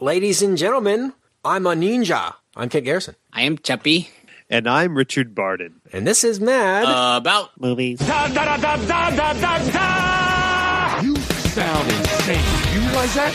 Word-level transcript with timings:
Ladies 0.00 0.40
and 0.42 0.56
gentlemen, 0.56 1.12
I'm 1.44 1.66
a 1.66 1.74
ninja. 1.74 2.34
I'm 2.56 2.68
Kit 2.70 2.84
Garrison. 2.84 3.14
I 3.32 3.42
am 3.42 3.58
Chappie. 3.58 4.08
And 4.48 4.66
I'm 4.68 4.96
Richard 4.96 5.34
Barden. 5.34 5.80
And 5.92 6.06
this 6.06 6.24
is 6.24 6.40
Mad 6.40 6.84
Uh, 6.86 7.16
about 7.18 7.50
Movies. 7.60 8.00
You 8.00 8.06
sound 8.06 8.32
insane. 11.90 12.40
You 12.74 12.80
realize 12.88 13.14
that? 13.14 13.34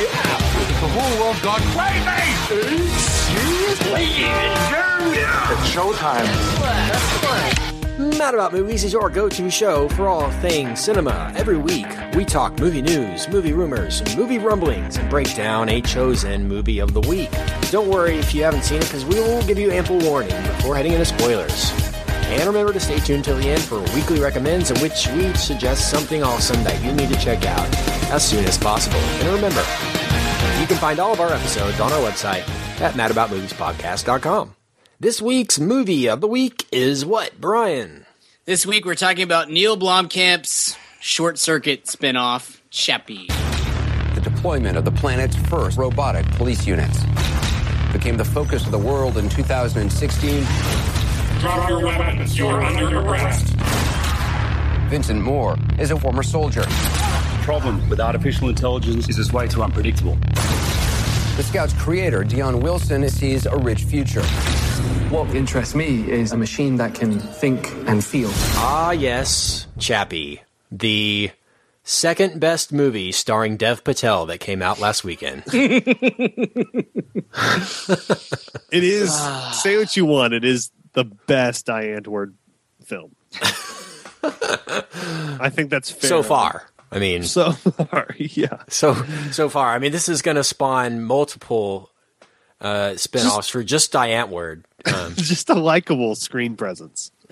Yeah. 0.00 0.38
The 0.80 0.88
whole 0.88 1.20
world's 1.22 1.42
gone 1.42 1.60
crazy. 1.76 2.88
Seriously? 3.28 4.06
Yeah. 4.22 5.52
It's 5.52 5.68
showtime. 5.74 7.67
Mad 7.98 8.32
About 8.34 8.52
Movies 8.52 8.84
is 8.84 8.92
your 8.92 9.10
go-to 9.10 9.50
show 9.50 9.88
for 9.88 10.06
all 10.06 10.30
things 10.40 10.78
cinema. 10.78 11.32
Every 11.34 11.56
week, 11.56 11.88
we 12.14 12.24
talk 12.24 12.56
movie 12.60 12.80
news, 12.80 13.28
movie 13.28 13.52
rumors, 13.52 14.16
movie 14.16 14.38
rumblings, 14.38 14.96
and 14.96 15.10
break 15.10 15.34
down 15.34 15.68
a 15.68 15.80
chosen 15.80 16.46
movie 16.46 16.78
of 16.78 16.94
the 16.94 17.00
week. 17.00 17.30
Don't 17.72 17.88
worry 17.88 18.14
if 18.14 18.32
you 18.32 18.44
haven't 18.44 18.62
seen 18.62 18.80
it, 18.80 18.84
because 18.84 19.04
we 19.04 19.16
will 19.16 19.44
give 19.48 19.58
you 19.58 19.72
ample 19.72 19.98
warning 19.98 20.30
before 20.42 20.76
heading 20.76 20.92
into 20.92 21.06
spoilers. 21.06 21.72
And 22.28 22.46
remember 22.46 22.72
to 22.72 22.78
stay 22.78 23.00
tuned 23.00 23.24
till 23.24 23.36
the 23.36 23.48
end 23.48 23.62
for 23.62 23.80
weekly 23.96 24.20
recommends 24.20 24.70
in 24.70 24.78
which 24.80 25.08
we 25.08 25.34
suggest 25.34 25.90
something 25.90 26.22
awesome 26.22 26.62
that 26.62 26.80
you 26.84 26.92
need 26.92 27.08
to 27.08 27.18
check 27.18 27.44
out 27.46 27.66
as 28.12 28.24
soon 28.24 28.44
as 28.44 28.56
possible. 28.56 29.00
And 29.00 29.34
remember, 29.34 29.64
you 30.60 30.68
can 30.68 30.76
find 30.76 31.00
all 31.00 31.12
of 31.12 31.20
our 31.20 31.32
episodes 31.32 31.80
on 31.80 31.92
our 31.92 32.00
website 32.00 32.48
at 32.80 32.94
madaboutmoviespodcast.com. 32.94 34.54
This 35.00 35.22
week's 35.22 35.60
movie 35.60 36.08
of 36.08 36.20
the 36.20 36.26
week 36.26 36.66
is 36.72 37.06
what, 37.06 37.40
Brian? 37.40 38.04
this 38.46 38.66
week 38.66 38.84
we're 38.84 38.96
talking 38.96 39.22
about 39.22 39.48
Neil 39.48 39.76
Blomkamp's 39.76 40.76
Short 40.98 41.38
Circuit 41.38 41.84
spinoff, 41.84 42.58
Chappie. 42.70 43.28
The 44.16 44.20
deployment 44.20 44.76
of 44.76 44.84
the 44.84 44.90
planet's 44.90 45.36
first 45.36 45.78
robotic 45.78 46.26
police 46.32 46.66
units 46.66 46.98
became 47.92 48.16
the 48.16 48.24
focus 48.24 48.66
of 48.66 48.72
the 48.72 48.78
world 48.78 49.18
in 49.18 49.28
2016. 49.28 50.44
Drop 51.38 51.68
your 51.68 51.86
weapons. 51.86 52.36
You're 52.36 52.60
under 52.60 52.98
arrest. 52.98 53.54
Vincent 54.90 55.22
Moore 55.22 55.56
is 55.78 55.92
a 55.92 56.00
former 56.00 56.24
soldier. 56.24 56.62
The 56.62 57.40
problem 57.42 57.88
with 57.88 58.00
artificial 58.00 58.48
intelligence 58.48 59.08
is 59.08 59.16
it's 59.16 59.32
way 59.32 59.46
too 59.46 59.62
unpredictable. 59.62 60.18
The 61.38 61.44
Scout's 61.44 61.72
creator, 61.74 62.24
Deon 62.24 62.60
Wilson, 62.62 63.08
sees 63.08 63.46
a 63.46 63.56
rich 63.56 63.84
future. 63.84 64.24
What 65.08 65.32
interests 65.36 65.72
me 65.72 66.10
is 66.10 66.32
a 66.32 66.36
machine 66.36 66.74
that 66.78 66.96
can 66.96 67.20
think 67.20 67.70
and 67.86 68.04
feel. 68.04 68.28
Ah, 68.56 68.90
yes, 68.90 69.68
Chappie, 69.78 70.42
the 70.72 71.30
second 71.84 72.40
best 72.40 72.72
movie 72.72 73.12
starring 73.12 73.56
Dev 73.56 73.84
Patel 73.84 74.26
that 74.26 74.38
came 74.38 74.60
out 74.62 74.80
last 74.80 75.04
weekend. 75.04 75.44
It 78.72 78.84
is, 78.84 79.14
say 79.62 79.78
what 79.78 79.96
you 79.96 80.06
want, 80.06 80.34
it 80.34 80.44
is 80.44 80.72
the 80.94 81.04
best 81.04 81.66
Die 81.66 81.84
Antwoord 81.86 82.34
film. 82.84 83.14
I 85.40 85.50
think 85.50 85.70
that's 85.70 85.88
fair. 85.88 86.08
so 86.08 86.24
far. 86.24 86.68
I 86.90 86.98
mean, 86.98 87.22
So 87.22 87.52
far, 87.52 88.14
yeah. 88.18 88.62
so 88.68 88.94
so 89.30 89.48
far. 89.48 89.68
I 89.74 89.78
mean, 89.78 89.92
this 89.92 90.08
is 90.08 90.22
going 90.22 90.36
to 90.36 90.44
spawn 90.44 91.02
multiple 91.02 91.90
uh, 92.60 92.96
spin-offs 92.96 93.48
for 93.48 93.62
just 93.62 93.92
Die 93.92 94.08
Antwoord. 94.08 94.64
Um, 94.92 95.14
Just 95.16 95.50
a 95.50 95.54
likable 95.54 96.14
screen 96.14 96.56
presence. 96.56 97.10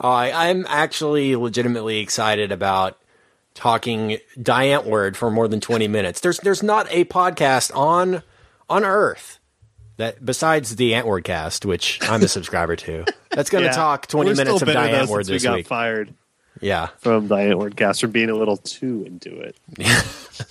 I, 0.00 0.50
I'm 0.50 0.66
actually 0.68 1.36
legitimately 1.36 1.98
excited 1.98 2.52
about 2.52 2.98
talking 3.54 4.18
Die 4.40 4.66
Antwoord 4.66 5.16
for 5.16 5.30
more 5.30 5.48
than 5.48 5.60
20 5.60 5.88
minutes. 5.88 6.20
There's 6.20 6.38
there's 6.38 6.62
not 6.62 6.86
a 6.90 7.04
podcast 7.06 7.74
on 7.74 8.22
on 8.68 8.84
Earth 8.84 9.38
that 9.96 10.24
besides 10.24 10.76
the 10.76 10.92
Antwoord 10.92 11.24
cast, 11.24 11.64
which 11.64 11.98
I'm 12.02 12.22
a 12.22 12.28
subscriber 12.28 12.76
to, 12.76 13.04
that's 13.30 13.48
going 13.48 13.62
to 13.64 13.70
Yeah. 13.70 13.76
talk 13.76 14.06
20 14.08 14.30
We're 14.30 14.36
minutes 14.36 14.60
of 14.62 14.66
bitter, 14.66 14.78
though, 14.80 14.86
Diane 14.86 14.98
since 15.00 15.10
Word 15.10 15.26
this 15.26 15.42
we 15.42 15.48
got 15.48 15.56
week. 15.56 15.66
fired 15.66 16.14
Yeah. 16.60 16.88
from 16.98 17.28
Die 17.28 17.46
Antwoord 17.46 17.76
cast 17.76 18.00
for 18.00 18.08
being 18.08 18.30
a 18.30 18.34
little 18.34 18.56
too 18.56 19.04
into 19.06 19.38
it. 19.40 19.56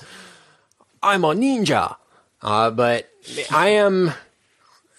I'm 1.03 1.23
a 1.23 1.29
ninja. 1.29 1.95
Uh, 2.41 2.69
but 2.71 3.09
I 3.51 3.69
am. 3.69 4.13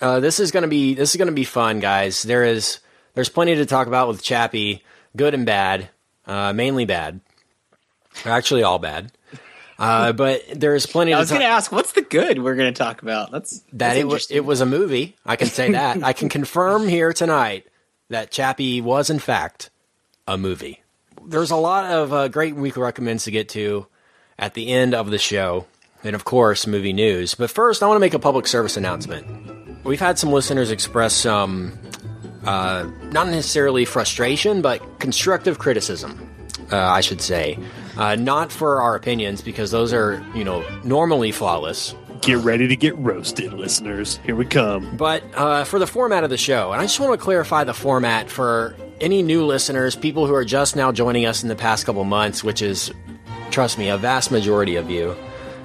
Uh, 0.00 0.20
this 0.20 0.40
is 0.40 0.50
gonna 0.50 0.68
be 0.68 0.94
this 0.94 1.14
is 1.14 1.16
gonna 1.16 1.32
be 1.32 1.44
fun, 1.44 1.80
guys. 1.80 2.22
There 2.22 2.44
is 2.44 2.80
there's 3.14 3.28
plenty 3.28 3.54
to 3.54 3.66
talk 3.66 3.86
about 3.86 4.08
with 4.08 4.22
Chappie, 4.22 4.82
good 5.16 5.32
and 5.32 5.46
bad, 5.46 5.88
uh, 6.26 6.52
mainly 6.52 6.84
bad, 6.84 7.20
actually 8.24 8.62
all 8.62 8.78
bad. 8.78 9.12
Uh, 9.78 10.12
but 10.12 10.42
there's 10.54 10.86
plenty 10.86 11.12
I 11.12 11.16
to 11.16 11.20
was 11.20 11.30
going 11.30 11.40
to 11.40 11.46
ask, 11.46 11.72
what's 11.72 11.92
the 11.92 12.02
good 12.02 12.42
we're 12.42 12.56
going 12.56 12.72
to 12.72 12.78
talk 12.78 13.02
about? 13.02 13.30
That's 13.30 13.60
that 13.60 13.78
that's 13.78 13.98
it 13.98 14.06
was 14.06 14.30
it 14.30 14.44
was 14.44 14.60
a 14.60 14.66
movie. 14.66 15.16
I 15.24 15.36
can 15.36 15.48
say 15.48 15.72
that. 15.72 16.02
I 16.02 16.12
can 16.12 16.28
confirm 16.38 16.88
here 16.88 17.12
tonight 17.12 17.66
that 18.10 18.30
Chappie 18.30 18.80
was 18.80 19.08
in 19.08 19.18
fact 19.18 19.70
a 20.26 20.36
movie. 20.36 20.82
There's 21.26 21.50
a 21.50 21.56
lot 21.56 21.90
of 21.90 22.12
uh, 22.12 22.28
great 22.28 22.54
weekly 22.54 22.82
recommends 22.82 23.24
to 23.24 23.32
get 23.32 23.48
to 23.50 23.86
at 24.38 24.54
the 24.54 24.68
end 24.72 24.94
of 24.94 25.10
the 25.10 25.18
show, 25.18 25.66
and 26.04 26.14
of 26.14 26.24
course, 26.24 26.66
movie 26.66 26.92
news. 26.92 27.34
But 27.34 27.50
first, 27.50 27.82
I 27.82 27.86
want 27.86 27.96
to 27.96 28.00
make 28.00 28.14
a 28.14 28.18
public 28.18 28.46
service 28.46 28.76
announcement. 28.76 29.84
We've 29.84 30.00
had 30.00 30.18
some 30.18 30.30
listeners 30.30 30.70
express 30.70 31.14
some, 31.14 31.76
uh, 32.44 32.88
not 33.10 33.26
necessarily 33.26 33.84
frustration, 33.84 34.62
but 34.62 35.00
constructive 35.00 35.58
criticism. 35.58 36.30
Uh, 36.70 36.76
I 36.78 37.00
should 37.00 37.20
say, 37.20 37.58
uh, 37.96 38.16
not 38.16 38.50
for 38.50 38.80
our 38.80 38.94
opinions 38.94 39.40
because 39.42 39.70
those 39.70 39.92
are, 39.92 40.24
you 40.34 40.44
know, 40.44 40.64
normally 40.84 41.32
flawless. 41.32 41.94
Get 42.22 42.38
ready 42.38 42.66
to 42.66 42.76
get 42.76 42.96
roasted, 42.98 43.52
listeners. 43.52 44.18
Here 44.24 44.34
we 44.34 44.46
come. 44.46 44.96
But 44.96 45.22
uh, 45.34 45.64
for 45.64 45.78
the 45.78 45.86
format 45.86 46.24
of 46.24 46.30
the 46.30 46.38
show, 46.38 46.72
and 46.72 46.80
I 46.80 46.84
just 46.84 46.98
want 46.98 47.18
to 47.18 47.24
clarify 47.24 47.64
the 47.64 47.74
format 47.74 48.30
for 48.30 48.74
any 49.00 49.22
new 49.22 49.44
listeners, 49.44 49.94
people 49.96 50.26
who 50.26 50.34
are 50.34 50.44
just 50.44 50.76
now 50.76 50.92
joining 50.92 51.26
us 51.26 51.42
in 51.42 51.48
the 51.48 51.56
past 51.56 51.86
couple 51.86 52.04
months, 52.04 52.42
which 52.42 52.62
is, 52.62 52.92
trust 53.50 53.78
me, 53.78 53.88
a 53.88 53.96
vast 53.96 54.30
majority 54.30 54.76
of 54.76 54.90
you. 54.90 55.16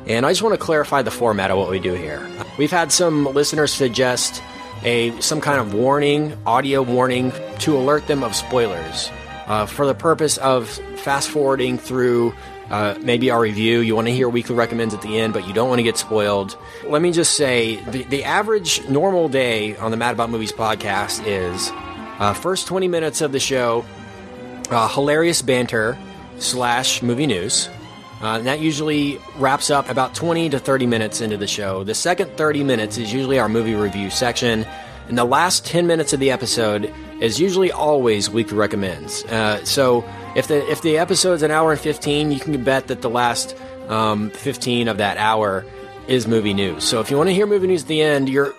And 0.08 0.26
I 0.26 0.32
just 0.32 0.42
want 0.42 0.54
to 0.54 0.64
clarify 0.64 1.02
the 1.02 1.12
format 1.12 1.52
of 1.52 1.58
what 1.58 1.70
we 1.70 1.80
do 1.80 1.94
here. 1.94 2.28
We've 2.58 2.72
had 2.72 2.92
some 2.92 3.26
listeners 3.26 3.72
suggest 3.72 4.42
a 4.84 5.18
some 5.22 5.42
kind 5.42 5.60
of 5.60 5.74
warning, 5.74 6.36
audio 6.46 6.82
warning, 6.82 7.32
to 7.60 7.78
alert 7.78 8.08
them 8.08 8.24
of 8.24 8.36
spoilers 8.36 9.12
uh, 9.46 9.68
for 9.68 9.86
the 9.86 9.94
purpose 9.94 10.38
of 10.38 10.70
fast 10.98 11.30
forwarding 11.30 11.78
through 11.78 12.34
uh, 12.72 12.96
maybe 13.02 13.30
our 13.30 13.40
review. 13.40 13.80
You 13.80 13.96
want 13.96 14.08
to 14.08 14.14
hear 14.14 14.28
weekly 14.28 14.56
recommends 14.56 14.94
at 14.94 15.02
the 15.04 15.20
end, 15.20 15.34
but 15.34 15.48
you 15.48 15.54
don't 15.54 15.70
want 15.70 15.80
to 15.80 15.84
get 15.84 15.98
spoiled. 15.98 16.58
Let 16.86 17.02
me 17.02 17.12
just 17.12 17.36
say 17.36 17.76
the, 17.92 18.04
the 18.04 18.24
average 18.24 18.88
normal 18.90 19.30
day 19.30 19.76
on 19.78 19.92
the 19.92 19.98
Mad 19.98 20.14
About 20.14 20.32
Movies 20.32 20.52
podcast 20.52 21.24
is 21.28 21.72
uh, 22.22 22.34
first 22.34 22.68
20 22.68 22.88
minutes 22.88 23.22
of 23.22 23.32
the 23.32 23.40
show, 23.40 23.84
uh, 24.70 24.88
hilarious 24.88 25.42
banter 25.42 25.98
slash 26.38 27.02
movie 27.02 27.26
news. 27.26 27.68
Uh, 28.22 28.38
and 28.38 28.46
that 28.46 28.60
usually 28.60 29.20
wraps 29.38 29.72
up 29.72 29.90
about 29.90 30.14
20 30.14 30.52
to 30.52 30.60
30 30.60 30.86
minutes 30.86 31.20
into 31.20 31.36
the 31.36 31.48
show. 31.48 31.84
The 31.84 31.96
second 31.96 32.38
30 32.38 32.64
minutes 32.64 33.00
is 33.00 33.12
usually 33.12 33.40
our 33.40 33.50
movie 33.50 33.74
review 33.74 34.12
section. 34.12 34.68
And 35.08 35.18
the 35.18 35.26
last 35.26 35.66
10 35.66 35.88
minutes 35.88 36.14
of 36.14 36.20
the 36.20 36.30
episode 36.30 36.94
is 37.20 37.40
usually 37.40 37.72
always 37.72 38.30
weekly 38.30 38.56
recommends. 38.56 39.26
Uh, 39.26 39.66
so 39.66 40.06
if 40.36 40.48
the 40.48 40.64
if 40.72 40.84
the 40.84 41.00
episode's 41.00 41.42
an 41.42 41.50
hour 41.50 41.72
and 41.72 41.82
15, 41.82 42.32
you 42.32 42.40
can 42.40 42.64
bet 42.64 42.88
that 42.88 43.02
the 43.02 43.10
last 43.10 43.58
um, 43.90 44.30
15 44.30 44.88
of 44.88 44.98
that 44.98 45.18
hour 45.18 45.66
is 46.08 46.28
movie 46.28 46.54
news. 46.54 46.84
So 46.84 47.00
if 47.00 47.10
you 47.10 47.18
want 47.18 47.30
to 47.30 47.34
hear 47.34 47.48
movie 47.48 47.66
news 47.66 47.82
at 47.82 47.88
the 47.88 48.04
end, 48.04 48.30
your 48.30 48.54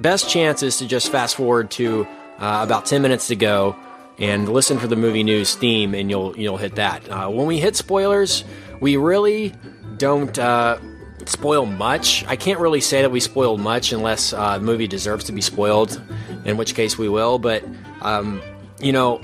best 0.00 0.28
chance 0.28 0.64
is 0.64 0.78
to 0.78 0.88
just 0.88 1.12
fast 1.12 1.36
forward 1.36 1.70
to 1.72 2.08
uh, 2.44 2.62
about 2.62 2.84
10 2.84 3.00
minutes 3.00 3.28
to 3.28 3.36
go 3.36 3.74
and 4.18 4.48
listen 4.48 4.78
for 4.78 4.86
the 4.86 4.96
movie 4.96 5.22
news 5.24 5.54
theme, 5.54 5.94
and 5.94 6.10
you'll 6.10 6.36
you'll 6.38 6.58
hit 6.58 6.74
that. 6.76 7.08
Uh, 7.08 7.28
when 7.30 7.46
we 7.46 7.58
hit 7.58 7.74
spoilers, 7.74 8.44
we 8.80 8.96
really 8.96 9.52
don't 9.96 10.38
uh, 10.38 10.78
spoil 11.24 11.64
much. 11.66 12.24
I 12.26 12.36
can't 12.36 12.60
really 12.60 12.80
say 12.80 13.02
that 13.02 13.10
we 13.10 13.20
spoiled 13.20 13.60
much 13.60 13.92
unless 13.92 14.32
uh, 14.32 14.58
the 14.58 14.64
movie 14.64 14.86
deserves 14.86 15.24
to 15.24 15.32
be 15.32 15.40
spoiled, 15.40 16.00
in 16.44 16.56
which 16.56 16.74
case 16.74 16.98
we 16.98 17.08
will. 17.08 17.38
But 17.38 17.64
um, 18.02 18.40
you 18.78 18.92
know, 18.92 19.20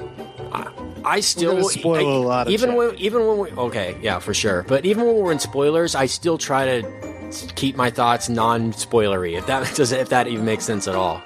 I, 0.53 0.73
I 1.05 1.21
still 1.21 1.63
spoil 1.69 1.97
I- 1.97 2.01
a 2.01 2.19
lot 2.27 2.47
of 2.47 2.53
even 2.53 2.75
when 2.75 2.95
even 2.97 3.27
when 3.27 3.39
we 3.39 3.51
okay, 3.53 3.97
yeah, 4.03 4.19
for 4.19 4.33
sure. 4.35 4.65
But 4.67 4.87
even 4.87 5.07
when 5.07 5.17
we're 5.17 5.33
in 5.33 5.39
spoilers, 5.39 5.95
I 5.95 6.07
still 6.07 6.39
try 6.39 6.81
to 6.81 6.83
keep 7.55 7.77
my 7.77 7.91
thoughts 7.91 8.29
non-spoilery. 8.29 9.39
If 9.39 9.47
that 9.47 9.73
does 9.77 9.93
if 9.93 10.09
that 10.09 10.27
even 10.27 10.45
makes 10.47 10.65
sense 10.65 10.89
at 10.89 10.95
all. 10.97 11.23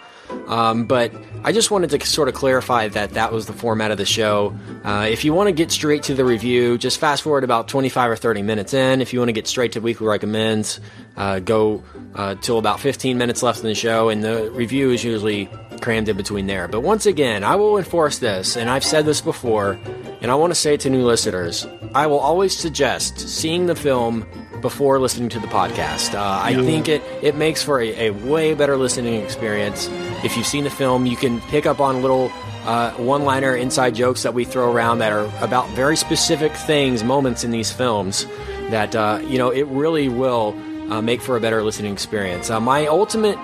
Um, 0.49 0.85
but 0.87 1.13
I 1.47 1.53
just 1.53 1.71
wanted 1.71 1.91
to 1.91 2.07
sort 2.07 2.29
of 2.29 2.35
clarify 2.35 2.89
that 2.89 3.11
that 3.11 3.31
was 3.31 3.45
the 3.45 3.53
format 3.53 3.91
of 3.91 3.99
the 3.99 4.07
show. 4.07 4.57
Uh, 4.83 5.07
if 5.11 5.27
you 5.27 5.35
want 5.35 5.49
to 5.49 5.53
get 5.53 5.71
straight 5.71 6.05
to 6.05 6.15
the 6.15 6.25
review, 6.25 6.79
just 6.79 6.99
fast 6.99 7.23
forward 7.23 7.45
about 7.45 7.69
25 7.69 8.13
or 8.13 8.17
30 8.17 8.41
minutes 8.41 8.73
in. 8.73 9.03
If 9.03 9.13
you 9.13 9.19
want 9.19 9.29
to 9.29 9.35
get 9.35 9.47
straight 9.47 9.73
to 9.73 9.81
weekly 9.81 10.07
recommends, 10.07 10.81
uh, 11.19 11.41
go 11.41 11.83
uh, 12.15 12.37
till 12.37 12.59
about 12.59 12.81
15 12.81 13.19
minutes 13.19 13.43
left 13.43 13.61
in 13.61 13.67
the 13.67 13.75
show, 13.75 14.09
and 14.09 14.25
the 14.25 14.51
review 14.53 14.91
is 14.91 15.05
usually 15.05 15.51
crammed 15.83 16.09
in 16.09 16.17
between 16.17 16.47
there. 16.47 16.67
But 16.67 16.81
once 16.81 17.05
again, 17.05 17.45
I 17.45 17.57
will 17.57 17.77
enforce 17.77 18.21
this, 18.21 18.57
and 18.57 18.71
I've 18.71 18.85
said 18.85 19.05
this 19.05 19.21
before, 19.21 19.79
and 20.23 20.31
I 20.31 20.37
want 20.37 20.51
to 20.51 20.55
say 20.55 20.75
it 20.75 20.81
to 20.81 20.91
new 20.91 21.05
listeners 21.05 21.67
I 21.95 22.07
will 22.07 22.19
always 22.19 22.57
suggest 22.57 23.21
seeing 23.21 23.67
the 23.67 23.77
film 23.77 24.27
before 24.65 24.99
listening 24.99 25.29
to 25.29 25.39
the 25.39 25.47
podcast. 25.47 26.15
Uh, 26.15 26.41
I 26.43 26.55
think 26.55 26.89
it, 26.89 27.03
it 27.21 27.37
makes 27.37 27.63
for 27.63 27.83
a, 27.83 28.09
a 28.09 28.11
way 28.11 28.55
better 28.55 28.79
listening 28.79 29.23
experience. 29.23 29.91
If 30.25 30.39
you've 30.39 30.47
seen 30.47 30.65
the 30.65 30.71
film, 30.71 31.05
you 31.05 31.17
can 31.17 31.43
pick 31.43 31.67
up 31.67 31.81
on 31.81 32.01
little 32.01 32.33
uh, 32.65 32.93
one 32.93 33.25
liner 33.25 33.55
inside 33.55 33.95
jokes 33.95 34.23
that 34.23 34.33
we 34.33 34.47
throw 34.47 34.73
around 34.73 35.01
that 35.01 35.13
are 35.13 35.31
about 35.45 35.69
very 35.77 35.99
specific 35.99 36.51
things, 36.53 37.05
moments 37.05 37.45
in 37.45 37.51
these 37.51 37.71
films 37.71 38.27
that, 38.71 38.97
uh, 38.97 39.21
you 39.23 39.37
know, 39.37 39.51
it 39.51 39.67
really 39.67 40.09
will 40.09 40.57
uh, 40.91 41.03
make 41.03 41.21
for 41.21 41.37
a 41.37 41.41
better 41.41 41.63
listening 41.63 41.93
experience. 41.93 42.49
Uh, 42.49 42.59
my 42.59 42.87
ultimate 42.87 43.39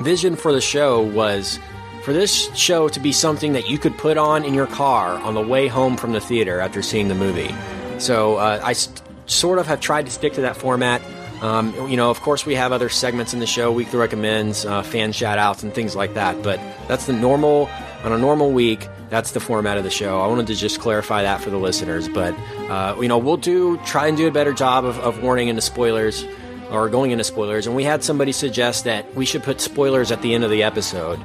vision 0.00 0.36
for 0.36 0.52
the 0.52 0.60
show 0.60 1.02
was 1.02 1.58
for 2.04 2.12
this 2.12 2.54
show 2.54 2.88
to 2.88 3.00
be 3.00 3.10
something 3.10 3.52
that 3.54 3.68
you 3.68 3.78
could 3.78 3.98
put 3.98 4.16
on 4.16 4.44
in 4.44 4.54
your 4.54 4.68
car 4.68 5.18
on 5.24 5.34
the 5.34 5.40
way 5.40 5.66
home 5.66 5.96
from 5.96 6.12
the 6.12 6.20
theater 6.20 6.60
after 6.60 6.82
seeing 6.82 7.08
the 7.08 7.16
movie. 7.16 7.52
So 7.98 8.36
uh, 8.36 8.60
I 8.62 8.74
st- 8.74 9.02
sort 9.26 9.58
of 9.58 9.66
have 9.66 9.80
tried 9.80 10.06
to 10.06 10.12
stick 10.12 10.34
to 10.34 10.42
that 10.42 10.56
format. 10.56 11.02
Um, 11.42 11.74
you 11.90 11.96
know, 11.96 12.10
of 12.10 12.20
course, 12.22 12.46
we 12.46 12.54
have 12.54 12.72
other 12.72 12.88
segments 12.88 13.34
in 13.34 13.40
the 13.40 13.46
show, 13.46 13.70
weekly 13.70 13.98
recommends, 13.98 14.64
uh, 14.64 14.82
fan 14.82 15.12
shout 15.12 15.38
outs, 15.38 15.62
and 15.62 15.74
things 15.74 15.94
like 15.94 16.14
that. 16.14 16.42
But 16.42 16.58
that's 16.88 17.06
the 17.06 17.12
normal, 17.12 17.68
on 18.04 18.12
a 18.12 18.18
normal 18.18 18.52
week, 18.52 18.88
that's 19.10 19.32
the 19.32 19.40
format 19.40 19.76
of 19.76 19.84
the 19.84 19.90
show. 19.90 20.20
I 20.20 20.26
wanted 20.28 20.46
to 20.48 20.54
just 20.54 20.80
clarify 20.80 21.22
that 21.22 21.40
for 21.42 21.50
the 21.50 21.58
listeners. 21.58 22.08
But, 22.08 22.34
uh, 22.70 22.96
you 23.00 23.08
know, 23.08 23.18
we'll 23.18 23.36
do, 23.36 23.76
try 23.84 24.06
and 24.06 24.16
do 24.16 24.26
a 24.26 24.30
better 24.30 24.52
job 24.52 24.84
of, 24.84 24.98
of 25.00 25.22
warning 25.22 25.48
into 25.48 25.62
spoilers 25.62 26.24
or 26.70 26.88
going 26.88 27.10
into 27.10 27.22
spoilers. 27.22 27.66
And 27.66 27.76
we 27.76 27.84
had 27.84 28.02
somebody 28.02 28.32
suggest 28.32 28.84
that 28.84 29.14
we 29.14 29.26
should 29.26 29.42
put 29.42 29.60
spoilers 29.60 30.10
at 30.10 30.22
the 30.22 30.34
end 30.34 30.42
of 30.42 30.50
the 30.50 30.62
episode. 30.62 31.20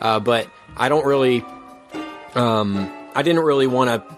Uh, 0.00 0.20
but 0.20 0.48
I 0.76 0.88
don't 0.88 1.04
really, 1.04 1.44
um, 2.34 2.90
I 3.14 3.22
didn't 3.22 3.42
really 3.42 3.66
want 3.66 3.90
to 3.90 4.15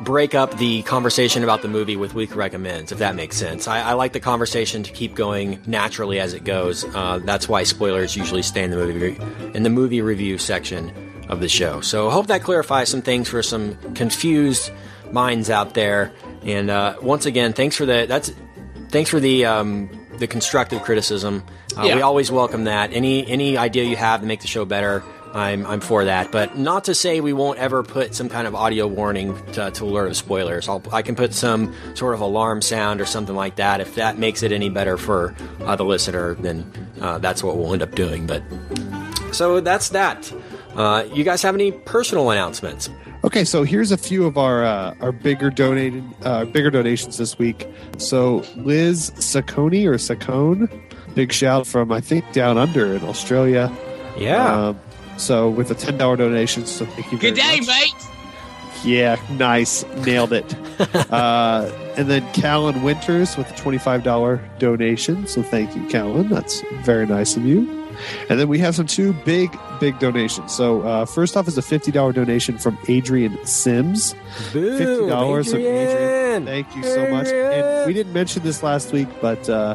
break 0.00 0.34
up 0.34 0.56
the 0.58 0.82
conversation 0.82 1.42
about 1.42 1.62
the 1.62 1.68
movie 1.68 1.96
with 1.96 2.14
week 2.14 2.34
recommends, 2.36 2.92
if 2.92 2.98
that 2.98 3.14
makes 3.16 3.36
sense. 3.36 3.66
I, 3.66 3.80
I 3.80 3.92
like 3.94 4.12
the 4.12 4.20
conversation 4.20 4.82
to 4.84 4.92
keep 4.92 5.14
going 5.14 5.60
naturally 5.66 6.20
as 6.20 6.34
it 6.34 6.44
goes. 6.44 6.84
Uh, 6.84 7.18
that's 7.24 7.48
why 7.48 7.64
spoilers 7.64 8.16
usually 8.16 8.42
stay 8.42 8.62
in 8.62 8.70
the 8.70 8.76
movie 8.76 8.98
re- 8.98 9.52
in 9.54 9.62
the 9.64 9.70
movie 9.70 10.00
review 10.00 10.38
section 10.38 10.92
of 11.28 11.40
the 11.40 11.48
show. 11.48 11.80
So 11.80 12.08
I 12.08 12.12
hope 12.12 12.28
that 12.28 12.42
clarifies 12.42 12.88
some 12.88 13.02
things 13.02 13.28
for 13.28 13.42
some 13.42 13.76
confused 13.94 14.70
minds 15.12 15.50
out 15.50 15.74
there. 15.74 16.12
And 16.42 16.70
uh, 16.70 16.96
once 17.02 17.26
again, 17.26 17.52
thanks 17.52 17.76
for 17.76 17.84
the 17.84 18.06
that's 18.08 18.32
thanks 18.90 19.10
for 19.10 19.18
the 19.20 19.44
um, 19.44 19.90
the 20.18 20.26
constructive 20.26 20.82
criticism. 20.82 21.42
Uh, 21.76 21.82
Yeah. 21.82 21.96
We 21.96 22.02
always 22.02 22.30
welcome 22.30 22.64
that. 22.64 22.92
Any 22.92 23.26
any 23.26 23.56
idea 23.56 23.84
you 23.84 23.96
have 23.96 24.20
to 24.20 24.26
make 24.26 24.40
the 24.40 24.46
show 24.48 24.64
better, 24.64 25.02
I'm 25.34 25.66
I'm 25.66 25.80
for 25.80 26.04
that. 26.04 26.32
But 26.32 26.56
not 26.58 26.84
to 26.84 26.94
say 26.94 27.20
we 27.20 27.32
won't 27.32 27.58
ever 27.58 27.82
put 27.82 28.14
some 28.14 28.28
kind 28.28 28.46
of 28.46 28.54
audio 28.54 28.86
warning 28.86 29.36
to, 29.52 29.70
to 29.70 29.84
alert 29.84 30.08
of 30.08 30.16
spoilers. 30.16 30.68
I'll, 30.68 30.82
I 30.92 31.02
can 31.02 31.14
put 31.14 31.34
some 31.34 31.74
sort 31.94 32.14
of 32.14 32.20
alarm 32.20 32.62
sound 32.62 33.00
or 33.00 33.06
something 33.06 33.34
like 33.34 33.56
that. 33.56 33.80
If 33.80 33.94
that 33.96 34.18
makes 34.18 34.42
it 34.42 34.52
any 34.52 34.68
better 34.70 34.96
for 34.96 35.34
uh, 35.60 35.76
the 35.76 35.84
listener, 35.84 36.34
then 36.34 36.70
uh, 37.00 37.18
that's 37.18 37.42
what 37.42 37.56
we'll 37.56 37.72
end 37.72 37.82
up 37.82 37.94
doing. 37.94 38.26
But 38.26 38.42
so 39.32 39.60
that's 39.60 39.90
that. 39.90 40.32
Uh, 40.74 41.04
you 41.12 41.24
guys 41.24 41.42
have 41.42 41.54
any 41.54 41.72
personal 41.72 42.30
announcements? 42.30 42.88
Okay, 43.24 43.44
so 43.44 43.64
here's 43.64 43.90
a 43.90 43.96
few 43.96 44.26
of 44.26 44.38
our 44.38 44.64
uh, 44.64 44.94
our 45.00 45.12
bigger 45.12 45.50
donated 45.50 46.04
uh, 46.22 46.44
bigger 46.44 46.70
donations 46.70 47.16
this 47.16 47.38
week. 47.38 47.66
So 47.98 48.44
Liz 48.56 49.10
Saccone 49.16 49.86
or 49.86 49.94
Saccone, 49.94 50.70
big 51.14 51.32
shout 51.32 51.66
from 51.66 51.90
I 51.90 52.00
think 52.00 52.30
down 52.32 52.56
under 52.58 52.94
in 52.94 53.02
Australia. 53.02 53.72
Yeah. 54.16 54.68
Um, 54.68 54.80
so 55.18 55.48
with 55.50 55.70
a 55.70 55.74
ten 55.74 55.96
dollar 55.98 56.16
donation, 56.16 56.66
so 56.66 56.86
thank 56.86 57.12
you. 57.12 57.18
Good 57.18 57.36
very 57.36 57.60
day, 57.60 57.66
much. 57.66 57.68
mate. 57.68 57.94
Yeah, 58.84 59.16
nice, 59.32 59.84
nailed 60.06 60.32
it. 60.32 60.54
uh, 61.12 61.70
and 61.96 62.08
then 62.08 62.30
Callan 62.32 62.82
Winters 62.82 63.36
with 63.36 63.50
a 63.50 63.56
twenty-five 63.56 64.02
dollar 64.04 64.40
donation. 64.58 65.26
So 65.26 65.42
thank 65.42 65.74
you, 65.74 65.84
Callan. 65.88 66.28
That's 66.28 66.62
very 66.82 67.06
nice 67.06 67.36
of 67.36 67.44
you. 67.44 67.74
And 68.30 68.38
then 68.38 68.46
we 68.46 68.60
have 68.60 68.76
some 68.76 68.86
two 68.86 69.12
big, 69.24 69.58
big 69.80 69.98
donations. 69.98 70.54
So 70.54 70.82
uh, 70.82 71.04
first 71.04 71.36
off 71.36 71.48
is 71.48 71.58
a 71.58 71.62
fifty 71.62 71.90
dollar 71.90 72.12
donation 72.12 72.56
from 72.56 72.78
Adrian 72.88 73.44
Sims. 73.44 74.14
Boom, 74.52 74.78
Fifty 74.78 75.08
dollars 75.08 75.50
from 75.50 75.60
Adrian. 75.60 75.88
Adrian. 75.88 76.46
Thank 76.46 76.76
you 76.76 76.84
so 76.84 77.08
much. 77.10 77.26
And 77.26 77.86
we 77.86 77.92
didn't 77.92 78.12
mention 78.12 78.44
this 78.44 78.62
last 78.62 78.92
week, 78.92 79.08
but 79.20 79.48
uh, 79.50 79.74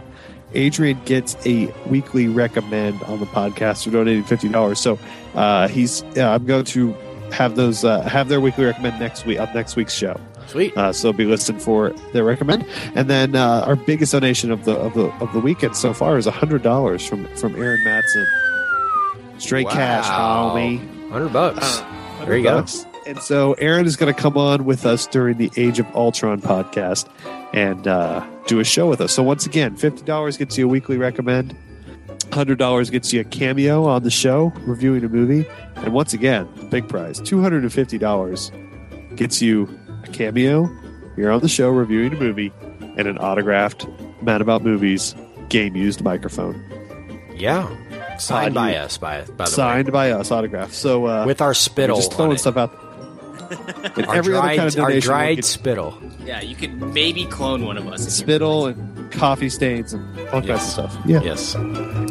Adrian 0.56 1.00
gets 1.06 1.36
a 1.46 1.68
weekly 1.88 2.28
recommend 2.28 3.02
on 3.04 3.20
the 3.20 3.26
podcast 3.26 3.84
for 3.84 3.92
donating 3.92 4.24
fifty 4.24 4.50
dollars. 4.50 4.80
So 4.80 4.98
uh, 5.36 5.68
he's. 5.68 6.04
Yeah, 6.16 6.32
I'm 6.34 6.46
going 6.46 6.66
to 6.66 6.94
have 7.32 7.56
those 7.56 7.84
uh, 7.84 8.02
have 8.02 8.30
their 8.30 8.40
weekly 8.42 8.66
recommend 8.66 9.00
next 9.00 9.26
week 9.26 9.40
on 9.40 9.54
next 9.54 9.76
week's 9.76 9.94
show. 9.94 10.20
Sweet. 10.48 10.76
Uh, 10.78 10.92
so 10.94 11.12
be 11.14 11.26
listening 11.26 11.60
for 11.60 11.90
their 12.12 12.24
recommend. 12.24 12.66
And 12.96 13.10
then 13.10 13.36
uh, 13.36 13.64
our 13.66 13.76
biggest 13.76 14.12
donation 14.12 14.52
of 14.52 14.66
the 14.66 14.74
of 14.76 14.94
the 14.94 15.06
of 15.24 15.32
the 15.34 15.40
weekend 15.40 15.76
so 15.76 15.94
far 15.94 16.18
is 16.18 16.26
hundred 16.26 16.62
dollars 16.64 17.06
from 17.06 17.26
from 17.38 17.56
Aaron 17.56 17.84
Matson. 17.84 18.28
Straight 19.40 19.68
cash, 19.70 20.08
Wow. 20.08 20.54
homie. 20.56 21.10
Hundred 21.10 21.34
bucks. 21.34 21.80
Uh, 21.82 22.26
there 22.26 22.38
you 22.38 22.44
go. 22.44 22.66
And 23.06 23.20
so 23.22 23.54
Aaron 23.54 23.86
is 23.86 23.96
going 23.96 24.14
to 24.14 24.20
come 24.20 24.38
on 24.38 24.66
with 24.66 24.86
us 24.86 25.06
during 25.08 25.38
the 25.38 25.52
Age 25.58 25.80
of 25.80 25.86
Ultron 25.96 26.42
podcast 26.42 27.08
and 27.54 27.88
uh, 27.88 28.26
do 28.48 28.60
a 28.60 28.64
show 28.64 28.88
with 28.88 29.02
us. 29.02 29.14
So 29.14 29.24
once 29.24 29.46
again, 29.46 29.76
fifty 29.76 30.04
dollars 30.04 30.38
gets 30.38 30.58
you 30.58 30.66
a 30.66 30.68
weekly 30.68 30.98
recommend. 30.98 31.56
Hundred 32.32 32.58
dollars 32.58 32.90
gets 32.90 33.14
you 33.14 33.22
a 33.22 33.24
cameo 33.26 33.86
on 33.86 34.04
the 34.04 34.10
show 34.10 34.52
reviewing 34.66 35.04
a 35.04 35.10
movie, 35.10 35.46
and 35.76 35.94
once 35.94 36.14
again, 36.14 36.48
big 36.72 36.88
prize 36.90 37.20
two 37.20 37.42
hundred 37.42 37.62
and 37.64 37.72
fifty 37.72 37.98
dollars 37.98 38.52
gets 39.16 39.42
you 39.42 39.70
a 40.04 40.08
cameo. 40.08 40.70
You're 41.16 41.32
on 41.32 41.42
the 41.42 41.50
show 41.50 41.70
reviewing 41.70 42.14
a 42.14 42.20
movie 42.20 42.52
and 42.98 43.08
an 43.08 43.18
autographed 43.20 43.86
"Mad 44.24 44.42
About 44.42 44.64
Movies" 44.64 45.14
game 45.50 45.76
used 45.76 46.02
microphone 46.04 46.56
Yeah. 47.36 47.68
Signed 48.18 48.54
Pod 48.56 48.64
by 48.64 48.72
you. 48.72 48.78
us, 48.78 48.98
by 48.98 49.22
by 49.26 49.46
the 49.46 49.52
signed 49.52 49.92
by 49.92 50.12
us, 50.12 50.32
autographed. 50.32 50.74
So 50.74 51.06
uh. 51.08 51.26
With 51.26 51.42
our 51.42 51.54
spittle. 51.54 51.98
just 51.98 52.14
throwing 52.14 52.38
stuff 52.38 52.58
out. 52.58 52.72
And 53.96 54.08
Our 54.08 54.16
every 54.16 54.34
dried, 54.34 54.58
other 54.60 54.72
kind 54.72 54.74
of 54.74 54.80
our 54.80 54.90
donation 54.90 55.12
will 55.12 55.18
dried 55.18 55.36
get 55.36 55.46
spittle. 55.46 56.02
Yeah, 56.26 56.42
you 56.42 56.56
could 56.56 56.74
maybe 56.94 57.26
clone 57.26 57.66
one 57.66 57.78
of 57.78 57.88
us. 57.88 58.08
spittle 58.16 58.68
and 58.68 59.12
coffee 59.12 59.50
stains 59.50 59.94
and 59.94 60.20
all 60.30 60.42
kinds 60.42 60.50
of 60.50 60.60
stuff. 60.62 60.98
Yeah. 61.06 61.22
Yes. 61.22 61.56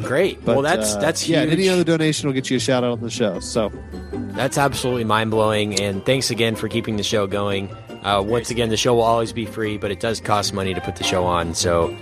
Great. 0.05 0.45
But, 0.45 0.55
well, 0.55 0.63
that's 0.63 0.95
uh, 0.95 1.01
that's 1.01 1.27
yeah. 1.29 1.41
huge. 1.41 1.53
and 1.53 1.61
Any 1.61 1.69
other 1.69 1.83
donation 1.85 2.29
will 2.29 2.35
get 2.35 2.51
you 2.51 2.57
a 2.57 2.61
shout 2.61 2.85
out 2.85 2.93
on 2.93 3.01
the 3.01 3.11
show. 3.11 3.41
So 3.41 3.73
That's 4.13 4.57
absolutely 4.59 5.05
mind 5.05 5.31
blowing. 5.31 5.81
And 5.81 6.05
thanks 6.07 6.31
again 6.31 6.55
for 6.57 6.69
keeping 6.69 6.97
the 6.97 7.03
show 7.03 7.27
going. 7.27 7.71
Uh, 8.03 8.23
once 8.25 8.51
again, 8.51 8.69
the 8.69 8.77
show 8.77 8.95
will 8.95 9.03
always 9.03 9.33
be 9.33 9.45
free, 9.47 9.77
but 9.79 9.91
it 9.91 10.01
does 10.01 10.21
cost 10.21 10.53
money 10.55 10.75
to 10.75 10.81
put 10.81 10.97
the 10.97 11.05
show 11.05 11.25
on. 11.25 11.55
So 11.55 11.95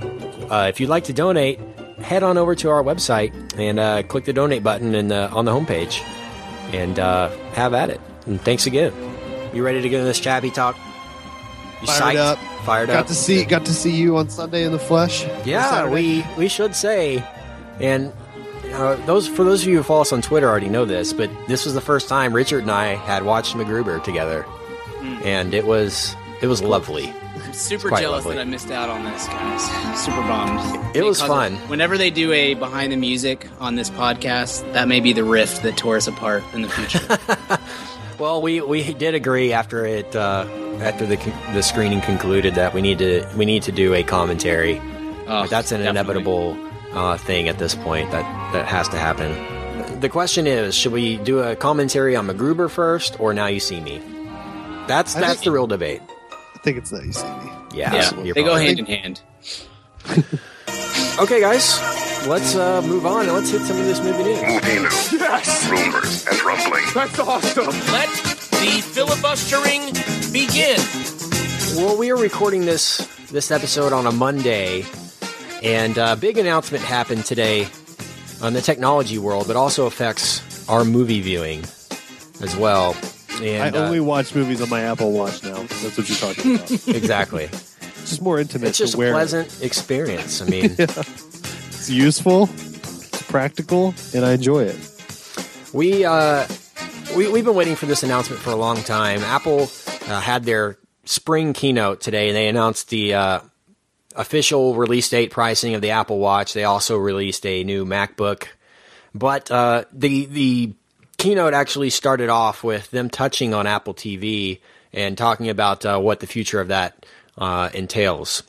uh, 0.51 0.67
if 0.69 0.81
you'd 0.81 0.89
like 0.89 1.05
to 1.05 1.13
donate, 1.13 1.59
head 2.03 2.23
on 2.23 2.39
over 2.39 2.55
to 2.55 2.71
our 2.71 2.83
website 2.83 3.33
and 3.59 3.79
uh, 3.79 4.03
click 4.05 4.25
the 4.25 4.33
donate 4.33 4.63
button 4.63 4.95
in 4.95 5.09
the, 5.09 5.29
on 5.31 5.45
the 5.45 5.53
homepage 5.53 6.01
and 6.73 6.99
uh, 6.99 7.29
have 7.53 7.75
at 7.75 7.91
it. 7.91 8.01
And 8.27 8.41
thanks 8.41 8.67
again. 8.67 8.93
You 9.53 9.65
ready 9.65 9.83
to 9.83 9.89
get 9.89 10.01
in 10.01 10.07
this 10.07 10.21
Chappie 10.21 10.51
talk? 10.51 10.77
You 11.81 11.87
Fired 11.87 12.17
psyched? 12.17 12.19
up. 12.19 12.39
Fired 12.65 12.87
got 12.89 12.97
up. 13.01 13.07
to 13.09 13.15
see 13.15 13.45
got 13.45 13.65
to 13.67 13.73
see 13.73 13.95
you 13.97 14.17
on 14.19 14.29
Sunday 14.29 14.65
in 14.65 14.73
the 14.73 14.79
flesh. 14.79 15.25
Yeah, 15.45 15.89
we 15.89 16.25
we 16.37 16.47
should 16.49 16.77
say, 16.77 17.25
and 17.81 18.13
uh, 18.73 18.95
those 19.07 19.27
for 19.27 19.45
those 19.45 19.63
of 19.63 19.69
you 19.69 19.79
who 19.79 19.83
follow 19.83 20.03
us 20.03 20.13
on 20.13 20.21
Twitter 20.23 20.49
already 20.49 20.69
know 20.69 20.85
this, 20.85 21.13
but 21.13 21.31
this 21.49 21.65
was 21.65 21.75
the 21.75 21.81
first 21.81 22.09
time 22.09 22.33
Richard 22.35 22.61
and 22.63 22.71
I 22.71 22.95
had 22.95 23.25
watched 23.25 23.55
MacGruber 23.57 24.05
together, 24.05 24.45
and 25.25 25.55
it 25.55 25.67
was 25.67 26.15
it 26.43 26.47
was 26.47 26.63
lovely. 26.63 27.13
I'm 27.43 27.53
super 27.55 27.89
jealous 27.91 28.25
lovely. 28.27 28.35
that 28.37 28.43
I 28.43 28.45
missed 28.45 28.71
out 28.71 28.91
on 28.91 29.03
this, 29.05 29.27
guys. 29.27 29.99
Super 30.05 30.21
bummed. 30.23 30.95
It 30.95 31.03
was 31.03 31.19
Because 31.21 31.29
fun. 31.29 31.57
Whenever 31.69 31.97
they 31.97 32.11
do 32.11 32.31
a 32.33 32.53
behind 32.55 32.93
the 32.93 32.97
music 32.97 33.49
on 33.59 33.75
this 33.77 33.89
podcast, 33.89 34.71
that 34.75 34.87
may 34.87 35.01
be 35.01 35.13
the 35.15 35.25
rift 35.25 35.63
that 35.63 35.77
tore 35.79 35.97
us 35.97 36.07
apart 36.07 36.45
in 36.53 36.61
the 36.63 36.69
future. 36.69 37.01
Well, 38.21 38.43
we, 38.43 38.61
we 38.61 38.93
did 38.93 39.15
agree 39.15 39.53
after 39.53 39.85
it 39.87 40.15
uh, 40.15 40.47
after 40.83 41.07
the 41.07 41.17
the 41.55 41.63
screening 41.63 42.03
concluded 42.03 42.55
that 42.55 42.75
we 42.75 42.83
need 42.83 42.99
to 42.99 43.27
we 43.37 43.45
need 43.47 43.63
to 43.65 43.73
do 43.73 43.95
a 43.95 44.03
commentary. 44.03 44.79
Oh, 44.79 45.43
But 45.43 45.51
that's 45.51 45.73
an 45.73 45.81
definitely. 45.81 45.89
inevitable 46.21 46.69
uh, 46.93 47.17
thing 47.17 47.49
at 47.49 47.59
this 47.59 47.75
point 47.75 48.11
that 48.11 48.53
that 48.53 48.67
has 48.67 48.89
to 48.89 48.99
happen. 48.99 49.31
The 50.01 50.09
question 50.09 50.47
is, 50.47 50.75
should 50.75 50.93
we 50.93 51.17
do 51.19 51.39
a 51.41 51.57
commentary 51.57 52.15
on 52.17 52.27
MacGruber 52.27 52.69
first, 52.71 53.19
or 53.19 53.33
Now 53.33 53.47
You 53.47 53.61
See 53.61 53.81
Me? 53.81 53.99
That's 54.87 55.17
I 55.17 55.21
that's 55.21 55.33
think- 55.35 55.45
the 55.45 55.51
real 55.53 55.67
debate. 55.67 56.03
I 56.33 56.59
think 56.63 56.77
it's 56.77 56.91
that 56.91 57.05
you 57.07 57.13
see 57.13 57.25
me. 57.27 57.51
Yeah, 57.75 57.95
Yeah, 58.23 58.33
they 58.35 58.43
go 58.43 58.55
hand 58.55 58.79
in 58.81 58.87
hand. 58.87 59.23
Okay, 61.19 61.41
guys, 61.41 61.79
let's 62.27 62.55
uh, 62.55 62.83
move 62.83 63.07
on 63.07 63.27
and 63.27 63.33
let's 63.33 63.51
hit 63.51 63.63
some 63.63 63.79
of 63.79 63.85
this 63.85 64.01
movie 64.03 64.25
news. 64.25 64.43
Movie 64.43 64.79
news. 64.81 65.13
Yes. 65.13 65.69
Rumors 65.69 66.27
and 66.27 66.43
rumbling. 66.43 66.85
That's 66.95 67.19
awesome. 67.19 67.67
Let 67.93 68.09
the 68.61 68.83
filibustering 68.83 69.93
begin. 70.33 70.79
Well, 71.77 71.97
we 71.97 72.11
are 72.11 72.17
recording 72.17 72.67
this 72.67 72.99
this 73.31 73.51
episode 73.51 73.93
on 73.93 74.07
a 74.07 74.13
Monday, 74.13 74.85
and 75.63 75.97
a 75.99 76.17
big 76.17 76.37
announcement 76.39 76.85
happened 76.85 77.25
today 77.25 77.69
on 78.43 78.53
the 78.55 78.61
technology 78.61 79.19
world, 79.19 79.47
but 79.47 79.57
also 79.57 79.87
affects 79.87 80.69
our 80.69 80.85
movie 80.85 81.21
viewing 81.21 81.61
as 82.43 82.57
well. 82.57 82.97
And 83.41 83.75
I 83.75 83.79
uh, 83.79 83.85
only 83.85 84.01
watch 84.01 84.35
movies 84.35 84.61
on 84.61 84.69
my 84.69 84.83
Apple 84.83 85.13
Watch 85.13 85.43
now. 85.43 85.63
That's 85.63 85.97
what 85.97 86.09
you're 86.09 86.19
talking 86.19 86.57
about. 86.57 86.71
exactly. 86.89 87.45
It's 87.45 88.11
just 88.11 88.23
more 88.23 88.39
intimate. 88.39 88.69
It's 88.71 88.79
just 88.79 88.95
a 88.95 88.99
wear 88.99 89.13
pleasant 89.13 89.63
experience. 89.63 90.43
I 90.43 90.47
mean, 90.47 90.77
Useful, 91.91 92.45
it's 92.45 93.23
practical, 93.23 93.95
and 94.15 94.25
I 94.25 94.35
enjoy 94.35 94.63
it. 94.63 94.77
we 95.73 96.05
uh, 96.05 96.47
we 97.17 97.31
we've 97.31 97.45
been 97.45 97.57
waiting 97.57 97.75
for 97.75 97.87
this 97.87 98.05
announcement 98.05 98.41
for 98.41 98.51
a 98.51 98.57
long 98.57 98.77
time. 98.77 99.23
Apple 99.25 99.69
uh, 100.07 100.21
had 100.21 100.45
their 100.45 100.79
spring 101.05 101.53
keynote 101.53 102.01
today, 102.01 102.29
and 102.29 102.37
they 102.37 102.47
announced 102.47 102.91
the 102.91 103.15
uh, 103.15 103.41
official 104.15 104.77
release 104.77 105.09
date 105.09 105.33
pricing 105.33 105.75
of 105.75 105.83
the 105.83 105.91
Apple 105.91 106.21
Watch. 106.21 106.53
They 106.53 106.63
also 106.63 106.97
released 106.97 107.45
a 107.45 107.65
new 107.65 107.85
MacBook, 107.85 108.47
but 109.13 109.51
uh, 109.51 109.85
the 109.93 110.27
the 110.27 110.75
keynote 111.19 111.55
actually 111.55 111.91
started 111.91 112.29
off 112.29 112.63
with 112.63 112.89
them 112.93 113.11
touching 113.11 113.53
on 113.53 113.67
Apple 113.67 113.95
TV 113.95 114.61
and 114.93 115.19
talking 115.19 115.49
about 115.49 115.85
uh, 115.85 115.99
what 115.99 116.21
the 116.21 116.29
future 116.29 116.61
of 116.61 116.69
that 116.69 117.05
uh, 117.37 117.69
entails. 117.75 118.45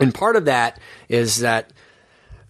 And 0.00 0.14
part 0.14 0.36
of 0.36 0.46
that 0.46 0.80
is 1.10 1.40
that 1.40 1.70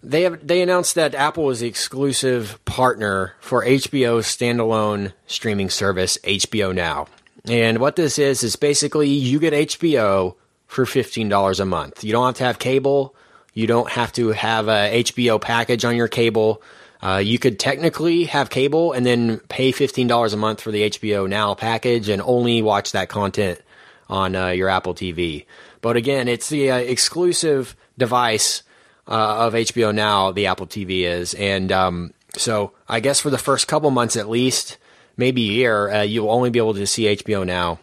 they 0.03 0.23
have 0.23 0.45
they 0.45 0.61
announced 0.61 0.95
that 0.95 1.15
Apple 1.15 1.49
is 1.49 1.61
the 1.61 1.67
exclusive 1.67 2.63
partner 2.65 3.33
for 3.39 3.63
HBO's 3.63 4.25
standalone 4.25 5.13
streaming 5.27 5.69
service 5.69 6.17
HBO 6.23 6.75
Now. 6.75 7.07
And 7.45 7.79
what 7.79 7.95
this 7.95 8.19
is 8.19 8.43
is 8.43 8.55
basically 8.55 9.09
you 9.09 9.39
get 9.39 9.53
HBO 9.53 10.35
for 10.67 10.85
$15 10.85 11.59
a 11.59 11.65
month. 11.65 12.03
You 12.03 12.11
don't 12.11 12.25
have 12.25 12.35
to 12.37 12.43
have 12.43 12.59
cable, 12.59 13.15
you 13.53 13.67
don't 13.67 13.89
have 13.89 14.11
to 14.13 14.29
have 14.29 14.67
a 14.67 15.03
HBO 15.03 15.39
package 15.39 15.85
on 15.85 15.95
your 15.95 16.07
cable. 16.07 16.61
Uh, 17.01 17.17
you 17.17 17.37
could 17.37 17.59
technically 17.59 18.23
have 18.25 18.49
cable 18.49 18.93
and 18.93 19.05
then 19.05 19.39
pay 19.49 19.73
$15 19.73 20.33
a 20.33 20.37
month 20.37 20.61
for 20.61 20.71
the 20.71 20.89
HBO 20.89 21.27
Now 21.27 21.53
package 21.53 22.07
and 22.07 22.21
only 22.21 22.61
watch 22.61 22.93
that 22.93 23.09
content 23.09 23.61
on 24.09 24.35
uh, 24.35 24.47
your 24.49 24.69
Apple 24.69 24.95
TV. 24.95 25.45
But 25.81 25.97
again, 25.97 26.29
it's 26.29 26.47
the 26.47 26.71
uh, 26.71 26.77
exclusive 26.77 27.75
device 27.97 28.63
uh, 29.07 29.47
of 29.47 29.53
HBO 29.53 29.93
Now, 29.93 30.31
the 30.31 30.47
Apple 30.47 30.67
TV 30.67 31.01
is. 31.01 31.33
And 31.33 31.71
um, 31.71 32.13
so 32.35 32.73
I 32.87 32.99
guess 32.99 33.19
for 33.19 33.29
the 33.29 33.37
first 33.37 33.67
couple 33.67 33.91
months 33.91 34.15
at 34.15 34.29
least, 34.29 34.77
maybe 35.17 35.49
a 35.49 35.53
year, 35.53 35.91
uh, 35.91 36.01
you'll 36.01 36.31
only 36.31 36.49
be 36.49 36.59
able 36.59 36.73
to 36.75 36.87
see 36.87 37.15
HBO 37.15 37.45
Now 37.45 37.79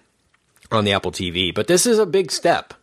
on 0.71 0.85
the 0.85 0.93
Apple 0.93 1.13
TV. 1.13 1.55
But 1.55 1.67
this 1.67 1.87
is 1.87 1.99
a 1.99 2.07
big 2.07 2.31
step. 2.31 2.75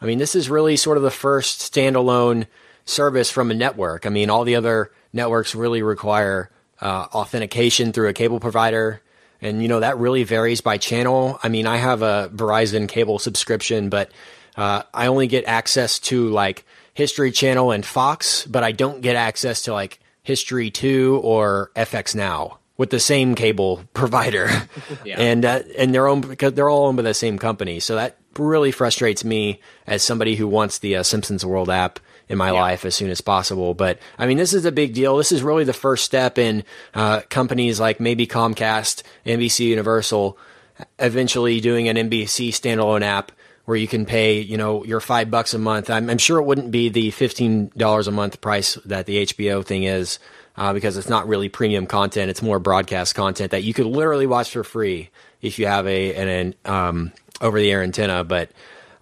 I 0.00 0.06
mean, 0.06 0.18
this 0.18 0.34
is 0.34 0.50
really 0.50 0.76
sort 0.76 0.96
of 0.96 1.02
the 1.02 1.10
first 1.10 1.60
standalone 1.60 2.46
service 2.84 3.30
from 3.30 3.50
a 3.50 3.54
network. 3.54 4.06
I 4.06 4.10
mean, 4.10 4.30
all 4.30 4.44
the 4.44 4.56
other 4.56 4.92
networks 5.12 5.54
really 5.54 5.82
require 5.82 6.50
uh, 6.80 7.06
authentication 7.12 7.92
through 7.92 8.08
a 8.08 8.12
cable 8.12 8.40
provider. 8.40 9.00
And, 9.40 9.62
you 9.62 9.68
know, 9.68 9.80
that 9.80 9.98
really 9.98 10.24
varies 10.24 10.60
by 10.60 10.78
channel. 10.78 11.38
I 11.42 11.48
mean, 11.48 11.66
I 11.66 11.76
have 11.76 12.02
a 12.02 12.30
Verizon 12.34 12.88
cable 12.88 13.18
subscription, 13.18 13.90
but 13.90 14.10
uh, 14.56 14.82
I 14.92 15.06
only 15.06 15.26
get 15.26 15.44
access 15.46 15.98
to 16.00 16.28
like 16.30 16.64
History 16.96 17.30
Channel 17.30 17.72
and 17.72 17.84
Fox, 17.84 18.46
but 18.46 18.64
I 18.64 18.72
don't 18.72 19.02
get 19.02 19.16
access 19.16 19.60
to 19.62 19.74
like 19.74 20.00
History 20.22 20.70
2 20.70 21.20
or 21.22 21.70
FX 21.76 22.14
Now 22.14 22.58
with 22.78 22.88
the 22.88 22.98
same 22.98 23.34
cable 23.34 23.82
provider. 23.92 24.48
Yeah. 25.04 25.20
And 25.20 25.44
uh, 25.44 25.62
and 25.78 25.94
they're 25.94 26.08
owned 26.08 26.26
because 26.26 26.54
they're 26.54 26.70
all 26.70 26.86
owned 26.86 26.96
by 26.96 27.02
the 27.02 27.14
same 27.14 27.38
company. 27.38 27.78
So 27.80 27.94
that 27.96 28.16
really 28.38 28.72
frustrates 28.72 29.24
me 29.24 29.60
as 29.86 30.02
somebody 30.02 30.34
who 30.34 30.48
wants 30.48 30.78
the 30.78 30.96
uh, 30.96 31.02
Simpsons 31.02 31.44
World 31.44 31.70
app 31.70 32.00
in 32.28 32.38
my 32.38 32.50
life 32.50 32.84
as 32.84 32.94
soon 32.94 33.10
as 33.10 33.20
possible. 33.20 33.74
But 33.74 33.98
I 34.18 34.26
mean, 34.26 34.36
this 34.36 34.52
is 34.54 34.64
a 34.64 34.72
big 34.72 34.94
deal. 34.94 35.16
This 35.16 35.32
is 35.32 35.42
really 35.42 35.64
the 35.64 35.72
first 35.72 36.04
step 36.04 36.38
in 36.38 36.64
uh, 36.94 37.20
companies 37.28 37.78
like 37.78 38.00
maybe 38.00 38.26
Comcast, 38.26 39.02
NBC 39.24 39.66
Universal, 39.66 40.36
eventually 40.98 41.60
doing 41.60 41.88
an 41.88 41.96
NBC 41.96 42.48
standalone 42.48 43.02
app 43.02 43.32
where 43.66 43.76
you 43.76 43.86
can 43.86 44.06
pay, 44.06 44.40
you 44.40 44.56
know, 44.56 44.84
your 44.84 45.00
five 45.00 45.30
bucks 45.30 45.52
a 45.52 45.58
month. 45.58 45.90
I'm, 45.90 46.08
I'm 46.08 46.18
sure 46.18 46.38
it 46.38 46.44
wouldn't 46.44 46.70
be 46.70 46.88
the 46.88 47.10
fifteen 47.10 47.70
dollars 47.76 48.08
a 48.08 48.12
month 48.12 48.40
price 48.40 48.74
that 48.86 49.06
the 49.06 49.26
HBO 49.26 49.64
thing 49.64 49.84
is, 49.84 50.18
uh, 50.56 50.72
because 50.72 50.96
it's 50.96 51.08
not 51.08 51.28
really 51.28 51.48
premium 51.48 51.86
content. 51.86 52.30
It's 52.30 52.42
more 52.42 52.58
broadcast 52.58 53.14
content 53.14 53.50
that 53.50 53.62
you 53.62 53.74
could 53.74 53.86
literally 53.86 54.26
watch 54.26 54.50
for 54.50 54.64
free 54.64 55.10
if 55.42 55.58
you 55.58 55.66
have 55.66 55.86
a 55.86 56.14
an, 56.14 56.28
an 56.28 56.54
um, 56.64 57.12
over 57.40 57.60
the 57.60 57.70
air 57.70 57.82
antenna. 57.82 58.24
But 58.24 58.50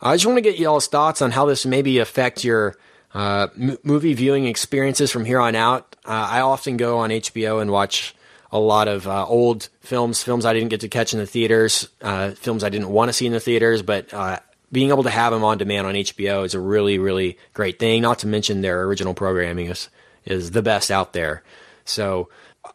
I 0.02 0.14
just 0.14 0.26
want 0.26 0.38
to 0.38 0.42
get 0.42 0.58
y'all's 0.58 0.86
thoughts 0.86 1.22
on 1.22 1.30
how 1.30 1.46
this 1.46 1.64
maybe 1.64 1.98
affect 1.98 2.42
your 2.42 2.76
uh, 3.14 3.48
m- 3.58 3.78
movie 3.84 4.14
viewing 4.14 4.46
experiences 4.46 5.10
from 5.10 5.24
here 5.24 5.40
on 5.40 5.54
out. 5.54 5.96
Uh, 6.04 6.28
I 6.30 6.40
often 6.40 6.76
go 6.76 6.98
on 6.98 7.10
HBO 7.10 7.62
and 7.62 7.70
watch 7.70 8.14
a 8.50 8.58
lot 8.58 8.86
of 8.88 9.06
uh, 9.08 9.26
old 9.26 9.68
films, 9.80 10.22
films 10.22 10.44
I 10.44 10.52
didn't 10.52 10.68
get 10.68 10.80
to 10.80 10.88
catch 10.88 11.12
in 11.12 11.18
the 11.18 11.26
theaters, 11.26 11.88
uh, 12.02 12.30
films 12.30 12.62
I 12.62 12.68
didn't 12.68 12.88
want 12.88 13.08
to 13.08 13.12
see 13.12 13.26
in 13.26 13.32
the 13.32 13.40
theaters, 13.40 13.82
but 13.82 14.12
uh, 14.14 14.38
being 14.74 14.90
able 14.90 15.04
to 15.04 15.10
have 15.10 15.32
them 15.32 15.44
on 15.44 15.56
demand 15.56 15.86
on 15.86 15.94
HBO 15.94 16.44
is 16.44 16.52
a 16.52 16.60
really, 16.60 16.98
really 16.98 17.38
great 17.54 17.78
thing. 17.78 18.02
Not 18.02 18.18
to 18.18 18.26
mention 18.26 18.60
their 18.60 18.82
original 18.82 19.14
programming 19.14 19.68
is 19.70 19.88
is 20.26 20.50
the 20.50 20.62
best 20.62 20.90
out 20.90 21.12
there. 21.12 21.42
So, 21.84 22.28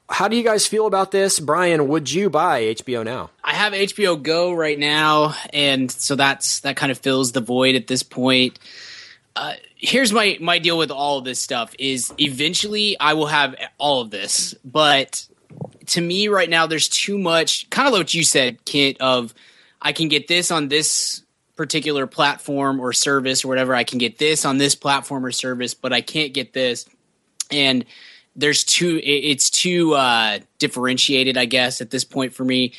how 0.10 0.28
do 0.28 0.36
you 0.36 0.44
guys 0.44 0.66
feel 0.66 0.88
about 0.88 1.12
this, 1.12 1.40
Brian? 1.40 1.88
Would 1.88 2.12
you 2.12 2.30
buy 2.30 2.64
HBO 2.64 3.04
now? 3.04 3.30
I 3.44 3.54
have 3.54 3.74
HBO 3.74 4.22
Go 4.22 4.54
right 4.54 4.80
now, 4.80 5.36
and 5.54 5.92
so 5.92 6.16
that's 6.16 6.62
that 6.62 6.78
kind 6.78 6.92
of 6.92 6.98
fills 6.98 7.34
the 7.34 7.42
void 7.42 7.76
at 7.76 7.88
this 7.88 8.02
point. 8.02 8.58
Uh, 9.36 9.54
here's 9.76 10.14
my 10.14 10.38
my 10.40 10.58
deal 10.58 10.78
with 10.78 10.92
all 10.92 11.20
of 11.20 11.26
this 11.26 11.42
stuff: 11.42 11.76
is 11.78 12.14
eventually 12.18 12.98
I 13.00 13.14
will 13.14 13.28
have 13.28 13.56
all 13.78 14.02
of 14.02 14.10
this, 14.10 14.56
but 14.64 15.28
to 15.88 16.02
me 16.02 16.30
right 16.30 16.50
now, 16.50 16.66
there's 16.66 16.88
too 16.88 17.18
much. 17.18 17.70
Kind 17.70 17.88
of 17.88 17.94
like 17.94 18.00
what 18.00 18.14
you 18.14 18.24
said, 18.24 18.64
Kent. 18.64 18.98
Of 19.02 19.34
I 19.82 19.92
can 19.92 20.08
get 20.08 20.28
this 20.28 20.50
on 20.50 20.70
this 20.70 21.24
particular 21.60 22.08
platform 22.08 22.80
or 22.80 22.94
service 22.94 23.44
or 23.44 23.50
whatever. 23.50 23.76
I 23.76 23.84
can 23.84 23.98
get 23.98 24.18
this 24.18 24.46
on 24.46 24.58
this 24.58 24.76
platform 24.76 25.26
or 25.26 25.32
service, 25.34 25.74
but 25.74 25.92
I 25.92 26.00
can't 26.00 26.34
get 26.34 26.54
this, 26.54 26.86
and 27.52 27.84
there's 28.34 28.64
too 28.64 29.02
it's 29.04 29.50
too 29.50 29.94
uh 29.96 30.40
differentiated 30.60 31.36
i 31.36 31.44
guess 31.44 31.82
at 31.82 31.90
this 31.90 32.06
point 32.06 32.34
for 32.34 32.46
me. 32.46 32.72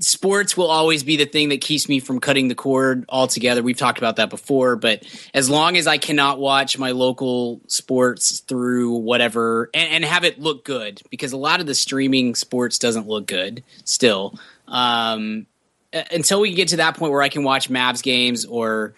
Sports 0.00 0.56
will 0.56 0.70
always 0.70 1.04
be 1.04 1.16
the 1.16 1.26
thing 1.26 1.50
that 1.50 1.60
keeps 1.60 1.86
me 1.86 2.00
from 2.00 2.18
cutting 2.18 2.48
the 2.48 2.54
cord 2.54 3.04
altogether. 3.10 3.62
We've 3.62 3.76
talked 3.76 3.98
about 3.98 4.16
that 4.16 4.30
before 4.30 4.74
but 4.74 5.04
as 5.32 5.48
long 5.48 5.76
as 5.76 5.86
i 5.86 5.98
cannot 5.98 6.40
watch 6.40 6.76
my 6.76 6.90
local 6.90 7.60
sports 7.68 8.40
through 8.40 8.96
whatever 8.96 9.70
and, 9.74 9.90
and 9.90 10.04
have 10.04 10.24
it 10.24 10.40
look 10.40 10.64
good 10.64 11.00
because 11.08 11.32
a 11.32 11.36
lot 11.36 11.60
of 11.60 11.66
the 11.66 11.74
streaming 11.76 12.34
sports 12.34 12.78
doesn't 12.80 13.06
look 13.06 13.26
good 13.28 13.62
still. 13.84 14.36
Um 14.66 15.46
Uh, 15.92 16.02
until 16.10 16.40
we 16.40 16.54
get 16.54 16.68
to 16.68 16.76
that 16.76 16.96
point 16.96 17.12
where 17.12 17.22
I 17.22 17.28
can 17.28 17.44
watch 17.44 17.68
Mavs 17.68 18.02
games 18.02 18.44
or 18.44 18.94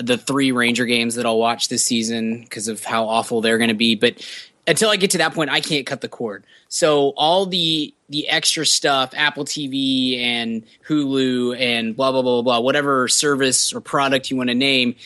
the 0.00 0.18
three 0.18 0.52
Ranger 0.52 0.86
games 0.86 1.14
that 1.16 1.26
I'll 1.26 1.38
watch 1.38 1.68
this 1.68 1.84
season 1.84 2.40
because 2.40 2.68
of 2.68 2.84
how 2.84 3.08
awful 3.08 3.40
they're 3.40 3.58
going 3.58 3.68
to 3.68 3.74
be. 3.74 3.94
But 3.94 4.24
until 4.66 4.90
I 4.90 4.96
get 4.96 5.12
to 5.12 5.18
that 5.18 5.32
point, 5.32 5.50
I 5.50 5.60
can't 5.60 5.86
cut 5.86 6.00
the 6.00 6.08
cord. 6.08 6.44
So 6.68 7.10
all 7.16 7.46
the 7.46 7.94
the 8.08 8.28
extra 8.28 8.66
stuff, 8.66 9.12
Apple 9.16 9.44
TV 9.44 10.18
and 10.18 10.64
Hulu 10.88 11.58
and 11.58 11.96
blah 11.96 12.12
blah 12.12 12.22
blah 12.22 12.42
blah, 12.42 12.60
whatever 12.60 13.08
service 13.08 13.72
or 13.72 13.80
product 13.80 14.30
you 14.30 14.36
want 14.36 14.50
to 14.50 14.54
name, 14.54 14.96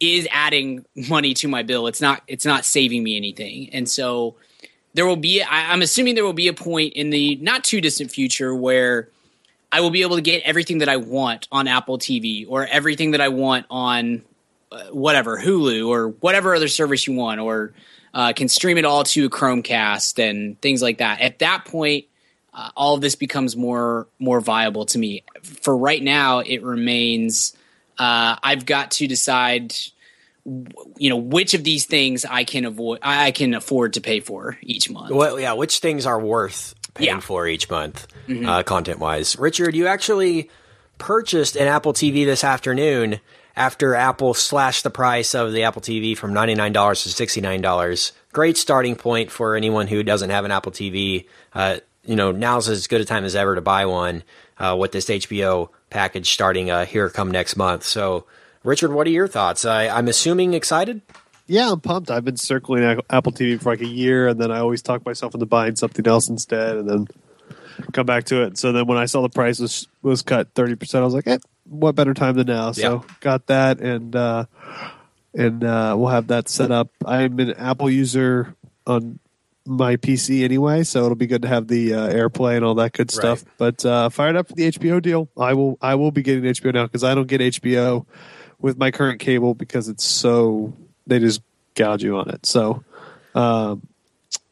is 0.00 0.26
adding 0.30 0.84
money 1.08 1.34
to 1.34 1.48
my 1.48 1.62
bill. 1.62 1.86
It's 1.86 2.00
not 2.00 2.22
it's 2.26 2.46
not 2.46 2.64
saving 2.64 3.02
me 3.02 3.16
anything. 3.16 3.70
And 3.72 3.88
so 3.88 4.36
there 4.94 5.06
will 5.06 5.16
be 5.16 5.42
I'm 5.42 5.82
assuming 5.82 6.14
there 6.14 6.24
will 6.24 6.32
be 6.32 6.48
a 6.48 6.54
point 6.54 6.94
in 6.94 7.10
the 7.10 7.36
not 7.36 7.64
too 7.64 7.80
distant 7.80 8.10
future 8.10 8.54
where 8.54 9.08
I 9.72 9.80
will 9.80 9.90
be 9.90 10.02
able 10.02 10.16
to 10.16 10.22
get 10.22 10.42
everything 10.42 10.78
that 10.78 10.90
I 10.90 10.98
want 10.98 11.48
on 11.50 11.66
Apple 11.66 11.98
TV 11.98 12.44
or 12.46 12.66
everything 12.66 13.12
that 13.12 13.22
I 13.22 13.28
want 13.28 13.64
on 13.70 14.22
uh, 14.70 14.84
whatever 14.90 15.40
Hulu 15.40 15.88
or 15.88 16.08
whatever 16.08 16.54
other 16.54 16.68
service 16.68 17.06
you 17.06 17.14
want, 17.14 17.40
or 17.40 17.72
uh, 18.12 18.34
can 18.34 18.48
stream 18.48 18.76
it 18.76 18.84
all 18.84 19.02
to 19.04 19.30
Chromecast 19.30 20.22
and 20.22 20.60
things 20.60 20.82
like 20.82 20.98
that. 20.98 21.22
At 21.22 21.38
that 21.38 21.64
point, 21.64 22.04
uh, 22.52 22.68
all 22.76 22.94
of 22.94 23.00
this 23.00 23.14
becomes 23.14 23.56
more 23.56 24.06
more 24.18 24.42
viable 24.42 24.84
to 24.86 24.98
me. 24.98 25.24
For 25.42 25.74
right 25.74 26.02
now, 26.02 26.40
it 26.40 26.62
remains. 26.62 27.56
Uh, 27.98 28.36
I've 28.42 28.66
got 28.66 28.90
to 28.92 29.06
decide, 29.06 29.74
you 30.44 31.08
know, 31.08 31.16
which 31.16 31.54
of 31.54 31.64
these 31.64 31.86
things 31.86 32.26
I 32.26 32.44
can 32.44 32.66
avoid. 32.66 32.98
I 33.02 33.30
can 33.30 33.54
afford 33.54 33.94
to 33.94 34.02
pay 34.02 34.20
for 34.20 34.58
each 34.60 34.90
month. 34.90 35.12
Well, 35.12 35.40
yeah, 35.40 35.54
which 35.54 35.78
things 35.78 36.04
are 36.04 36.20
worth 36.20 36.74
paying 36.94 37.08
Yeah. 37.10 37.20
for 37.20 37.46
each 37.46 37.68
month, 37.70 38.06
uh, 38.46 38.62
content 38.62 38.98
wise? 38.98 39.38
Richard, 39.38 39.74
you 39.74 39.86
actually 39.86 40.50
purchased 40.98 41.56
an 41.56 41.66
Apple 41.68 41.92
TV 41.92 42.24
this 42.24 42.44
afternoon 42.44 43.20
after 43.56 43.94
Apple 43.94 44.34
slashed 44.34 44.82
the 44.82 44.90
price 44.90 45.34
of 45.34 45.52
the 45.52 45.62
Apple 45.64 45.82
TV 45.82 46.16
from 46.16 46.32
$99 46.32 47.02
to 47.02 47.08
$69. 47.10 48.12
Great 48.32 48.56
starting 48.56 48.96
point 48.96 49.30
for 49.30 49.56
anyone 49.56 49.86
who 49.88 50.02
doesn't 50.02 50.30
have 50.30 50.44
an 50.44 50.50
Apple 50.50 50.72
TV. 50.72 51.26
Uh, 51.54 51.76
you 52.04 52.16
know, 52.16 52.32
now's 52.32 52.68
as 52.68 52.86
good 52.86 53.00
a 53.00 53.04
time 53.04 53.24
as 53.24 53.36
ever 53.36 53.54
to 53.54 53.60
buy 53.60 53.84
one 53.86 54.22
uh, 54.58 54.74
with 54.78 54.92
this 54.92 55.06
HBO 55.06 55.68
package 55.90 56.32
starting 56.32 56.70
uh, 56.70 56.84
here 56.86 57.08
come 57.10 57.30
next 57.30 57.56
month. 57.56 57.84
So, 57.84 58.24
Richard, 58.64 58.92
what 58.92 59.06
are 59.06 59.10
your 59.10 59.28
thoughts? 59.28 59.64
I, 59.64 59.88
I'm 59.88 60.08
assuming 60.08 60.54
excited? 60.54 61.02
Yeah, 61.46 61.70
I'm 61.70 61.80
pumped. 61.80 62.10
I've 62.10 62.24
been 62.24 62.36
circling 62.36 63.00
Apple 63.10 63.32
TV 63.32 63.60
for 63.60 63.70
like 63.70 63.80
a 63.80 63.86
year, 63.86 64.28
and 64.28 64.40
then 64.40 64.50
I 64.50 64.58
always 64.60 64.82
talk 64.82 65.04
myself 65.04 65.34
into 65.34 65.46
buying 65.46 65.76
something 65.76 66.06
else 66.06 66.28
instead, 66.28 66.76
and 66.76 66.88
then 66.88 67.08
come 67.92 68.06
back 68.06 68.24
to 68.24 68.42
it. 68.44 68.58
So 68.58 68.72
then 68.72 68.86
when 68.86 68.98
I 68.98 69.06
saw 69.06 69.22
the 69.22 69.28
price 69.28 69.58
was 69.58 69.88
was 70.02 70.22
cut 70.22 70.54
thirty 70.54 70.76
percent, 70.76 71.02
I 71.02 71.04
was 71.04 71.14
like, 71.14 71.26
eh, 71.26 71.38
what 71.64 71.94
better 71.94 72.14
time 72.14 72.36
than 72.36 72.46
now? 72.46 72.72
So 72.72 73.04
got 73.20 73.46
that, 73.48 73.80
and 73.80 74.14
uh, 74.14 74.44
and 75.34 75.64
uh, 75.64 75.94
we'll 75.98 76.10
have 76.10 76.28
that 76.28 76.48
set 76.48 76.70
up. 76.70 76.88
I'm 77.04 77.38
an 77.40 77.52
Apple 77.54 77.90
user 77.90 78.54
on 78.86 79.18
my 79.66 79.96
PC 79.96 80.42
anyway, 80.44 80.82
so 80.82 81.04
it'll 81.04 81.14
be 81.14 81.26
good 81.26 81.42
to 81.42 81.48
have 81.48 81.68
the 81.68 81.94
uh, 81.94 82.08
AirPlay 82.08 82.56
and 82.56 82.64
all 82.64 82.74
that 82.76 82.92
good 82.92 83.10
stuff. 83.10 83.44
But 83.58 83.84
uh, 83.84 84.08
fired 84.08 84.36
up 84.36 84.48
for 84.48 84.54
the 84.54 84.70
HBO 84.70 85.00
deal. 85.00 85.28
I 85.36 85.54
will 85.54 85.78
I 85.80 85.94
will 85.94 86.10
be 86.10 86.22
getting 86.22 86.44
HBO 86.44 86.72
now 86.74 86.84
because 86.84 87.04
I 87.04 87.14
don't 87.14 87.28
get 87.28 87.40
HBO 87.40 88.06
with 88.58 88.78
my 88.78 88.90
current 88.90 89.20
cable 89.20 89.54
because 89.54 89.88
it's 89.88 90.04
so 90.04 90.74
they 91.06 91.18
just 91.18 91.42
gouge 91.74 92.02
you 92.02 92.16
on 92.16 92.30
it. 92.30 92.46
So, 92.46 92.84
um, 93.34 93.86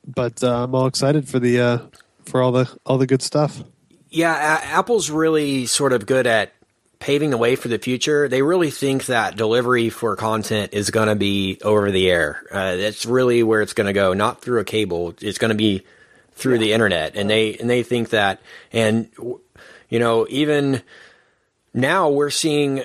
but 0.06 0.42
uh, 0.42 0.64
I'm 0.64 0.74
all 0.74 0.86
excited 0.86 1.28
for 1.28 1.38
the 1.38 1.60
uh, 1.60 1.78
for 2.24 2.42
all 2.42 2.52
the 2.52 2.70
all 2.86 2.98
the 2.98 3.06
good 3.06 3.22
stuff. 3.22 3.62
Yeah, 4.08 4.34
a- 4.34 4.64
Apple's 4.78 5.10
really 5.10 5.66
sort 5.66 5.92
of 5.92 6.06
good 6.06 6.26
at 6.26 6.52
paving 6.98 7.30
the 7.30 7.38
way 7.38 7.56
for 7.56 7.68
the 7.68 7.78
future. 7.78 8.28
They 8.28 8.42
really 8.42 8.70
think 8.70 9.06
that 9.06 9.36
delivery 9.36 9.88
for 9.88 10.16
content 10.16 10.74
is 10.74 10.90
going 10.90 11.08
to 11.08 11.14
be 11.14 11.58
over 11.64 11.90
the 11.90 12.10
air. 12.10 12.42
Uh, 12.50 12.76
that's 12.76 13.06
really 13.06 13.42
where 13.42 13.62
it's 13.62 13.72
going 13.72 13.86
to 13.86 13.92
go, 13.92 14.12
not 14.12 14.42
through 14.42 14.60
a 14.60 14.64
cable. 14.64 15.14
It's 15.20 15.38
going 15.38 15.48
to 15.50 15.54
be 15.56 15.82
through 16.32 16.58
the 16.58 16.72
internet, 16.72 17.16
and 17.16 17.28
they 17.28 17.56
and 17.56 17.68
they 17.70 17.82
think 17.82 18.10
that. 18.10 18.40
And 18.72 19.10
you 19.88 19.98
know, 19.98 20.26
even 20.28 20.82
now 21.72 22.10
we're 22.10 22.30
seeing 22.30 22.84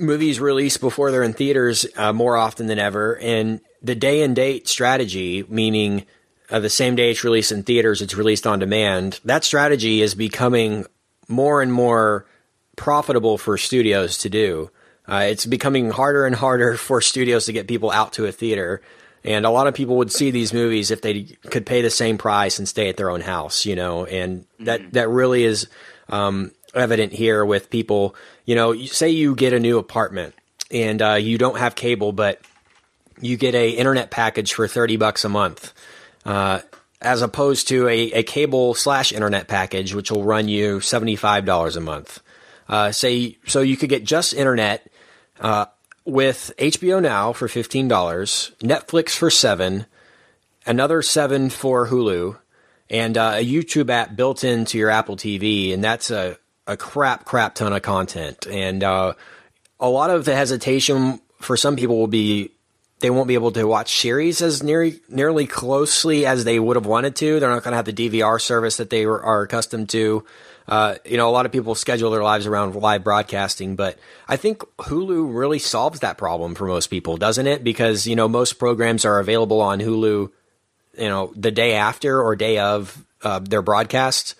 movies 0.00 0.40
released 0.40 0.80
before 0.80 1.10
they're 1.10 1.22
in 1.22 1.32
theaters 1.32 1.86
uh, 1.96 2.12
more 2.12 2.36
often 2.36 2.66
than 2.66 2.78
ever, 2.78 3.16
and 3.18 3.60
the 3.82 3.94
day 3.94 4.22
and 4.22 4.34
date 4.34 4.68
strategy, 4.68 5.44
meaning 5.48 6.06
uh, 6.50 6.60
the 6.60 6.70
same 6.70 6.96
day 6.96 7.10
it's 7.10 7.24
released 7.24 7.52
in 7.52 7.62
theaters, 7.62 8.02
it's 8.02 8.14
released 8.14 8.46
on 8.46 8.58
demand. 8.58 9.20
That 9.24 9.44
strategy 9.44 10.02
is 10.02 10.14
becoming 10.14 10.86
more 11.28 11.62
and 11.62 11.72
more 11.72 12.26
profitable 12.76 13.38
for 13.38 13.56
studios 13.56 14.18
to 14.18 14.28
do. 14.28 14.70
Uh, 15.06 15.26
it's 15.28 15.46
becoming 15.46 15.90
harder 15.90 16.26
and 16.26 16.34
harder 16.34 16.76
for 16.76 17.00
studios 17.00 17.46
to 17.46 17.52
get 17.52 17.68
people 17.68 17.90
out 17.90 18.12
to 18.14 18.26
a 18.26 18.32
theater. 18.32 18.82
And 19.22 19.44
a 19.44 19.50
lot 19.50 19.66
of 19.66 19.74
people 19.74 19.96
would 19.96 20.10
see 20.10 20.30
these 20.30 20.54
movies 20.54 20.90
if 20.90 21.02
they 21.02 21.24
could 21.50 21.66
pay 21.66 21.82
the 21.82 21.90
same 21.90 22.16
price 22.16 22.58
and 22.58 22.66
stay 22.66 22.88
at 22.88 22.96
their 22.96 23.10
own 23.10 23.20
house, 23.20 23.66
you 23.66 23.76
know, 23.76 24.06
and 24.06 24.46
that, 24.60 24.94
that 24.94 25.10
really 25.10 25.44
is 25.44 25.68
um, 26.08 26.52
evident 26.74 27.12
here 27.12 27.44
with 27.44 27.68
people. 27.68 28.14
You 28.50 28.56
know, 28.56 28.74
say 28.74 29.10
you 29.10 29.36
get 29.36 29.52
a 29.52 29.60
new 29.60 29.78
apartment 29.78 30.34
and 30.72 31.00
uh, 31.00 31.12
you 31.14 31.38
don't 31.38 31.58
have 31.58 31.76
cable, 31.76 32.10
but 32.10 32.40
you 33.20 33.36
get 33.36 33.54
a 33.54 33.70
internet 33.70 34.10
package 34.10 34.54
for 34.54 34.66
30 34.66 34.96
bucks 34.96 35.24
a 35.24 35.28
month 35.28 35.72
uh, 36.24 36.58
as 37.00 37.22
opposed 37.22 37.68
to 37.68 37.86
a, 37.86 38.10
a 38.10 38.22
cable 38.24 38.74
slash 38.74 39.12
internet 39.12 39.46
package 39.46 39.94
which 39.94 40.10
will 40.10 40.24
run 40.24 40.48
you 40.48 40.80
$75 40.80 41.76
a 41.76 41.80
month. 41.80 42.20
Uh, 42.68 42.90
say 42.90 43.38
so 43.46 43.60
you 43.60 43.76
could 43.76 43.88
get 43.88 44.02
just 44.02 44.34
internet 44.34 44.90
uh, 45.38 45.66
with 46.04 46.50
hbo 46.58 47.00
now 47.00 47.32
for 47.32 47.46
$15 47.46 47.88
netflix 48.58 49.10
for 49.10 49.30
7 49.30 49.86
another 50.66 51.02
7 51.02 51.50
for 51.50 51.86
hulu 51.86 52.36
and 52.88 53.16
uh, 53.16 53.34
a 53.36 53.46
youtube 53.46 53.90
app 53.90 54.16
built 54.16 54.42
into 54.42 54.76
your 54.76 54.90
apple 54.90 55.16
tv 55.16 55.72
and 55.72 55.84
that's 55.84 56.10
a, 56.10 56.36
a 56.66 56.76
crap 56.76 57.24
crap 57.24 57.54
ton 57.54 57.72
of 57.72 57.82
content 57.82 58.46
and 58.46 58.84
uh, 58.84 59.12
a 59.80 59.88
lot 59.88 60.10
of 60.10 60.24
the 60.24 60.36
hesitation 60.36 61.20
for 61.40 61.56
some 61.56 61.76
people 61.76 61.98
will 61.98 62.06
be 62.06 62.50
they 63.00 63.10
won't 63.10 63.28
be 63.28 63.34
able 63.34 63.50
to 63.52 63.64
watch 63.64 63.96
series 63.96 64.42
as 64.42 64.62
near, 64.62 64.92
nearly 65.08 65.46
closely 65.46 66.26
as 66.26 66.44
they 66.44 66.58
would 66.58 66.76
have 66.76 66.86
wanted 66.86 67.16
to. 67.16 67.40
They're 67.40 67.48
not 67.48 67.62
going 67.62 67.72
to 67.72 67.76
have 67.76 67.86
the 67.86 67.92
DVR 67.92 68.40
service 68.40 68.76
that 68.76 68.90
they 68.90 69.06
were, 69.06 69.22
are 69.22 69.42
accustomed 69.42 69.88
to. 69.90 70.24
Uh, 70.68 70.96
you 71.04 71.16
know, 71.16 71.28
a 71.28 71.32
lot 71.32 71.46
of 71.46 71.52
people 71.52 71.74
schedule 71.74 72.10
their 72.10 72.22
lives 72.22 72.46
around 72.46 72.76
live 72.76 73.02
broadcasting, 73.02 73.74
but 73.74 73.98
I 74.28 74.36
think 74.36 74.58
Hulu 74.78 75.34
really 75.34 75.58
solves 75.58 76.00
that 76.00 76.18
problem 76.18 76.54
for 76.54 76.66
most 76.66 76.88
people, 76.88 77.16
doesn't 77.16 77.46
it? 77.46 77.64
Because, 77.64 78.06
you 78.06 78.14
know, 78.14 78.28
most 78.28 78.58
programs 78.58 79.04
are 79.04 79.18
available 79.18 79.62
on 79.62 79.80
Hulu, 79.80 80.30
you 80.98 81.08
know, 81.08 81.32
the 81.34 81.50
day 81.50 81.72
after 81.72 82.22
or 82.22 82.36
day 82.36 82.58
of 82.58 83.04
uh, 83.22 83.40
their 83.40 83.62
broadcast. 83.62 84.34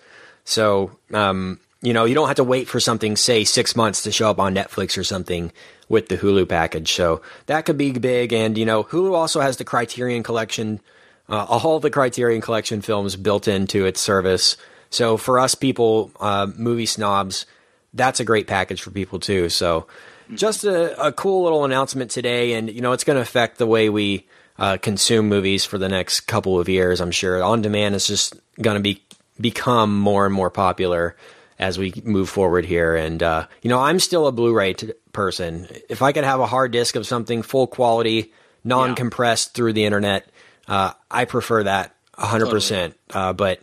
So, 0.45 0.97
um, 1.11 1.59
you 1.81 1.93
know, 1.93 2.05
you 2.05 2.13
don't 2.13 2.27
have 2.27 2.37
to 2.37 2.43
wait 2.43 2.67
for 2.67 2.79
something, 2.79 3.15
say, 3.15 3.43
six 3.43 3.75
months 3.75 4.03
to 4.03 4.11
show 4.11 4.29
up 4.29 4.39
on 4.39 4.53
Netflix 4.53 4.97
or 4.97 5.03
something 5.03 5.51
with 5.89 6.09
the 6.09 6.17
Hulu 6.17 6.47
package. 6.47 6.93
So 6.93 7.21
that 7.47 7.65
could 7.65 7.77
be 7.77 7.91
big. 7.91 8.33
And, 8.33 8.57
you 8.57 8.65
know, 8.65 8.83
Hulu 8.83 9.13
also 9.13 9.41
has 9.41 9.57
the 9.57 9.63
Criterion 9.63 10.21
Collection, 10.21 10.79
uh, 11.27 11.45
all 11.45 11.79
the 11.79 11.89
Criterion 11.89 12.41
Collection 12.41 12.81
films 12.81 13.15
built 13.15 13.47
into 13.47 13.85
its 13.85 13.99
service. 13.99 14.57
So 14.91 15.17
for 15.17 15.39
us 15.39 15.55
people, 15.55 16.11
uh, 16.19 16.47
movie 16.55 16.85
snobs, 16.85 17.45
that's 17.93 18.19
a 18.19 18.25
great 18.25 18.47
package 18.47 18.81
for 18.81 18.91
people 18.91 19.19
too. 19.19 19.49
So 19.49 19.87
just 20.35 20.63
a, 20.63 21.07
a 21.07 21.11
cool 21.11 21.43
little 21.43 21.65
announcement 21.65 22.11
today. 22.11 22.53
And, 22.53 22.69
you 22.69 22.81
know, 22.81 22.91
it's 22.91 23.03
going 23.03 23.17
to 23.17 23.21
affect 23.21 23.57
the 23.57 23.67
way 23.67 23.89
we 23.89 24.27
uh, 24.59 24.77
consume 24.77 25.27
movies 25.27 25.65
for 25.65 25.79
the 25.79 25.89
next 25.89 26.21
couple 26.21 26.59
of 26.59 26.69
years, 26.69 27.01
I'm 27.01 27.11
sure. 27.11 27.43
On 27.43 27.61
demand 27.63 27.95
is 27.95 28.05
just 28.05 28.35
going 28.61 28.75
to 28.75 28.81
be 28.81 29.01
become 29.39 29.97
more 29.97 30.25
and 30.27 30.35
more 30.35 30.51
popular 30.51 31.15
as 31.61 31.77
we 31.77 31.93
move 32.03 32.27
forward 32.27 32.65
here. 32.65 32.95
And, 32.95 33.21
uh, 33.23 33.47
you 33.61 33.69
know, 33.69 33.79
I'm 33.79 33.99
still 33.99 34.27
a 34.27 34.31
Blu 34.31 34.53
ray 34.53 34.73
t- 34.73 34.91
person. 35.13 35.67
If 35.87 36.01
I 36.01 36.11
could 36.11 36.23
have 36.23 36.39
a 36.39 36.45
hard 36.47 36.71
disk 36.71 36.95
of 36.95 37.05
something 37.07 37.43
full 37.43 37.67
quality, 37.67 38.33
non 38.63 38.95
compressed 38.95 39.53
through 39.53 39.73
the 39.73 39.85
internet, 39.85 40.27
uh, 40.67 40.91
I 41.09 41.25
prefer 41.25 41.63
that 41.63 41.95
100%. 42.17 42.93
Uh, 43.11 43.33
but 43.33 43.61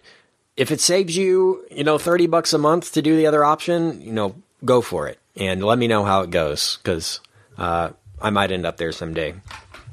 if 0.57 0.71
it 0.71 0.81
saves 0.81 1.17
you, 1.17 1.67
you 1.71 1.85
know, 1.85 1.99
30 1.99 2.29
bucks 2.29 2.53
a 2.53 2.59
month 2.59 2.93
to 2.93 3.03
do 3.03 3.17
the 3.17 3.27
other 3.27 3.45
option, 3.45 4.01
you 4.01 4.13
know, 4.13 4.35
go 4.65 4.81
for 4.81 5.09
it. 5.09 5.19
And 5.37 5.63
let 5.63 5.79
me 5.79 5.87
know 5.89 6.05
how 6.05 6.23
it 6.23 6.31
goes 6.31 6.79
because 6.83 7.21
uh, 7.59 7.91
I 8.23 8.31
might 8.31 8.51
end 8.51 8.65
up 8.67 8.77
there 8.77 8.93
someday. 8.93 9.35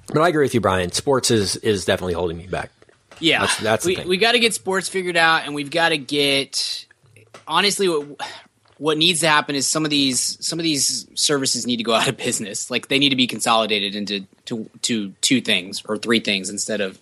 But 0.08 0.22
I 0.22 0.30
agree 0.30 0.46
with 0.46 0.54
you, 0.54 0.62
Brian. 0.62 0.92
Sports 0.92 1.32
is, 1.32 1.56
is 1.58 1.86
definitely 1.86 2.14
holding 2.14 2.38
me 2.38 2.48
back. 2.48 2.72
Yeah, 3.20 3.40
That's- 3.42 3.60
that's 3.62 3.86
we 3.86 3.96
we 4.06 4.18
got 4.18 4.34
to 4.34 4.40
get 4.40 4.54
sports 4.54 4.90
figured 4.90 5.16
out, 5.18 5.46
and 5.46 5.56
we've 5.56 5.72
got 5.72 5.90
to 5.90 5.98
get. 5.98 6.85
Honestly, 7.48 7.88
what 7.88 8.20
what 8.78 8.98
needs 8.98 9.22
to 9.22 9.30
happen 9.30 9.56
is 9.56 9.66
some 9.66 9.86
of 9.86 9.90
these 9.90 10.38
some 10.46 10.60
of 10.60 10.64
these 10.64 11.08
services 11.14 11.66
need 11.66 11.78
to 11.78 11.84
go 11.84 11.94
out 11.96 12.08
of 12.08 12.18
business. 12.18 12.70
Like 12.70 12.88
they 12.88 13.00
need 13.00 13.10
to 13.10 13.16
be 13.16 13.28
consolidated 13.28 13.96
into 13.96 14.26
to 14.46 14.70
to 14.84 15.10
two 15.22 15.42
things 15.42 15.84
or 15.88 15.98
three 15.98 16.20
things 16.20 16.50
instead 16.50 16.82
of 16.82 17.00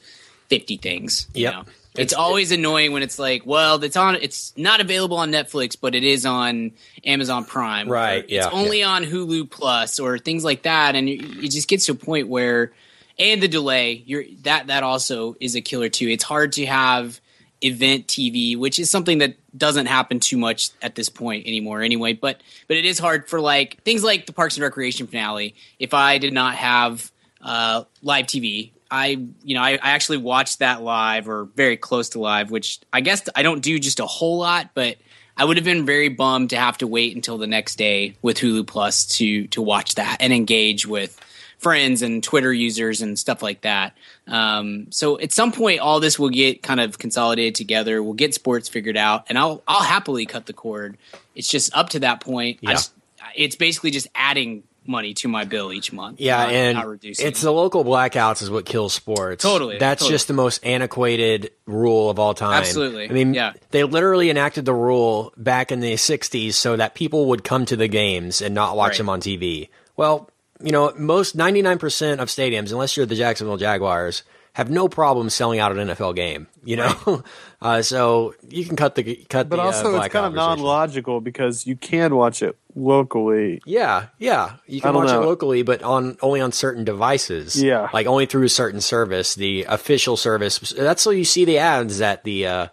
fifty 0.50 0.78
things. 0.78 1.28
Yep. 1.34 1.54
know? 1.54 1.64
It's, 1.96 2.14
always 2.14 2.52
annoying 2.52 2.92
when 2.92 3.04
it's 3.04 3.20
like, 3.20 3.46
well, 3.46 3.84
it's 3.84 3.96
on. 3.96 4.16
It's 4.16 4.52
not 4.58 4.82
available 4.82 5.18
on 5.18 5.32
Netflix, 5.32 5.78
but 5.80 5.94
it 5.94 6.04
is 6.04 6.26
on 6.26 6.72
Amazon 7.06 7.46
Prime. 7.46 7.88
Right, 7.88 8.28
yeah, 8.28 8.48
It's 8.48 8.56
only 8.56 8.82
on 8.82 9.04
Hulu 9.04 9.50
Plus 9.50 10.00
or 10.00 10.18
things 10.18 10.44
like 10.44 10.64
that, 10.64 10.96
and 10.96 11.08
it, 11.08 11.22
it 11.22 11.52
just 11.52 11.68
gets 11.68 11.86
to 11.86 11.92
a 11.92 11.96
point 11.96 12.30
where, 12.30 12.72
and 13.20 13.44
the 13.44 13.48
delay, 13.48 14.04
you're 14.08 14.24
that 14.42 14.68
that 14.68 14.82
also 14.82 15.36
is 15.40 15.56
a 15.56 15.62
killer 15.62 15.90
too. 15.90 16.08
It's 16.08 16.24
hard 16.24 16.54
to 16.54 16.66
have 16.66 17.22
event 17.64 18.08
TV, 18.08 18.58
which 18.58 18.80
is 18.80 18.90
something 18.90 19.20
that 19.20 19.36
doesn't 19.58 19.86
happen 19.86 20.20
too 20.20 20.38
much 20.38 20.70
at 20.82 20.96
this 20.96 21.10
point 21.10 21.48
anymore 21.48 21.82
anyway, 21.82 22.14
but 22.14 22.42
but 22.68 22.78
it 22.78 22.86
is 22.86 23.00
hard 23.00 23.28
for 23.28 23.40
like 23.40 23.82
things 23.84 24.04
like 24.04 24.26
the 24.26 24.34
Parks 24.34 24.56
and 24.56 24.64
Recreation 24.64 25.08
finale. 25.08 25.56
If 25.80 25.94
I 25.94 26.18
did 26.18 26.34
not 26.34 26.56
have 26.56 27.12
uh, 27.42 27.84
live 28.02 28.26
TV, 28.26 28.72
I 28.90 29.26
you 29.44 29.56
know 29.56 29.62
I, 29.62 29.72
I 29.74 29.92
actually 29.92 30.18
watched 30.18 30.60
that 30.60 30.82
live 30.82 31.28
or 31.28 31.46
very 31.56 31.78
close 31.78 32.10
to 32.10 32.20
live, 32.20 32.52
which 32.52 32.80
I 32.92 33.02
guess 33.02 33.28
I 33.36 33.44
don't 33.44 33.62
do 33.62 33.80
just 33.80 34.00
a 34.00 34.06
whole 34.06 34.38
lot, 34.38 34.70
but 34.74 34.98
I 35.36 35.46
would 35.46 35.58
have 35.58 35.66
been 35.66 35.86
very 35.86 36.10
bummed 36.10 36.52
to 36.52 36.58
have 36.58 36.78
to 36.80 36.88
wait 36.88 37.16
until 37.16 37.38
the 37.38 37.48
next 37.48 37.76
day 37.76 38.16
with 38.22 38.38
Hulu 38.38 38.68
Plus 38.68 39.06
to 39.18 39.48
to 39.48 39.62
watch 39.62 39.96
that 39.96 40.18
and 40.20 40.32
engage 40.32 40.86
with 40.86 41.20
friends 41.64 42.02
and 42.04 42.24
Twitter 42.24 42.54
users 42.54 43.02
and 43.02 43.18
stuff 43.18 43.42
like 43.42 43.62
that. 43.62 43.98
Um, 44.28 44.88
so 44.92 45.20
at 45.20 45.32
some 45.32 45.52
point, 45.52 45.80
all 45.80 46.00
this 46.00 46.20
will 46.20 46.30
get 46.30 46.62
kind 46.62 46.80
of 46.80 46.98
consolidated 47.00 47.56
together. 47.56 48.04
We'll 48.04 48.14
get 48.14 48.34
sports 48.34 48.70
figured 48.70 48.98
out, 48.98 49.26
and 49.30 49.38
I'll 49.38 49.64
I'll 49.68 49.82
happily 49.84 50.26
cut 50.26 50.46
the 50.46 50.54
cord. 50.54 50.98
It's 51.36 51.48
just 51.48 51.76
up 51.76 51.90
to 51.90 52.00
that 52.02 52.20
point. 52.20 52.60
I 52.66 52.70
Yeah. 52.72 52.76
just, 52.76 52.94
it's 53.36 53.56
basically 53.56 53.90
just 53.92 54.08
adding 54.14 54.64
money 54.86 55.14
to 55.14 55.30
my 55.30 55.46
bill 55.46 55.72
each 55.72 55.94
month. 55.94 56.20
Yeah, 56.20 56.44
not- 56.44 56.52
and 56.52 56.78
not 56.78 56.88
reducing. 56.90 57.26
it's 57.26 57.42
the 57.42 57.52
local 57.52 57.86
blackouts 57.86 58.42
is 58.42 58.52
what 58.52 58.66
kills 58.66 58.94
sports. 58.94 59.42
Totally, 59.42 59.78
That's 59.78 60.02
totally. 60.02 60.14
just 60.16 60.28
the 60.28 60.34
most 60.34 60.64
antiquated 60.66 61.52
rule 61.66 62.10
of 62.10 62.20
all 62.20 62.34
time. 62.34 62.56
Absolutely, 62.60 63.10
I 63.10 63.14
mean, 63.14 63.34
yeah. 63.34 63.54
they 63.72 63.86
literally 63.86 64.30
enacted 64.30 64.66
the 64.66 64.74
rule 64.74 65.32
back 65.38 65.72
in 65.72 65.80
the 65.80 65.94
60s 65.94 66.54
so 66.56 66.76
that 66.76 66.96
people 66.96 67.28
would 67.28 67.46
come 67.46 67.66
to 67.68 67.78
the 67.78 67.88
games 67.88 68.42
and 68.42 68.54
not 68.54 68.76
watch 68.76 68.92
Right. 68.92 68.98
them 68.98 69.10
on 69.10 69.22
TV. 69.22 69.70
Well, 69.96 70.30
you 70.64 70.72
know, 70.72 70.94
most 70.98 71.38
99% 71.38 72.20
of 72.20 72.30
stadiums, 72.30 72.72
unless 72.72 72.96
you're 72.96 73.06
the 73.06 73.16
Jacksonville 73.16 73.58
Jaguars, 73.58 74.24
have 74.54 74.70
no 74.70 74.88
problem 74.88 75.30
selling 75.30 75.60
out 75.60 75.76
an 75.76 75.90
NFL 75.90 76.16
game, 76.16 76.48
you 76.64 76.78
know? 76.78 77.24
uh, 77.62 77.82
so 77.82 78.34
you 78.48 78.66
can 78.66 78.76
cut 78.76 78.96
the 78.96 79.16
cut 79.30 79.50
But 79.50 79.58
the, 79.58 79.62
uh, 79.64 79.66
also, 79.66 79.96
it's 80.00 80.14
kind 80.14 80.26
of 80.26 80.34
non-logical 80.34 81.22
because 81.22 81.68
you 81.68 81.76
can 81.76 82.16
watch 82.16 82.42
it 82.42 82.58
locally. 82.76 83.62
Yeah, 83.66 84.08
yeah. 84.20 84.54
You 84.68 84.80
can 84.80 84.94
watch 84.94 85.08
know. 85.08 85.22
it 85.22 85.26
locally, 85.26 85.64
but 85.64 85.84
on 85.84 86.18
only 86.22 86.40
on 86.40 86.52
certain 86.52 86.86
devices. 86.86 87.62
Yeah. 87.62 87.90
like 87.94 88.08
only 88.08 88.26
through 88.26 88.44
a 88.44 88.50
certain 88.50 88.80
service, 88.80 89.36
the 89.36 89.66
official 89.68 90.18
service. 90.18 90.60
That's 90.78 91.02
so 91.02 91.10
you 91.10 91.26
see 91.26 91.46
the 91.46 91.58
ads 91.58 91.98
that 91.98 92.24
the 92.24 92.48
uh, 92.48 92.68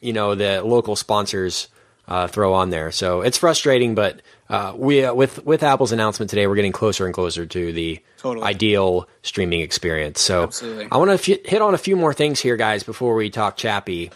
you 0.00 0.12
know 0.12 0.34
the 0.34 0.62
local 0.62 0.94
sponsors 0.94 1.68
uh, 2.06 2.26
throw 2.26 2.52
on 2.54 2.70
there. 2.70 2.90
So 2.90 3.22
it's 3.22 3.38
frustrating, 3.38 3.94
but 3.94 4.20
uh, 4.48 4.72
we 4.76 5.04
uh, 5.04 5.12
with 5.14 5.44
with 5.44 5.62
Apple's 5.62 5.92
announcement 5.92 6.30
today, 6.30 6.46
we're 6.46 6.54
getting 6.54 6.72
closer 6.72 7.04
and 7.04 7.14
closer 7.14 7.44
to 7.46 7.72
the 7.72 8.00
Totally. 8.16 8.46
ideal 8.46 9.08
streaming 9.22 9.60
experience. 9.60 10.20
So 10.20 10.44
Absolutely. 10.44 10.88
I 10.90 10.96
want 10.96 11.10
to 11.20 11.32
f- 11.34 11.44
hit 11.46 11.60
on 11.62 11.74
a 11.74 11.78
few 11.78 11.96
more 11.96 12.14
things 12.14 12.40
here, 12.40 12.56
guys, 12.56 12.82
before 12.82 13.14
we 13.14 13.30
talk 13.30 13.56
Chappie. 13.56 14.10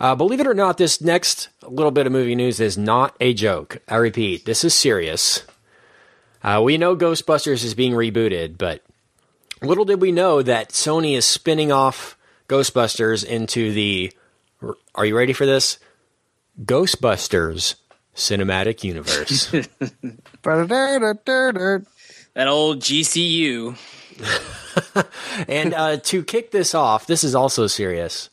Uh, 0.00 0.14
believe 0.14 0.40
it 0.40 0.46
or 0.46 0.54
not, 0.54 0.76
this 0.76 1.00
next 1.00 1.48
little 1.62 1.92
bit 1.92 2.06
of 2.06 2.12
movie 2.12 2.34
news 2.34 2.60
is 2.60 2.76
not 2.76 3.16
a 3.20 3.32
joke. 3.32 3.78
I 3.88 3.96
repeat, 3.96 4.44
this 4.44 4.64
is 4.64 4.74
serious. 4.74 5.44
Uh, 6.42 6.60
we 6.62 6.76
know 6.76 6.94
Ghostbusters 6.94 7.64
is 7.64 7.74
being 7.74 7.92
rebooted, 7.92 8.58
but 8.58 8.82
little 9.62 9.86
did 9.86 10.02
we 10.02 10.12
know 10.12 10.42
that 10.42 10.70
Sony 10.70 11.16
is 11.16 11.24
spinning 11.24 11.72
off 11.72 12.18
Ghostbusters 12.48 13.24
into 13.24 13.72
the. 13.72 14.12
Are 14.94 15.06
you 15.06 15.16
ready 15.16 15.32
for 15.32 15.46
this? 15.46 15.78
Ghostbusters 16.62 17.76
cinematic 18.14 18.84
universe. 18.84 19.50
That 22.34 22.48
old 22.48 22.80
GCU. 22.80 23.76
and 25.48 25.74
uh, 25.74 25.96
to 25.98 26.24
kick 26.24 26.50
this 26.50 26.74
off, 26.74 27.06
this 27.06 27.24
is 27.24 27.34
also 27.34 27.66
serious. 27.66 28.30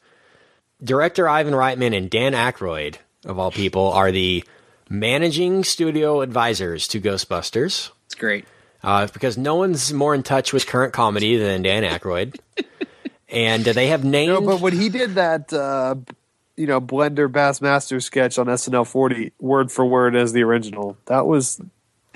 Director 0.84 1.30
Ivan 1.30 1.54
Reitman 1.54 1.96
and 1.96 2.10
Dan 2.10 2.34
Aykroyd, 2.34 2.96
of 3.26 3.38
all 3.38 3.52
people, 3.52 3.92
are 3.92 4.12
the 4.12 4.44
managing 4.90 5.64
studio 5.64 6.22
advisors 6.22 6.88
to 6.90 7.00
Ghostbusters. 7.00 7.92
It's 8.06 8.16
great. 8.16 8.46
Uh, 8.84 9.08
because 9.08 9.38
no 9.38 9.56
one's 9.56 9.94
more 9.94 10.16
in 10.16 10.24
touch 10.24 10.52
with 10.52 10.66
current 10.66 10.94
comedy 10.94 11.38
than 11.38 11.62
Dan 11.62 11.84
Aykroyd. 11.84 12.40
and 13.30 13.68
uh, 13.68 13.74
they 13.74 13.88
have 13.88 14.04
named. 14.04 14.34
No, 14.34 14.42
but 14.42 14.60
when 14.60 14.74
he 14.74 14.90
did 14.90 15.16
that, 15.16 15.54
uh, 15.54 15.96
you 16.62 16.68
know, 16.68 16.80
Blender 16.80 17.30
Bass-O-Matic 17.32 18.02
sketch 18.04 18.38
on 18.38 18.46
SNL 18.46 18.88
40, 18.88 19.34
word 19.40 19.72
for 19.72 19.86
word 19.86 20.16
as 20.16 20.32
the 20.32 20.44
original, 20.44 20.96
that 21.08 21.26
was. 21.26 21.60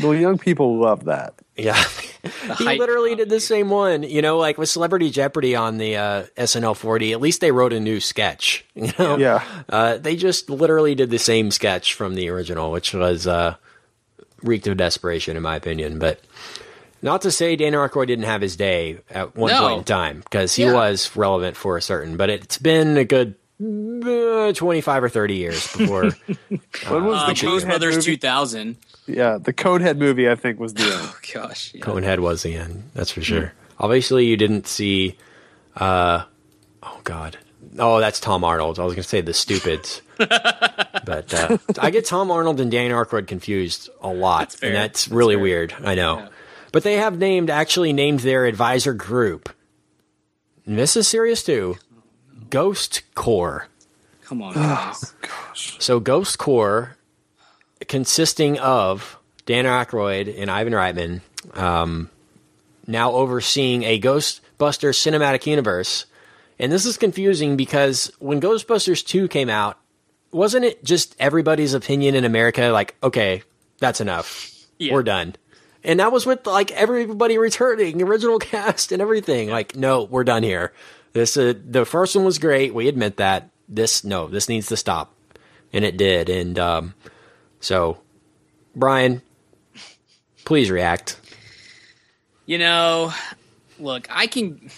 Well, 0.01 0.13
young 0.13 0.38
people 0.38 0.77
love 0.79 1.05
that. 1.05 1.34
Yeah. 1.55 1.81
he 2.58 2.65
literally 2.65 3.15
did 3.15 3.29
the 3.29 3.39
same 3.39 3.69
one. 3.69 4.03
You 4.03 4.21
know, 4.21 4.38
like 4.38 4.58
with 4.58 4.67
Celebrity 4.69 5.10
Jeopardy 5.10 5.55
on 5.55 5.77
the 5.77 5.95
uh, 5.95 6.23
SNL 6.38 6.75
40, 6.75 7.13
at 7.13 7.21
least 7.21 7.39
they 7.41 7.51
wrote 7.51 7.71
a 7.73 7.79
new 7.79 7.99
sketch. 7.99 8.65
You 8.75 8.91
know? 8.99 9.17
Yeah. 9.17 9.41
Uh, 9.69 9.97
they 9.97 10.15
just 10.17 10.49
literally 10.49 10.95
did 10.95 11.10
the 11.12 11.17
same 11.17 11.49
sketch 11.49 11.93
from 11.93 12.15
the 12.15 12.27
original, 12.29 12.71
which 12.71 12.93
was 12.93 13.25
uh, 13.25 13.55
reeked 14.43 14.67
of 14.67 14.75
desperation, 14.77 15.38
in 15.38 15.43
my 15.43 15.55
opinion. 15.55 15.97
But 15.97 16.19
not 17.01 17.21
to 17.21 17.31
say 17.31 17.55
Dan 17.55 17.71
Aykroyd 17.71 18.08
didn't 18.08 18.25
have 18.25 18.41
his 18.41 18.58
day 18.58 18.99
at 19.10 19.34
one 19.38 19.51
No. 19.51 19.62
point 19.62 19.77
in 19.79 19.84
time, 19.86 20.19
because 20.19 20.53
he 20.55 20.63
Yeah. 20.63 20.73
was 20.73 21.15
relevant 21.15 21.55
for 21.55 21.77
a 21.77 21.81
certain. 21.81 22.17
But 22.17 22.29
it's 22.29 22.58
been 22.58 22.97
a 22.97 23.05
good 23.05 23.36
25 23.60 25.04
or 25.04 25.10
30 25.10 25.34
years 25.36 25.76
before. 25.76 26.12
When 26.89 27.06
was 27.06 27.22
Uh, 27.24 27.28
the 27.28 27.34
Conehead 27.34 27.41
Blues 27.41 27.65
Brothers 27.65 27.96
movie? 27.96 28.12
2000. 28.18 28.78
Yeah, 29.08 29.38
the 29.41 29.54
Conehead 29.54 29.98
movie, 29.98 30.30
I 30.30 30.36
think, 30.36 30.60
was 30.60 30.74
the 30.74 30.84
end. 30.84 30.91
Oh, 30.94 31.15
gosh. 31.34 31.72
Yeah. 31.74 31.82
Conehead 31.86 32.20
was 32.20 32.44
the 32.44 32.56
end. 32.56 32.89
That's 32.94 33.12
for 33.12 33.22
sure. 33.22 33.54
Obviously, 33.80 34.26
you 34.26 34.38
didn't 34.38 34.68
see. 34.68 35.18
Uh, 35.76 36.24
oh 36.84 37.00
God. 37.04 37.38
Oh, 37.80 38.00
that's 38.00 38.20
Tom 38.20 38.44
Arnold. 38.44 38.80
I 38.80 38.84
was 38.86 38.94
going 38.94 39.04
to 39.04 39.10
say 39.10 39.22
the 39.22 39.34
Stupids, 39.34 40.02
but 40.18 41.34
uh, 41.34 41.58
I 41.80 41.89
get 41.91 42.06
Tom 42.06 42.32
Arnold 42.32 42.60
and 42.62 42.72
Dan 42.72 42.91
Aykroyd 42.91 43.28
confused 43.28 43.89
a 44.02 44.08
lot, 44.10 44.54
fair. 44.54 44.70
and 44.70 44.76
that's 44.78 45.06
That's 45.06 45.13
really 45.13 45.36
fair. 45.36 45.41
weird. 45.44 45.74
I 45.84 45.96
know, 45.96 46.20
Yeah. 46.20 46.28
but 46.72 46.84
they 46.84 46.94
have 46.96 47.18
named 47.18 47.50
actually 47.50 47.91
named 47.91 48.22
their 48.22 48.46
advisor 48.46 48.94
group. 48.94 49.50
And 50.65 50.78
this 50.78 50.96
is 50.96 51.08
serious 51.08 51.44
too. 51.44 51.76
Ghost 52.49 53.03
Corps. 53.15 53.67
Come 54.23 54.41
on, 54.41 54.53
guys. 54.53 55.13
So 55.53 55.99
Ghost 55.99 56.38
Corps, 56.38 56.97
consisting 57.88 58.58
of 58.60 59.17
Dan 59.45 59.65
Aykroyd 59.65 60.34
and 60.39 60.49
Ivan 60.49 60.73
Reitman, 60.73 61.21
um, 61.58 62.10
now 62.88 63.12
overseeing 63.12 63.84
a 63.84 63.99
Ghostbusters 63.99 64.97
cinematic 64.97 65.45
universe. 65.45 66.05
And 66.58 66.71
this 66.71 66.86
is 66.86 66.97
confusing 66.97 67.58
because 67.58 68.12
when 68.19 68.41
Ghostbusters 68.41 69.05
2 69.05 69.27
came 69.27 69.49
out, 69.49 69.77
wasn't 70.31 70.65
it 70.65 70.84
just 70.84 71.15
everybody's 71.19 71.73
opinion 71.73 72.15
in 72.15 72.25
America 72.25 72.69
like, 72.69 72.95
okay, 73.03 73.43
that's 73.79 74.01
enough. 74.01 74.51
Yeah. 74.77 74.93
We're 74.93 75.03
done. 75.03 75.36
And 75.84 75.99
that 75.99 76.12
was 76.12 76.25
with 76.25 76.47
like 76.47 76.71
everybody 76.71 77.38
returning, 77.38 78.01
original 78.01 78.39
cast 78.39 78.91
and 78.91 79.01
everything. 79.01 79.49
Like, 79.49 79.75
no, 79.75 80.03
we're 80.03 80.23
done 80.23 80.43
here. 80.43 80.73
This 81.15 81.38
uh, 81.38 81.54
the 81.65 81.86
first 81.86 82.13
one 82.13 82.25
was 82.25 82.39
great. 82.39 82.73
We 82.73 82.89
admit 82.89 83.15
that. 83.17 83.49
This 83.69 84.04
no, 84.04 84.28
this 84.28 84.49
needs 84.49 84.67
to 84.67 84.75
stop, 84.75 85.13
and 85.71 85.86
it 85.86 85.95
did. 85.95 86.30
And 86.30 86.60
um, 86.60 86.93
so, 87.62 87.99
Brian, 88.75 89.21
please 90.43 90.69
react. 90.69 91.17
You 92.45 92.58
know, 92.58 93.13
look, 93.80 94.08
I 94.12 94.28
can. 94.28 94.69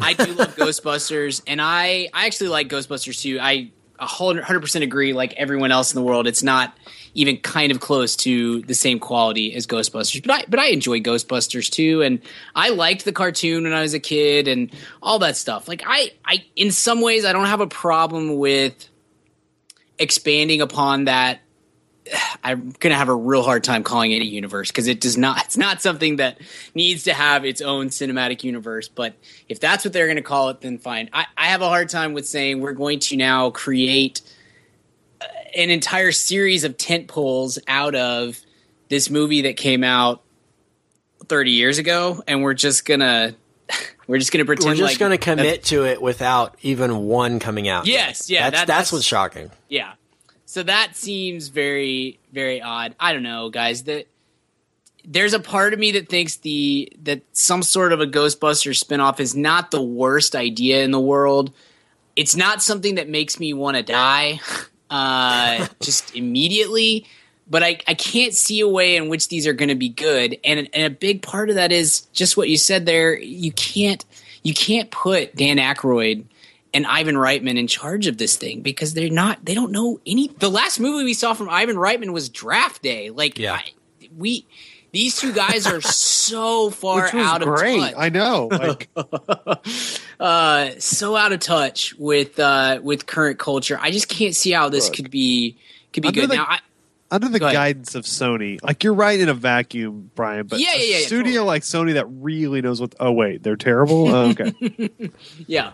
I 0.00 0.14
do 0.14 0.32
love 0.32 0.56
Ghostbusters, 0.56 1.42
and 1.46 1.62
I 1.62 2.08
I 2.12 2.26
actually 2.26 2.48
like 2.48 2.68
Ghostbusters 2.68 3.22
too. 3.22 3.38
I 3.40 3.70
hundred 3.98 4.60
percent 4.60 4.84
agree. 4.84 5.12
Like 5.12 5.34
everyone 5.34 5.72
else 5.72 5.92
in 5.92 5.96
the 6.00 6.06
world, 6.06 6.26
it's 6.26 6.42
not 6.42 6.76
even 7.14 7.36
kind 7.38 7.72
of 7.72 7.80
close 7.80 8.16
to 8.16 8.62
the 8.62 8.74
same 8.74 8.98
quality 8.98 9.54
as 9.54 9.66
Ghostbusters. 9.66 10.24
But 10.24 10.30
I 10.30 10.44
but 10.48 10.60
I 10.60 10.66
enjoy 10.68 11.00
Ghostbusters 11.00 11.70
too, 11.70 12.02
and 12.02 12.20
I 12.54 12.70
liked 12.70 13.04
the 13.04 13.12
cartoon 13.12 13.64
when 13.64 13.72
I 13.72 13.82
was 13.82 13.94
a 13.94 14.00
kid 14.00 14.48
and 14.48 14.70
all 15.02 15.18
that 15.20 15.36
stuff. 15.36 15.68
Like 15.68 15.82
I 15.86 16.12
I 16.24 16.44
in 16.56 16.70
some 16.70 17.00
ways 17.00 17.24
I 17.24 17.32
don't 17.32 17.46
have 17.46 17.60
a 17.60 17.66
problem 17.66 18.36
with 18.36 18.88
expanding 19.98 20.60
upon 20.60 21.06
that 21.06 21.40
I'm 22.42 22.70
gonna 22.78 22.94
have 22.94 23.08
a 23.08 23.14
real 23.14 23.42
hard 23.42 23.64
time 23.64 23.82
calling 23.82 24.12
it 24.12 24.22
a 24.22 24.24
universe 24.26 24.68
because 24.70 24.86
it 24.86 25.00
does 25.00 25.16
not. 25.16 25.44
It's 25.44 25.56
not 25.56 25.82
something 25.82 26.16
that 26.16 26.38
needs 26.74 27.04
to 27.04 27.14
have 27.14 27.44
its 27.44 27.60
own 27.60 27.88
cinematic 27.88 28.44
universe. 28.44 28.88
But 28.88 29.14
if 29.48 29.60
that's 29.60 29.84
what 29.84 29.92
they're 29.92 30.06
gonna 30.08 30.22
call 30.22 30.48
it, 30.50 30.60
then 30.60 30.78
fine. 30.78 31.10
I, 31.12 31.26
I 31.36 31.46
have 31.48 31.62
a 31.62 31.68
hard 31.68 31.88
time 31.88 32.12
with 32.14 32.26
saying 32.26 32.60
we're 32.60 32.72
going 32.72 33.00
to 33.00 33.16
now 33.16 33.50
create 33.50 34.22
uh, 35.20 35.24
an 35.56 35.70
entire 35.70 36.12
series 36.12 36.64
of 36.64 36.76
tent 36.78 37.08
poles 37.08 37.58
out 37.68 37.94
of 37.94 38.38
this 38.88 39.10
movie 39.10 39.42
that 39.42 39.56
came 39.56 39.84
out 39.84 40.22
30 41.26 41.50
years 41.50 41.78
ago, 41.78 42.22
and 42.26 42.42
we're 42.42 42.54
just 42.54 42.84
gonna 42.86 43.34
we're 44.06 44.18
just 44.18 44.32
gonna 44.32 44.44
pretend 44.46 44.70
We're 44.70 44.86
just 44.86 44.92
like 44.94 44.98
going 44.98 45.10
to 45.10 45.18
commit 45.18 45.64
to 45.64 45.84
it 45.84 46.00
without 46.00 46.56
even 46.62 46.96
one 47.06 47.38
coming 47.38 47.68
out. 47.68 47.86
Yes, 47.86 48.30
yeah, 48.30 48.44
that's, 48.44 48.52
that- 48.52 48.66
that's 48.66 48.66
that's- 48.68 48.92
what's 48.92 49.04
shocking. 49.04 49.50
Yeah. 49.68 49.92
So 50.58 50.64
that 50.64 50.96
seems 50.96 51.46
very, 51.50 52.18
very 52.32 52.60
odd. 52.60 52.96
I 52.98 53.12
don't 53.12 53.22
know, 53.22 53.48
guys. 53.48 53.84
That 53.84 54.08
there's 55.04 55.32
a 55.32 55.38
part 55.38 55.72
of 55.72 55.78
me 55.78 55.92
that 55.92 56.08
thinks 56.08 56.38
the 56.38 56.92
that 57.04 57.22
some 57.30 57.62
sort 57.62 57.92
of 57.92 58.00
a 58.00 58.08
Ghostbusters 58.08 58.84
spinoff 58.84 59.20
is 59.20 59.36
not 59.36 59.70
the 59.70 59.80
worst 59.80 60.34
idea 60.34 60.82
in 60.82 60.90
the 60.90 60.98
world. 60.98 61.52
It's 62.16 62.34
not 62.34 62.60
something 62.60 62.96
that 62.96 63.08
makes 63.08 63.38
me 63.38 63.54
want 63.54 63.76
to 63.76 63.84
die 63.84 64.40
uh, 64.90 65.68
just 65.80 66.16
immediately. 66.16 67.06
But 67.48 67.62
I, 67.62 67.78
I 67.86 67.94
can't 67.94 68.34
see 68.34 68.58
a 68.58 68.68
way 68.68 68.96
in 68.96 69.08
which 69.08 69.28
these 69.28 69.46
are 69.46 69.52
going 69.52 69.68
to 69.68 69.76
be 69.76 69.90
good, 69.90 70.38
and 70.42 70.68
and 70.72 70.92
a 70.92 70.96
big 70.96 71.22
part 71.22 71.50
of 71.50 71.54
that 71.54 71.70
is 71.70 72.00
just 72.12 72.36
what 72.36 72.48
you 72.48 72.56
said 72.56 72.84
there. 72.84 73.16
You 73.16 73.52
can't 73.52 74.04
you 74.42 74.54
can't 74.54 74.90
put 74.90 75.36
Dan 75.36 75.58
Aykroyd 75.58 76.24
and 76.74 76.86
Ivan 76.86 77.14
Reitman 77.14 77.56
in 77.58 77.66
charge 77.66 78.06
of 78.06 78.18
this 78.18 78.36
thing 78.36 78.60
because 78.60 78.94
they're 78.94 79.10
not 79.10 79.44
they 79.44 79.54
don't 79.54 79.72
know 79.72 80.00
any 80.06 80.28
the 80.28 80.50
last 80.50 80.78
movie 80.80 81.04
we 81.04 81.14
saw 81.14 81.32
from 81.34 81.48
Ivan 81.48 81.76
Reitman 81.76 82.12
was 82.12 82.28
Draft 82.28 82.82
Day. 82.82 83.10
Like 83.10 83.38
Yeah. 83.38 83.54
I, 83.54 83.64
we 84.16 84.46
these 84.92 85.16
two 85.18 85.32
guys 85.32 85.66
are 85.66 85.80
so 85.80 86.70
far 86.82 87.04
Which 87.04 87.12
was 87.14 87.26
out 87.26 87.42
of 87.42 87.48
great. 87.48 87.78
touch. 87.80 87.94
I 87.96 88.08
know. 88.08 88.48
Like, 88.50 88.88
uh 90.20 90.70
so 90.78 91.16
out 91.16 91.32
of 91.32 91.40
touch 91.40 91.94
with 91.98 92.38
uh 92.38 92.80
with 92.82 93.06
current 93.06 93.38
culture. 93.38 93.78
I 93.80 93.90
just 93.90 94.08
can't 94.08 94.34
see 94.34 94.50
how 94.50 94.68
this 94.68 94.86
Look. 94.88 94.96
could 94.96 95.10
be 95.10 95.56
could 95.92 96.02
be 96.02 96.12
good. 96.12 96.30
the- 96.30 96.36
now 96.36 96.46
I 96.48 96.58
under 97.10 97.30
the 97.30 97.38
guidance 97.38 97.94
of 97.94 98.04
Sony, 98.04 98.62
like 98.62 98.84
you're 98.84 98.92
right 98.92 99.18
in 99.18 99.30
a 99.30 99.34
vacuum, 99.34 100.10
Brian, 100.14 100.46
but 100.46 100.60
yeah, 100.60 100.74
yeah, 100.74 100.98
yeah, 100.98 101.06
studio 101.06 101.24
totally. 101.24 101.46
like 101.46 101.62
Sony 101.62 101.94
that 101.94 102.04
really 102.10 102.60
knows 102.60 102.82
what. 102.82 102.94
Oh 103.00 103.12
wait, 103.12 103.42
they're 103.42 103.56
terrible. 103.56 104.08
Oh, 104.14 104.30
okay, 104.38 104.90
yeah. 105.46 105.72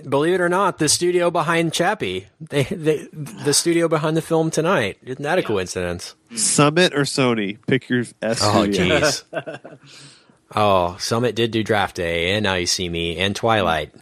Believe 0.00 0.34
it 0.34 0.40
or 0.40 0.48
not, 0.48 0.78
the 0.78 0.88
studio 0.88 1.30
behind 1.30 1.72
Chappie, 1.72 2.26
they, 2.40 2.64
they 2.64 3.06
the 3.12 3.52
studio 3.54 3.88
behind 3.88 4.16
the 4.16 4.22
film 4.22 4.50
tonight. 4.50 4.98
Isn't 5.02 5.22
that 5.22 5.38
a 5.38 5.42
coincidence? 5.42 6.14
Summit 6.34 6.94
or 6.94 7.02
Sony, 7.02 7.58
pick 7.66 7.88
your 7.88 8.04
S 8.20 8.40
Oh, 8.42 8.66
jeez. 8.66 9.22
oh, 10.54 10.96
Summit 10.98 11.34
did 11.34 11.50
do 11.50 11.62
Draft 11.62 11.96
Day, 11.96 12.32
and 12.34 12.44
Now 12.44 12.54
You 12.54 12.66
See 12.66 12.88
Me, 12.88 13.18
and 13.18 13.34
Twilight. 13.36 13.94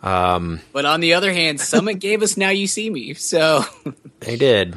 But 0.00 0.84
on 0.84 1.00
the 1.00 1.14
other 1.14 1.32
hand, 1.32 1.60
Summit 1.60 1.94
gave 2.00 2.22
us 2.22 2.36
Now 2.36 2.50
You 2.50 2.66
See 2.66 2.90
Me. 2.90 3.14
So 3.14 3.64
They 4.20 4.36
did. 4.36 4.76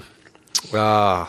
Uh, 0.73 1.27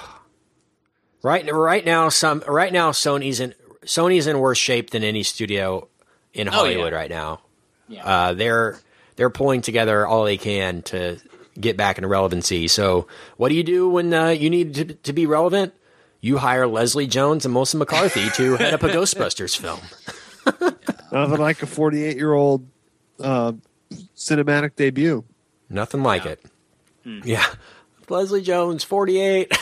right, 1.22 1.50
right 1.52 1.84
now, 1.84 2.08
some 2.08 2.42
right 2.46 2.72
now, 2.72 2.90
Sony's 2.92 3.40
in 3.40 3.54
Sony's 3.84 4.26
in 4.26 4.38
worse 4.38 4.58
shape 4.58 4.90
than 4.90 5.04
any 5.04 5.22
studio 5.22 5.88
in 6.32 6.48
Oh, 6.48 6.52
Hollywood 6.52 6.92
yeah. 6.92 6.98
right 6.98 7.10
now. 7.10 7.40
Yeah. 7.88 8.04
Uh, 8.04 8.34
they're 8.34 8.78
they're 9.16 9.30
pulling 9.30 9.62
together 9.62 10.06
all 10.06 10.24
they 10.24 10.36
can 10.36 10.82
to 10.82 11.18
get 11.58 11.76
back 11.76 11.98
into 11.98 12.08
relevancy. 12.08 12.68
So, 12.68 13.06
what 13.36 13.48
do 13.48 13.54
you 13.54 13.62
do 13.62 13.88
when 13.88 14.12
uh, 14.12 14.28
you 14.28 14.50
need 14.50 14.74
to, 14.74 14.84
to 14.94 15.12
be 15.12 15.26
relevant? 15.26 15.72
you 16.20 16.38
hire 16.38 16.66
Leslie 16.66 17.06
Jones 17.06 17.44
and 17.44 17.54
Melissa 17.54 17.76
McCarthy 17.76 18.28
to 18.30 18.56
head 18.56 18.74
up 18.74 18.82
a 18.82 18.88
Ghostbusters 18.88 19.56
film. 19.56 19.78
Nothing 21.12 21.38
like 21.38 21.62
a 21.62 21.66
48 21.66 22.16
year 22.16 22.32
old 22.32 22.66
uh, 23.20 23.52
cinematic 24.16 24.74
debut. 24.76 25.24
Nothing 25.68 26.02
like 26.02 26.26
it. 26.26 26.42
Yeah. 27.04 27.44
Leslie 28.08 28.42
Jones, 28.42 28.82
48. 28.82 29.52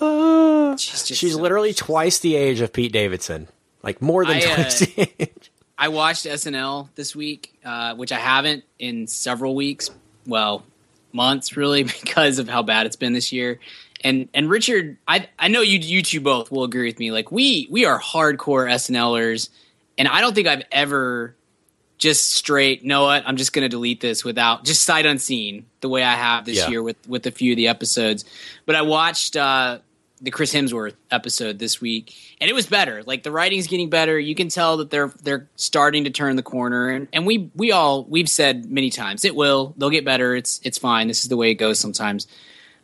Uh, 0.00 0.76
She's 0.76 1.06
she's 1.06 1.34
so- 1.34 1.40
literally 1.40 1.74
twice 1.74 2.18
the 2.18 2.36
age 2.36 2.60
of 2.60 2.72
Pete 2.72 2.92
Davidson. 2.92 3.48
Like 3.82 4.00
more 4.00 4.24
than 4.24 4.36
I, 4.38 4.40
uh, 4.44 4.54
twice 4.54 4.80
the 4.80 5.10
age. 5.18 5.52
I 5.76 5.88
watched 5.88 6.24
SNL 6.26 6.88
this 6.94 7.16
week, 7.16 7.58
uh, 7.64 7.94
which 7.94 8.12
I 8.12 8.18
haven't 8.18 8.64
in 8.78 9.06
several 9.06 9.54
weeks. 9.54 9.90
Well, 10.26 10.64
months 11.12 11.56
really, 11.56 11.82
because 12.02 12.38
of 12.38 12.48
how 12.48 12.62
bad 12.62 12.86
it's 12.86 12.96
been 12.96 13.12
this 13.12 13.32
year. 13.32 13.58
And 14.02 14.28
and 14.34 14.50
Richard, 14.50 14.98
I 15.08 15.28
I 15.38 15.48
know 15.48 15.62
you 15.62 15.78
you 15.78 16.02
two 16.02 16.20
both 16.20 16.50
will 16.50 16.64
agree 16.64 16.86
with 16.86 16.98
me. 16.98 17.10
Like 17.10 17.32
we 17.32 17.66
we 17.70 17.86
are 17.86 17.98
hardcore 18.00 18.68
SNLers, 18.70 19.48
and 19.96 20.06
I 20.08 20.20
don't 20.20 20.34
think 20.34 20.46
I've 20.46 20.64
ever 20.70 21.34
just 21.96 22.32
straight. 22.32 22.84
Know 22.84 23.04
what? 23.04 23.22
I'm 23.26 23.36
just 23.36 23.52
going 23.54 23.62
to 23.62 23.68
delete 23.68 24.00
this 24.00 24.22
without 24.24 24.64
just 24.64 24.82
sight 24.84 25.06
unseen 25.06 25.64
the 25.80 25.88
way 25.88 26.02
I 26.02 26.14
have 26.16 26.44
this 26.44 26.58
Yeah. 26.58 26.68
year 26.68 26.82
with 26.82 26.96
with 27.08 27.26
a 27.26 27.30
few 27.30 27.52
of 27.52 27.56
the 27.56 27.68
episodes. 27.68 28.24
But 28.66 28.76
I 28.76 28.82
watched 28.82 29.36
uh, 29.36 29.78
the 30.20 30.30
Chris 30.30 30.54
Hemsworth 30.54 30.94
episode 31.10 31.58
this 31.58 31.80
week, 31.80 32.14
and 32.40 32.48
it 32.48 32.54
was 32.54 32.66
better. 32.66 33.02
Like 33.02 33.22
the 33.22 33.30
writing's 33.30 33.66
getting 33.66 33.90
better. 33.90 34.18
You 34.18 34.34
can 34.34 34.48
tell 34.48 34.78
that 34.78 34.90
they're 34.90 35.12
they're 35.22 35.48
starting 35.56 36.04
to 36.04 36.10
turn 36.10 36.36
the 36.36 36.42
corner, 36.42 36.88
and, 36.88 37.08
and 37.12 37.26
we 37.26 37.50
we 37.54 37.72
all 37.72 38.04
we've 38.04 38.28
said 38.28 38.70
many 38.70 38.90
times 38.90 39.24
it 39.24 39.34
will. 39.34 39.74
They'll 39.76 39.90
get 39.90 40.04
better. 40.04 40.34
It's 40.34 40.60
it's 40.62 40.78
fine. 40.78 41.08
This 41.08 41.22
is 41.22 41.28
the 41.28 41.36
way 41.36 41.50
it 41.50 41.56
goes 41.56 41.78
sometimes. 41.78 42.26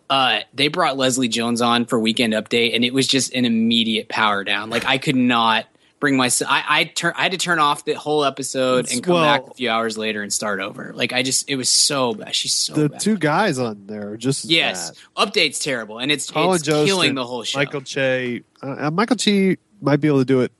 Uh, 0.08 0.40
they 0.52 0.66
brought 0.66 0.96
Leslie 0.96 1.28
Jones 1.28 1.62
on 1.62 1.86
for 1.86 1.98
Weekend 1.98 2.32
Update, 2.32 2.74
and 2.74 2.84
it 2.84 2.92
was 2.92 3.06
just 3.06 3.32
an 3.32 3.44
immediate 3.44 4.08
power 4.08 4.42
down. 4.42 4.68
Like 4.68 4.84
I 4.84 4.98
could 4.98 5.16
not 5.16 5.66
bring 6.00 6.16
myself. 6.16 6.50
I 6.50 6.64
I, 6.66 6.84
turn, 6.84 7.12
I 7.16 7.22
had 7.24 7.32
to 7.32 7.38
turn 7.38 7.58
off 7.58 7.84
the 7.84 7.92
whole 7.92 8.24
episode 8.24 8.90
and 8.90 9.02
come 9.02 9.14
Well- 9.14 9.22
back 9.22 9.48
a 9.50 9.54
few 9.54 9.70
hours 9.70 9.96
later 9.96 10.22
and 10.22 10.32
start 10.32 10.60
over. 10.60 10.92
Like 10.94 11.12
I 11.12 11.22
just, 11.22 11.48
it 11.48 11.56
was 11.56 11.68
so 11.68 12.14
bad. 12.14 12.34
She's 12.34 12.54
so 12.54 12.74
The 12.74 12.88
bad. 12.88 13.00
two 13.00 13.16
guys 13.18 13.58
on 13.58 13.86
there 13.86 14.10
are 14.12 14.16
just 14.16 14.46
yes, 14.46 14.90
bad. 15.16 15.32
update's 15.32 15.58
terrible, 15.60 15.98
and 15.98 16.10
it's 16.10 16.30
Colin 16.30 16.56
it's 16.56 16.64
Jost 16.64 16.86
killing 16.88 17.14
the 17.14 17.24
whole 17.26 17.44
show. 17.44 17.58
Michael 17.58 17.82
Che. 17.82 18.42
Uh, 18.62 18.90
Michael 18.90 19.16
Che 19.16 19.56
might 19.80 20.00
be 20.00 20.08
able 20.08 20.18
to 20.20 20.24
do 20.24 20.40
it 20.40 20.52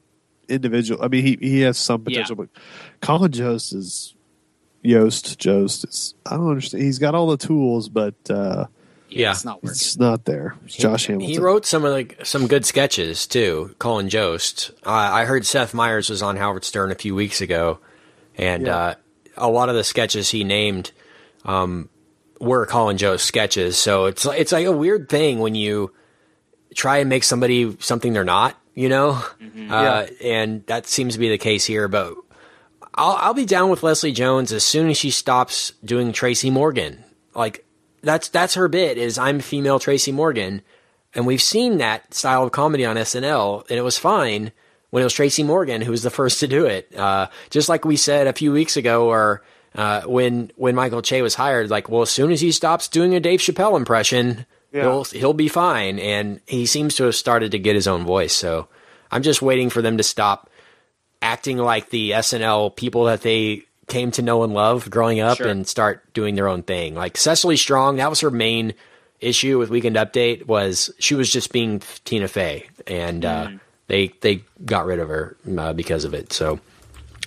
individual. 0.49 1.03
I 1.03 1.09
mean, 1.09 1.25
he 1.25 1.39
he 1.41 1.61
has 1.63 1.79
some 1.79 2.03
potential, 2.05 2.37
but 2.37 2.49
Colin 3.01 3.33
Jost 3.33 3.73
is 3.73 4.15
Yost. 4.83 5.39
Jost 5.39 5.85
is. 5.85 6.15
I 6.27 6.37
don't 6.37 6.49
understand. 6.49 6.83
He's 6.83 6.99
got 6.99 7.15
all 7.15 7.27
the 7.29 7.37
tools, 7.37 7.89
but 7.89 8.15
uh, 8.31 8.67
Yeah. 9.11 9.33
it's 9.33 9.45
not 9.45 9.57
working. 9.63 9.71
it's 9.71 9.99
not 9.99 10.25
there. 10.25 10.57
It's 10.65 10.77
Josh 10.77 11.07
Hamilton. 11.07 11.29
He 11.31 11.39
wrote 11.39 11.67
some 11.67 11.85
of 11.85 11.93
the 11.95 12.25
some 12.25 12.47
good 12.47 12.65
sketches 12.65 13.27
too. 13.27 13.75
Colin 13.79 14.09
Jost. 14.09 14.71
Uh, 14.87 14.91
I 14.91 15.25
heard 15.25 15.45
Seth 15.47 15.75
Meyers 15.75 16.09
was 16.11 16.23
on 16.23 16.37
Howard 16.37 16.65
Stern 16.65 16.91
a 16.91 16.95
few 16.95 17.15
weeks 17.15 17.41
ago, 17.41 17.79
and 18.37 18.67
Yeah. 18.67 18.77
uh, 18.77 18.95
a 19.37 19.49
lot 19.51 19.69
of 19.69 19.75
the 19.75 19.85
sketches 19.85 20.31
he 20.31 20.45
named 20.45 20.93
um, 21.45 21.89
were 22.41 22.67
Colin 22.67 22.97
Jost 22.99 23.25
sketches. 23.25 23.77
So 23.79 24.07
it's 24.07 24.25
it's 24.27 24.53
like 24.53 24.67
a 24.67 24.73
weird 24.73 25.09
thing 25.09 25.39
when 25.41 25.55
you 25.55 25.93
try 26.75 26.99
and 26.99 27.09
make 27.09 27.25
somebody 27.25 27.77
something 27.81 28.13
they're 28.13 28.25
not. 28.25 28.57
You 28.75 28.89
know, 28.89 29.23
uh, 29.69 30.07
and 30.23 30.65
that 30.67 30.87
seems 30.87 31.15
to 31.15 31.19
be 31.21 31.29
the 31.29 31.37
case 31.39 31.65
here. 31.67 31.89
But 31.89 32.15
I'll 32.95 33.17
I'll 33.17 33.35
be 33.35 33.45
down 33.45 33.69
with 33.69 33.83
Leslie 33.83 34.13
Jones 34.13 34.53
as 34.53 34.63
soon 34.65 34.89
as 34.89 34.97
she 34.97 35.11
stops 35.11 35.73
doing 35.85 36.13
Tracy 36.13 36.51
Morgan. 36.51 37.03
Like 37.35 37.65
that's 38.03 38.29
that's 38.29 38.55
her 38.55 38.69
bit 38.69 38.99
is 38.99 39.19
I'm 39.19 39.41
female 39.41 39.79
Tracy 39.79 40.13
Morgan, 40.13 40.63
and 41.15 41.27
we've 41.27 41.43
seen 41.43 41.79
that 41.79 42.15
style 42.15 42.45
of 42.45 42.53
comedy 42.53 42.85
on 42.85 42.97
SNL, 42.97 43.69
and 43.69 43.79
it 43.79 43.83
was 43.83 43.99
fine 43.99 44.53
when 44.91 45.03
it 45.03 45.05
was 45.05 45.15
Tracy 45.15 45.43
Morgan 45.43 45.83
who 45.83 45.91
was 45.91 46.03
the 46.03 46.11
first 46.11 46.41
to 46.41 46.49
do 46.49 46.67
it. 46.67 46.95
Uh, 46.97 47.29
just 47.51 47.69
like 47.69 47.85
we 47.85 47.97
said 47.97 48.27
a 48.27 48.33
few 48.33 48.53
weeks 48.53 48.77
ago, 48.77 49.09
or 49.09 49.43
uh, 49.75 50.03
when 50.03 50.51
when 50.57 50.75
Michael 50.75 51.03
Che 51.03 51.23
was 51.23 51.35
hired, 51.35 51.71
like, 51.71 51.89
well, 51.89 52.03
as 52.03 52.11
soon 52.11 52.33
as 52.33 52.41
he 52.41 52.53
stops 52.53 52.89
doing 52.89 53.15
a 53.15 53.21
Dave 53.21 53.41
Chappelle 53.41 53.77
impression, 53.77 54.47
he'll 54.83 55.05
he'll 55.05 55.33
be 55.35 55.49
fine, 55.49 55.99
and 55.99 56.41
he 56.47 56.67
seems 56.67 56.97
to 56.97 57.05
have 57.05 57.15
started 57.15 57.53
to 57.53 57.59
get 57.59 57.75
his 57.75 57.87
own 57.87 58.05
voice. 58.05 58.33
So 58.33 58.69
I'm 59.11 59.23
just 59.23 59.43
waiting 59.43 59.71
for 59.71 59.83
them 59.83 59.97
to 59.97 60.03
stop 60.03 60.51
acting 61.23 61.59
like 61.59 61.91
the 61.91 62.13
SNL 62.13 62.75
people 62.75 63.05
that 63.05 63.23
they 63.23 63.65
came 63.91 64.11
to 64.13 64.23
know 64.23 64.43
and 64.43 64.55
love 64.55 64.89
growing 64.89 65.21
up 65.21 65.37
Sure. 65.37 65.49
and 65.49 65.69
start 65.69 66.11
doing 66.15 66.35
their 66.37 66.49
own 66.49 66.63
thing. 66.63 66.95
Like 66.95 67.19
Cecily 67.19 67.59
Strong, 67.59 67.97
that 67.97 68.09
was 68.09 68.21
her 68.21 68.31
main 68.31 68.73
issue 69.21 69.59
with 69.59 69.69
Weekend 69.69 69.97
Update 69.97 70.47
was 70.47 70.91
she 70.99 71.15
was 71.15 71.31
just 71.31 71.53
being 71.53 71.83
Tina 72.07 72.27
Fey, 72.29 72.69
and 72.87 73.25
uh, 73.25 73.51
they 73.89 74.15
they 74.23 74.43
got 74.65 74.87
rid 74.87 74.99
of 74.99 75.09
her 75.09 75.37
uh, 75.59 75.73
because 75.75 76.05
of 76.05 76.15
it. 76.15 76.33
So 76.33 76.59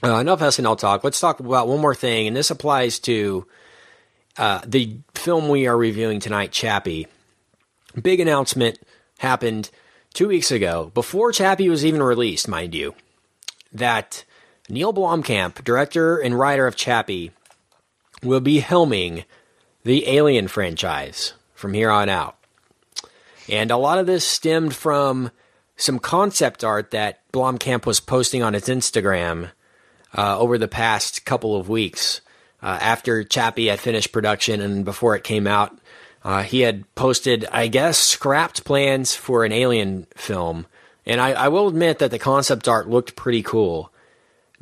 uh, 0.04 0.16
enough 0.18 0.40
SNL 0.40 0.78
talk. 0.80 1.04
Let's 1.04 1.20
talk 1.20 1.40
about 1.40 1.68
one 1.68 1.80
more 1.82 1.94
thing, 1.94 2.26
and 2.28 2.36
this 2.36 2.50
applies 2.50 2.98
to 3.00 3.46
uh, 4.38 4.62
the 4.66 4.98
film 5.14 5.50
we 5.50 5.68
are 5.68 5.78
reviewing 5.78 6.20
tonight, 6.20 6.52
Chappie. 6.52 7.06
Big 8.02 8.20
announcement 8.20 8.80
happened 9.20 9.70
two 10.16 10.28
weeks 10.28 10.50
ago, 10.52 10.92
before 10.96 11.32
Chappie 11.32 11.70
was 11.70 11.86
even 11.86 12.02
released, 12.02 12.48
mind 12.48 12.74
you, 12.74 12.96
that 13.72 14.24
Neil 14.70 14.94
Blomkamp, 14.94 15.64
director 15.64 16.18
and 16.18 16.40
writer 16.40 16.68
of 16.68 16.76
Chappie, 16.76 17.32
will 18.22 18.40
be 18.40 18.62
helming 18.62 19.26
the 19.84 20.08
Alien 20.08 20.48
franchise 20.48 21.34
from 21.54 21.74
here 21.74 21.90
on 21.90 22.10
out. 22.10 22.38
And 23.50 23.72
a 23.72 23.78
lot 23.78 23.98
of 23.98 24.06
this 24.06 24.26
stemmed 24.26 24.74
from 24.76 25.32
some 25.76 26.00
concept 26.00 26.64
art 26.64 26.92
that 26.92 27.20
Blomkamp 27.32 27.86
was 27.86 28.00
posting 28.00 28.42
on 28.42 28.54
his 28.54 28.66
Instagram 28.66 29.52
uh, 30.18 30.40
over 30.40 30.58
the 30.58 30.68
past 30.68 31.26
couple 31.26 31.56
of 31.56 31.68
weeks. 31.68 32.22
Uh, 32.62 32.78
after 32.80 33.24
Chappie 33.26 33.68
had 33.68 33.82
finished 33.82 34.14
production 34.14 34.62
and 34.62 34.86
before 34.86 35.16
it 35.16 35.24
came 35.26 35.48
out, 35.48 35.78
uh, 36.24 36.44
he 36.44 36.62
had 36.62 36.86
posted, 36.96 37.46
I 37.52 37.68
guess, 37.68 37.98
scrapped 37.98 38.64
plans 38.64 39.14
for 39.14 39.44
an 39.44 39.52
Alien 39.52 40.08
film. 40.16 40.68
And 41.06 41.20
I, 41.20 41.32
I 41.34 41.48
will 41.50 41.68
admit 41.68 42.00
that 42.00 42.12
the 42.12 42.20
concept 42.20 42.70
art 42.70 42.90
looked 42.90 43.18
pretty 43.18 43.44
cool. 43.44 43.92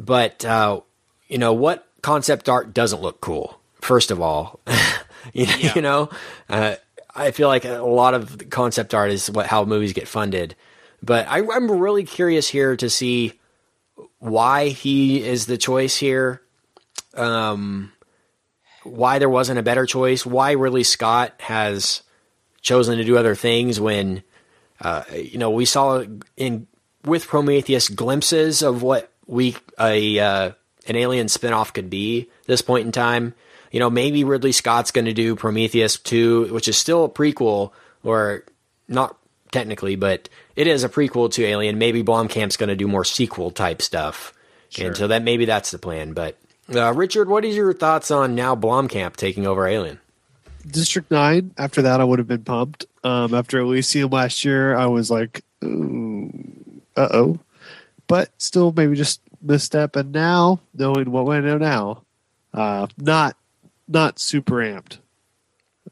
But, 0.05 0.43
uh, 0.43 0.81
you 1.27 1.37
know, 1.37 1.53
what 1.53 1.87
concept 2.01 2.49
art 2.49 2.73
doesn't 2.73 3.01
look 3.01 3.21
cool? 3.21 3.59
First 3.81 4.09
of 4.09 4.19
all, 4.19 4.59
you, 5.33 5.45
you 5.75 5.81
know, 5.81 6.09
uh, 6.49 6.75
I 7.15 7.31
feel 7.31 7.47
like 7.47 7.65
a 7.65 7.79
lot 7.83 8.15
of 8.15 8.49
concept 8.49 8.95
art 8.95 9.11
is 9.11 9.29
what 9.29 9.45
how 9.45 9.63
movies 9.63 9.93
get 9.93 10.07
funded. 10.07 10.55
But 11.03 11.27
I, 11.27 11.39
I'm 11.39 11.71
really 11.71 12.03
curious 12.03 12.47
here 12.47 12.75
to 12.77 12.89
see 12.89 13.39
why 14.17 14.69
he 14.69 15.23
is 15.23 15.45
the 15.45 15.57
choice 15.57 15.97
here. 15.97 16.41
Um, 17.13 17.91
why 18.83 19.19
there 19.19 19.29
wasn't 19.29 19.59
a 19.59 19.63
better 19.63 19.85
choice. 19.85 20.25
Why 20.25 20.51
Ridley 20.53 20.83
Scott 20.83 21.33
has 21.41 22.01
chosen 22.61 22.97
to 22.97 23.03
do 23.03 23.17
other 23.17 23.35
things 23.35 23.79
when, 23.79 24.23
uh, 24.79 25.03
you 25.13 25.37
know, 25.37 25.51
we 25.51 25.65
saw 25.65 26.03
in 26.37 26.67
with 27.03 27.27
Prometheus 27.27 27.89
glimpses 27.89 28.63
of 28.63 28.81
what 28.81 29.10
we 29.31 29.55
a 29.79 30.19
uh, 30.19 30.51
an 30.87 30.95
alien 30.95 31.27
spinoff 31.27 31.73
could 31.73 31.89
be. 31.89 32.29
This 32.45 32.61
point 32.61 32.85
in 32.85 32.91
time, 32.91 33.33
you 33.71 33.79
know, 33.79 33.89
maybe 33.89 34.23
Ridley 34.23 34.51
Scott's 34.51 34.91
going 34.91 35.05
to 35.05 35.13
do 35.13 35.35
Prometheus 35.35 35.97
two, 35.97 36.53
which 36.53 36.67
is 36.67 36.77
still 36.77 37.05
a 37.05 37.09
prequel, 37.09 37.71
or 38.03 38.43
not 38.87 39.17
technically, 39.51 39.95
but 39.95 40.29
it 40.55 40.67
is 40.67 40.83
a 40.83 40.89
prequel 40.89 41.31
to 41.31 41.45
Alien. 41.45 41.77
Maybe 41.77 42.03
Blomkamp's 42.03 42.57
going 42.57 42.69
to 42.69 42.75
do 42.75 42.87
more 42.87 43.05
sequel 43.05 43.51
type 43.51 43.81
stuff, 43.81 44.33
and 44.77 44.95
so 44.95 45.07
that 45.07 45.23
maybe 45.23 45.45
that's 45.45 45.71
the 45.71 45.79
plan. 45.79 46.11
But 46.13 46.37
uh, 46.73 46.93
Richard, 46.93 47.29
what 47.29 47.45
is 47.45 47.55
your 47.55 47.73
thoughts 47.73 48.11
on 48.11 48.35
now 48.35 48.55
Blomkamp 48.55 49.15
taking 49.15 49.47
over 49.47 49.65
Alien? 49.65 49.99
District 50.69 51.09
Nine. 51.09 51.53
After 51.57 51.81
that, 51.83 52.01
I 52.01 52.03
would 52.03 52.19
have 52.19 52.27
been 52.27 52.43
pumped. 52.43 52.85
Um, 53.03 53.33
after 53.33 53.59
Elysium 53.59 54.11
last 54.11 54.43
year, 54.43 54.75
I 54.75 54.87
was 54.87 55.09
like, 55.09 55.43
"Uh 55.63 55.67
oh," 56.97 57.39
but 58.11 58.29
still 58.37 58.73
maybe 58.75 58.95
just 58.95 59.21
misstep. 59.41 59.95
And 59.95 60.11
now, 60.11 60.59
knowing 60.73 61.09
what 61.11 61.33
I 61.35 61.39
know 61.39 61.57
now, 61.57 62.03
uh, 62.53 62.87
not 62.97 63.37
not 63.87 64.19
super 64.19 64.55
amped. 64.57 64.97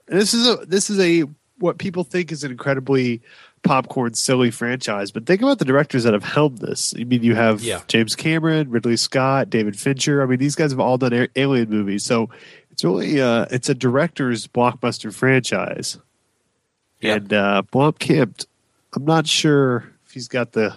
And 0.08 0.20
this 0.20 0.34
is 0.34 0.48
a 0.48 0.58
this 0.66 0.90
is 0.90 1.00
a 1.00 1.24
what 1.60 1.78
people 1.78 2.04
think 2.04 2.32
is 2.32 2.44
an 2.44 2.52
incredibly 2.52 3.22
popcorn 3.64 4.14
silly 4.14 4.52
franchise. 4.52 5.12
But 5.12 5.26
think 5.26 5.42
about 5.42 5.60
the 5.60 5.66
directors 5.66 6.04
that 6.04 6.14
have 6.14 6.24
helmed 6.24 6.60
this. 6.60 6.94
I 6.98 7.04
mean, 7.04 7.24
you 7.24 7.36
have 7.36 7.62
Yeah. 7.62 7.82
James 7.88 8.16
Cameron, 8.16 8.70
Ridley 8.70 8.96
Scott, 8.98 9.50
David 9.50 9.78
Fincher. 9.78 10.22
I 10.22 10.26
mean, 10.26 10.40
these 10.40 10.56
guys 10.56 10.72
have 10.72 10.80
all 10.80 10.98
done 10.98 11.14
a- 11.14 11.28
alien 11.36 11.70
movies, 11.70 12.04
so 12.06 12.30
it's 12.72 12.84
really 12.84 13.22
uh, 13.22 13.46
it's 13.52 13.70
a 13.70 13.76
director's 13.76 14.48
blockbuster 14.48 15.14
franchise. 15.14 15.98
Yeah. 17.02 17.16
And 17.16 17.34
uh, 17.34 17.64
Blomkamp, 17.72 18.46
I'm 18.94 19.06
not 19.06 19.26
sure 19.28 19.92
if 20.06 20.12
he's 20.14 20.28
got 20.28 20.52
the 20.54 20.76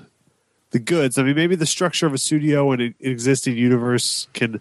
the 0.72 0.78
goods. 0.78 1.18
I 1.18 1.22
mean, 1.22 1.36
maybe 1.36 1.54
the 1.54 1.66
structure 1.66 2.06
of 2.06 2.14
a 2.14 2.18
studio 2.18 2.72
and 2.72 2.82
an 2.82 2.94
existing 3.00 3.56
universe 3.56 4.26
can, 4.32 4.60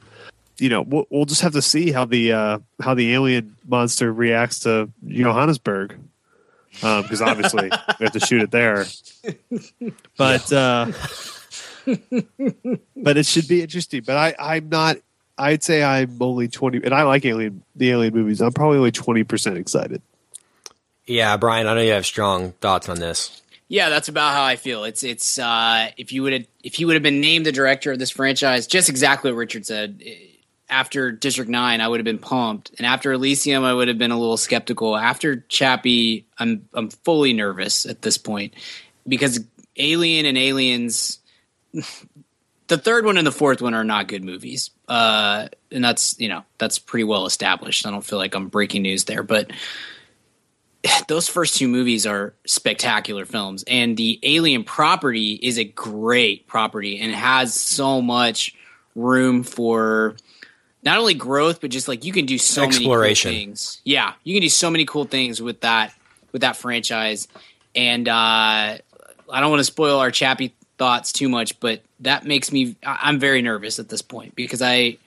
you 0.59 0.69
know, 0.69 0.81
we'll, 0.81 1.07
we'll 1.09 1.25
just 1.25 1.41
have 1.41 1.53
to 1.53 1.61
see 1.61 1.91
how 1.91 2.05
the 2.05 2.33
uh, 2.33 2.59
how 2.81 2.93
the 2.93 3.13
alien 3.13 3.55
monster 3.67 4.13
reacts 4.13 4.59
to 4.59 4.89
Johannesburg. 5.07 5.97
because 6.73 7.21
obviously 7.21 7.69
we 7.99 8.03
have 8.05 8.13
to 8.13 8.19
shoot 8.19 8.43
it 8.43 8.51
there. 8.51 8.85
But 10.17 10.51
uh, 10.53 10.91
but 12.95 13.17
it 13.17 13.25
should 13.25 13.47
be 13.47 13.61
interesting. 13.61 14.03
But 14.05 14.17
I 14.17 14.35
I'm 14.39 14.69
not. 14.69 14.97
I'd 15.37 15.63
say 15.63 15.83
I'm 15.83 16.17
only 16.21 16.47
twenty, 16.47 16.79
and 16.83 16.93
I 16.93 17.03
like 17.03 17.25
Alien 17.25 17.63
the 17.75 17.91
Alien 17.91 18.13
movies. 18.13 18.41
I'm 18.41 18.51
probably 18.51 18.77
only 18.77 18.91
twenty 18.91 19.23
percent 19.23 19.57
excited. 19.57 20.01
Yeah, 21.05 21.35
Brian, 21.37 21.67
I 21.67 21.73
know 21.73 21.81
you 21.81 21.91
have 21.93 22.05
strong 22.05 22.51
thoughts 22.53 22.87
on 22.87 22.99
this. 22.99 23.41
Yeah, 23.71 23.87
that's 23.87 24.09
about 24.09 24.33
how 24.33 24.43
I 24.43 24.57
feel. 24.57 24.83
It's 24.83 25.01
it's 25.01 25.39
uh, 25.39 25.91
if 25.95 26.11
you 26.11 26.23
would 26.23 26.33
have 26.33 26.47
if 26.61 26.77
you 26.81 26.87
would 26.87 26.97
have 26.97 27.03
been 27.03 27.21
named 27.21 27.45
the 27.45 27.53
director 27.53 27.93
of 27.93 27.99
this 27.99 28.09
franchise, 28.09 28.67
just 28.67 28.89
exactly 28.89 29.31
what 29.31 29.37
Richard 29.37 29.65
said. 29.65 30.03
After 30.69 31.09
District 31.09 31.49
Nine, 31.49 31.79
I 31.79 31.87
would 31.87 32.01
have 32.01 32.05
been 32.05 32.19
pumped, 32.19 32.71
and 32.77 32.85
after 32.85 33.13
Elysium, 33.13 33.63
I 33.63 33.73
would 33.73 33.87
have 33.87 33.97
been 33.97 34.11
a 34.11 34.19
little 34.19 34.35
skeptical. 34.35 34.97
After 34.97 35.45
Chappie, 35.47 36.25
I'm 36.37 36.67
I'm 36.73 36.89
fully 36.89 37.31
nervous 37.31 37.85
at 37.85 38.01
this 38.01 38.17
point 38.17 38.55
because 39.07 39.39
Alien 39.77 40.25
and 40.25 40.37
Aliens, 40.37 41.19
the 42.67 42.77
third 42.77 43.05
one 43.05 43.15
and 43.15 43.25
the 43.25 43.31
fourth 43.31 43.61
one 43.61 43.73
are 43.73 43.85
not 43.85 44.09
good 44.09 44.25
movies, 44.25 44.71
uh, 44.89 45.47
and 45.71 45.81
that's 45.81 46.19
you 46.19 46.27
know 46.27 46.43
that's 46.57 46.77
pretty 46.77 47.05
well 47.05 47.25
established. 47.25 47.87
I 47.87 47.91
don't 47.91 48.03
feel 48.03 48.19
like 48.19 48.35
I'm 48.35 48.49
breaking 48.49 48.81
news 48.81 49.05
there, 49.05 49.23
but 49.23 49.49
those 51.07 51.27
first 51.27 51.55
two 51.55 51.67
movies 51.67 52.05
are 52.05 52.33
spectacular 52.45 53.25
films 53.25 53.63
and 53.67 53.97
the 53.97 54.19
alien 54.23 54.63
property 54.63 55.39
is 55.41 55.57
a 55.57 55.63
great 55.63 56.47
property 56.47 56.99
and 56.99 57.13
has 57.13 57.53
so 57.53 58.01
much 58.01 58.55
room 58.95 59.43
for 59.43 60.15
not 60.83 60.97
only 60.97 61.13
growth 61.13 61.61
but 61.61 61.69
just 61.69 61.87
like 61.87 62.03
you 62.03 62.11
can 62.11 62.25
do 62.25 62.37
so 62.37 62.63
Exploration. 62.63 63.31
many 63.31 63.43
cool 63.43 63.47
things. 63.47 63.81
Yeah 63.83 64.13
you 64.23 64.35
can 64.35 64.41
do 64.41 64.49
so 64.49 64.69
many 64.69 64.85
cool 64.85 65.05
things 65.05 65.41
with 65.41 65.61
that 65.61 65.93
with 66.31 66.41
that 66.41 66.57
franchise. 66.57 67.27
And 67.75 68.07
uh 68.07 68.11
i 68.11 69.39
don't 69.39 69.49
want 69.49 69.59
to 69.59 69.65
spoil 69.65 69.99
our 69.99 70.11
Chappie 70.11 70.53
thoughts 70.77 71.11
too 71.11 71.29
much 71.29 71.59
but 71.59 71.81
that 71.99 72.25
makes 72.25 72.51
me 72.51 72.75
i'm 72.83 73.19
very 73.19 73.41
nervous 73.41 73.77
at 73.77 73.87
this 73.87 74.01
point 74.01 74.35
because 74.35 74.61
i 74.63 74.97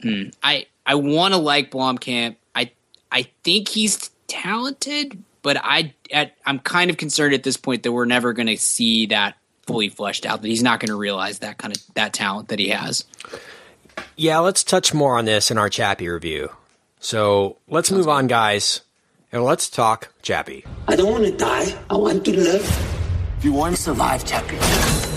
hmm, 0.00 0.30
i 0.42 0.66
i 0.86 0.94
want 0.94 1.34
to 1.34 1.38
like 1.38 1.70
blomkamp. 1.70 2.36
I 2.54 2.70
i 3.12 3.28
think 3.44 3.68
he's 3.68 4.10
talented, 4.26 5.22
but 5.42 5.56
I 5.62 5.94
at, 6.12 6.36
I'm 6.44 6.58
kind 6.58 6.90
of 6.90 6.96
concerned 6.96 7.34
at 7.34 7.42
this 7.42 7.56
point 7.56 7.82
that 7.84 7.92
we're 7.92 8.04
never 8.04 8.32
going 8.32 8.48
to 8.48 8.56
see 8.56 9.06
that 9.06 9.36
fully 9.66 9.88
fleshed 9.88 10.26
out. 10.26 10.42
That 10.42 10.48
he's 10.48 10.62
not 10.62 10.80
going 10.80 10.90
to 10.90 10.96
realize 10.96 11.40
that 11.40 11.58
kind 11.58 11.74
of 11.76 11.82
that 11.94 12.12
talent 12.12 12.48
that 12.48 12.58
he 12.58 12.68
has. 12.68 13.04
Yeah, 14.16 14.38
let's 14.38 14.64
touch 14.64 14.94
more 14.94 15.18
on 15.18 15.24
this 15.24 15.50
in 15.50 15.58
our 15.58 15.68
Chappie 15.68 16.08
review. 16.08 16.50
So 17.00 17.58
let's 17.68 17.90
move 17.90 18.08
on, 18.08 18.26
guys, 18.26 18.80
and 19.30 19.44
let's 19.44 19.68
talk 19.68 20.12
Chappie. 20.22 20.64
I 20.88 20.96
don't 20.96 21.10
want 21.10 21.24
to 21.24 21.36
die. 21.36 21.78
I 21.90 21.96
want 21.96 22.24
to 22.24 22.36
live. 22.36 22.62
If 23.38 23.44
you 23.44 23.52
want 23.52 23.76
to 23.76 23.82
survive, 23.82 24.24
Chappie, 24.24 24.56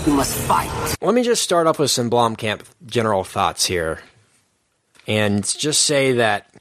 you 0.08 0.16
must 0.16 0.36
fight. 0.36 0.96
Let 1.00 1.14
me 1.14 1.22
just 1.22 1.42
start 1.42 1.66
off 1.66 1.78
with 1.78 1.90
some 1.90 2.10
Blomkamp 2.10 2.62
general 2.86 3.24
thoughts 3.24 3.64
here, 3.64 4.02
and 5.06 5.42
just 5.58 5.84
say 5.84 6.12
that 6.12 6.54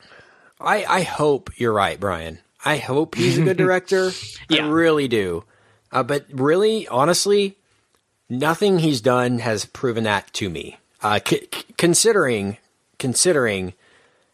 I, 0.60 0.84
I 0.86 1.02
hope 1.04 1.52
you're 1.58 1.74
right, 1.74 2.00
Brian. 2.00 2.40
I 2.66 2.78
hope 2.78 3.16
he's 3.16 3.38
a 3.38 3.44
good 3.44 3.58
director. 3.66 4.12
I 4.52 4.60
really 4.60 5.08
do. 5.08 5.46
Uh, 5.92 6.04
but 6.04 6.26
really, 6.32 6.88
honestly, 6.88 7.58
nothing 8.30 8.80
he's 8.80 9.02
done 9.02 9.40
has 9.40 9.66
proven 9.66 10.04
that 10.04 10.32
to 10.34 10.50
me. 10.50 10.78
Uh, 11.02 11.20
c- 11.26 11.48
considering 11.78 12.58
considering 12.98 13.74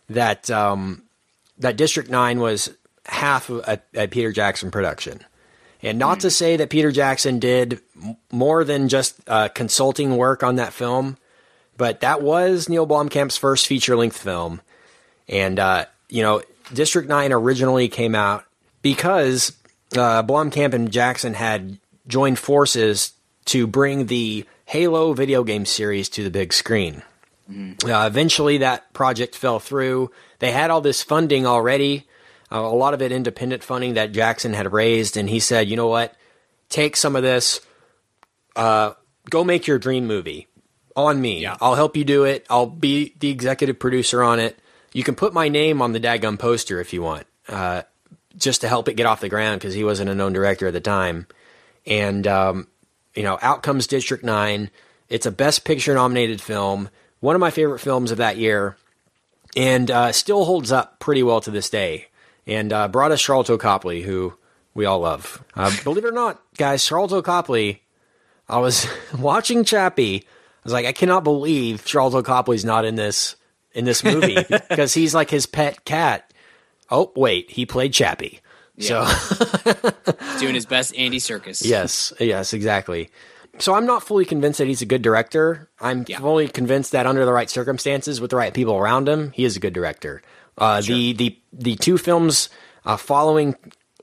that 0.10 0.50
um, 0.50 1.04
that 1.60 1.78
District 1.78 2.10
Nine 2.10 2.40
was 2.40 2.72
half 3.06 3.50
of 3.50 3.60
a, 3.68 3.80
a 3.94 4.08
Peter 4.08 4.32
Jackson 4.32 4.72
production, 4.72 5.22
and 5.84 6.00
not 6.00 6.22
to 6.22 6.32
say 6.32 6.58
that 6.58 6.72
Peter 6.72 6.92
Jackson 6.92 7.38
did 7.38 7.80
m- 8.04 8.18
more 8.32 8.64
than 8.64 8.90
just 8.90 9.20
uh, 9.28 9.48
consulting 9.50 10.18
work 10.18 10.42
on 10.42 10.56
that 10.56 10.74
film, 10.74 11.18
but 11.78 12.00
that 12.00 12.24
was 12.24 12.68
Neill 12.68 12.88
Blomkamp's 12.88 13.38
first 13.38 13.68
feature 13.68 13.96
length 13.96 14.18
film, 14.18 14.60
and 15.30 15.60
uh, 15.60 15.86
you 16.16 16.24
know 16.24 16.42
District 16.74 17.10
Nine 17.10 17.34
originally 17.34 17.90
came 17.90 18.16
out 18.16 18.46
because 18.82 19.52
uh, 19.94 20.24
Blomkamp 20.24 20.74
and 20.74 20.90
Jackson 20.90 21.34
had 21.34 21.78
joined 22.08 22.40
forces 22.40 23.12
to 23.46 23.68
bring 23.68 24.06
the 24.06 24.46
Halo 24.66 25.14
video 25.14 25.44
game 25.44 25.66
series 25.66 26.08
to 26.10 26.24
the 26.24 26.32
big 26.32 26.54
screen. 26.54 27.04
Uh, 27.86 28.08
eventually, 28.08 28.60
that 28.60 28.92
project 28.94 29.36
fell 29.36 29.60
through. 29.60 30.10
They 30.40 30.52
had 30.52 30.72
all 30.72 30.82
this 30.82 31.04
funding 31.04 31.46
already, 31.46 32.08
uh, 32.52 32.60
a 32.60 32.76
lot 32.76 32.94
of 32.94 33.02
it 33.02 33.12
independent 33.12 33.64
funding 33.64 33.96
that 33.96 34.14
Jackson 34.14 34.54
had 34.54 34.72
raised, 34.72 35.18
and 35.18 35.30
he 35.30 35.40
said, 35.40 35.68
"You 35.68 35.76
know 35.76 35.88
what? 35.88 36.16
Take 36.70 36.96
some 36.96 37.16
of 37.16 37.24
this. 37.24 37.60
Uh, 38.56 38.94
go 39.30 39.44
make 39.44 39.68
your 39.68 39.78
dream 39.78 40.08
movie 40.08 40.48
on 40.96 41.20
me. 41.20 41.42
I'll 41.60 41.76
help 41.76 41.98
you 41.98 42.06
do 42.06 42.24
it. 42.24 42.46
I'll 42.50 42.68
be 42.68 43.14
the 43.20 43.30
executive 43.30 43.78
producer 43.80 44.24
on 44.24 44.40
it. 44.40 44.58
You 44.96 45.04
can 45.04 45.16
put 45.16 45.34
my 45.34 45.50
name 45.50 45.82
on 45.82 45.92
the 45.92 46.00
daggum 46.00 46.40
poster 46.40 46.80
if 46.80 46.94
you 46.94 47.02
want, 47.02 47.28
uh, 47.50 47.82
just 48.38 48.62
to 48.62 48.70
help 48.70 48.88
it 48.88 48.94
get 48.94 49.06
off 49.06 49.20
the 49.20 49.28
ground 49.28 49.60
because 49.60 49.74
he 49.74 49.84
wasn't 49.84 50.10
a 50.10 50.16
known 50.16 50.32
director 50.32 50.68
at 50.68 50.74
the 50.74 50.80
time. 50.80 51.28
And 51.86 52.26
um, 52.26 52.68
you 53.14 53.22
know, 53.22 53.38
out 53.42 53.62
comes 53.62 53.88
District 53.88 54.24
Nine. 54.24 54.72
It's 55.10 55.26
a 55.26 55.32
Best 55.32 55.66
Picture 55.66 55.94
nominated 55.96 56.40
film, 56.40 56.88
one 57.20 57.36
of 57.36 57.42
my 57.42 57.52
favorite 57.52 57.80
films 57.80 58.10
of 58.10 58.20
that 58.20 58.38
year, 58.38 58.78
and 59.58 59.92
uh, 59.92 60.14
still 60.14 60.46
holds 60.46 60.72
up 60.72 60.98
pretty 61.02 61.24
well 61.24 61.42
to 61.42 61.52
this 61.52 61.70
day. 61.70 62.08
And 62.48 62.72
uh, 62.72 62.88
brought 62.88 63.12
us 63.12 63.22
Sharlto 63.22 63.60
Copley, 63.60 64.02
who 64.02 64.38
we 64.74 64.86
all 64.86 65.00
love. 65.00 65.44
Uh, 65.56 65.76
believe 65.84 66.06
it 66.06 66.08
or 66.08 66.14
not, 66.14 66.42
guys, 66.58 66.82
Sharlto 66.82 67.22
Copley. 67.22 67.84
I 68.48 68.60
was 68.60 68.88
watching 69.20 69.66
Chappie. 69.66 70.24
I 70.24 70.62
was 70.64 70.72
like, 70.72 70.86
I 70.86 70.94
cannot 70.94 71.26
believe 71.26 71.84
Sharlto 71.84 72.24
Copley's 72.24 72.64
not 72.64 72.86
in 72.86 72.96
this 72.96 73.36
in 73.76 73.86
this 73.86 74.04
movie 74.04 74.38
because 74.70 74.94
he's 74.96 75.14
like 75.14 75.30
his 75.30 75.46
pet 75.46 75.86
cat. 75.86 76.34
Oh 76.90 77.12
wait, 77.16 77.52
he 77.52 77.66
played 77.66 77.94
Chappie. 77.94 78.40
So 78.80 79.06
doing 80.40 80.54
his 80.56 80.66
best 80.66 80.96
Andy 80.98 81.20
Serkis. 81.20 81.64
yes, 81.66 82.12
yes, 82.20 82.54
exactly. 82.54 83.10
So 83.58 83.74
I'm 83.74 83.86
not 83.86 84.04
fully 84.04 84.26
convinced 84.26 84.58
that 84.58 84.68
he's 84.68 84.82
a 84.82 84.86
good 84.86 85.02
director. 85.02 85.70
I'm 85.80 86.04
fully 86.04 86.50
convinced 86.50 86.92
that 86.92 87.06
under 87.08 87.24
the 87.26 87.32
right 87.32 87.50
circumstances, 87.50 88.20
with 88.20 88.32
the 88.32 88.36
right 88.36 88.54
people 88.54 88.76
around 88.76 89.08
him, 89.08 89.32
he 89.32 89.46
is 89.46 89.56
a 89.56 89.62
good 89.62 89.72
director. 89.74 90.22
Uh, 90.58 90.82
The 90.82 91.14
the 91.14 91.38
the 91.54 91.76
two 91.78 91.98
films 91.98 92.50
uh, 92.86 92.98
following 92.98 93.56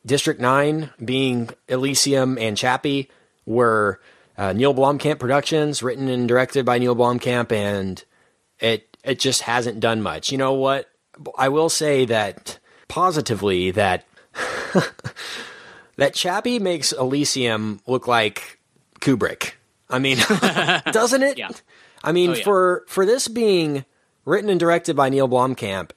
District 0.07 0.41
Nine, 0.41 0.89
being 1.05 1.51
Elysium 1.69 2.39
and 2.39 2.57
Chappie, 2.57 3.11
were 3.45 4.01
uh, 4.39 4.55
Neill 4.55 4.75
Blomkamp 4.75 5.19
productions, 5.19 5.83
written 5.83 6.09
and 6.09 6.27
directed 6.27 6.65
by 6.65 6.79
Neill 6.79 6.97
Blomkamp, 6.97 7.53
and 7.53 8.03
it 8.59 8.91
it 9.05 9.19
just 9.19 9.43
hasn't 9.43 9.81
done 9.81 10.03
much. 10.03 10.31
You 10.33 10.38
know 10.38 10.53
what? 10.55 10.88
I 11.37 11.49
will 11.49 11.69
say 11.69 12.05
that 12.07 12.59
positively 12.88 13.71
that 13.73 14.05
that 15.97 16.15
Chappie 16.15 16.59
makes 16.59 16.93
Elysium 16.93 17.81
look 17.87 18.07
like 18.07 18.59
Kubrick. 19.01 19.53
I 19.91 19.99
mean, 19.99 20.19
doesn't 20.93 21.23
it? 21.23 21.38
Yeah. 21.38 21.51
I 22.03 22.12
mean, 22.12 22.31
Oh, 22.31 22.35
yeah. 22.35 22.45
for 22.45 22.85
for 22.88 23.05
this 23.07 23.29
being 23.29 23.85
written 24.25 24.49
and 24.51 24.59
directed 24.59 24.97
by 24.97 25.09
Neill 25.09 25.29
Blomkamp 25.29 25.91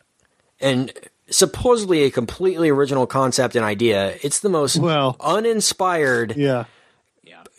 and 0.60 0.92
supposedly 1.30 2.04
a 2.04 2.12
completely 2.12 2.70
original 2.70 3.08
concept 3.08 3.56
and 3.56 3.64
idea, 3.66 4.16
it's 4.22 4.40
the 4.42 4.50
most 4.50 4.78
Well- 4.78 5.16
uninspired 5.20 6.36
Yeah. 6.36 6.66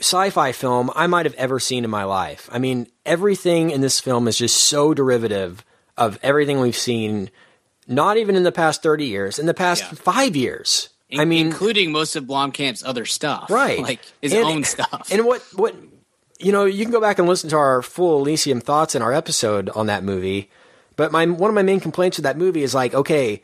Sci-fi 0.00 0.52
film 0.52 0.90
I 0.94 1.06
might 1.06 1.26
have 1.26 1.34
ever 1.34 1.58
seen 1.58 1.84
in 1.84 1.90
my 1.90 2.04
life. 2.04 2.48
I 2.52 2.58
mean, 2.58 2.86
everything 3.04 3.70
in 3.70 3.80
this 3.80 3.98
film 4.00 4.28
is 4.28 4.36
just 4.38 4.56
so 4.56 4.92
derivative 4.94 5.64
of 5.96 6.18
everything 6.22 6.60
we've 6.60 6.76
seen 6.76 7.30
not 7.88 8.16
even 8.16 8.34
in 8.36 8.42
the 8.42 8.52
past 8.52 8.82
30 8.82 9.06
years, 9.06 9.38
in 9.38 9.46
the 9.46 9.54
past 9.54 9.84
5 9.84 10.34
years. 10.36 10.88
I 11.16 11.24
mean, 11.24 11.46
including 11.46 11.92
most 11.92 12.16
of 12.16 12.24
Blomkamp's 12.24 12.82
other 12.84 13.04
stuff, 13.04 13.48
right 13.48 13.80
Like 13.80 14.00
his 14.20 14.32
And- 14.32 14.44
own 14.44 14.64
stuff. 14.64 15.06
and 15.10 15.24
what 15.24 15.40
what 15.54 15.74
you 16.40 16.50
know 16.52 16.64
you 16.64 16.84
can 16.84 16.90
go 16.92 17.00
back 17.00 17.18
and 17.20 17.28
listen 17.28 17.48
to 17.50 17.56
our 17.56 17.80
full 17.80 18.18
elysium 18.20 18.60
thoughts 18.60 18.94
in 18.96 19.02
our 19.02 19.12
episode 19.12 19.70
on 19.70 19.86
that 19.86 20.02
movie 20.04 20.50
but 20.96 21.12
my 21.12 21.24
one 21.24 21.48
of 21.48 21.54
my 21.54 21.62
main 21.62 21.78
complaints 21.80 22.18
with 22.18 22.24
that 22.24 22.36
movie 22.36 22.62
is 22.64 22.74
like 22.74 22.92
okay 22.92 23.40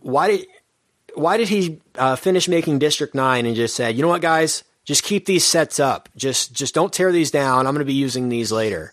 why 0.00 0.28
did 0.28 0.46
why 1.14 1.36
did 1.36 1.48
he 1.48 1.80
uh, 1.96 2.16
finish 2.16 2.48
making 2.48 2.78
district 2.80 3.14
9 3.14 3.44
and 3.46 3.54
just 3.54 3.76
said 3.76 3.94
you 3.94 4.02
know 4.02 4.08
what 4.08 4.22
guys 4.22 4.64
just 4.90 5.04
keep 5.04 5.24
these 5.26 5.44
sets 5.44 5.78
up 5.78 6.08
just 6.16 6.52
just 6.52 6.74
don't 6.74 6.92
tear 6.92 7.12
these 7.12 7.30
down 7.30 7.66
i'm 7.66 7.74
going 7.74 7.78
to 7.78 7.84
be 7.84 8.02
using 8.08 8.28
these 8.28 8.50
later 8.50 8.92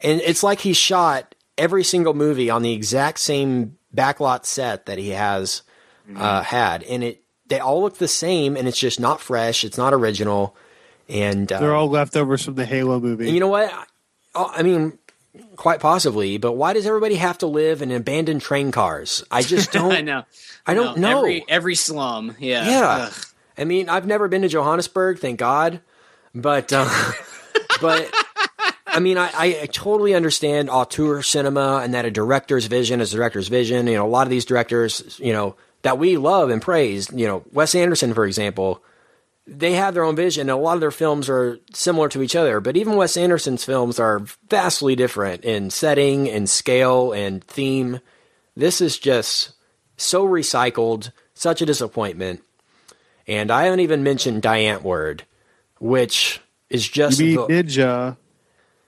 and 0.00 0.20
it's 0.20 0.42
like 0.44 0.60
he 0.60 0.72
shot 0.72 1.34
every 1.58 1.82
single 1.82 2.14
movie 2.14 2.48
on 2.48 2.62
the 2.62 2.72
exact 2.72 3.18
same 3.18 3.76
backlot 3.92 4.44
set 4.46 4.86
that 4.86 4.98
he 4.98 5.08
has 5.10 5.62
uh, 6.16 6.42
had 6.42 6.82
and 6.84 7.02
it 7.02 7.22
they 7.48 7.58
all 7.58 7.82
look 7.82 7.98
the 7.98 8.06
same 8.08 8.56
and 8.56 8.68
it's 8.68 8.78
just 8.78 9.00
not 9.00 9.20
fresh 9.20 9.64
it's 9.64 9.76
not 9.76 9.92
original 9.92 10.54
and 11.08 11.52
uh, 11.52 11.58
They're 11.58 11.74
all 11.74 11.88
leftovers 11.90 12.44
from 12.44 12.54
the 12.54 12.64
Halo 12.64 13.00
movie. 13.00 13.26
and 13.26 13.34
you 13.34 13.40
know 13.40 13.48
what? 13.48 13.70
I, 14.34 14.52
I 14.58 14.62
mean, 14.62 14.96
quite 15.56 15.80
possibly, 15.80 16.38
but 16.38 16.52
why 16.52 16.72
does 16.72 16.86
everybody 16.86 17.16
have 17.16 17.38
to 17.38 17.46
live 17.46 17.82
in 17.82 17.90
abandoned 17.90 18.40
train 18.40 18.70
cars? 18.70 19.22
I 19.30 19.42
just 19.42 19.72
don't. 19.78 19.92
I 19.92 20.00
know. 20.00 20.22
I 20.64 20.74
don't 20.74 20.98
know. 20.98 21.18
Every 21.18 21.44
every 21.48 21.74
slum. 21.74 22.36
Yeah. 22.38 22.64
Yeah. 22.66 23.08
Ugh. 23.10 23.12
I 23.62 23.64
mean, 23.64 23.88
I've 23.88 24.08
never 24.08 24.26
been 24.26 24.42
to 24.42 24.48
Johannesburg, 24.48 25.20
thank 25.20 25.38
God, 25.38 25.80
but 26.34 26.72
uh, 26.72 27.12
but 27.80 28.12
I 28.88 28.98
mean, 28.98 29.16
I, 29.16 29.30
I 29.62 29.68
totally 29.72 30.16
understand 30.16 30.68
auteur 30.68 31.22
cinema 31.22 31.80
and 31.84 31.94
that 31.94 32.04
a 32.04 32.10
director's 32.10 32.66
vision 32.66 33.00
is 33.00 33.14
a 33.14 33.16
director's 33.18 33.46
vision. 33.46 33.86
You 33.86 33.94
know, 33.94 34.04
a 34.04 34.08
lot 34.08 34.26
of 34.26 34.30
these 34.30 34.44
directors, 34.44 35.16
you 35.20 35.32
know, 35.32 35.54
that 35.82 35.96
we 35.96 36.16
love 36.16 36.50
and 36.50 36.60
praise, 36.60 37.08
you 37.12 37.24
know, 37.24 37.44
Wes 37.52 37.76
Anderson, 37.76 38.14
for 38.14 38.26
example, 38.26 38.82
they 39.46 39.74
have 39.74 39.94
their 39.94 40.02
own 40.02 40.16
vision. 40.16 40.42
And 40.42 40.50
a 40.50 40.56
lot 40.56 40.74
of 40.74 40.80
their 40.80 40.90
films 40.90 41.30
are 41.30 41.60
similar 41.72 42.08
to 42.08 42.22
each 42.22 42.34
other, 42.34 42.58
but 42.58 42.76
even 42.76 42.96
Wes 42.96 43.16
Anderson's 43.16 43.64
films 43.64 44.00
are 44.00 44.24
vastly 44.50 44.96
different 44.96 45.44
in 45.44 45.70
setting 45.70 46.28
and 46.28 46.50
scale 46.50 47.12
and 47.12 47.44
theme. 47.44 48.00
This 48.56 48.80
is 48.80 48.98
just 48.98 49.52
so 49.96 50.26
recycled, 50.26 51.12
such 51.32 51.62
a 51.62 51.66
disappointment. 51.66 52.42
And 53.26 53.50
I 53.50 53.64
haven't 53.64 53.80
even 53.80 54.02
mentioned 54.02 54.42
Die 54.42 54.62
Antwoord, 54.62 55.22
which 55.78 56.40
is 56.68 56.88
just 56.88 57.18
the- 57.18 57.36
Ninja? 57.36 58.16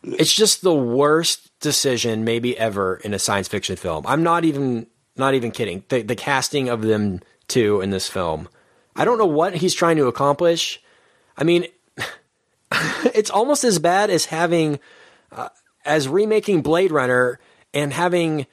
it's 0.05 0.33
just 0.33 0.63
the 0.63 0.75
worst 0.75 1.51
decision 1.61 2.25
maybe 2.25 2.57
ever 2.59 2.97
in 2.97 3.15
a 3.15 3.19
science 3.19 3.49
fiction 3.49 3.77
film. 3.77 4.07
I'm 4.07 4.23
not 4.23 4.45
even 4.45 4.87
not 5.17 5.35
even 5.35 5.51
kidding. 5.51 5.85
The 5.89 6.03
the 6.03 6.17
casting 6.17 6.69
of 6.69 6.83
them 6.83 7.21
two 7.49 7.81
in 7.81 7.91
this 7.91 8.09
film. 8.09 8.49
I 8.97 9.05
don't 9.05 9.19
know 9.19 9.27
what 9.27 9.57
he's 9.57 9.75
trying 9.75 9.97
to 9.97 10.07
accomplish. 10.07 10.81
I 11.37 11.45
mean, 11.45 11.67
it's 13.15 13.31
almost 13.31 13.65
as 13.65 13.79
bad 13.79 14.11
as 14.11 14.27
having 14.27 14.79
uh, 15.33 15.49
as 15.85 16.09
remaking 16.09 16.63
Blade 16.63 16.93
Runner 16.93 17.39
and 17.73 17.93
having 17.93 18.47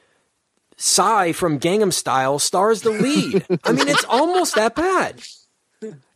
Psy 0.77 1.31
from 1.31 1.59
Gangnam 1.59 1.93
Style 1.93 2.39
stars 2.39 2.81
the 2.81 2.91
lead. 2.91 3.45
I 3.63 3.71
mean, 3.71 3.87
it's 3.87 4.05
almost 4.05 4.55
that 4.55 4.75
bad. 4.75 5.21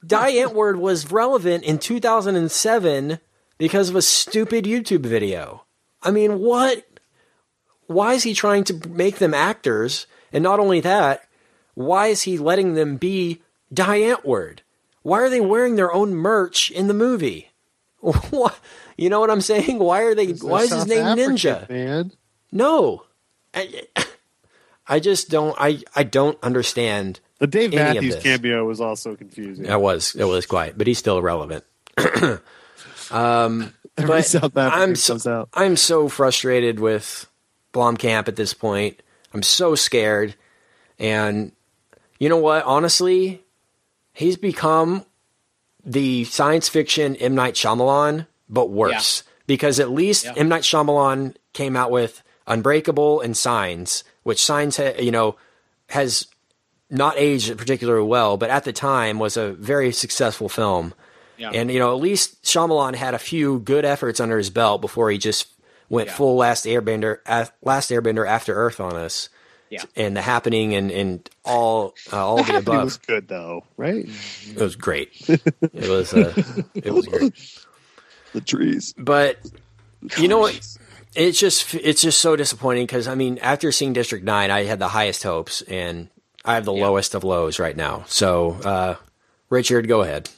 Die 0.05 0.31
Antwoord 0.33 0.77
was 0.77 1.11
relevant 1.11 1.63
in 1.63 1.79
2007 1.79 3.19
because 3.57 3.89
of 3.89 3.95
a 3.95 4.01
stupid 4.01 4.65
YouTube 4.65 5.05
video. 5.05 5.63
I 6.03 6.11
mean, 6.11 6.39
what? 6.39 6.85
Why 7.87 8.13
is 8.13 8.23
he 8.23 8.33
trying 8.33 8.63
to 8.65 8.87
make 8.89 9.17
them 9.17 9.33
actors? 9.33 10.05
And 10.31 10.43
not 10.43 10.59
only 10.59 10.79
that, 10.81 11.27
why 11.73 12.07
is 12.07 12.23
he 12.23 12.37
letting 12.37 12.75
them 12.75 12.97
be 12.97 13.41
Die 13.73 13.99
Antwoord? 14.01 14.59
Why 15.01 15.21
are 15.21 15.29
they 15.29 15.41
wearing 15.41 15.75
their 15.75 15.93
own 15.93 16.13
merch 16.13 16.71
in 16.71 16.87
the 16.87 16.93
movie? 16.93 17.51
What? 18.29 18.59
You 18.97 19.09
know 19.09 19.19
what 19.19 19.31
I'm 19.31 19.41
saying? 19.41 19.79
Why 19.79 20.01
are 20.03 20.13
they? 20.13 20.27
Why 20.33 20.61
is 20.61 20.71
his 20.71 20.85
name 20.85 21.05
African, 21.05 21.31
Ninja? 21.35 21.69
Man, 21.69 22.11
No, 22.51 23.03
I, 23.53 23.81
I 24.87 24.99
just 24.99 25.29
don't. 25.29 25.55
I 25.59 25.81
I 25.95 26.03
don't 26.03 26.37
understand. 26.43 27.19
The 27.39 27.47
Dave 27.47 27.73
any 27.73 27.95
Matthews 27.95 28.15
cameo 28.23 28.65
was 28.65 28.79
also 28.81 29.15
confusing. 29.15 29.65
That 29.65 29.81
was 29.81 30.15
it 30.15 30.23
was 30.23 30.45
quite, 30.45 30.77
but 30.77 30.87
he's 30.87 30.97
still 30.97 31.21
relevant. 31.21 31.63
um, 33.11 33.73
Every 33.97 34.07
but 34.07 34.25
South 34.25 34.57
African 34.57 34.89
I'm 34.89 34.95
so, 34.95 35.13
comes 35.13 35.27
out. 35.27 35.49
I'm 35.53 35.77
so 35.77 36.09
frustrated 36.09 36.79
with 36.79 37.27
Blomkamp 37.73 38.27
at 38.27 38.35
this 38.35 38.53
point. 38.53 39.01
I'm 39.33 39.43
so 39.43 39.75
scared, 39.75 40.35
and 40.99 41.51
you 42.19 42.29
know 42.29 42.37
what? 42.37 42.63
Honestly, 42.63 43.43
he's 44.13 44.37
become 44.37 45.05
the 45.85 46.23
science 46.25 46.67
fiction 46.67 47.15
M 47.17 47.35
Night 47.35 47.53
Shyamalan, 47.55 48.27
but 48.49 48.69
worse. 48.69 49.23
Because 49.47 49.79
at 49.79 49.91
least 49.91 50.25
Yeah. 50.25 50.33
M 50.37 50.49
Night 50.49 50.63
Shyamalan 50.63 51.35
came 51.53 51.75
out 51.75 51.91
with 51.91 52.23
Unbreakable 52.47 53.21
and 53.21 53.37
Signs, 53.37 54.03
which 54.23 54.43
Signs, 54.43 54.77
ha- 54.77 54.99
you 54.99 55.11
know, 55.11 55.35
has 55.89 56.27
not 56.89 57.15
aged 57.17 57.57
particularly 57.57 58.05
well, 58.07 58.37
but 58.37 58.49
at 58.49 58.63
the 58.63 58.73
time 58.73 59.19
was 59.19 59.37
a 59.37 59.53
very 59.53 59.91
successful 59.91 60.49
film. 60.49 60.93
Yeah. 61.37 61.51
And 61.53 61.69
you 61.71 61.79
know, 61.79 61.93
at 61.95 62.01
least 62.01 62.43
Shyamalan 62.43 62.95
had 62.95 63.13
a 63.13 63.19
few 63.19 63.59
good 63.59 63.83
efforts 63.85 64.19
under 64.19 64.37
his 64.37 64.49
belt 64.49 64.81
before 64.81 65.09
he 65.11 65.17
just 65.17 65.47
went 65.89 66.07
Yeah. 66.07 66.13
full 66.15 66.35
Last 66.37 66.65
Airbender, 66.65 67.17
Last 67.61 67.89
Airbender 67.91 68.27
After 68.27 68.53
Earth 68.55 68.79
on 68.79 68.95
us. 68.95 69.29
Yeah. 69.69 69.81
And 69.95 70.15
the 70.15 70.21
happening 70.21 70.75
and 70.75 70.91
and 70.91 71.27
all 71.43 71.95
uh, 72.13 72.23
all 72.25 72.43
the 72.43 72.53
It 72.55 72.59
above. 72.59 72.83
was 72.85 72.97
good 72.97 73.27
though, 73.27 73.63
right? 73.77 74.07
It 74.47 74.61
was 74.61 74.75
great. 74.75 75.09
It 75.27 75.89
was 75.89 76.13
uh, 76.13 76.33
it 76.75 76.93
was 76.93 77.07
great. 77.07 77.33
The 78.33 78.41
trees. 78.41 78.93
But 78.97 79.37
you 80.17 80.27
know 80.27 80.39
what? 80.39 80.53
It's 81.15 81.39
just 81.39 81.73
it's 81.73 82.01
just 82.01 82.19
so 82.19 82.35
disappointing 82.35 82.85
because 82.85 83.07
I 83.07 83.15
mean, 83.15 83.39
after 83.39 83.71
seeing 83.71 83.91
District 83.93 84.23
Nine, 84.23 84.51
I 84.51 84.63
had 84.65 84.79
the 84.79 84.89
highest 84.89 85.23
hopes, 85.23 85.61
and 85.63 86.09
I 86.45 86.53
have 86.55 86.65
the 86.65 86.73
lowest 86.73 87.15
of 87.15 87.23
lows 87.23 87.57
right 87.59 87.75
now. 87.75 88.03
So, 88.07 88.51
uh, 88.63 88.95
Richard, 89.49 89.87
go 89.87 90.01
ahead. 90.01 90.29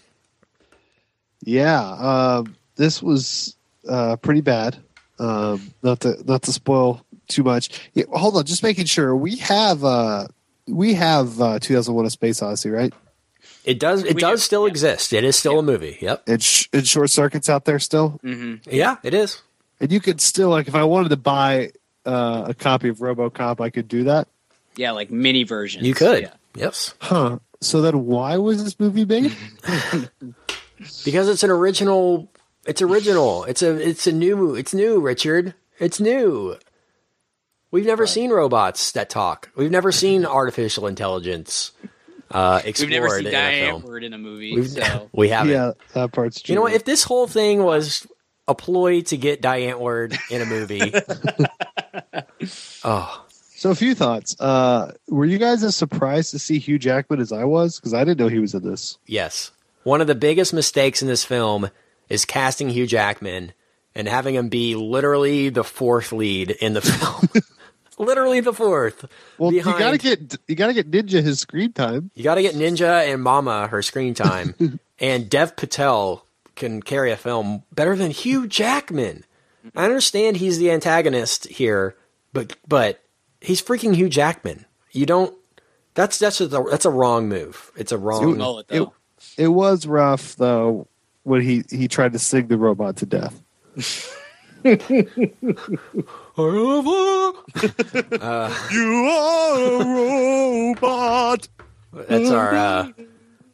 Yeah, 1.44 1.80
um, 1.82 2.56
this 2.76 3.02
was 3.02 3.56
uh, 3.88 4.16
pretty 4.18 4.42
bad. 4.42 4.78
Um, 5.20 5.74
not 5.84 6.02
to 6.02 6.16
not 6.26 6.44
to 6.44 6.54
spoil 6.54 7.04
too 7.28 7.44
much. 7.44 7.90
Yeah, 7.94 8.06
hold 8.14 8.36
on, 8.38 8.46
just 8.46 8.64
making 8.64 8.86
sure 8.86 9.16
we 9.16 9.36
have 9.38 9.84
uh, 9.84 10.28
we 10.68 10.94
have 10.96 11.40
uh, 11.42 11.60
2001: 11.60 12.06
A 12.06 12.10
Space 12.10 12.42
Odyssey, 12.42 12.70
right? 12.70 12.94
It 13.66 13.80
does 13.80 14.04
it 14.04 14.16
We 14.16 14.22
does 14.22 14.40
do, 14.40 14.44
still 14.44 14.68
yeah. 14.68 14.72
exist. 14.72 15.14
It 15.14 15.24
is 15.24 15.36
still 15.36 15.60
a 15.60 15.64
movie. 15.64 15.98
Yep. 16.02 16.24
And, 16.28 16.42
sh- 16.42 16.68
and 16.72 16.88
short 16.88 17.10
circuits 17.10 17.50
out 17.50 17.66
there 17.66 17.80
still. 17.80 18.20
Yeah, 18.24 18.96
it 19.04 19.14
is. 19.14 19.42
And 19.82 19.92
you 19.92 20.00
could 20.00 20.22
still 20.22 20.50
like 20.50 20.68
if 20.70 20.76
I 20.76 20.86
wanted 20.86 21.10
to 21.10 21.18
buy 21.18 21.72
uh, 22.06 22.46
a 22.48 22.54
copy 22.54 22.88
of 22.90 23.00
RoboCop, 23.00 23.60
I 23.60 23.70
could 23.70 23.88
do 23.90 24.06
that. 24.06 24.28
Yeah, 24.78 24.92
like 24.92 25.12
mini 25.12 25.44
versions. 25.44 25.86
You 25.86 25.94
could. 25.94 26.24
Yeah. 26.24 26.34
Yes. 26.56 26.94
Huh. 27.00 27.40
So 27.62 27.82
then, 27.82 28.06
why 28.06 28.38
was 28.38 28.64
this 28.64 28.80
movie 28.80 29.06
made? 29.06 29.36
Because 31.04 31.28
it's 31.28 31.42
an 31.42 31.50
original. 31.50 32.32
It's 32.68 32.84
original. 32.84 33.46
It's 33.46 33.64
a. 33.64 33.76
It's 33.76 34.06
a 34.06 34.12
new. 34.12 34.36
Movie. 34.36 34.60
It's 34.60 34.76
new, 34.76 35.00
Richard. 35.00 35.56
It's 35.80 36.00
new. 36.00 36.56
We've 37.72 37.88
never 37.88 38.06
seen 38.06 38.30
robots 38.30 38.92
that 38.92 39.10
talk. 39.10 39.50
We've 39.56 39.72
never 39.72 39.92
seen 39.92 40.24
artificial 40.28 40.86
intelligence 40.86 41.72
uh, 42.32 42.62
We've 42.66 42.90
never 42.90 43.10
seen 43.10 43.20
in 43.20 43.28
a 43.28 43.32
Die 43.32 43.60
film. 43.62 43.82
Antwoord 43.82 44.04
in 44.04 44.14
a 44.14 44.18
movie. 44.18 44.56
We've, 44.56 44.70
so 44.70 45.10
we 45.14 45.30
haven't. 45.30 45.54
yeah, 45.54 45.72
that 45.94 46.12
part's 46.12 46.42
true. 46.42 46.54
You 46.54 46.56
know 46.58 46.64
what? 46.64 46.74
If 46.74 46.84
this 46.84 47.04
whole 47.04 47.28
thing 47.28 47.64
was 47.64 48.06
a 48.48 48.56
ploy 48.56 49.02
to 49.02 49.18
get 49.18 49.42
Die 49.42 49.62
Antwoord 49.62 50.18
in 50.30 50.42
a 50.42 50.46
movie, 50.46 50.94
oh, 52.84 53.26
so, 53.58 53.72
a 53.72 53.76
few 53.76 53.96
thoughts. 53.96 54.40
Uh, 54.40 54.94
were 55.08 55.26
you 55.26 55.38
guys 55.38 55.64
as 55.64 55.76
surprised 55.76 56.32
to 56.32 56.40
see 56.40 56.60
Hugh 56.60 56.80
Jackman 56.80 57.20
as 57.20 57.32
I 57.32 57.44
was? 57.44 57.78
Because 57.78 57.94
I 57.94 58.04
didn't 58.04 58.20
know 58.20 58.28
he 58.28 58.40
was 58.40 58.54
in 58.54 58.64
this. 58.64 58.98
yes. 59.06 59.52
One 59.84 60.02
of 60.02 60.08
the 60.08 60.16
biggest 60.16 60.54
mistakes 60.54 61.02
in 61.02 61.08
this 61.08 61.24
film 61.24 61.70
is 62.10 62.26
casting 62.26 62.70
Hugh 62.70 62.88
Jackman 62.88 63.54
and 63.96 64.08
having 64.08 64.36
him 64.36 64.50
be 64.50 64.76
literally 64.76 65.48
the 65.48 65.64
fourth 65.64 66.12
lead 66.12 66.52
in 66.52 66.74
the 66.74 66.82
film. 66.82 67.30
literally 67.98 68.40
the 68.42 68.54
fourth. 68.54 69.06
Well, 69.38 69.52
Behind- 69.52 69.80
you 69.80 69.86
gotta 69.86 69.98
get 69.98 70.38
you 70.48 70.56
gotta 70.56 70.74
get 70.74 70.92
Ninja 70.92 71.24
his 71.24 71.40
screen 71.40 71.74
time. 71.74 72.12
You 72.16 72.24
got 72.24 72.36
to 72.36 72.42
get 72.42 72.56
Ninja 72.56 73.12
and 73.12 73.24
Mama 73.24 73.68
her 73.68 73.82
screen 73.82 74.14
time, 74.14 74.56
and 75.00 75.30
Dev 75.30 75.56
Patel 75.56 76.26
can 76.56 76.82
carry 76.82 77.12
a 77.12 77.18
film 77.18 77.64
better 77.74 77.96
than 77.96 78.12
Hugh 78.12 78.46
Jackman. 78.46 79.24
I 79.76 79.86
understand 79.86 80.38
he's 80.38 80.58
the 80.58 80.72
antagonist 80.72 81.48
here, 81.48 81.96
but 82.34 82.56
but 82.68 83.02
he's 83.42 83.62
freaking 83.62 83.96
Hugh 83.96 84.10
Jackman. 84.10 84.66
You 84.92 85.06
don't. 85.06 85.34
That's 85.94 86.20
that's 86.20 86.40
a, 86.42 86.48
that's 86.48 86.86
a 86.86 86.90
wrong 86.90 87.28
move. 87.28 87.72
It's 87.76 87.92
a 87.92 87.98
wrong. 87.98 88.38
mullet 88.38 88.68
It, 88.70 88.88
it 89.38 89.48
was 89.48 89.88
rough 89.88 90.36
though 90.36 90.88
when 91.24 91.42
he 91.42 91.64
he 91.70 91.88
tried 91.88 92.14
to 92.14 92.20
sing 92.20 92.48
the 92.48 92.58
robot 92.58 92.98
to 92.98 93.06
death. 93.06 93.42
You 98.72 99.08
are 99.10 99.82
a 99.82 99.86
robot. 99.86 101.48
That's 101.94 102.30
our 102.30 102.54
uh, 102.56 102.92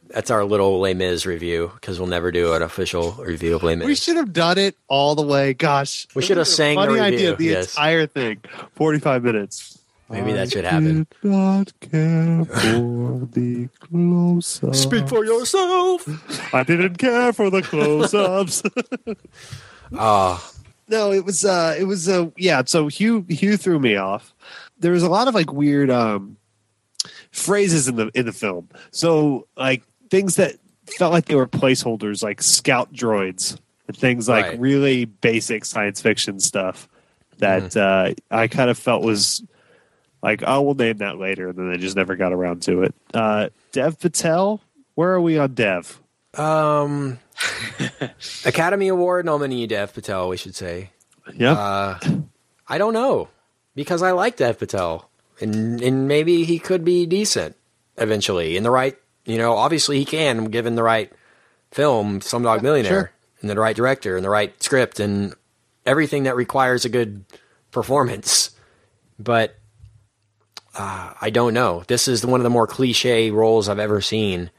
that's 0.10 0.30
our 0.32 0.44
little 0.44 0.80
Les 0.80 0.94
Mis 0.94 1.26
review 1.26 1.72
because 1.76 2.00
we'll 2.00 2.10
never 2.10 2.32
do 2.32 2.54
an 2.54 2.62
official 2.62 3.14
review 3.14 3.56
of 3.56 3.64
Les 3.64 3.76
Mis. 3.76 3.86
We 3.86 3.96
should 3.96 4.18
have 4.18 4.34
done 4.34 4.58
it 4.58 4.76
all 4.88 5.16
the 5.16 5.22
way. 5.22 5.54
Gosh, 5.54 6.08
We 6.14 6.22
should 6.22 6.38
have 6.38 6.42
was 6.42 6.50
a 6.50 6.56
sang 6.56 6.80
the 6.80 6.88
review, 6.88 7.02
idea. 7.02 7.36
The 7.36 7.46
yes. 7.46 7.74
entire 7.74 8.06
thing, 8.06 8.42
forty-five 8.74 9.24
minutes. 9.24 9.72
Maybe 10.14 10.34
that 10.34 10.51
should 10.51 10.66
I 10.66 10.70
happen. 10.70 11.07
did 11.22 11.30
not 11.30 11.74
care 11.82 12.45
for 12.45 13.28
the 13.32 13.68
close-ups. 13.80 14.80
Speak 14.80 15.07
for 15.09 15.26
yourself. 15.26 16.07
I 16.53 16.64
didn't 16.64 16.97
care 16.97 17.34
for 17.34 17.49
the 17.49 17.61
close-ups. 17.61 18.64
Ah, 19.95 20.51
no, 20.88 21.11
it 21.11 21.24
was 21.24 21.45
uh 21.45 21.76
it 21.78 21.84
was 21.84 22.09
uh 22.09 22.28
yeah, 22.36 22.64
so 22.66 22.88
Hugh 22.88 23.26
Hugh 23.30 23.57
threw 23.57 23.80
me 23.80 23.95
off. 23.95 24.34
There 24.80 24.91
was 24.91 25.03
a 25.03 25.09
lot 25.09 25.28
of 25.28 25.36
like 25.36 25.53
weird 25.53 25.91
um 25.91 26.38
phrases 27.32 27.88
in 27.88 27.95
the 27.95 28.09
in 28.16 28.26
the 28.26 28.32
film. 28.34 28.70
So 28.91 29.47
like 29.55 29.84
things 30.09 30.36
that 30.38 30.55
felt 30.97 31.14
like 31.14 31.26
they 31.26 31.36
were 31.36 31.47
placeholders 31.47 32.24
like 32.24 32.41
scout 32.41 32.91
droids 32.91 33.59
and 33.88 33.95
things 33.95 34.28
like 34.28 34.45
Right. 34.45 34.59
really 34.59 35.05
basic 35.05 35.64
science 35.66 36.01
fiction 36.01 36.39
stuff 36.39 36.89
that 37.38 37.78
uh 37.78 38.14
I 38.32 38.47
kind 38.47 38.70
of 38.72 38.78
felt 38.80 39.03
was 39.03 39.43
like 40.24 40.41
oh 40.47 40.61
we'll 40.61 40.74
name 40.74 40.97
that 40.97 41.19
later 41.19 41.49
and 41.49 41.57
then 41.57 41.71
they 41.71 41.78
just 41.78 41.95
never 41.95 42.15
got 42.15 42.34
around 42.34 42.63
to 42.63 42.82
it. 42.82 42.95
Uh 43.13 43.49
Dev 43.71 43.99
Patel, 43.99 44.61
where 44.95 45.11
are 45.11 45.21
we 45.21 45.38
on 45.38 45.53
Dev? 45.53 45.99
Um, 46.36 47.19
Academy 48.45 48.88
Award 48.88 49.26
nominee 49.26 49.67
Dev 49.67 49.93
Patel, 49.93 50.30
we 50.30 50.38
should 50.38 50.55
say. 50.55 50.89
Yeah. 51.36 51.53
Uh, 51.53 51.99
I 52.67 52.78
don't 52.78 52.93
know 52.93 53.30
because 53.76 54.01
I 54.01 54.11
like 54.11 54.38
Dev 54.38 54.59
Patel, 54.59 55.09
and 55.39 55.82
and 55.82 56.07
maybe 56.07 56.43
he 56.43 56.59
could 56.59 56.84
be 56.84 57.05
decent 57.05 57.55
eventually 57.97 58.57
in 58.57 58.63
the 58.63 58.71
right. 58.71 58.97
You 59.26 59.38
know, 59.38 59.55
obviously 59.55 59.99
he 59.99 60.05
can 60.05 60.45
given 60.45 60.76
the 60.76 60.84
right 60.84 61.11
film, 61.71 62.19
Slumdog 62.19 62.61
Millionaire, 62.61 62.91
sure. 62.91 63.11
and 63.41 63.49
the 63.49 63.59
right 63.59 63.76
director 63.76 64.15
and 64.15 64.26
the 64.26 64.30
right 64.30 64.61
script 64.61 64.99
and 64.99 65.34
everything 65.86 66.24
that 66.24 66.36
requires 66.36 66.86
a 66.86 66.89
good 66.89 67.26
performance. 67.71 68.51
But 69.19 69.55
uh, 70.76 71.13
I 71.21 71.30
don't 71.30 71.53
know. 71.53 71.84
This 71.88 72.07
is 72.07 72.26
one 72.26 72.39
of 72.39 72.43
the 72.43 72.49
more 72.49 72.67
cliche 72.67 73.32
roles 73.32 73.69
I've 73.69 73.80
ever 73.80 74.01
seen 74.01 74.49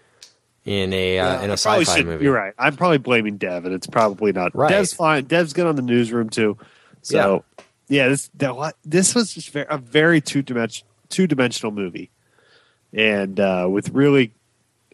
in 0.64 0.92
a 0.92 1.18
uh, 1.18 1.42
in 1.42 1.50
a 1.50 1.56
probably 1.56 1.84
sci-fi 1.84 1.96
should- 1.98 2.06
movie. 2.06 2.24
You're 2.24 2.34
right. 2.34 2.54
I'm 2.58 2.76
probably 2.76 2.98
blaming 2.98 3.36
Dev, 3.36 3.64
and 3.64 3.74
it's 3.74 3.86
probably 3.86 4.32
not. 4.32 4.54
Right. 4.54 4.70
Dev's 4.70 4.92
fine. 4.92 5.24
Dev's 5.24 5.52
good 5.52 5.66
on 5.66 5.76
the 5.76 5.82
newsroom 5.82 6.30
too. 6.30 6.56
So 7.02 7.44
yeah, 7.88 8.08
this 8.08 8.30
that, 8.36 8.56
what- 8.56 8.76
this 8.84 9.14
was 9.14 9.34
just 9.34 9.50
very, 9.50 9.66
a 9.68 9.78
very 9.78 10.20
two 10.20 10.42
dimension 10.42 10.86
two 11.10 11.26
dimensional 11.26 11.70
movie, 11.72 12.10
and 12.92 13.38
uh, 13.38 13.66
with 13.70 13.90
really, 13.90 14.32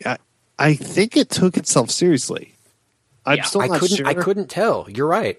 I, 0.05 0.19
I 0.59 0.75
think 0.75 1.17
it 1.17 1.31
took 1.31 1.57
itself 1.57 1.91
seriously. 1.91 2.55
I'm 3.27 3.37
Yeah. 3.39 3.45
still 3.45 3.63
I 3.63 3.67
not 3.69 3.81
couldn't 3.81 3.97
sure. 3.99 4.07
I 4.07 4.15
couldn't 4.15 4.49
tell. 4.51 4.87
You're 4.89 5.07
right. 5.07 5.39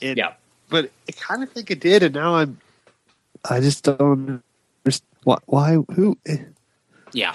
It, 0.00 0.18
Yeah. 0.18 0.34
but 0.68 0.90
I 1.08 1.12
kind 1.12 1.42
of 1.42 1.50
think 1.50 1.70
it 1.70 1.80
did, 1.80 2.02
and 2.02 2.14
now 2.14 2.36
I'm. 2.36 2.60
I 3.48 3.60
just 3.60 3.82
don't. 3.84 4.42
Understand 5.26 5.42
Why? 5.46 5.76
why 5.76 5.94
who? 5.94 6.18
eh. 6.26 6.36
Yeah, 7.12 7.30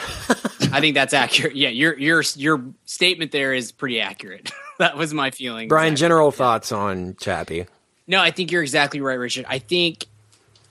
I 0.72 0.80
think 0.80 0.94
that's 0.96 1.14
accurate. 1.14 1.56
Yeah, 1.56 1.70
your 1.70 1.98
your 1.98 2.22
your 2.36 2.64
statement 2.86 3.32
there 3.32 3.54
is 3.54 3.72
pretty 3.72 4.00
accurate. 4.00 4.52
that 4.80 4.96
was 4.98 5.14
my 5.14 5.32
feeling. 5.32 5.68
Brian, 5.70 5.94
Exactly. 5.94 6.04
general 6.06 6.32
thoughts 6.32 6.72
on 6.72 7.16
Chappie? 7.20 7.66
No, 8.06 8.20
I 8.22 8.30
think 8.32 8.52
you're 8.52 8.62
exactly 8.62 9.02
right, 9.02 9.16
Richard. 9.16 9.46
I 9.48 9.58
think 9.60 10.06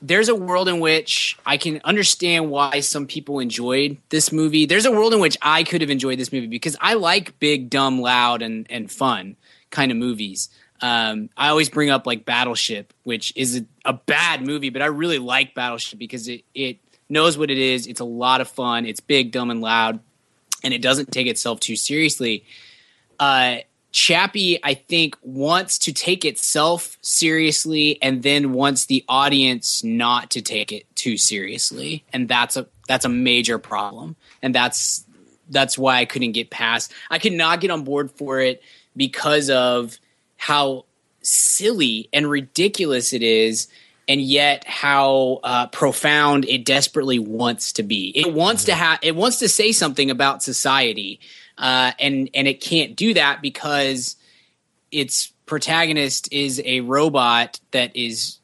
there's 0.02 0.28
a 0.28 0.34
world 0.34 0.68
in 0.68 0.80
which 0.80 1.36
I 1.44 1.56
can 1.56 1.80
understand 1.84 2.50
why 2.50 2.80
some 2.80 3.06
people 3.06 3.40
enjoyed 3.40 3.96
this 4.10 4.30
movie. 4.32 4.66
There's 4.66 4.86
a 4.86 4.92
world 4.92 5.12
in 5.14 5.18
which 5.20 5.36
I 5.42 5.64
could 5.64 5.80
have 5.80 5.90
enjoyed 5.90 6.18
this 6.18 6.32
movie 6.32 6.46
because 6.46 6.76
I 6.80 6.94
like 6.94 7.38
big, 7.40 7.68
dumb, 7.70 8.00
loud, 8.00 8.42
and 8.42 8.66
and 8.70 8.90
fun 8.92 9.34
kind 9.70 9.90
of 9.90 9.96
movies. 9.96 10.50
Um, 10.82 11.30
I 11.36 11.48
always 11.48 11.68
bring 11.68 11.90
up 11.90 12.06
like 12.06 12.24
Battleship, 12.24 12.92
which 13.02 13.32
is 13.34 13.56
a, 13.58 13.64
a 13.86 13.92
bad 13.94 14.46
movie, 14.46 14.70
but 14.70 14.82
I 14.82 14.86
really 14.86 15.18
like 15.18 15.54
Battleship 15.54 15.98
because 15.98 16.28
it 16.28 16.44
it 16.54 16.78
knows 17.10 17.36
what 17.36 17.50
it 17.50 17.58
is. 17.58 17.86
It's 17.86 18.00
a 18.00 18.04
lot 18.04 18.40
of 18.40 18.48
fun. 18.48 18.86
It's 18.86 19.00
big, 19.00 19.32
dumb, 19.32 19.50
and 19.50 19.60
loud, 19.60 20.00
and 20.62 20.72
it 20.72 20.80
doesn't 20.80 21.12
take 21.12 21.26
itself 21.26 21.60
too 21.60 21.76
seriously. 21.76 22.44
Uh, 23.18 23.58
Chappie, 23.92 24.60
I 24.62 24.74
think, 24.74 25.16
wants 25.20 25.78
to 25.78 25.92
take 25.92 26.24
itself 26.24 26.96
seriously 27.02 28.00
and 28.00 28.22
then 28.22 28.52
wants 28.52 28.86
the 28.86 29.04
audience 29.08 29.82
not 29.82 30.30
to 30.30 30.42
take 30.42 30.70
it 30.70 30.86
too 30.94 31.16
seriously. 31.16 32.04
And 32.12 32.28
that's 32.28 32.56
a 32.56 32.66
that's 32.86 33.04
a 33.04 33.08
major 33.08 33.58
problem. 33.58 34.14
And 34.42 34.54
that's 34.54 35.04
that's 35.50 35.76
why 35.76 35.98
I 35.98 36.04
couldn't 36.04 36.32
get 36.32 36.48
past 36.50 36.92
I 37.10 37.18
could 37.18 37.32
not 37.32 37.60
get 37.60 37.70
on 37.70 37.84
board 37.84 38.10
for 38.12 38.40
it 38.40 38.62
because 38.96 39.50
of 39.50 39.98
how 40.36 40.84
silly 41.22 42.08
and 42.12 42.30
ridiculous 42.30 43.12
it 43.12 43.22
is 43.22 43.68
and 44.10 44.20
yet 44.20 44.64
how 44.66 45.38
uh, 45.44 45.68
profound 45.68 46.44
it 46.46 46.64
desperately 46.64 47.20
wants 47.20 47.74
to 47.74 47.84
be. 47.84 48.10
It 48.16 48.34
wants 48.34 48.64
to 48.64 48.74
have 48.74 48.98
it 49.02 49.14
wants 49.14 49.38
to 49.38 49.48
say 49.48 49.70
something 49.70 50.10
about 50.10 50.42
society, 50.42 51.20
uh, 51.56 51.92
and 52.00 52.28
and 52.34 52.48
it 52.48 52.60
can't 52.60 52.96
do 52.96 53.14
that 53.14 53.40
because 53.40 54.16
its 54.90 55.32
protagonist 55.46 56.32
is 56.32 56.60
a 56.64 56.80
robot 56.80 57.60
that 57.70 57.94
is 57.94 58.38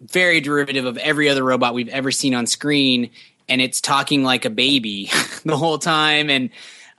very 0.00 0.40
derivative 0.40 0.86
of 0.86 0.96
every 0.96 1.28
other 1.28 1.44
robot 1.44 1.74
we've 1.74 1.90
ever 1.90 2.10
seen 2.10 2.34
on 2.34 2.46
screen, 2.46 3.10
and 3.46 3.60
it's 3.60 3.82
talking 3.82 4.24
like 4.24 4.46
a 4.46 4.50
baby 4.50 5.10
the 5.44 5.56
whole 5.58 5.76
time, 5.76 6.30
and 6.30 6.48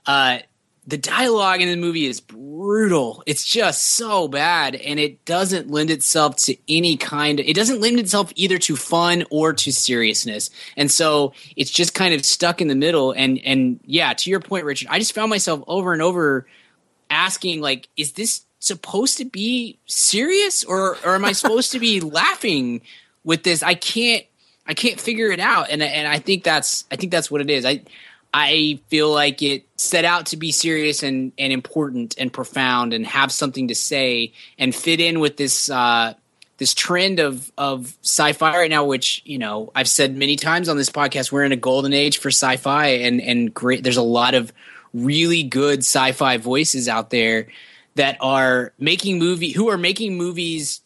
uh, 0.06 0.38
the 0.86 0.98
dialogue 0.98 1.60
in 1.60 1.68
the 1.68 1.76
movie 1.76 2.06
is 2.06 2.20
brutal. 2.20 3.22
It's 3.24 3.44
just 3.44 3.84
so 3.84 4.26
bad, 4.26 4.74
and 4.74 4.98
it 4.98 5.24
doesn't 5.24 5.70
lend 5.70 5.90
itself 5.90 6.36
to 6.36 6.56
any 6.68 6.96
kind 6.96 7.38
of. 7.38 7.46
It 7.46 7.54
doesn't 7.54 7.80
lend 7.80 8.00
itself 8.00 8.32
either 8.34 8.58
to 8.58 8.74
fun 8.74 9.24
or 9.30 9.52
to 9.52 9.72
seriousness, 9.72 10.50
and 10.76 10.90
so 10.90 11.34
it's 11.56 11.70
just 11.70 11.94
kind 11.94 12.14
of 12.14 12.24
stuck 12.24 12.60
in 12.60 12.66
the 12.66 12.74
middle. 12.74 13.12
And 13.12 13.38
and 13.44 13.78
yeah, 13.84 14.12
to 14.12 14.30
your 14.30 14.40
point, 14.40 14.64
Richard, 14.64 14.88
I 14.90 14.98
just 14.98 15.14
found 15.14 15.30
myself 15.30 15.62
over 15.68 15.92
and 15.92 16.02
over 16.02 16.46
asking, 17.10 17.60
like, 17.60 17.88
is 17.96 18.12
this 18.12 18.42
supposed 18.58 19.18
to 19.18 19.24
be 19.24 19.78
serious, 19.86 20.64
or 20.64 20.96
or 21.04 21.14
am 21.14 21.24
I 21.24 21.32
supposed 21.32 21.70
to 21.72 21.78
be 21.78 22.00
laughing 22.00 22.82
with 23.22 23.44
this? 23.44 23.62
I 23.62 23.74
can't. 23.74 24.24
I 24.64 24.74
can't 24.74 25.00
figure 25.00 25.30
it 25.32 25.40
out, 25.40 25.70
and 25.70 25.82
and 25.82 26.08
I 26.08 26.18
think 26.18 26.42
that's 26.42 26.86
I 26.90 26.96
think 26.96 27.12
that's 27.12 27.30
what 27.30 27.40
it 27.40 27.50
is. 27.50 27.64
I 27.64 27.82
I 28.34 28.80
feel 28.88 29.12
like 29.12 29.42
it 29.42 29.66
set 29.76 30.04
out 30.04 30.26
to 30.26 30.36
be 30.36 30.52
serious 30.52 31.02
and, 31.02 31.32
and 31.36 31.52
important 31.52 32.14
and 32.18 32.32
profound 32.32 32.94
and 32.94 33.06
have 33.06 33.30
something 33.30 33.68
to 33.68 33.74
say 33.74 34.32
and 34.58 34.74
fit 34.74 35.00
in 35.00 35.20
with 35.20 35.36
this 35.36 35.68
uh, 35.68 36.14
this 36.56 36.74
trend 36.74 37.18
of 37.18 37.50
of 37.58 37.96
sci-fi 38.02 38.56
right 38.56 38.70
now, 38.70 38.84
which 38.84 39.20
you 39.24 39.38
know 39.38 39.70
I've 39.74 39.88
said 39.88 40.16
many 40.16 40.36
times 40.36 40.68
on 40.68 40.76
this 40.76 40.90
podcast. 40.90 41.32
We're 41.32 41.44
in 41.44 41.52
a 41.52 41.56
golden 41.56 41.92
age 41.92 42.18
for 42.18 42.28
sci-fi, 42.28 42.86
and 42.86 43.20
and 43.20 43.52
great. 43.52 43.82
There's 43.82 43.96
a 43.96 44.02
lot 44.02 44.34
of 44.34 44.52
really 44.94 45.42
good 45.42 45.80
sci-fi 45.80 46.36
voices 46.36 46.88
out 46.88 47.10
there 47.10 47.48
that 47.96 48.16
are 48.20 48.72
making 48.78 49.18
movie 49.18 49.50
who 49.50 49.68
are 49.68 49.78
making 49.78 50.16
movies 50.16 50.80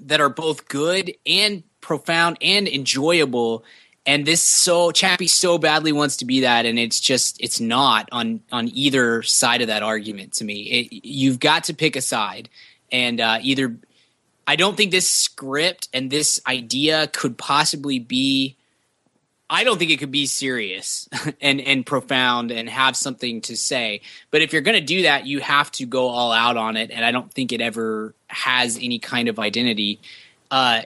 that 0.00 0.20
are 0.20 0.28
both 0.28 0.68
good 0.68 1.14
and 1.26 1.62
profound 1.80 2.38
and 2.40 2.66
enjoyable 2.66 3.64
and 4.06 4.26
this 4.26 4.42
so 4.42 4.90
chappie 4.90 5.26
so 5.26 5.58
badly 5.58 5.92
wants 5.92 6.18
to 6.18 6.24
be 6.24 6.40
that 6.40 6.66
and 6.66 6.78
it's 6.78 7.00
just 7.00 7.40
it's 7.40 7.60
not 7.60 8.08
on 8.12 8.40
on 8.52 8.68
either 8.74 9.22
side 9.22 9.62
of 9.62 9.68
that 9.68 9.82
argument 9.82 10.32
to 10.34 10.44
me. 10.44 10.62
It, 10.62 11.06
you've 11.06 11.40
got 11.40 11.64
to 11.64 11.74
pick 11.74 11.96
a 11.96 12.02
side 12.02 12.48
and 12.92 13.20
uh, 13.20 13.38
either 13.42 13.76
i 14.46 14.56
don't 14.56 14.76
think 14.76 14.90
this 14.90 15.08
script 15.08 15.88
and 15.92 16.10
this 16.10 16.40
idea 16.46 17.06
could 17.08 17.38
possibly 17.38 17.98
be 17.98 18.56
i 19.48 19.64
don't 19.64 19.78
think 19.78 19.90
it 19.90 19.98
could 19.98 20.10
be 20.10 20.26
serious 20.26 21.08
and 21.40 21.60
and 21.60 21.86
profound 21.86 22.50
and 22.50 22.68
have 22.68 22.96
something 22.96 23.40
to 23.42 23.56
say. 23.56 24.00
But 24.30 24.42
if 24.42 24.52
you're 24.52 24.62
going 24.62 24.78
to 24.78 24.84
do 24.84 25.02
that 25.02 25.26
you 25.26 25.40
have 25.40 25.70
to 25.72 25.86
go 25.86 26.08
all 26.08 26.32
out 26.32 26.56
on 26.56 26.76
it 26.76 26.90
and 26.90 27.04
i 27.04 27.10
don't 27.10 27.32
think 27.32 27.52
it 27.52 27.60
ever 27.60 28.14
has 28.28 28.76
any 28.76 28.98
kind 28.98 29.28
of 29.28 29.38
identity. 29.38 30.00
Uh 30.50 30.82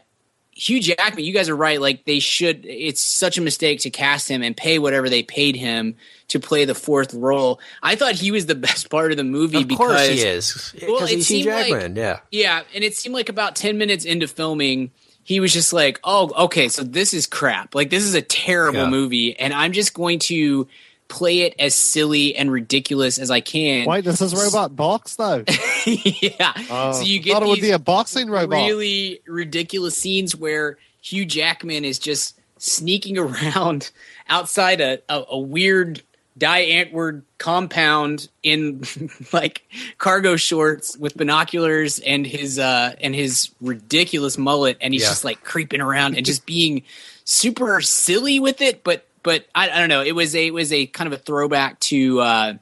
Hugh 0.60 0.80
Jackman, 0.82 1.24
you 1.24 1.32
guys 1.32 1.48
are 1.48 1.54
right. 1.54 1.80
Like 1.80 2.04
they 2.04 2.18
should. 2.18 2.66
It's 2.66 3.02
such 3.02 3.38
a 3.38 3.40
mistake 3.40 3.80
to 3.80 3.90
cast 3.90 4.28
him 4.28 4.42
and 4.42 4.56
pay 4.56 4.80
whatever 4.80 5.08
they 5.08 5.22
paid 5.22 5.54
him 5.54 5.94
to 6.28 6.40
play 6.40 6.64
the 6.64 6.74
fourth 6.74 7.14
role. 7.14 7.60
I 7.80 7.94
thought 7.94 8.16
he 8.16 8.32
was 8.32 8.46
the 8.46 8.56
best 8.56 8.90
part 8.90 9.12
of 9.12 9.16
the 9.16 9.24
movie 9.24 9.58
Of 9.62 9.68
because 9.68 9.78
course 9.78 10.08
he 10.08 10.20
is. 10.22 10.74
Well, 10.86 11.04
it 11.04 11.10
he's 11.10 11.28
Hugh 11.28 11.42
seemed 11.42 11.46
like- 11.54 11.68
Jackman. 11.68 11.94
yeah. 11.96 12.18
Yeah, 12.32 12.62
and 12.74 12.82
it 12.82 12.96
seemed 12.96 13.14
like 13.14 13.28
about 13.28 13.54
ten 13.54 13.78
minutes 13.78 14.04
into 14.04 14.26
filming, 14.26 14.90
he 15.22 15.38
was 15.38 15.52
just 15.52 15.72
like, 15.72 16.00
"Oh, 16.02 16.32
okay, 16.46 16.68
so 16.68 16.82
this 16.82 17.14
is 17.14 17.26
crap. 17.26 17.74
Like 17.76 17.90
this 17.90 18.02
is 18.02 18.14
a 18.14 18.22
terrible 18.22 18.80
Yeah. 18.80 18.88
movie, 18.90 19.38
and 19.38 19.52
I'm 19.54 19.72
just 19.72 19.94
going 19.94 20.18
to 20.20 20.66
play 21.08 21.40
it 21.40 21.54
as 21.58 21.74
silly 21.74 22.36
and 22.36 22.50
ridiculous 22.52 23.18
as 23.18 23.30
I 23.30 23.40
can." 23.40 23.86
Why 23.86 24.00
does 24.00 24.18
this 24.18 24.34
robot 24.34 24.76
box 24.76 25.16
though? 25.16 25.44
yeah. 25.86 26.52
Uh, 26.70 26.92
so 26.92 27.02
you 27.02 27.18
thought 27.18 27.24
get 27.24 27.42
it 27.42 27.48
would 27.48 27.60
be 27.60 27.70
a 27.70 27.78
boxing 27.78 28.28
robot. 28.30 28.56
really 28.66 29.20
ridiculous 29.26 29.96
scenes 29.96 30.36
where 30.36 30.78
Hugh 31.00 31.24
Jackman 31.26 31.84
is 31.84 31.98
just 31.98 32.38
sneaking 32.58 33.18
around 33.18 33.90
outside 34.28 34.80
a, 34.80 34.98
a, 35.08 35.24
a 35.30 35.38
weird 35.38 36.02
Die 36.36 36.66
Antwoord 36.66 37.22
compound 37.38 38.28
in 38.44 38.84
like 39.32 39.62
cargo 39.98 40.36
shorts 40.36 40.96
with 40.96 41.16
binoculars 41.16 41.98
and 41.98 42.24
his 42.24 42.60
uh 42.60 42.94
and 43.00 43.12
his 43.12 43.50
ridiculous 43.60 44.38
mullet 44.38 44.76
and 44.80 44.94
he's 44.94 45.02
Yeah. 45.02 45.08
just 45.08 45.24
like 45.24 45.42
creeping 45.42 45.80
around 45.80 46.16
and 46.16 46.24
just 46.24 46.46
being 46.46 46.82
super 47.24 47.80
silly 47.80 48.38
with 48.38 48.60
it 48.60 48.84
but 48.84 49.04
but 49.22 49.46
I, 49.54 49.70
I 49.70 49.78
don't 49.78 49.88
know 49.88 50.02
it 50.02 50.12
was 50.12 50.34
a 50.34 50.46
it 50.46 50.54
was 50.54 50.72
a 50.72 50.86
kind 50.86 51.12
of 51.12 51.18
a 51.18 51.22
throwback 51.22 51.78
to 51.80 52.20
uh 52.20 52.54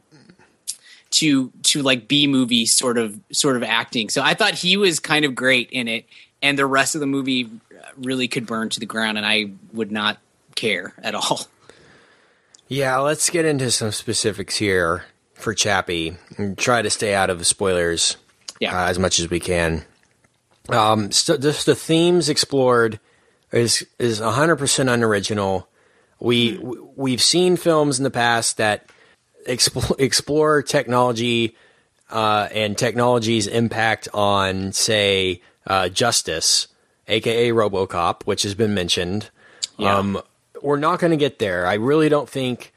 to 1.10 1.50
to 1.62 1.82
like 1.82 2.08
B 2.08 2.26
movie 2.26 2.66
sort 2.66 2.98
of 2.98 3.18
sort 3.32 3.56
of 3.56 3.62
acting. 3.62 4.08
So 4.08 4.22
I 4.22 4.34
thought 4.34 4.54
he 4.54 4.76
was 4.76 5.00
kind 5.00 5.24
of 5.24 5.34
great 5.34 5.70
in 5.70 5.88
it, 5.88 6.04
and 6.42 6.58
the 6.58 6.66
rest 6.66 6.94
of 6.94 7.00
the 7.00 7.06
movie 7.06 7.48
really 7.96 8.28
could 8.28 8.46
burn 8.46 8.68
to 8.70 8.80
the 8.80 8.86
ground, 8.86 9.16
and 9.16 9.26
I 9.26 9.50
would 9.72 9.90
not 9.92 10.18
care 10.54 10.92
at 11.02 11.14
all. 11.14 11.40
Yeah, 12.68 12.98
let's 12.98 13.30
get 13.30 13.44
into 13.44 13.70
some 13.70 13.92
specifics 13.92 14.56
here 14.56 15.04
for 15.34 15.54
Chappie 15.54 16.16
and 16.36 16.58
try 16.58 16.82
to 16.82 16.90
stay 16.90 17.14
out 17.14 17.30
of 17.30 17.38
the 17.38 17.44
spoilers 17.44 18.16
Yeah. 18.58 18.76
uh, 18.76 18.88
as 18.88 18.98
much 18.98 19.20
as 19.20 19.30
we 19.30 19.38
can. 19.38 19.84
Um, 20.68 21.12
so 21.12 21.36
just 21.38 21.66
the 21.66 21.76
themes 21.76 22.28
explored 22.28 22.98
is 23.52 23.86
is 24.00 24.20
100% 24.20 24.92
unoriginal. 24.92 25.68
We 26.18 26.56
w- 26.56 26.92
we've 26.96 27.22
seen 27.22 27.56
films 27.56 27.98
in 27.98 28.04
the 28.04 28.10
past 28.10 28.56
that 28.56 28.86
explore, 29.46 29.96
explore 29.98 30.62
technology 30.62 31.56
uh, 32.10 32.48
and 32.52 32.76
technology's 32.76 33.46
impact 33.46 34.08
on, 34.14 34.72
say, 34.72 35.42
uh, 35.66 35.88
justice, 35.88 36.68
aka 37.08 37.50
RoboCop, 37.50 38.22
which 38.24 38.42
has 38.42 38.54
been 38.54 38.74
mentioned. 38.74 39.30
Yeah. 39.76 39.96
Um, 39.96 40.20
we're 40.62 40.78
not 40.78 41.00
going 41.00 41.10
to 41.10 41.16
get 41.16 41.38
there. 41.38 41.66
I 41.66 41.74
really 41.74 42.08
don't 42.08 42.28
think 42.28 42.72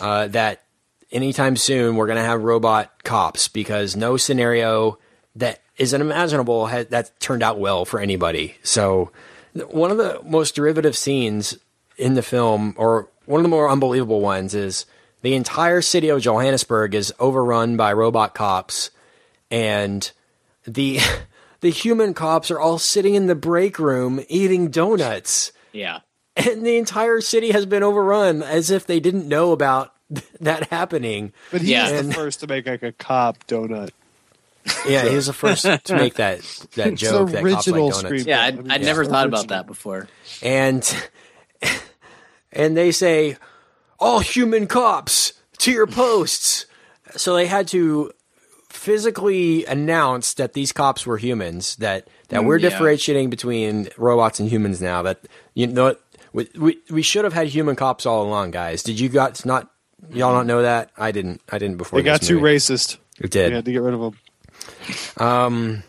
uh, 0.00 0.28
that 0.28 0.62
anytime 1.10 1.56
soon 1.56 1.96
we're 1.96 2.06
going 2.06 2.16
to 2.18 2.24
have 2.24 2.42
robot 2.42 3.04
cops 3.04 3.48
because 3.48 3.96
no 3.96 4.16
scenario 4.16 4.98
that 5.36 5.60
is 5.76 5.94
unimaginable 5.94 6.66
has 6.66 6.86
that 6.88 7.18
turned 7.20 7.42
out 7.42 7.58
well 7.58 7.84
for 7.84 8.00
anybody. 8.00 8.56
So 8.62 9.12
one 9.70 9.90
of 9.90 9.96
the 9.96 10.20
most 10.24 10.54
derivative 10.54 10.96
scenes 10.96 11.56
in 11.98 12.14
the 12.14 12.22
film, 12.22 12.74
or 12.78 13.08
one 13.26 13.40
of 13.40 13.42
the 13.42 13.48
more 13.48 13.68
unbelievable 13.68 14.20
ones, 14.20 14.54
is 14.54 14.86
the 15.22 15.34
entire 15.34 15.82
city 15.82 16.08
of 16.08 16.20
Johannesburg 16.22 16.94
is 16.94 17.12
overrun 17.18 17.76
by 17.76 17.92
robot 17.92 18.34
cops, 18.34 18.90
and 19.50 20.10
the 20.64 21.00
the 21.60 21.70
human 21.70 22.14
cops 22.14 22.50
are 22.50 22.60
all 22.60 22.78
sitting 22.78 23.14
in 23.14 23.26
the 23.26 23.34
break 23.34 23.78
room 23.78 24.24
eating 24.28 24.70
donuts 24.70 25.50
Yeah. 25.72 26.00
and 26.36 26.64
the 26.64 26.76
entire 26.76 27.20
city 27.20 27.50
has 27.50 27.66
been 27.66 27.82
overrun 27.82 28.42
as 28.44 28.70
if 28.70 28.86
they 28.86 29.00
didn't 29.00 29.26
know 29.26 29.50
about 29.50 29.92
that 30.40 30.68
happening. 30.70 31.32
But 31.50 31.62
he 31.62 31.72
Yeah. 31.72 31.90
was 31.90 32.06
the 32.06 32.14
first 32.14 32.40
to 32.40 32.46
make 32.46 32.66
like 32.66 32.84
a 32.84 32.92
cop 32.92 33.44
donut. 33.48 33.90
Yeah, 34.86 35.08
he 35.08 35.16
was 35.16 35.26
the 35.26 35.32
first 35.32 35.62
to 35.62 35.80
make 35.96 36.14
that 36.14 36.40
that 36.76 36.88
It's 36.92 37.00
joke. 37.02 37.30
the 37.30 37.32
that 37.32 37.42
cops 37.42 37.66
like 37.66 37.74
original 37.76 37.88
donuts. 37.90 37.98
screen- 38.00 38.24
Yeah, 38.26 38.40
I 38.42 38.46
I'd, 38.48 38.66
yeah. 38.66 38.76
never 38.86 39.04
thought 39.04 39.26
about 39.26 39.48
that 39.48 39.66
before. 39.66 40.06
and 40.42 40.84
and 42.58 42.76
they 42.76 42.90
say 42.92 43.36
all 43.98 44.18
human 44.18 44.66
cops 44.66 45.32
to 45.58 45.72
your 45.72 45.86
posts. 45.86 46.66
So 47.16 47.34
they 47.34 47.46
had 47.46 47.68
to 47.68 48.12
physically 48.68 49.64
announce 49.64 50.34
that 50.34 50.52
these 50.52 50.72
cops 50.72 51.06
were 51.06 51.16
humans. 51.16 51.76
That 51.76 52.08
that 52.28 52.44
we're 52.44 52.58
yeah. 52.58 52.68
differentiating 52.68 53.30
between 53.30 53.88
robots 53.96 54.40
and 54.40 54.48
humans 54.50 54.82
now. 54.82 55.00
That 55.02 55.20
you 55.54 55.68
know 55.68 55.84
what, 55.84 56.02
we 56.32 56.48
we, 56.58 56.78
we 56.90 57.02
should 57.02 57.24
have 57.24 57.32
had 57.32 57.46
human 57.46 57.76
cops 57.76 58.04
all 58.04 58.22
along, 58.22 58.50
guys. 58.50 58.82
Did 58.82 59.00
you 59.00 59.08
guys 59.08 59.46
not? 59.46 59.70
Y'all 60.10 60.32
not 60.32 60.46
know 60.46 60.62
that? 60.62 60.90
I 60.96 61.12
didn't. 61.12 61.40
I 61.50 61.58
didn't 61.58 61.78
before. 61.78 61.98
They 61.98 62.04
got 62.04 62.22
too 62.22 62.40
racist. 62.40 62.98
It 63.20 63.30
did. 63.30 63.50
We 63.50 63.54
had 63.56 63.64
to 63.64 63.72
get 63.72 63.82
rid 63.82 63.94
of 63.94 64.00
them. 64.00 65.26
Um, 65.26 65.82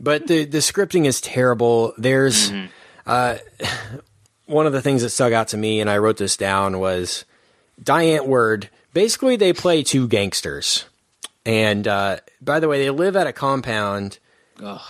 but 0.00 0.26
the 0.26 0.44
the 0.44 0.58
scripting 0.58 1.04
is 1.04 1.20
terrible. 1.20 1.92
There's 1.98 2.52
uh, 3.06 3.36
one 4.46 4.66
of 4.66 4.72
the 4.72 4.82
things 4.82 5.02
that 5.02 5.10
stuck 5.10 5.32
out 5.32 5.48
to 5.48 5.56
me, 5.56 5.80
and 5.80 5.88
I 5.88 5.98
wrote 5.98 6.16
this 6.18 6.36
down 6.36 6.78
was 6.78 7.24
Die 7.82 8.04
Antwoord. 8.06 8.68
Basically, 8.92 9.36
they 9.36 9.52
play 9.52 9.82
two 9.82 10.06
gangsters, 10.06 10.84
and 11.44 11.88
uh, 11.88 12.18
by 12.40 12.60
the 12.60 12.68
way, 12.68 12.78
they 12.82 12.90
live 12.90 13.16
at 13.16 13.26
a 13.26 13.32
compound 13.32 14.18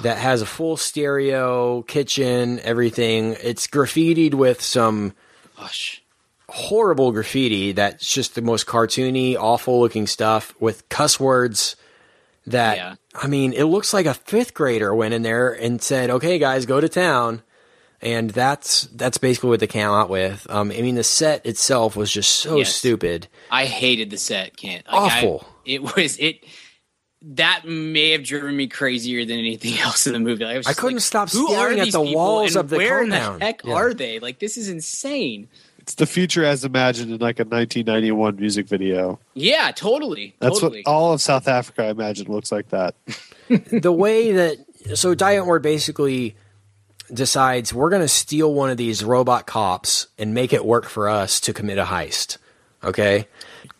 that 0.01 0.19
has 0.19 0.43
a 0.43 0.47
full 0.47 0.77
stereo, 0.77 1.83
kitchen, 1.83 2.61
everything. 2.61 3.37
It's 3.43 3.67
graffitied 3.67 4.35
with 4.35 4.61
some 4.61 5.15
Gosh. 5.57 6.03
horrible 6.51 7.13
graffiti 7.13 7.73
that's 7.73 8.13
just 8.13 8.35
the 8.35 8.43
most 8.43 8.67
cartoony, 8.67 9.37
awful 9.37 9.81
looking 9.81 10.07
stuff 10.07 10.55
with 10.61 10.87
cuss 10.91 11.19
words 11.19 11.77
that 12.47 12.77
Yeah. 12.77 12.95
I 13.15 13.27
mean, 13.27 13.55
it 13.55 13.65
looks 13.65 13.95
like 13.95 14.05
a 14.05 14.13
fifth 14.13 14.53
grader 14.53 14.95
went 14.95 15.15
in 15.15 15.23
there 15.23 15.51
and 15.51 15.81
said, 15.81 16.11
"Okay, 16.11 16.39
guys, 16.39 16.67
go 16.67 16.79
to 16.81 16.89
town." 16.89 17.43
And 18.05 18.29
that's 18.31 18.83
that's 18.95 19.17
basically 19.19 19.49
what 19.51 19.61
they 19.61 19.67
came 19.67 19.89
out 19.89 20.11
with. 20.11 20.47
Um, 20.51 20.71
I 20.71 20.83
mean, 20.83 20.95
the 20.95 21.03
set 21.05 21.45
itself 21.47 21.97
was 21.97 22.13
just 22.13 22.35
so 22.35 22.59
Yes. 22.59 22.75
stupid. 22.75 23.29
I 23.51 23.65
hated 23.65 24.11
the 24.11 24.19
set. 24.19 24.57
Can't 24.57 24.85
like, 24.87 24.95
I- 25.13 25.19
Awful. 25.19 25.49
it 25.65 25.83
was 25.97 26.19
it. 26.19 26.45
That 27.27 27.63
may 27.67 28.11
have 28.11 28.23
driven 28.23 28.55
me 28.55 28.67
crazier 28.67 29.25
than 29.25 29.39
anything 29.39 29.79
else 29.81 30.07
in 30.07 30.13
the 30.13 30.19
movie. 30.19 30.45
Like, 30.45 30.55
I, 30.55 30.59
was 30.59 30.67
I 30.67 30.75
couldn't 30.75 30.97
like, 30.97 31.03
stop 31.03 31.31
staring 31.31 31.81
at 31.81 31.91
the 31.93 32.01
walls 32.03 32.55
and 32.55 32.65
of 32.65 32.69
the 32.71 32.77
where 32.77 33.01
compound. 33.01 33.35
in 33.35 33.39
the 33.41 33.45
heck 33.47 33.65
Yeah. 33.65 33.73
are 33.73 33.95
they? 33.95 34.19
Like 34.19 34.39
this 34.39 34.59
is 34.59 34.69
insane. 34.69 35.49
It's 35.79 35.95
the 35.95 36.07
future 36.07 36.45
as 36.45 36.65
imagined 36.65 37.11
in 37.13 37.19
like 37.21 37.39
a 37.41 37.45
1991 37.45 38.37
music 38.37 38.69
video. 38.69 39.19
Yeah, 39.35 39.71
totally. 39.71 40.35
That's 40.41 40.61
totally. 40.61 40.83
what 40.85 40.91
all 40.93 41.13
of 41.15 41.21
South 41.23 41.47
Africa, 41.49 41.85
I 41.85 41.89
imagine, 41.91 42.31
looks 42.31 42.51
like 42.53 42.69
that. 42.71 42.95
the 43.49 43.93
way 43.93 44.33
that 44.33 44.59
so 44.95 45.15
Die 45.15 45.35
Antwoord 45.37 45.63
basically 45.63 46.37
decides 47.13 47.75
we're 47.75 47.91
going 47.91 48.03
to 48.03 48.09
steal 48.09 48.53
one 48.53 48.71
of 48.71 48.77
these 48.77 49.05
robot 49.05 49.47
cops 49.47 50.09
and 50.19 50.35
make 50.35 50.53
it 50.53 50.65
work 50.65 50.87
for 50.87 51.09
us 51.09 51.41
to 51.41 51.53
commit 51.53 51.79
a 51.79 51.85
heist. 51.85 52.39
Okay, 52.83 53.29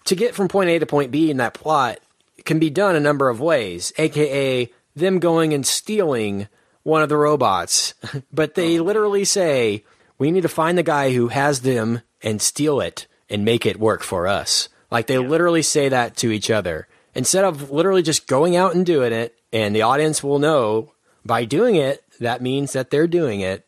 to 0.05 0.15
get 0.15 0.35
from 0.35 0.49
point 0.49 0.71
A 0.71 0.79
to 0.79 0.87
point 0.87 1.11
B 1.11 1.31
in 1.31 1.37
that 1.39 1.55
plot 1.55 1.99
can 2.45 2.59
be 2.59 2.71
done 2.71 2.97
a 2.97 3.01
number 3.01 3.29
of 3.29 3.41
ways, 3.41 3.93
aka 3.99 4.71
them 4.97 5.19
going 5.19 5.53
and 5.53 5.67
stealing 5.67 6.49
one 6.83 7.03
of 7.03 7.09
the 7.09 7.17
robots. 7.17 7.95
but 8.33 8.55
they 8.55 8.79
literally 8.79 9.25
say 9.25 9.85
we 10.19 10.31
need 10.31 10.43
to 10.43 10.49
find 10.49 10.79
the 10.79 10.83
guy 10.83 11.13
who 11.13 11.29
has 11.29 11.61
them 11.61 12.01
and 12.23 12.41
steal 12.41 12.81
it 12.81 13.07
and 13.29 13.45
make 13.45 13.67
it 13.67 13.81
work 13.81 14.03
for 14.03 14.27
us. 14.27 14.69
Like 14.91 15.07
they 15.07 15.19
literally 15.19 15.63
say 15.63 15.89
that 15.89 16.17
to 16.19 16.31
each 16.31 16.51
other 16.51 16.87
instead 17.15 17.45
of 17.45 17.71
literally 17.71 18.03
just 18.03 18.27
going 18.27 18.57
out 18.57 18.75
and 18.75 18.85
doing 18.85 19.13
it, 19.13 19.37
and 19.53 19.75
the 19.75 19.83
audience 19.83 20.23
will 20.23 20.39
know 20.39 20.93
by 21.25 21.45
doing 21.45 21.77
it 21.77 22.04
that 22.21 22.43
means 22.43 22.73
that 22.73 22.91
they're 22.91 23.07
doing 23.07 23.41
it. 23.41 23.67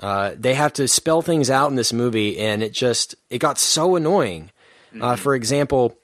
Uh, 0.00 0.32
they 0.36 0.54
have 0.54 0.72
to 0.74 0.88
spell 0.88 1.22
things 1.22 1.50
out 1.50 1.70
in 1.70 1.76
this 1.76 1.92
movie, 1.92 2.38
and 2.38 2.62
it 2.62 2.72
just 2.72 3.14
it 3.30 3.38
got 3.38 3.58
so 3.58 3.96
annoying. 3.96 4.50
Uh, 5.00 5.16
for 5.16 5.34
example, 5.34 5.96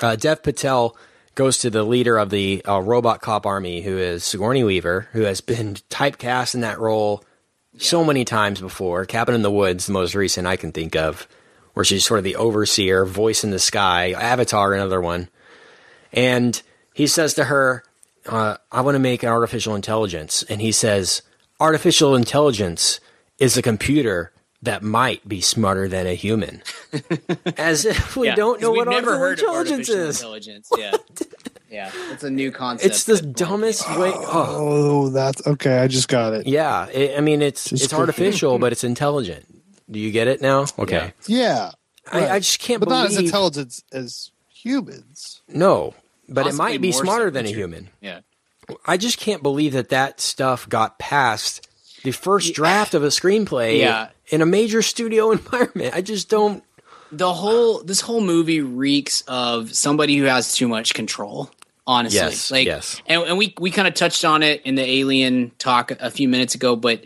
uh, 0.00 0.16
Dev 0.16 0.42
Patel 0.42 0.96
goes 1.34 1.58
to 1.58 1.70
the 1.70 1.84
leader 1.84 2.18
of 2.18 2.30
the 2.30 2.62
uh, 2.66 2.80
robot 2.80 3.20
cop 3.20 3.46
army, 3.46 3.82
who 3.82 3.96
is 3.96 4.24
Sigourney 4.24 4.64
Weaver, 4.64 5.08
who 5.12 5.22
has 5.22 5.40
been 5.40 5.74
typecast 5.90 6.54
in 6.54 6.60
that 6.62 6.78
role 6.78 7.24
so 7.78 8.04
many 8.04 8.24
times 8.24 8.60
before. 8.60 9.06
Cabin 9.06 9.34
in 9.34 9.42
the 9.42 9.50
Woods, 9.50 9.86
the 9.86 9.92
most 9.92 10.14
recent 10.14 10.46
I 10.46 10.56
can 10.56 10.72
think 10.72 10.96
of, 10.96 11.26
where 11.74 11.84
she's 11.84 12.04
sort 12.04 12.18
of 12.18 12.24
the 12.24 12.36
overseer, 12.36 13.04
voice 13.04 13.44
in 13.44 13.50
the 13.50 13.58
sky. 13.58 14.12
Avatar, 14.12 14.74
another 14.74 15.00
one. 15.00 15.28
And 16.12 16.60
he 16.92 17.06
says 17.06 17.34
to 17.34 17.44
her, 17.44 17.84
uh, 18.26 18.56
I 18.70 18.80
want 18.82 18.94
to 18.94 18.98
make 19.00 19.22
an 19.22 19.28
artificial 19.28 19.74
intelligence. 19.74 20.42
And 20.48 20.60
he 20.60 20.72
says, 20.72 21.22
Artificial 21.58 22.14
intelligence 22.14 23.00
is 23.38 23.56
a 23.56 23.62
computer 23.62 24.32
that 24.62 24.82
might 24.82 25.26
be 25.28 25.40
smarter 25.40 25.88
than 25.88 26.06
a 26.06 26.14
human. 26.14 26.62
As 27.56 27.84
if 27.84 28.16
we 28.16 28.26
Yeah, 28.28 28.34
don't 28.34 28.60
know 28.60 28.72
what 28.72 28.88
never 28.88 29.14
artificial 29.16 29.52
heard 29.54 29.68
of 29.68 29.78
intelligence 29.78 29.90
artificial 29.90 30.34
is. 30.34 30.44
Intelligence. 30.44 30.70
Yeah, 31.70 31.86
yeah, 31.94 32.12
it's 32.12 32.24
a 32.24 32.30
new 32.30 32.50
concept. 32.50 32.86
It's 32.86 33.04
the 33.04 33.14
that- 33.14 33.32
dumbest 33.36 33.88
way. 33.96 34.10
Oh, 34.12 34.26
Oh, 35.06 35.08
that's 35.10 35.46
okay. 35.46 35.78
I 35.78 35.86
just 35.86 36.08
got 36.08 36.32
it. 36.34 36.46
yeah. 36.48 36.86
It, 36.86 37.16
I 37.16 37.20
mean, 37.20 37.42
it's 37.42 37.70
Just 37.70 37.84
it's 37.84 37.92
artificial, 37.94 38.58
but 38.58 38.72
it's 38.72 38.82
intelligent. 38.82 39.46
Do 39.88 40.00
you 40.00 40.10
get 40.10 40.26
it 40.26 40.40
now? 40.40 40.66
Okay. 40.80 41.12
Yeah. 41.28 41.70
I, 42.12 42.28
I 42.28 42.38
just 42.40 42.58
can't 42.58 42.80
But 42.80 42.88
believe. 42.88 43.02
not 43.04 43.10
as 43.12 43.18
intelligent 43.18 43.82
as 43.92 44.32
humans. 44.48 45.42
no, 45.48 45.94
but 46.30 46.46
it 46.46 46.54
might 46.54 46.80
be 46.80 46.92
smarter 46.92 47.30
than 47.30 47.46
a 47.46 47.50
human. 47.50 47.88
Yeah, 48.00 48.20
I 48.86 48.96
just 48.96 49.18
can't 49.18 49.42
believe 49.42 49.72
that 49.72 49.88
that 49.90 50.20
stuff 50.20 50.68
got 50.68 50.98
past 50.98 51.66
the 52.02 52.12
first 52.12 52.54
draft 52.54 52.94
of 52.94 53.02
a 53.04 53.08
screenplay 53.08 53.78
Yeah. 53.80 54.08
in 54.28 54.40
a 54.40 54.46
major 54.46 54.80
studio 54.82 55.30
environment. 55.32 55.94
I 55.94 56.00
just 56.00 56.28
don't. 56.30 56.64
the 57.12 57.32
whole 57.32 57.82
this 57.82 58.00
whole 58.00 58.20
movie 58.20 58.60
reeks 58.60 59.22
of 59.28 59.74
somebody 59.74 60.16
who 60.16 60.24
has 60.24 60.54
too 60.54 60.68
much 60.68 60.94
control. 60.94 61.50
Honestly, 61.86 62.18
Yes, 62.20 62.50
like, 62.52 62.66
yes. 62.66 63.02
and, 63.06 63.22
and 63.24 63.36
we 63.38 63.52
we 63.58 63.70
kind 63.72 63.88
of 63.88 63.94
touched 63.94 64.24
on 64.24 64.44
it 64.44 64.62
in 64.64 64.76
the 64.76 64.84
Alien 64.88 65.50
talk 65.58 65.90
a 65.90 66.10
few 66.10 66.28
minutes 66.28 66.54
ago, 66.54 66.76
but 66.76 67.02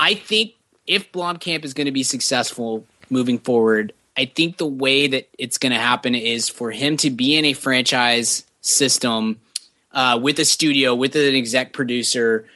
I 0.00 0.14
think 0.14 0.54
if 0.86 1.12
Blomkamp 1.12 1.64
is 1.64 1.74
going 1.74 1.84
to 1.84 1.92
be 1.92 2.02
successful 2.02 2.84
moving 3.08 3.38
forward, 3.38 3.92
I 4.16 4.24
think 4.24 4.56
the 4.56 4.66
way 4.66 5.06
that 5.06 5.28
it's 5.38 5.58
going 5.58 5.72
to 5.72 5.78
happen 5.78 6.14
is 6.16 6.48
for 6.48 6.72
him 6.72 6.96
to 6.98 7.10
be 7.10 7.36
in 7.36 7.44
a 7.44 7.52
franchise 7.52 8.44
system 8.66 9.40
uh, 9.92 10.18
with 10.20 10.38
a 10.38 10.44
studio, 10.44 10.94
with 10.94 11.14
an 11.16 11.34
exec 11.34 11.72
producer 11.72 12.46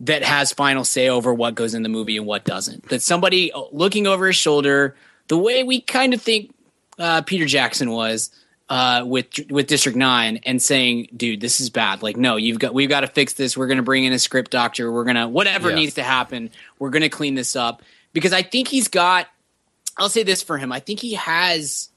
that 0.00 0.22
has 0.22 0.52
final 0.52 0.84
say 0.84 1.08
over 1.08 1.32
what 1.32 1.54
goes 1.54 1.74
in 1.74 1.82
the 1.82 1.88
movie 1.88 2.16
and 2.16 2.26
what 2.26 2.44
doesn't. 2.44 2.88
That 2.88 3.02
somebody 3.02 3.52
uh, 3.52 3.62
looking 3.72 4.06
over 4.06 4.26
his 4.26 4.36
shoulder, 4.36 4.94
the 5.28 5.38
way 5.38 5.62
we 5.62 5.80
kind 5.80 6.14
of 6.14 6.20
think 6.22 6.54
uh, 6.98 7.22
Peter 7.22 7.46
Jackson 7.46 7.90
was 7.90 8.30
uh, 8.68 9.04
with 9.06 9.28
with 9.50 9.66
District 9.68 9.96
Nine, 9.96 10.40
and 10.44 10.60
saying, 10.60 11.08
"Dude, 11.16 11.40
this 11.40 11.60
is 11.60 11.70
bad. 11.70 12.02
Like, 12.02 12.16
no, 12.16 12.36
you've 12.36 12.58
got 12.58 12.74
we've 12.74 12.88
got 12.88 13.00
to 13.02 13.06
fix 13.06 13.34
this. 13.34 13.56
We're 13.56 13.68
going 13.68 13.76
to 13.78 13.82
bring 13.82 14.04
in 14.04 14.12
a 14.12 14.18
script 14.18 14.50
doctor. 14.50 14.90
We're 14.90 15.04
gonna 15.04 15.28
whatever 15.28 15.70
Yeah. 15.70 15.76
needs 15.76 15.94
to 15.94 16.02
happen. 16.02 16.50
We're 16.78 16.90
going 16.90 17.02
to 17.02 17.08
clean 17.08 17.34
this 17.34 17.54
up." 17.56 17.82
Because 18.12 18.32
I 18.32 18.42
think 18.42 18.68
he's 18.68 18.88
got. 18.88 19.28
I'll 19.98 20.08
say 20.08 20.22
this 20.24 20.42
for 20.42 20.58
him. 20.58 20.72
I 20.72 20.80
think 20.80 21.00
he 21.00 21.14
has 21.14 21.90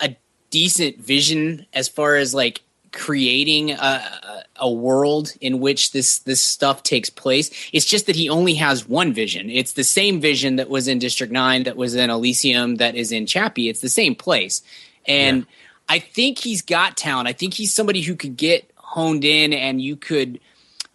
a 0.00 0.14
decent 0.50 0.98
vision 0.98 1.66
as 1.72 1.88
far 1.88 2.16
as 2.16 2.32
like 2.34 2.62
creating 2.94 3.72
a, 3.72 4.44
a, 4.56 4.70
world 4.70 5.34
in 5.40 5.60
which 5.60 5.92
this 5.92 6.20
this 6.20 6.40
stuff 6.40 6.82
takes 6.82 7.10
place. 7.10 7.50
It's 7.72 7.84
just 7.84 8.06
that 8.06 8.16
he 8.16 8.28
only 8.28 8.54
has 8.54 8.88
one 8.88 9.12
vision. 9.12 9.50
It's 9.50 9.72
the 9.72 9.84
same 9.84 10.20
vision 10.20 10.56
that 10.56 10.70
was 10.70 10.88
in 10.88 10.98
District 10.98 11.32
Nine, 11.32 11.64
that 11.64 11.76
was 11.76 11.94
in 11.94 12.08
Elysium, 12.08 12.76
that 12.76 12.94
is 12.94 13.12
in 13.12 13.26
Chappie. 13.26 13.68
It's 13.68 13.80
the 13.80 13.88
same 13.88 14.14
place, 14.14 14.62
and 15.06 15.46
I 15.88 15.98
think 15.98 16.38
he's 16.38 16.62
got 16.62 16.96
talent. 16.96 17.28
I 17.28 17.32
think 17.32 17.54
he's 17.54 17.72
somebody 17.72 18.00
who 18.00 18.16
could 18.16 18.36
get 18.36 18.70
honed 18.76 19.24
in 19.24 19.52
and 19.52 19.80
you 19.80 19.96
could 19.96 20.40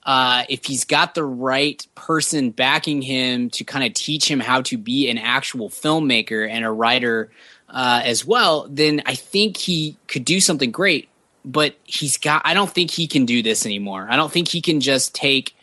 uh, 0.04 0.43
if 0.50 0.66
he's 0.66 0.86
got 0.86 1.14
the 1.14 1.24
right 1.24 1.86
person 1.93 2.50
backing 2.50 3.02
him 3.02 3.50
to 3.52 3.64
kind 3.64 3.86
of 3.86 3.93
teach 3.93 4.30
him 4.30 4.39
how 4.39 4.62
to 4.62 4.78
be 4.78 5.10
an 5.10 5.18
actual 5.18 5.70
filmmaker 5.70 6.50
and 6.50 6.66
a 6.66 6.72
writer 6.72 7.30
uh, 7.68 8.02
as 8.04 8.26
well, 8.26 8.66
then 8.70 9.04
I 9.06 9.16
think 9.16 9.58
he 9.58 9.97
could 10.08 10.26
do 10.26 10.39
something 10.39 10.72
great. 10.72 11.10
But 11.50 11.76
he's 11.84 12.18
got, 12.18 12.43
I 12.45 12.54
don't 12.54 12.70
think 12.70 12.91
he 12.91 13.08
can 13.08 13.26
do 13.26 13.41
this 13.41 13.66
anymore. 13.66 14.08
I 14.10 14.16
don't 14.16 14.32
think 14.32 14.47
he 14.47 14.62
can 14.62 14.82
just 14.82 15.16
take, 15.16 15.56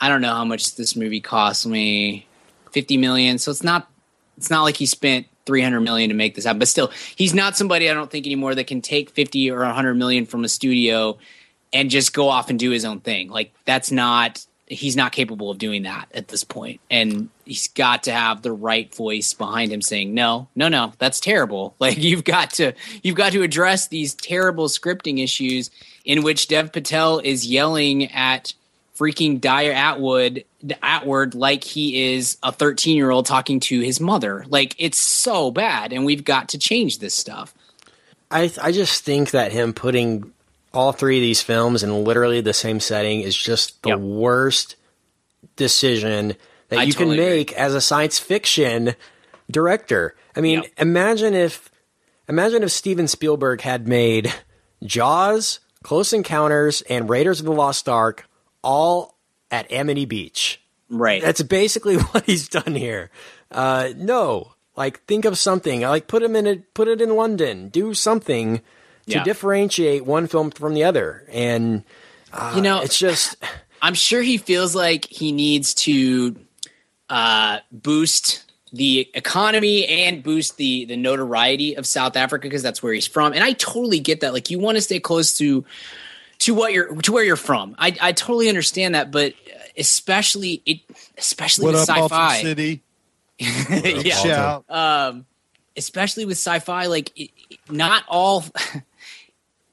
I 0.00 0.08
don't 0.08 0.22
know 0.22 0.32
how 0.32 0.44
much 0.44 0.76
this 0.76 0.96
movie 0.96 1.20
cost 1.20 1.66
me, 1.66 2.26
50 2.72 2.96
million. 2.96 3.36
So 3.38 3.50
it's 3.50 3.62
not, 3.62 3.90
it's 4.38 4.48
not 4.48 4.62
like 4.62 4.76
he 4.76 4.86
spent 4.86 5.26
300 5.44 5.80
million 5.80 6.08
to 6.08 6.14
make 6.14 6.34
this 6.34 6.44
happen. 6.44 6.58
But 6.58 6.68
still, 6.68 6.90
he's 7.14 7.34
not 7.34 7.56
somebody 7.56 7.90
I 7.90 7.94
don't 7.94 8.10
think 8.10 8.26
anymore 8.26 8.54
that 8.54 8.68
can 8.68 8.80
take 8.80 9.10
50 9.10 9.50
or 9.50 9.60
100 9.60 9.94
million 9.94 10.24
from 10.24 10.44
a 10.44 10.48
studio 10.48 11.18
and 11.72 11.90
just 11.90 12.14
go 12.14 12.28
off 12.28 12.48
and 12.48 12.58
do 12.58 12.70
his 12.70 12.86
own 12.86 13.00
thing. 13.00 13.28
Like 13.28 13.52
that's 13.66 13.90
not 13.90 14.44
he's 14.70 14.96
not 14.96 15.12
capable 15.12 15.50
of 15.50 15.58
doing 15.58 15.82
that 15.82 16.08
at 16.12 16.28
this 16.28 16.44
point. 16.44 16.80
And 16.90 17.30
he's 17.44 17.68
got 17.68 18.04
to 18.04 18.12
have 18.12 18.42
the 18.42 18.52
right 18.52 18.94
voice 18.94 19.32
behind 19.32 19.72
him 19.72 19.82
saying, 19.82 20.14
"No, 20.14 20.48
no, 20.54 20.68
no, 20.68 20.92
that's 20.98 21.20
terrible." 21.20 21.74
Like 21.80 21.98
you've 21.98 22.24
got 22.24 22.50
to 22.54 22.72
you've 23.02 23.16
got 23.16 23.32
to 23.32 23.42
address 23.42 23.88
these 23.88 24.14
terrible 24.14 24.68
scripting 24.68 25.22
issues 25.22 25.70
in 26.04 26.22
which 26.22 26.48
Dev 26.48 26.72
Patel 26.72 27.20
is 27.20 27.46
yelling 27.46 28.10
at 28.12 28.52
freaking 28.96 29.40
Dyer 29.40 29.72
Atwood 29.72 30.44
Atwood 30.82 31.34
like 31.34 31.62
he 31.62 32.14
is 32.14 32.36
a 32.42 32.50
13 32.52 32.96
year 32.96 33.10
old 33.10 33.26
talking 33.26 33.60
to 33.60 33.80
his 33.80 34.00
mother. 34.00 34.44
Like 34.48 34.74
it's 34.78 34.98
so 34.98 35.50
bad, 35.50 35.92
and 35.92 36.04
we've 36.04 36.24
got 36.24 36.50
to 36.50 36.58
change 36.58 36.98
this 36.98 37.14
stuff. 37.14 37.54
I 38.30 38.52
I 38.60 38.72
just 38.72 39.04
think 39.04 39.30
that 39.30 39.52
him 39.52 39.72
putting 39.72 40.32
all 40.72 40.92
three 40.92 41.18
of 41.18 41.22
these 41.22 41.42
films 41.42 41.82
in 41.82 42.04
literally 42.04 42.40
the 42.40 42.52
same 42.52 42.80
setting 42.80 43.20
is 43.20 43.36
just 43.36 43.82
the 43.82 43.90
yep. 43.90 43.98
worst 43.98 44.76
decision 45.56 46.34
that 46.68 46.78
I 46.80 46.82
you 46.84 46.92
totally 46.92 47.16
can 47.16 47.26
make 47.26 47.50
agree. 47.52 47.62
as 47.62 47.74
a 47.74 47.80
science 47.80 48.18
fiction 48.18 48.94
director. 49.50 50.14
I 50.36 50.40
mean, 50.40 50.62
yep. 50.62 50.72
imagine 50.78 51.34
if 51.34 51.70
imagine 52.28 52.62
if 52.62 52.70
Steven 52.70 53.08
Spielberg 53.08 53.62
had 53.62 53.88
made 53.88 54.32
Jaws, 54.84 55.60
Close 55.82 56.12
Encounters, 56.12 56.82
and 56.82 57.08
Raiders 57.08 57.40
of 57.40 57.46
the 57.46 57.52
Lost 57.52 57.88
Ark 57.88 58.28
all 58.62 59.18
at 59.50 59.70
Amity 59.72 60.04
Beach. 60.04 60.60
Right. 60.90 61.22
That's 61.22 61.42
basically 61.42 61.96
what 61.98 62.24
he's 62.26 62.48
done 62.48 62.74
here. 62.74 63.10
Uh, 63.50 63.90
no, 63.96 64.52
like 64.76 65.04
think 65.06 65.24
of 65.24 65.38
something. 65.38 65.80
Like 65.80 66.06
put 66.06 66.22
him 66.22 66.36
in 66.36 66.46
it. 66.46 66.74
Put 66.74 66.88
it 66.88 67.00
in 67.00 67.16
London. 67.16 67.68
Do 67.68 67.94
something 67.94 68.60
to 69.08 69.24
differentiate 69.24 70.04
one 70.04 70.26
film 70.26 70.50
from 70.50 70.74
the 70.74 70.84
other. 70.84 71.24
And 71.30 71.84
uh, 72.32 72.52
you 72.56 72.62
know, 72.62 72.80
it's 72.80 72.98
just 72.98 73.36
I'm 73.82 73.94
sure 73.94 74.22
he 74.22 74.38
feels 74.38 74.74
like 74.74 75.04
he 75.06 75.32
needs 75.32 75.74
to 75.74 76.36
uh, 77.08 77.58
boost 77.70 78.44
the 78.72 79.08
economy 79.14 79.86
and 79.86 80.22
boost 80.22 80.56
the 80.56 80.84
the 80.84 80.96
notoriety 80.96 81.76
of 81.76 81.86
South 81.86 82.16
Africa 82.16 82.42
because 82.42 82.62
that's 82.62 82.82
where 82.82 82.92
he's 82.92 83.06
from. 83.06 83.32
And 83.32 83.42
I 83.42 83.52
totally 83.52 84.00
get 84.00 84.20
that. 84.20 84.32
Like 84.32 84.50
you 84.50 84.58
want 84.58 84.76
to 84.76 84.82
stay 84.82 85.00
close 85.00 85.34
to 85.34 85.64
to 86.40 86.54
what 86.54 86.72
you're 86.72 86.94
to 86.94 87.12
where 87.12 87.24
you're 87.24 87.36
from. 87.36 87.74
I 87.78 87.96
I 88.00 88.12
totally 88.12 88.48
understand 88.48 88.94
that, 88.94 89.10
but 89.10 89.34
especially 89.76 90.62
it 90.66 90.80
especially 91.16 91.66
what 91.66 91.74
with 91.74 91.88
up, 91.88 91.96
sci-fi. 91.96 92.42
City? 92.42 92.82
yeah. 93.38 94.60
Um, 94.68 95.24
especially 95.76 96.24
with 96.24 96.36
sci-fi, 96.36 96.86
like 96.86 97.12
it, 97.16 97.30
not 97.70 98.04
all 98.08 98.44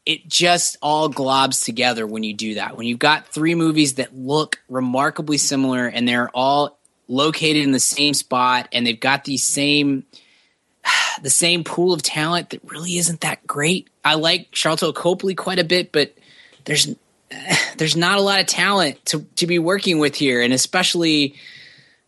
it 0.06 0.28
just 0.28 0.78
all 0.82 1.10
globs 1.10 1.64
together 1.66 2.06
when 2.06 2.24
you 2.24 2.34
do 2.34 2.56
that. 2.56 2.78
When 2.78 2.86
you've 2.86 2.99
got 2.99 3.28
three 3.28 3.56
movies 3.56 3.95
that 3.95 4.16
look 4.16 4.60
remarkably 4.70 5.38
similar 5.38 5.88
and 5.88 6.08
they're 6.08 6.30
all 6.30 6.78
located 7.08 7.64
in 7.64 7.72
the 7.72 7.80
same 7.80 8.14
spot 8.14 8.68
and 8.72 8.86
they've 8.86 8.99
got 8.99 9.24
the 9.26 9.38
same 9.38 10.06
the 11.22 11.30
same 11.30 11.64
pool 11.64 11.93
of 11.93 12.01
talent 12.01 12.51
that 12.51 12.62
really 12.66 12.97
isn't 12.97 13.22
that 13.22 13.45
great. 13.47 13.89
I 14.03 14.16
like 14.16 14.51
Sharlto 14.51 14.93
Copley 14.93 15.34
quite 15.34 15.60
a 15.60 15.64
bit, 15.64 15.91
but 15.91 16.14
there's 16.66 16.88
there's 17.78 17.95
not 17.95 18.18
a 18.18 18.22
lot 18.22 18.39
of 18.39 18.45
talent 18.45 19.03
to 19.06 19.26
to 19.38 19.47
be 19.47 19.60
working 19.60 19.99
with 19.99 20.16
here, 20.16 20.41
and 20.41 20.53
especially 20.53 21.36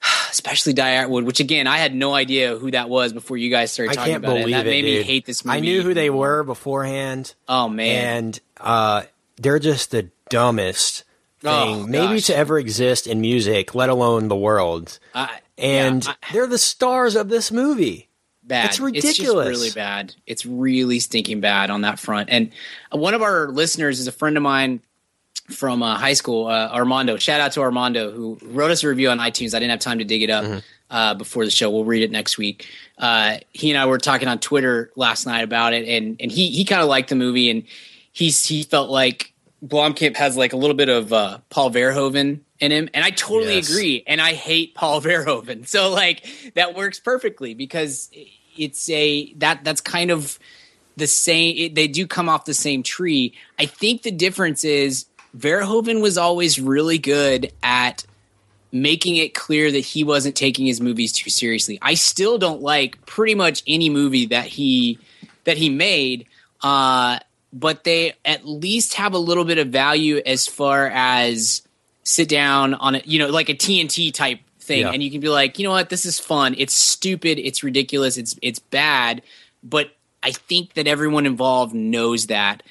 especially 0.32 0.74
Dyer 0.74 1.02
Atwood, 1.02 1.24
which 1.24 1.40
again 1.40 1.68
I 1.68 1.78
had 1.78 1.96
no 1.96 2.14
idea 2.14 2.58
who 2.58 2.72
that 2.72 2.90
was 2.90 3.14
before 3.14 3.38
you 3.38 3.50
guys 3.50 3.72
started 3.72 3.96
talking 3.96 4.16
about 4.16 4.38
it. 4.38 4.50
That 4.50 4.68
it, 4.68 4.70
made 4.70 4.82
dude. 4.82 5.00
me 5.00 5.04
hate 5.04 5.26
this 5.26 5.46
movie. 5.46 5.58
I 5.58 5.60
knew 5.62 5.82
who 5.82 5.94
they 5.94 6.10
were 6.10 6.44
beforehand. 6.44 7.34
Oh 7.48 7.70
man, 7.70 8.18
and 8.18 8.40
uh, 8.60 9.04
they're 9.38 9.60
just 9.60 9.92
the 9.92 10.10
dumbest 10.30 11.04
thing 11.40 11.84
oh, 11.84 11.88
maybe 11.88 12.20
to 12.22 12.36
ever 12.36 12.60
exist 12.60 13.08
in 13.08 13.22
music, 13.22 13.76
let 13.76 13.90
alone 13.90 14.28
the 14.28 14.36
world. 14.36 15.00
Uh, 15.14 15.28
and 15.58 16.06
yeah, 16.06 16.14
I, 16.24 16.34
they're 16.34 16.48
the 16.48 16.58
stars 16.58 17.16
of 17.16 17.30
this 17.30 17.52
movie. 17.52 18.10
Bad. 18.44 18.70
It's 18.70 18.80
ridiculous. 18.80 19.50
It's 19.50 19.60
really 19.60 19.72
bad. 19.72 20.16
It's 20.26 20.46
really 20.46 21.00
stinking 21.00 21.42
bad 21.42 21.70
on 21.70 21.82
that 21.82 22.00
front. 22.00 22.30
And 22.30 22.52
one 22.92 23.14
of 23.14 23.22
our 23.22 23.50
listeners 23.50 24.00
is 24.00 24.08
a 24.08 24.12
friend 24.12 24.38
of 24.38 24.44
mine 24.44 24.80
from 25.48 25.82
uh, 25.82 25.98
high 25.98 26.14
school, 26.14 26.48
uh, 26.48 26.70
Armando. 26.72 27.18
Shout 27.18 27.40
out 27.40 27.54
to 27.54 27.62
Armando 27.62 28.12
who 28.12 28.38
wrote 28.44 28.72
us 28.72 28.84
a 28.84 28.88
review 28.88 29.10
on 29.10 29.20
iTunes. 29.20 29.54
I 29.54 29.60
didn't 29.60 29.72
have 29.72 29.80
time 29.80 30.00
to 30.00 30.06
dig 30.06 30.22
it 30.22 30.30
up 30.30 30.46
mm-hmm. 30.46 30.60
uh, 30.92 31.14
before 31.14 31.46
the 31.46 31.52
show. 31.52 31.70
We'll 31.70 31.86
read 31.86 32.04
it 32.04 32.12
next 32.12 32.38
week. 32.38 32.68
Uh, 32.98 33.38
he 33.54 33.72
and 33.72 33.80
I 33.80 33.86
were 33.86 33.98
talking 33.98 34.28
on 34.28 34.40
Twitter 34.40 34.92
last 34.96 35.26
night 35.26 35.44
about 35.44 35.74
it, 35.74 35.88
and 35.88 36.18
and 36.20 36.32
he 36.32 36.50
he 36.50 36.66
kind 36.66 36.82
of 36.82 36.88
liked 36.88 37.10
the 37.10 37.16
movie, 37.16 37.50
and 37.50 37.64
he's 38.12 38.46
he 38.46 38.64
felt 38.64 38.90
like 38.90 39.34
Blomkamp 39.66 40.18
has 40.18 40.36
like 40.36 40.54
a 40.54 40.58
little 40.58 40.76
bit 40.76 40.90
of 40.90 41.14
uh, 41.14 41.40
Paul 41.50 41.72
Verhoeven 41.72 42.42
in 42.60 42.72
him, 42.72 42.90
and 42.94 43.06
I 43.06 43.12
totally 43.12 43.56
yes. 43.56 43.70
agree. 43.70 44.04
And 44.06 44.22
I 44.22 44.34
hate 44.34 44.76
Paul 44.76 45.02
Verhoeven, 45.04 45.66
so 45.68 45.92
like 45.92 46.26
that 46.56 46.76
works 46.76 47.00
perfectly 47.00 47.54
because 47.54 48.10
it's 48.58 48.90
a 48.90 49.34
that 49.36 49.64
that's 49.64 49.82
kind 49.82 50.12
of 50.12 50.38
the 50.98 51.08
same. 51.08 51.56
It, 51.58 51.76
they 51.76 51.88
do 51.88 52.06
come 52.06 52.28
off 52.28 52.44
the 52.44 52.54
same 52.54 52.84
tree. 52.84 53.34
I 53.58 53.66
think 53.66 54.02
the 54.02 54.12
difference 54.12 54.66
is 54.66 55.06
Verhoeven 55.36 56.02
was 56.02 56.18
always 56.18 56.60
really 56.60 56.98
good 56.98 57.52
at 57.64 58.06
making 58.72 59.16
it 59.16 59.34
clear 59.34 59.72
that 59.72 59.80
he 59.80 60.04
wasn't 60.04 60.36
taking 60.36 60.66
his 60.66 60.82
movies 60.82 61.12
too 61.12 61.30
seriously. 61.30 61.80
I 61.82 61.94
still 61.94 62.38
don't 62.38 62.62
like 62.62 63.06
pretty 63.06 63.36
much 63.36 63.64
any 63.68 63.90
movie 63.90 64.28
that 64.28 64.46
he 64.46 65.00
that 65.46 65.58
he 65.58 65.70
made, 65.70 66.28
uh, 66.62 67.20
but 67.54 67.84
they 67.84 68.14
at 68.26 68.46
least 68.46 68.96
have 68.96 69.14
a 69.14 69.18
little 69.18 69.46
bit 69.46 69.58
of 69.58 69.70
value 69.70 70.22
as 70.26 70.48
far 70.48 70.88
as 70.88 71.62
sit 72.04 72.30
down 72.30 72.74
on 72.74 72.96
it, 72.96 73.08
you 73.08 73.20
know, 73.20 73.28
like 73.28 73.50
a 73.50 73.54
TNT 73.54 74.14
type 74.14 74.40
thing, 74.60 74.82
yeah. 74.82 74.92
and 74.92 75.02
you 75.02 75.10
can 75.10 75.22
be 75.22 75.30
like, 75.30 75.58
you 75.58 75.64
know 75.64 75.72
what, 75.72 75.90
this 75.90 76.06
is 76.06 76.20
fun. 76.20 76.56
It's 76.58 76.74
stupid. 76.74 77.40
It's 77.40 77.64
ridiculous. 77.64 78.18
It's 78.18 78.38
it's 78.42 78.60
bad, 78.60 79.22
but 79.64 79.92
I 80.22 80.32
think 80.32 80.74
that 80.74 80.88
everyone 80.88 81.26
involved 81.26 81.74
knows 81.74 82.28
that. 82.28 82.64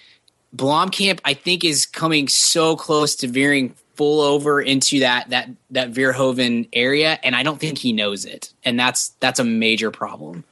Blomkamp, 0.55 1.21
I 1.25 1.35
think, 1.35 1.65
is 1.65 1.87
coming 1.87 2.29
so 2.29 2.77
close 2.77 3.17
to 3.17 3.29
veering 3.29 3.75
full 3.97 4.21
over 4.21 4.61
into 4.61 5.01
that 5.01 5.31
that 5.31 5.49
that 5.71 5.93
Verhoeven 5.93 6.69
area, 6.73 7.19
and 7.23 7.35
I 7.35 7.43
don't 7.43 7.59
think 7.59 7.79
he 7.79 7.93
knows 7.93 8.25
it, 8.25 8.53
and 8.65 8.79
that's 8.79 9.11
that's 9.21 9.41
a 9.41 9.45
major 9.45 9.91
problem. 9.91 10.45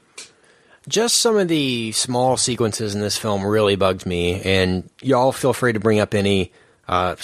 Just 0.87 1.19
some 1.19 1.39
of 1.39 1.49
the 1.49 1.93
small 1.93 2.37
sequences 2.37 2.95
in 2.95 3.01
this 3.01 3.17
film 3.17 3.45
really 3.45 3.77
bugged 3.77 4.05
me, 4.05 4.41
and 4.43 4.89
y'all 5.01 5.33
feel 5.33 5.53
free 5.53 5.73
to 5.73 5.81
bring 5.81 6.01
up 6.01 6.15
any 6.15 6.53
uh, 6.89 7.17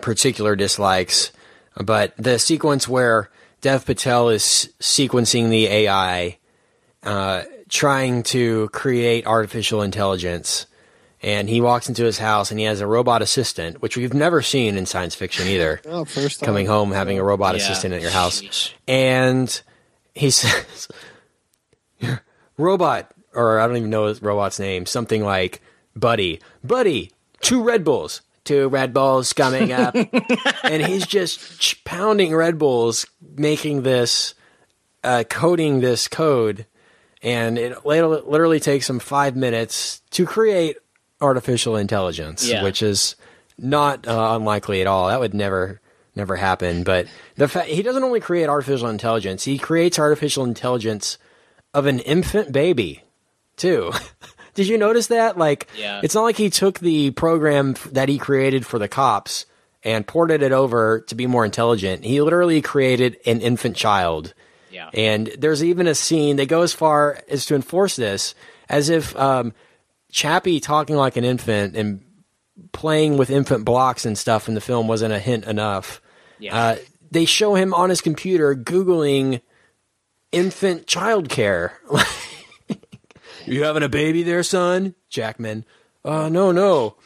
particular 0.00 0.54
dislikes. 0.54 1.32
But 1.76 2.14
the 2.16 2.38
sequence 2.38 2.86
where 2.86 3.30
Dev 3.60 3.86
Patel 3.86 4.28
is 4.28 4.72
sequencing 4.80 5.48
the 5.50 5.66
AI, 5.66 6.38
uh, 7.02 7.42
trying 7.68 8.22
to 8.24 8.68
create 8.68 9.26
artificial 9.26 9.82
intelligence 9.82 10.66
and 11.22 11.48
he 11.48 11.60
walks 11.60 11.88
into 11.88 12.04
his 12.04 12.18
house 12.18 12.50
and 12.50 12.58
he 12.58 12.66
has 12.66 12.80
a 12.80 12.86
robot 12.86 13.22
assistant, 13.22 13.80
which 13.80 13.96
we've 13.96 14.12
never 14.12 14.42
seen 14.42 14.76
in 14.76 14.86
science 14.86 15.14
fiction 15.14 15.46
either. 15.46 15.80
Oh, 15.92 16.04
first 16.06 16.40
time. 16.40 16.46
coming 16.46 16.66
home 16.66 16.90
having 16.90 17.18
a 17.18 17.24
robot 17.24 17.54
yeah. 17.54 17.60
assistant 17.62 17.92
at 17.92 18.00
your 18.00 18.10
house, 18.10 18.72
and 18.88 19.62
he 20.14 20.30
says, 20.30 20.88
"Robot," 22.56 23.12
or 23.34 23.60
I 23.60 23.66
don't 23.66 23.76
even 23.76 23.90
know 23.90 24.06
his 24.06 24.22
robot's 24.22 24.58
name. 24.58 24.86
Something 24.86 25.22
like 25.22 25.60
"Buddy, 25.94 26.40
Buddy, 26.64 27.12
two 27.40 27.62
Red 27.62 27.84
Bulls." 27.84 28.22
Two 28.44 28.66
Red 28.68 28.92
Bulls 28.92 29.32
coming 29.32 29.70
up, 29.70 29.94
and 30.64 30.84
he's 30.84 31.06
just 31.06 31.84
pounding 31.84 32.34
Red 32.34 32.58
Bulls, 32.58 33.06
making 33.36 33.82
this, 33.82 34.34
uh, 35.04 35.22
coding 35.30 35.78
this 35.78 36.08
code, 36.08 36.66
and 37.22 37.56
it 37.56 37.86
literally 37.86 38.58
takes 38.58 38.90
him 38.90 38.98
five 38.98 39.36
minutes 39.36 40.00
to 40.10 40.26
create 40.26 40.76
artificial 41.22 41.76
intelligence, 41.76 42.46
yeah. 42.46 42.62
which 42.62 42.82
is 42.82 43.16
not 43.58 44.06
uh, 44.06 44.32
unlikely 44.38 44.80
at 44.80 44.86
all. 44.86 45.08
That 45.08 45.20
would 45.20 45.34
never 45.34 45.80
never 46.14 46.36
happen. 46.36 46.84
But 46.84 47.06
the 47.36 47.48
fact 47.48 47.68
he 47.68 47.82
doesn't 47.82 48.02
only 48.04 48.20
create 48.20 48.48
artificial 48.48 48.88
intelligence, 48.88 49.44
he 49.44 49.56
creates 49.58 49.98
artificial 49.98 50.44
intelligence 50.44 51.16
of 51.72 51.86
an 51.86 52.00
infant 52.00 52.52
baby 52.52 53.02
too. 53.56 53.92
Did 54.54 54.68
you 54.68 54.76
notice 54.76 55.06
that? 55.06 55.38
Like, 55.38 55.68
Yeah. 55.78 56.00
it's 56.02 56.14
not 56.14 56.24
like 56.24 56.36
he 56.36 56.50
took 56.50 56.78
the 56.78 57.10
program 57.12 57.70
f- 57.70 57.84
that 57.92 58.10
he 58.10 58.18
created 58.18 58.66
for 58.66 58.78
the 58.78 58.88
cops 58.88 59.46
and 59.82 60.06
ported 60.06 60.42
it 60.42 60.52
over 60.52 61.00
to 61.08 61.14
be 61.14 61.26
more 61.26 61.44
intelligent. 61.46 62.04
He 62.04 62.20
literally 62.20 62.60
created 62.60 63.16
an 63.24 63.40
infant 63.40 63.76
child. 63.76 64.34
Yeah. 64.70 64.90
And 64.92 65.28
there's 65.38 65.64
even 65.64 65.86
a 65.86 65.94
scene 65.94 66.36
they 66.36 66.44
go 66.46 66.60
as 66.60 66.74
far 66.74 67.22
as 67.30 67.46
to 67.46 67.54
enforce 67.54 67.96
this 67.96 68.34
as 68.68 68.90
if 68.90 69.16
um, 69.16 69.54
Chappie 70.12 70.60
talking 70.60 70.94
like 70.94 71.16
an 71.16 71.24
infant 71.24 71.74
and 71.76 72.04
playing 72.70 73.16
with 73.16 73.30
infant 73.30 73.64
blocks 73.64 74.04
and 74.06 74.16
stuff 74.16 74.46
in 74.46 74.54
the 74.54 74.60
film 74.60 74.86
wasn't 74.86 75.12
a 75.12 75.18
hint 75.18 75.44
enough. 75.46 76.00
Yeah. 76.38 76.56
Uh, 76.56 76.76
they 77.10 77.24
show 77.24 77.54
him 77.54 77.74
on 77.74 77.90
his 77.90 78.00
computer 78.00 78.54
googling 78.54 79.40
infant 80.30 80.86
childcare. 80.86 81.72
you 83.46 83.64
having 83.64 83.82
a 83.82 83.88
baby 83.88 84.22
there, 84.22 84.42
son? 84.42 84.94
Jackman. 85.08 85.64
Uh, 86.04 86.28
no, 86.28 86.52
no. 86.52 86.96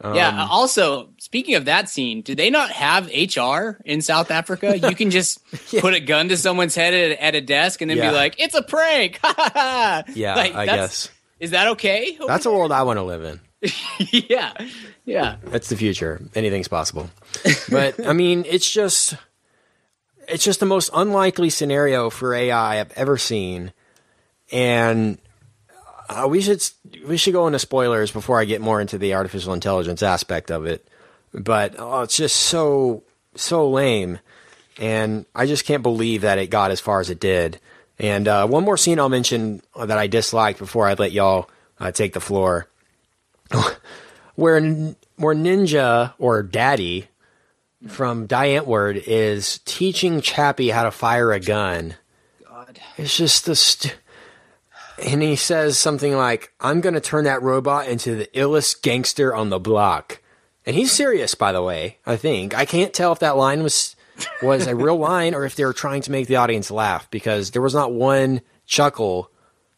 Um, 0.00 0.14
yeah. 0.14 0.46
Also, 0.50 1.10
speaking 1.18 1.54
of 1.54 1.66
that 1.66 1.88
scene, 1.88 2.22
do 2.22 2.34
they 2.34 2.50
not 2.50 2.70
have 2.70 3.06
HR 3.06 3.80
in 3.84 4.00
South 4.02 4.30
Africa? 4.32 4.76
You 4.78 4.94
can 4.96 5.10
just 5.10 5.40
put 5.80 5.94
a 5.94 6.00
gun 6.00 6.28
to 6.30 6.36
someone's 6.36 6.74
head 6.74 6.92
at, 6.94 7.18
at 7.18 7.34
a 7.36 7.40
desk 7.40 7.80
and 7.80 7.90
then 7.90 7.98
Yeah. 7.98 8.10
be 8.10 8.16
like, 8.16 8.34
"It's 8.38 8.54
a 8.54 8.62
prank." 8.62 9.20
Yeah, 9.24 10.34
Like, 10.34 10.54
I 10.54 10.66
guess. 10.66 11.08
Is 11.42 11.50
that 11.50 11.66
okay? 11.70 12.16
That's 12.24 12.46
a 12.46 12.52
world 12.52 12.70
I 12.70 12.84
want 12.84 12.98
to 12.98 13.02
live 13.02 13.24
in. 13.24 13.40
yeah. 14.12 14.52
Yeah. 15.04 15.36
That's 15.42 15.68
the 15.68 15.76
future. 15.76 16.22
Anything's 16.36 16.68
possible. 16.68 17.10
But 17.68 18.06
I 18.06 18.12
mean, 18.12 18.44
it's 18.46 18.70
just 18.70 19.16
it's 20.28 20.44
just 20.44 20.60
the 20.60 20.66
most 20.66 20.90
unlikely 20.94 21.50
scenario 21.50 22.10
for 22.10 22.32
AI 22.32 22.78
I've 22.78 22.92
ever 22.92 23.18
seen. 23.18 23.72
And 24.52 25.18
uh, 26.08 26.28
we 26.30 26.42
should 26.42 26.62
we 27.08 27.16
should 27.16 27.32
go 27.32 27.48
into 27.48 27.58
spoilers 27.58 28.12
before 28.12 28.38
I 28.38 28.44
get 28.44 28.60
more 28.60 28.80
into 28.80 28.96
the 28.96 29.14
artificial 29.14 29.52
intelligence 29.52 30.00
aspect 30.00 30.52
of 30.52 30.64
it. 30.64 30.86
But 31.34 31.74
oh, 31.76 32.02
it's 32.02 32.16
just 32.16 32.36
so 32.36 33.02
so 33.34 33.68
lame, 33.68 34.20
and 34.78 35.26
I 35.34 35.46
just 35.46 35.64
can't 35.64 35.82
believe 35.82 36.20
that 36.20 36.38
it 36.38 36.50
got 36.50 36.70
as 36.70 36.78
far 36.78 37.00
as 37.00 37.10
it 37.10 37.18
did. 37.18 37.58
And 38.02 38.26
uh, 38.26 38.46
one 38.48 38.64
more 38.64 38.76
scene 38.76 38.98
I'll 38.98 39.08
mention 39.08 39.62
that 39.78 39.96
I 39.96 40.08
disliked 40.08 40.58
before 40.58 40.88
I 40.88 40.94
let 40.94 41.12
y'all 41.12 41.48
uh, 41.78 41.92
take 41.92 42.12
the 42.12 42.20
floor 42.20 42.66
where 44.34 44.60
where 45.16 45.34
Ninja 45.34 46.12
or 46.18 46.42
Daddy 46.42 47.08
from 47.86 48.26
Die 48.26 48.48
Antwoord 48.48 49.02
is 49.06 49.60
teaching 49.64 50.20
Chappie 50.20 50.70
how 50.70 50.82
to 50.82 50.90
fire 50.90 51.32
a 51.32 51.40
gun. 51.40 51.94
God. 52.48 52.80
It's 52.96 53.16
just 53.16 53.46
the 53.46 53.54
st- 53.56 53.96
and 55.04 55.22
he 55.22 55.36
says 55.36 55.78
something 55.78 56.14
like, 56.14 56.52
"I'm 56.60 56.80
going 56.80 56.94
to 56.94 57.00
turn 57.00 57.24
that 57.24 57.42
robot 57.42 57.88
into 57.88 58.16
the 58.16 58.26
illest 58.34 58.82
gangster 58.82 59.34
on 59.34 59.48
the 59.50 59.58
block." 59.58 60.20
And 60.66 60.76
he's 60.76 60.92
serious, 60.92 61.34
by 61.34 61.52
the 61.52 61.62
way. 61.62 61.98
I 62.04 62.16
think 62.16 62.56
I 62.56 62.64
can't 62.64 62.92
tell 62.92 63.12
if 63.12 63.18
that 63.20 63.36
line 63.36 63.62
was 63.62 63.96
was 64.42 64.66
a 64.66 64.76
real 64.76 64.96
line 64.96 65.34
or 65.34 65.44
if 65.44 65.56
they 65.56 65.64
were 65.64 65.72
trying 65.72 66.02
to 66.02 66.10
make 66.10 66.26
the 66.26 66.36
audience 66.36 66.70
laugh 66.70 67.10
because 67.10 67.50
there 67.50 67.62
was 67.62 67.74
not 67.74 67.92
one 67.92 68.40
chuckle 68.66 69.30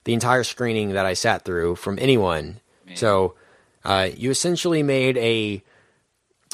the 0.04 0.14
entire 0.14 0.44
screening 0.44 0.90
that 0.90 1.06
I 1.06 1.14
sat 1.14 1.44
through 1.44 1.76
from 1.76 1.98
anyone. 1.98 2.60
So 2.94 3.34
uh, 3.84 4.10
you 4.14 4.30
essentially 4.30 4.82
made 4.82 5.16
a 5.16 5.62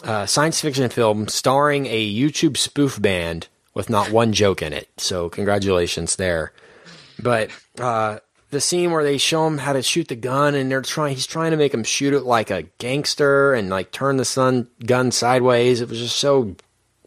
uh, 0.05 0.27
science 0.27 0.61
fiction 0.61 0.89
film 0.89 1.29
starring 1.29 1.87
a 1.87 2.15
YouTube 2.15 2.57
spoof 2.57 3.01
band 3.01 3.49
with 3.75 3.91
not 3.91 4.11
one 4.11 4.33
joke 4.33 4.63
in 4.63 4.73
it. 4.73 4.89
So 4.97 5.29
congratulations 5.29 6.17
there. 6.17 6.53
But 7.19 7.51
uh, 7.79 8.21
the 8.51 8.61
scene 8.61 8.91
where 8.91 9.05
they 9.05 9.19
show 9.19 9.47
him 9.47 9.59
how 9.59 9.73
to 9.73 9.83
shoot 9.83 10.09
the 10.09 10.17
gun 10.17 10.55
and 10.55 10.71
they're 10.71 10.83
trying, 10.83 11.15
he's 11.15 11.27
trying 11.27 11.51
to 11.51 11.57
make 11.57 11.75
him 11.75 11.85
shoot 11.85 12.15
it 12.15 12.23
like 12.23 12.51
a 12.51 12.63
gangster 12.79 13.53
and 13.53 13.69
like 13.69 13.93
turn 13.93 14.17
the 14.17 14.25
sun 14.25 14.69
gun 14.85 15.11
sideways. 15.11 15.81
It 15.81 15.89
was 15.89 15.99
just 15.99 16.17
so 16.17 16.57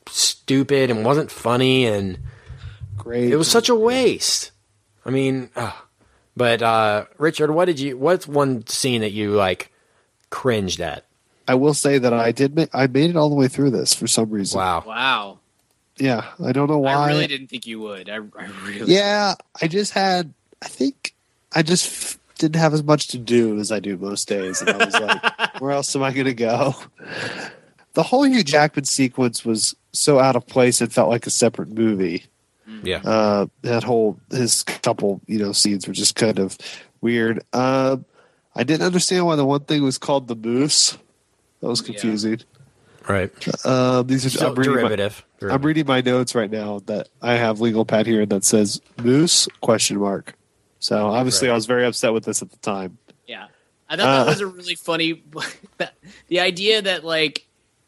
stupid 0.09 0.89
and 0.91 1.05
wasn't 1.05 1.31
funny 1.31 1.85
and 1.85 2.17
Great. 2.97 3.31
it 3.31 3.37
was 3.37 3.49
such 3.49 3.69
a 3.69 3.75
waste. 3.75 4.51
I 5.05 5.09
mean, 5.09 5.49
ugh. 5.55 5.73
but 6.37 6.61
uh, 6.61 7.05
Richard, 7.17 7.51
what 7.51 7.65
did 7.65 7.79
you? 7.79 7.97
What's 7.97 8.27
one 8.27 8.65
scene 8.67 9.01
that 9.01 9.11
you 9.11 9.31
like 9.31 9.71
cringed 10.29 10.79
at? 10.79 11.05
I 11.47 11.55
will 11.55 11.73
say 11.73 11.97
that 11.97 12.13
I 12.13 12.31
did. 12.31 12.55
Ma- 12.55 12.65
I 12.73 12.87
made 12.87 13.09
it 13.09 13.17
all 13.17 13.27
the 13.29 13.35
way 13.35 13.49
through 13.49 13.71
this 13.71 13.93
for 13.93 14.07
some 14.07 14.29
reason. 14.29 14.57
Wow. 14.59 14.83
Wow. 14.87 15.39
Yeah, 15.97 16.25
I 16.43 16.53
don't 16.53 16.69
know 16.69 16.79
why. 16.79 16.93
I 16.93 17.07
really 17.09 17.27
didn't 17.27 17.47
think 17.47 17.67
you 17.67 17.79
would. 17.81 18.09
I, 18.09 18.15
I 18.15 18.45
really. 18.63 18.93
Yeah, 18.93 19.35
I 19.61 19.67
just 19.67 19.91
had. 19.91 20.33
I 20.61 20.67
think 20.67 21.13
I 21.53 21.61
just 21.61 21.85
f- 21.87 22.19
didn't 22.39 22.55
have 22.59 22.73
as 22.73 22.81
much 22.81 23.09
to 23.09 23.17
do 23.17 23.59
as 23.59 23.71
I 23.71 23.79
do 23.79 23.97
most 23.97 24.27
days, 24.27 24.61
and 24.61 24.69
I 24.69 24.85
was 24.85 24.93
like, 24.93 25.55
"Where 25.61 25.71
else 25.71 25.93
am 25.95 26.01
I 26.01 26.11
going 26.13 26.25
to 26.25 26.33
go?" 26.33 26.73
The 27.93 28.03
whole 28.03 28.25
Hugh 28.25 28.43
Jackman 28.43 28.85
sequence 28.85 29.43
was 29.45 29.75
so 29.93 30.19
out 30.19 30.35
of 30.35 30.45
place; 30.47 30.81
it 30.81 30.91
felt 30.91 31.09
like 31.09 31.25
a 31.27 31.29
separate 31.31 31.69
movie. 31.69 32.25
Yeah. 32.83 32.97
Uh, 33.03 33.45
that 33.61 33.83
whole 33.83 34.19
his 34.31 34.63
couple, 34.63 35.21
you 35.27 35.37
know, 35.39 35.51
scenes 35.51 35.87
were 35.87 35.93
just 35.93 36.15
kind 36.15 36.39
of 36.39 36.57
weird. 37.01 37.43
Uh, 37.53 37.97
I 38.55 38.63
didn't 38.63 38.85
understand 38.85 39.25
why 39.25 39.35
the 39.35 39.45
one 39.45 39.61
thing 39.61 39.83
was 39.83 39.97
called 39.97 40.27
the 40.27 40.35
moose. 40.35 40.97
That 41.61 41.67
was 41.67 41.81
confusing. 41.81 42.41
Right. 43.07 43.31
Um, 43.65 44.07
these 44.07 44.25
are 44.25 44.29
So 44.29 44.47
I'm 44.49 44.55
reading 44.55 44.73
my- 44.73 44.79
derivative. 44.79 45.25
I'm 45.41 45.61
reading 45.61 45.85
my 45.85 45.99
notes 46.01 46.35
right 46.35 46.49
now 46.49 46.79
that 46.85 47.09
I 47.21 47.33
have 47.33 47.59
legal 47.59 47.83
pad 47.83 48.05
here 48.07 48.25
that 48.25 48.45
says 48.45 48.79
moose 49.01 49.47
question 49.61 49.97
mark. 49.99 50.35
So 50.79 51.07
obviously 51.07 51.49
I 51.49 51.53
was 51.53 51.65
very 51.65 51.85
upset 51.85 52.13
with 52.13 52.23
this 52.23 52.41
at 52.41 52.49
the 52.49 52.57
time. 52.57 52.97
Yeah. 53.27 53.47
I 53.89 53.97
thought 53.97 54.03
that 54.05 54.21
Uh. 54.21 54.25
was 54.31 54.39
a 54.41 54.47
really 54.47 54.75
funny 54.75 55.21
the 56.29 56.39
idea 56.39 56.81
that 56.81 57.03
like 57.03 57.45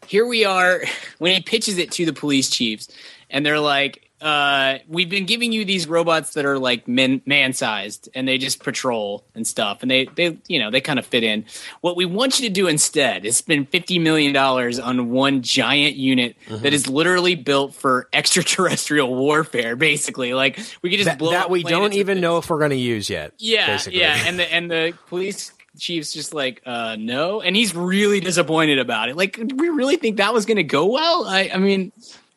here 0.07 0.25
we 0.25 0.45
are 0.45 0.81
when 1.19 1.33
he 1.33 1.41
pitches 1.41 1.77
it 1.77 1.91
to 1.91 2.05
the 2.05 2.13
police 2.13 2.49
chiefs 2.49 2.87
and 3.29 3.45
they're 3.45 3.59
like 3.59 4.01
uh 4.21 4.77
we've 4.87 5.09
been 5.09 5.25
giving 5.25 5.51
you 5.51 5.65
these 5.65 5.87
robots 5.89 6.35
that 6.35 6.45
are 6.45 6.57
like 6.57 6.87
men 6.87 7.21
man 7.25 7.51
sized 7.51 8.07
and 8.15 8.25
they 8.25 8.37
just 8.37 8.63
patrol 8.63 9.25
and 9.35 9.45
stuff 9.45 9.81
and 9.81 9.91
they 9.91 10.05
they 10.15 10.37
you 10.47 10.57
know 10.57 10.71
they 10.71 10.79
kind 10.79 10.97
of 10.97 11.05
fit 11.05 11.21
in 11.21 11.43
what 11.81 11.97
we 11.97 12.05
want 12.05 12.39
you 12.39 12.47
to 12.47 12.53
do 12.53 12.65
instead 12.67 13.25
is 13.25 13.35
spend 13.35 13.67
50 13.67 13.99
million 13.99 14.31
dollars 14.31 14.79
on 14.79 15.09
one 15.09 15.41
giant 15.41 15.95
unit 15.97 16.37
Mm-hmm. 16.47 16.63
that 16.63 16.73
is 16.73 16.87
literally 16.87 17.35
built 17.35 17.73
for 17.75 18.07
extraterrestrial 18.13 19.13
warfare 19.13 19.75
basically 19.75 20.33
like 20.33 20.59
we 20.81 20.89
could 20.89 20.97
just 20.97 21.09
that, 21.09 21.19
blow 21.19 21.31
that 21.31 21.49
we 21.49 21.63
don't 21.63 21.93
even 21.93 22.21
know 22.21 22.37
if 22.37 22.49
we're 22.49 22.59
going 22.59 22.71
to 22.71 22.77
use 22.77 23.09
yet. 23.09 23.33
Yeah, 23.37 23.67
basically. 23.67 23.99
yeah, 23.99 24.23
and 24.25 24.39
the 24.39 24.53
and 24.53 24.71
the 24.71 24.93
police 25.07 25.51
chief's 25.77 26.13
just 26.13 26.33
like, 26.33 26.61
uh, 26.65 26.95
no, 26.99 27.41
and 27.41 27.55
he's 27.55 27.75
really 27.75 28.19
disappointed 28.19 28.79
about 28.79 29.09
it. 29.09 29.15
Like, 29.15 29.37
we 29.55 29.69
really 29.69 29.97
think 29.97 30.17
that 30.17 30.33
was 30.33 30.45
going 30.45 30.57
to 30.57 30.63
go 30.63 30.85
well? 30.85 31.25
I, 31.25 31.49
I 31.53 31.57
mean, 31.57 31.91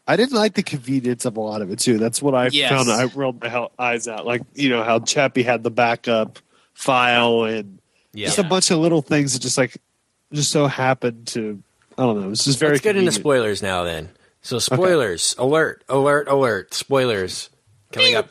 I 0.06 0.16
didn't 0.16 0.34
like 0.36 0.54
the 0.54 0.62
convenience 0.62 1.24
of 1.24 1.36
a 1.36 1.40
lot 1.40 1.60
of 1.62 1.70
it 1.70 1.78
too. 1.78 1.98
That's 1.98 2.22
what 2.22 2.34
I 2.34 2.48
Yes. 2.52 2.70
found. 2.70 2.90
I 2.90 3.04
rolled 3.14 3.42
my 3.42 3.48
hell- 3.48 3.72
eyes 3.78 4.08
out. 4.08 4.24
Like 4.26 4.42
you 4.54 4.68
know 4.70 4.82
how 4.82 5.00
Chappie 5.00 5.42
had 5.42 5.62
the 5.62 5.70
backup 5.70 6.38
file 6.74 7.44
and 7.44 7.78
Yeah. 8.14 8.26
just 8.26 8.38
a 8.38 8.42
bunch 8.44 8.70
of 8.70 8.78
little 8.78 9.02
things 9.02 9.34
that 9.34 9.40
just 9.40 9.58
like 9.58 9.76
just 10.32 10.50
so 10.50 10.66
happened 10.66 11.26
to. 11.28 11.62
I 11.98 12.02
don't 12.02 12.20
know. 12.20 12.30
It's 12.30 12.44
just 12.44 12.58
very. 12.58 12.72
Let's 12.72 12.82
get 12.84 12.96
into 12.96 13.12
spoilers 13.12 13.62
now 13.62 13.82
then. 13.84 14.08
So 14.40 14.58
spoilers, 14.60 15.34
alert, 15.36 15.84
alert, 15.88 16.28
alert, 16.28 16.72
spoilers 16.72 17.50
coming 17.92 18.14
up. 18.14 18.30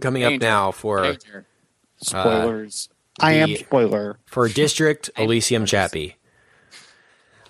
coming 0.00 0.24
up 0.24 0.40
now 0.40 0.70
for 0.70 1.16
Spoilers. 2.00 2.88
I 3.20 3.32
am 3.34 3.56
spoiler. 3.56 4.18
for 4.26 4.48
District 4.48 5.10
Elysium 5.16 5.66
Chappie. 5.66 6.16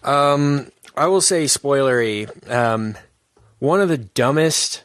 Um, 0.03 0.71
I 0.97 1.07
will 1.07 1.21
say 1.21 1.45
spoilery. 1.45 2.51
Um, 2.51 2.97
one 3.59 3.81
of 3.81 3.89
the 3.89 3.99
dumbest, 3.99 4.85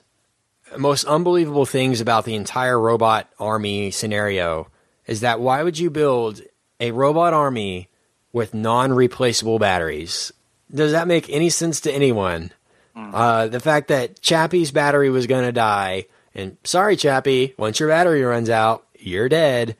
most 0.77 1.05
unbelievable 1.05 1.65
things 1.65 2.01
about 2.01 2.25
the 2.25 2.35
entire 2.35 2.79
robot 2.79 3.29
army 3.39 3.91
scenario 3.91 4.67
is 5.05 5.21
that 5.21 5.39
why 5.39 5.61
would 5.63 5.77
you 5.77 5.89
build 5.89 6.41
a 6.79 6.91
robot 6.91 7.33
army 7.33 7.89
with 8.33 8.53
non-replaceable 8.53 9.59
batteries? 9.59 10.31
Does 10.73 10.93
that 10.93 11.07
make 11.07 11.29
any 11.29 11.49
sense 11.49 11.81
to 11.81 11.91
anyone? 11.91 12.51
Uh, 12.95 13.47
the 13.47 13.59
fact 13.59 13.87
that 13.87 14.21
Chappie's 14.21 14.71
battery 14.71 15.09
was 15.09 15.25
going 15.25 15.43
to 15.45 15.51
die, 15.51 16.05
and 16.35 16.57
sorry, 16.65 16.97
Chappie, 16.97 17.53
once 17.57 17.79
your 17.79 17.87
battery 17.89 18.21
runs 18.21 18.49
out, 18.49 18.85
you're 18.99 19.29
dead. 19.29 19.77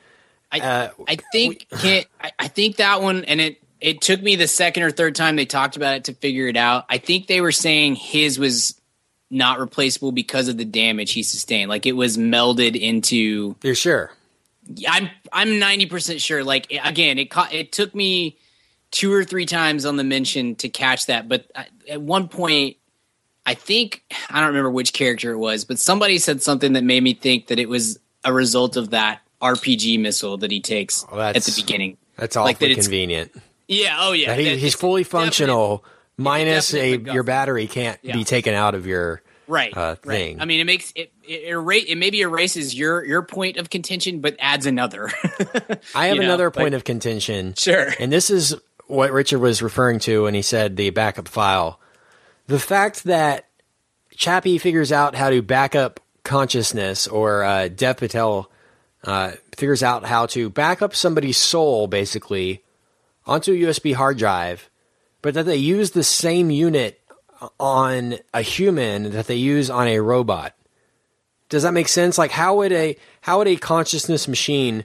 I, 0.52 0.60
Uh, 0.60 0.90
I 1.08 1.16
think 1.32 1.66
can't, 1.70 2.06
I, 2.20 2.32
I 2.38 2.48
think 2.48 2.76
that 2.76 3.00
one, 3.02 3.24
and 3.24 3.40
it 3.40 3.62
it 3.80 4.00
took 4.00 4.22
me 4.22 4.36
the 4.36 4.46
second 4.46 4.84
or 4.84 4.90
third 4.90 5.14
time 5.16 5.34
they 5.36 5.46
talked 5.46 5.76
about 5.76 5.96
it 5.96 6.04
to 6.04 6.14
figure 6.14 6.46
it 6.46 6.56
out. 6.56 6.84
I 6.88 6.98
think 6.98 7.26
they 7.26 7.40
were 7.40 7.52
saying 7.52 7.96
his 7.96 8.38
was 8.38 8.80
not 9.30 9.58
replaceable 9.58 10.12
because 10.12 10.48
of 10.48 10.56
the 10.58 10.64
damage 10.64 11.12
he 11.12 11.22
sustained. 11.22 11.68
Like 11.68 11.86
it 11.86 11.92
was 11.96 12.16
melded 12.16 12.78
into. 12.78 13.56
You're 13.62 13.74
sure? 13.74 14.12
I'm 14.88 15.10
I'm 15.32 15.58
ninety 15.58 15.86
percent 15.86 16.20
sure. 16.20 16.44
Like 16.44 16.70
again, 16.84 17.18
it 17.18 17.30
ca- 17.30 17.48
it 17.50 17.72
took 17.72 17.94
me 17.94 18.36
two 18.92 19.12
or 19.12 19.24
three 19.24 19.46
times 19.46 19.86
on 19.86 19.96
the 19.96 20.04
mention 20.04 20.54
to 20.56 20.68
catch 20.68 21.06
that, 21.06 21.28
but 21.28 21.50
at 21.88 22.00
one 22.02 22.28
point, 22.28 22.76
I 23.46 23.54
think 23.54 24.04
I 24.30 24.38
don't 24.38 24.48
remember 24.48 24.70
which 24.70 24.92
character 24.92 25.32
it 25.32 25.38
was, 25.38 25.64
but 25.64 25.78
somebody 25.78 26.18
said 26.18 26.42
something 26.42 26.74
that 26.74 26.84
made 26.84 27.02
me 27.02 27.14
think 27.14 27.46
that 27.46 27.58
it 27.58 27.70
was 27.70 27.98
a 28.22 28.32
result 28.32 28.76
of 28.76 28.90
that 28.90 29.20
RPG 29.42 29.98
missile 30.00 30.36
that 30.38 30.50
he 30.50 30.60
takes 30.60 31.04
Oh, 31.10 31.18
at 31.20 31.34
the 31.34 31.52
beginning. 31.56 31.96
That's 32.16 32.36
Like 32.36 32.56
awfully 32.56 32.74
that 32.74 32.80
convenient. 32.82 33.32
Yeah. 33.68 33.96
Oh 33.98 34.12
yeah. 34.12 34.28
That 34.28 34.38
he, 34.38 34.44
that- 34.50 34.58
he's 34.58 34.74
fully 34.74 35.02
definite- 35.02 35.24
functional, 35.24 35.84
minus 36.16 36.70
definite 36.72 37.08
a 37.10 37.12
your 37.14 37.22
battery 37.24 37.66
can't 37.66 37.98
Yeah. 38.02 38.14
be 38.14 38.24
taken 38.24 38.54
out 38.54 38.74
of 38.74 38.86
your 38.86 39.22
right 39.48 39.76
uh, 39.76 39.96
thing. 39.96 40.36
right 40.36 40.42
i 40.42 40.44
mean 40.44 40.60
it 40.60 40.64
makes 40.64 40.92
it 40.94 41.12
it, 41.24 41.42
era- 41.48 41.74
it 41.76 41.98
maybe 41.98 42.20
erases 42.20 42.74
your 42.74 43.04
your 43.04 43.22
point 43.22 43.56
of 43.56 43.68
contention 43.70 44.20
but 44.20 44.36
adds 44.38 44.66
another 44.66 45.10
I 45.94 46.06
have 46.06 46.14
you 46.16 46.20
know, 46.22 46.26
another 46.28 46.44
like- 46.46 46.54
point 46.54 46.74
of 46.74 46.84
contention. 46.84 47.54
Sure. 47.54 47.88
And 47.98 48.12
this 48.12 48.30
is 48.30 48.54
what 48.86 49.10
Richard 49.10 49.38
was 49.40 49.60
referring 49.62 49.98
to 50.00 50.24
when 50.24 50.34
he 50.34 50.42
said 50.42 50.76
the 50.76 50.90
backup 50.90 51.28
file. 51.28 51.80
The 52.46 52.58
fact 52.60 53.04
that 53.04 53.46
Chappie 54.14 54.58
figures 54.58 54.92
out 54.92 55.14
how 55.14 55.30
to 55.30 55.40
back 55.42 55.74
up 55.74 55.98
consciousness, 56.24 57.06
or 57.06 57.42
uh, 57.42 57.68
Dev 57.68 57.96
Patel 57.96 58.50
uh, 59.04 59.32
figures 59.56 59.82
out 59.82 60.04
how 60.04 60.26
to 60.26 60.50
back 60.50 60.82
up 60.82 60.94
somebody's 60.94 61.36
soul, 61.36 61.86
basically, 61.86 62.62
onto 63.26 63.52
a 63.52 63.56
USB 63.56 63.94
hard 63.94 64.18
drive, 64.18 64.70
but 65.20 65.34
that 65.34 65.46
they 65.46 65.56
use 65.56 65.92
the 65.92 66.04
same 66.04 66.50
unit 66.50 67.00
on 67.58 68.16
a 68.32 68.42
human 68.42 69.10
that 69.12 69.26
they 69.26 69.36
use 69.36 69.68
on 69.70 69.88
a 69.88 69.98
robot. 70.00 70.54
Does 71.48 71.64
that 71.64 71.74
make 71.74 71.88
sense? 71.88 72.16
Like, 72.16 72.30
how 72.30 72.56
would 72.56 72.72
a 72.72 72.96
how 73.20 73.38
would 73.38 73.48
a 73.48 73.56
consciousness 73.56 74.26
machine 74.26 74.84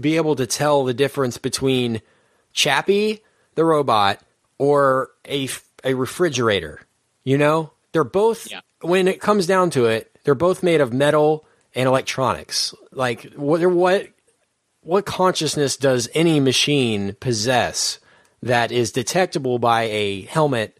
be 0.00 0.16
able 0.16 0.36
to 0.36 0.46
tell 0.46 0.84
the 0.84 0.94
difference 0.94 1.38
between 1.38 2.00
Chappie, 2.52 3.22
the 3.54 3.64
robot, 3.64 4.20
or 4.58 5.10
a, 5.26 5.48
a 5.84 5.94
refrigerator. 5.94 6.80
You 7.24 7.38
know, 7.38 7.72
they're 7.92 8.04
both, 8.04 8.48
when 8.80 9.08
it 9.08 9.20
comes 9.20 9.46
down 9.46 9.70
to 9.70 9.86
it, 9.86 10.10
they're 10.24 10.34
both 10.34 10.62
made 10.62 10.80
of 10.80 10.92
metal 10.92 11.44
and 11.74 11.86
electronics. 11.86 12.74
Like, 12.90 13.32
what, 13.34 13.64
what, 13.66 14.08
what 14.82 15.06
consciousness 15.06 15.76
does 15.76 16.08
any 16.14 16.40
machine 16.40 17.14
possess 17.20 17.98
that 18.42 18.72
is 18.72 18.92
detectable 18.92 19.58
by 19.58 19.82
a 19.82 20.22
helmet 20.22 20.78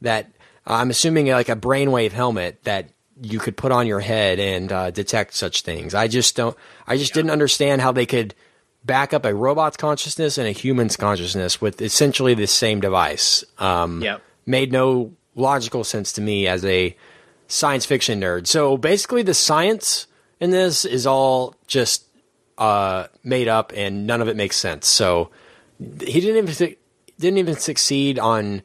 that 0.00 0.30
I'm 0.66 0.90
assuming 0.90 1.28
like 1.28 1.48
a 1.48 1.56
brainwave 1.56 2.12
helmet 2.12 2.62
that 2.64 2.90
you 3.20 3.38
could 3.38 3.56
put 3.56 3.70
on 3.72 3.86
your 3.86 4.00
head 4.00 4.40
and 4.40 4.72
uh, 4.72 4.90
detect 4.90 5.34
such 5.34 5.62
things. 5.62 5.94
I 5.94 6.08
just 6.08 6.34
don't. 6.34 6.56
I 6.86 6.96
just 6.96 7.14
didn't 7.14 7.30
understand 7.30 7.80
how 7.80 7.92
they 7.92 8.06
could 8.06 8.34
back 8.84 9.14
up 9.14 9.24
a 9.24 9.34
robot's 9.34 9.76
consciousness 9.76 10.36
and 10.36 10.46
a 10.48 10.50
human's 10.50 10.96
consciousness 10.96 11.60
with 11.60 11.80
essentially 11.80 12.34
the 12.34 12.46
same 12.46 12.80
device. 12.80 13.44
Um, 13.58 14.02
Yep. 14.02 14.22
Made 14.46 14.72
no 14.72 15.12
logical 15.34 15.84
sense 15.84 16.12
to 16.12 16.20
me 16.20 16.46
as 16.46 16.64
a 16.66 16.94
science 17.48 17.86
fiction 17.86 18.20
nerd. 18.20 18.46
So 18.46 18.76
basically, 18.76 19.22
the 19.22 19.32
science 19.32 20.06
in 20.44 20.50
this 20.50 20.84
is 20.84 21.06
all 21.06 21.54
just 21.66 22.04
uh, 22.58 23.06
made 23.22 23.48
up, 23.48 23.72
and 23.74 24.06
none 24.06 24.20
of 24.20 24.28
it 24.28 24.36
makes 24.36 24.56
sense. 24.56 24.86
So 24.86 25.30
he 25.78 26.20
didn't 26.20 26.48
even 26.48 26.76
didn't 27.18 27.38
even 27.38 27.56
succeed 27.56 28.18
on 28.18 28.62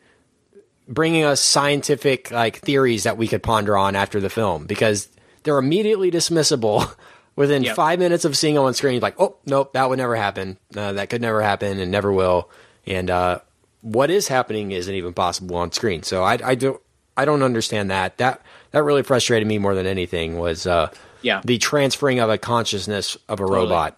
bringing 0.88 1.24
us 1.24 1.40
scientific 1.40 2.32
like 2.32 2.58
theories 2.60 3.04
that 3.04 3.18
we 3.18 3.28
could 3.28 3.44
ponder 3.44 3.78
on 3.78 3.96
after 3.96 4.20
the 4.20 4.30
film 4.30 4.66
because 4.66 5.08
they're 5.44 5.58
immediately 5.60 6.10
dismissible 6.12 6.92
within 7.36 7.64
Yep. 7.64 7.76
five 7.76 8.00
minutes 8.00 8.26
of 8.26 8.36
seeing 8.36 8.56
them 8.56 8.64
on 8.64 8.74
screen. 8.74 9.00
Like, 9.02 9.20
oh 9.20 9.38
nope, 9.46 9.74
that 9.74 9.88
would 9.90 9.98
never 10.00 10.16
happen. 10.16 10.58
Uh, 10.76 10.94
that 10.94 11.10
could 11.10 11.22
never 11.22 11.42
happen 11.42 11.80
and 11.80 11.92
never 11.92 12.12
will. 12.12 12.50
And 12.88 13.10
uh, 13.10 13.40
what 13.82 14.10
is 14.10 14.28
happening 14.28 14.72
isn't 14.72 14.94
even 14.94 15.14
possible 15.14 15.56
on 15.58 15.72
screen. 15.72 16.04
So 16.04 16.24
I, 16.24 16.38
I 16.44 16.56
don't 16.56 16.82
I 17.16 17.26
don't 17.26 17.44
understand 17.44 17.92
that. 17.92 18.18
That 18.18 18.42
that 18.72 18.84
really 18.84 19.04
frustrated 19.04 19.48
me 19.48 19.58
more 19.60 19.76
than 19.76 19.86
anything 19.86 20.38
was 20.40 20.66
uh, 20.66 20.90
Yeah. 21.22 21.42
the 21.44 21.58
transferring 21.58 22.20
of 22.20 22.30
a 22.30 22.38
consciousness 22.38 23.16
of 23.28 23.40
a 23.40 23.44
Totally. 23.44 23.60
robot. 23.60 23.98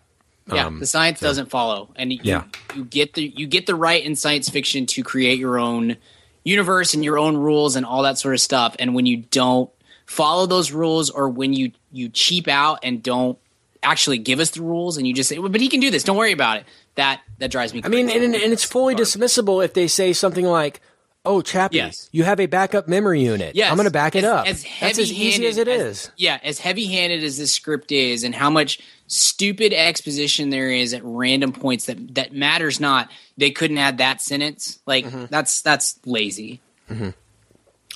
Yeah, 0.52 0.66
Um, 0.68 0.80
the 0.80 0.88
science 0.88 1.20
doesn't 1.20 1.50
follow, 1.50 1.90
and 1.96 2.12
you, 2.12 2.20
Yeah. 2.24 2.44
you 2.76 2.84
get 2.84 3.14
the 3.14 3.32
you 3.36 3.46
get 3.48 3.68
the 3.68 3.76
right 3.76 4.04
in 4.04 4.16
science 4.16 4.50
fiction 4.50 4.86
to 4.88 5.04
create 5.04 5.38
your 5.40 5.58
own 5.60 5.98
universe 6.44 6.94
and 6.94 7.04
your 7.06 7.20
own 7.20 7.38
rules 7.38 7.76
and 7.76 7.86
all 7.86 8.04
that 8.04 8.18
sort 8.18 8.34
of 8.34 8.42
stuff. 8.42 8.76
And 8.80 8.96
when 8.96 9.06
you 9.06 9.18
don't 9.18 9.70
follow 10.08 10.46
those 10.48 10.72
rules, 10.72 11.10
or 11.10 11.30
when 11.30 11.54
you 11.54 11.72
you 11.92 12.10
cheap 12.10 12.48
out 12.48 12.80
and 12.84 13.02
don't 13.04 13.38
actually 13.84 14.18
give 14.18 14.40
us 14.40 14.50
the 14.52 14.62
rules, 14.62 14.98
and 14.98 15.08
you 15.08 15.14
just 15.14 15.30
say, 15.30 15.38
well, 15.38 15.50
"But 15.50 15.62
he 15.62 15.70
can 15.70 15.80
do 15.80 15.92
this. 15.92 16.04
Don't 16.04 16.18
worry 16.18 16.32
about 16.34 16.58
it." 16.58 16.66
That 16.96 17.22
that 17.38 17.52
drives 17.52 17.74
me. 17.74 17.82
Crazy. 17.82 17.94
I 17.94 17.96
mean, 17.96 18.08
crazy. 18.12 18.26
and, 18.26 18.36
and 18.36 18.52
it's 18.52 18.64
fully 18.66 18.96
dismissible 18.96 19.64
if 19.64 19.74
they 19.76 19.88
say 19.88 20.12
something 20.12 20.46
like, 20.46 20.82
"Oh, 21.24 21.42
Chappie, 21.42 21.78
Yes. 21.78 22.10
you 22.12 22.24
have 22.24 22.40
a 22.40 22.46
backup 22.48 22.88
memory 22.88 23.22
unit. 23.22 23.56
Yes, 23.56 23.70
I'm 23.70 23.78
going 23.78 23.86
to 23.86 23.92
back 23.92 24.16
it 24.16 24.24
as- 24.24 24.30
up." 24.32 24.48
As 24.48 24.66
That's 24.80 25.00
as 25.00 25.12
easy 25.12 25.46
as 25.48 25.58
it 25.58 25.68
heavy-handed 25.68 25.90
is. 25.92 26.12
Yeah, 26.18 26.40
as 26.44 26.60
heavy-handed 26.60 27.24
as 27.24 27.38
this 27.38 27.52
script 27.54 27.92
is, 27.92 28.24
and 28.24 28.34
how 28.34 28.50
much 28.50 28.80
stupid 29.08 29.74
exposition 29.74 30.50
there 30.50 30.72
is 30.72 30.94
at 30.94 31.02
random 31.04 31.52
points 31.52 31.86
that 31.86 32.16
that 32.16 32.34
matters 32.34 32.80
not. 32.80 33.10
They 33.38 33.52
couldn't 33.52 33.78
add 33.78 33.98
that 34.00 34.22
sentence. 34.22 34.80
Like 34.86 35.06
Mm-hmm. 35.06 35.26
that's 35.30 35.62
that's 35.62 36.00
lazy. 36.06 36.60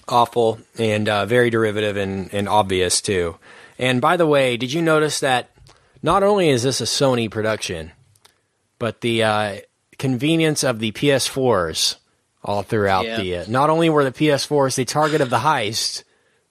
Awful 0.08 0.60
and 0.78 1.10
uh, 1.10 1.26
very 1.26 1.50
derivative 1.50 1.98
and, 1.98 2.32
and 2.32 2.48
obvious 2.48 3.02
too. 3.02 3.38
And 3.80 4.00
by 4.02 4.18
the 4.18 4.28
way, 4.28 4.56
did 4.56 4.72
you 4.72 4.82
notice 4.82 5.20
that 5.20 5.50
not 6.04 6.22
only 6.22 6.50
is 6.50 6.62
this 6.64 6.80
a 6.80 6.84
Sony 6.84 7.30
production, 7.30 7.92
but 8.78 9.02
the 9.02 9.24
uh, 9.24 9.56
convenience 9.98 10.64
of 10.64 10.78
the 10.80 10.92
PS4s 10.92 11.96
all 12.46 12.64
throughout 12.64 13.06
Yeah. 13.06 13.18
the. 13.22 13.38
Uh, 13.40 13.46
not 13.48 13.70
only 13.70 13.90
were 13.90 14.04
the 14.04 14.12
PS4s 14.12 14.76
the 14.76 14.86
target 14.86 15.20
of 15.22 15.30
the 15.30 15.40
heist, 15.40 16.04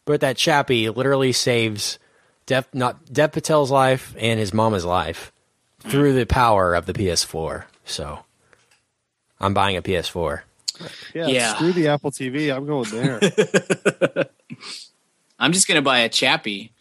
but 0.04 0.20
that 0.20 0.36
Chappie 0.36 0.90
literally 0.90 1.32
saves 1.32 1.98
Dev, 2.46 2.66
not 2.74 3.10
Dev 3.12 3.32
Patel's 3.32 3.70
life 3.70 4.14
and 4.18 4.38
his 4.38 4.52
mama's 4.52 4.84
life 4.84 5.32
through 5.80 6.12
the 6.14 6.26
power 6.26 6.74
of 6.74 6.84
the 6.86 6.92
PS4. 6.92 7.64
So 7.86 8.18
I'm 9.40 9.54
buying 9.54 9.76
a 9.76 9.82
PS4. 9.82 10.42
Yeah, 11.14 11.26
Yeah. 11.28 11.54
screw 11.54 11.72
the 11.72 11.88
Apple 11.88 12.10
TV. 12.10 12.54
I'm 12.54 12.66
going 12.66 12.90
there. 12.90 13.20
I'm 15.38 15.52
just 15.52 15.66
gonna 15.68 15.82
buy 15.82 16.00
a 16.00 16.08
Chappie. 16.08 16.72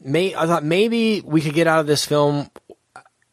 May 0.00 0.34
I 0.34 0.46
thought 0.46 0.64
maybe 0.64 1.20
we 1.20 1.40
could 1.40 1.54
get 1.54 1.66
out 1.66 1.80
of 1.80 1.86
this 1.86 2.04
film. 2.04 2.50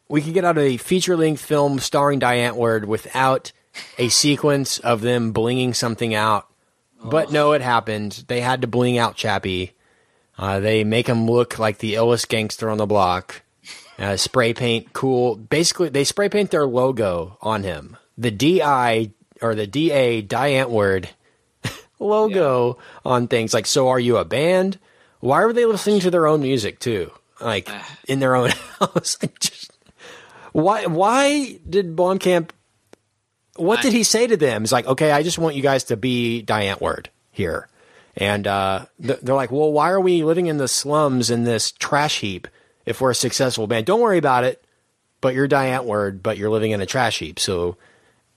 We 0.08 0.22
could 0.22 0.34
get 0.34 0.44
out 0.44 0.56
of 0.58 0.64
a 0.64 0.76
feature 0.76 1.16
length 1.16 1.44
film 1.44 1.78
starring 1.78 2.18
Die 2.18 2.36
Antwoord 2.38 2.84
without 2.86 3.52
a 3.98 4.08
sequence 4.08 4.78
of 4.78 5.00
them 5.00 5.32
blinging 5.32 5.74
something 5.74 6.14
out. 6.14 6.46
But 7.02 7.32
no, 7.32 7.52
it 7.52 7.62
happened. 7.62 8.24
They 8.28 8.42
had 8.42 8.60
to 8.60 8.66
bling 8.66 8.98
out 8.98 9.16
Chappie. 9.16 9.72
Uh, 10.36 10.60
they 10.60 10.84
make 10.84 11.06
him 11.06 11.30
look 11.30 11.58
like 11.58 11.78
the 11.78 11.94
illest 11.94 12.28
gangster 12.28 12.68
on 12.68 12.78
the 12.78 12.86
block. 12.86 13.42
Uh, 13.98 14.16
spray 14.16 14.52
paint, 14.52 14.92
cool. 14.92 15.36
Basically, 15.36 15.88
they 15.88 16.04
spray 16.04 16.28
paint 16.28 16.50
their 16.50 16.66
logo 16.66 17.38
on 17.40 17.62
him. 17.62 17.96
The 18.18 18.30
DI 18.30 19.12
or 19.40 19.54
the 19.54 19.66
DA 19.66 20.22
Die 20.22 20.50
Antwoord 20.50 21.08
logo 21.98 22.78
on 23.04 23.28
things 23.28 23.54
like 23.54 23.66
so 23.66 23.88
are 23.88 24.00
you 24.00 24.16
a 24.16 24.24
band 24.24 24.78
why 25.20 25.42
are 25.42 25.52
they 25.52 25.66
listening 25.66 26.00
to 26.00 26.10
their 26.10 26.26
own 26.26 26.40
music 26.42 26.78
too 26.78 27.10
like 27.40 27.68
in 28.06 28.20
their 28.20 28.34
own 28.34 28.50
house 28.80 29.16
just, 29.40 29.72
why 30.52 30.86
why 30.86 31.58
did 31.68 31.96
Blomkamp 31.96 32.50
what 33.60 33.82
did 33.82 33.92
he 33.92 34.02
say 34.02 34.26
to 34.26 34.36
them 34.36 34.62
He's 34.62 34.72
like 34.72 34.86
okay 34.86 35.10
i 35.12 35.22
just 35.22 35.38
want 35.38 35.54
you 35.56 35.62
guys 35.62 35.84
to 35.84 35.96
be 35.96 36.42
Die 36.42 36.64
Antwoord 36.66 37.06
here 37.30 37.68
and 38.16 38.46
uh, 38.46 38.86
th- 39.04 39.20
they're 39.20 39.34
like 39.34 39.50
well 39.52 39.70
why 39.72 39.90
are 39.90 40.00
we 40.00 40.24
living 40.24 40.46
in 40.46 40.56
the 40.56 40.68
slums 40.68 41.30
in 41.30 41.44
this 41.44 41.70
trash 41.72 42.20
heap 42.20 42.48
if 42.86 43.00
we're 43.00 43.10
a 43.10 43.14
successful 43.14 43.66
band 43.66 43.86
don't 43.86 44.00
worry 44.00 44.18
about 44.18 44.44
it 44.44 44.64
but 45.20 45.34
you're 45.34 45.46
Die 45.48 45.66
Antwoord 45.66 46.22
but 46.22 46.36
you're 46.38 46.50
living 46.50 46.72
in 46.72 46.80
a 46.80 46.86
trash 46.86 47.18
heap 47.20 47.38
so 47.38 47.76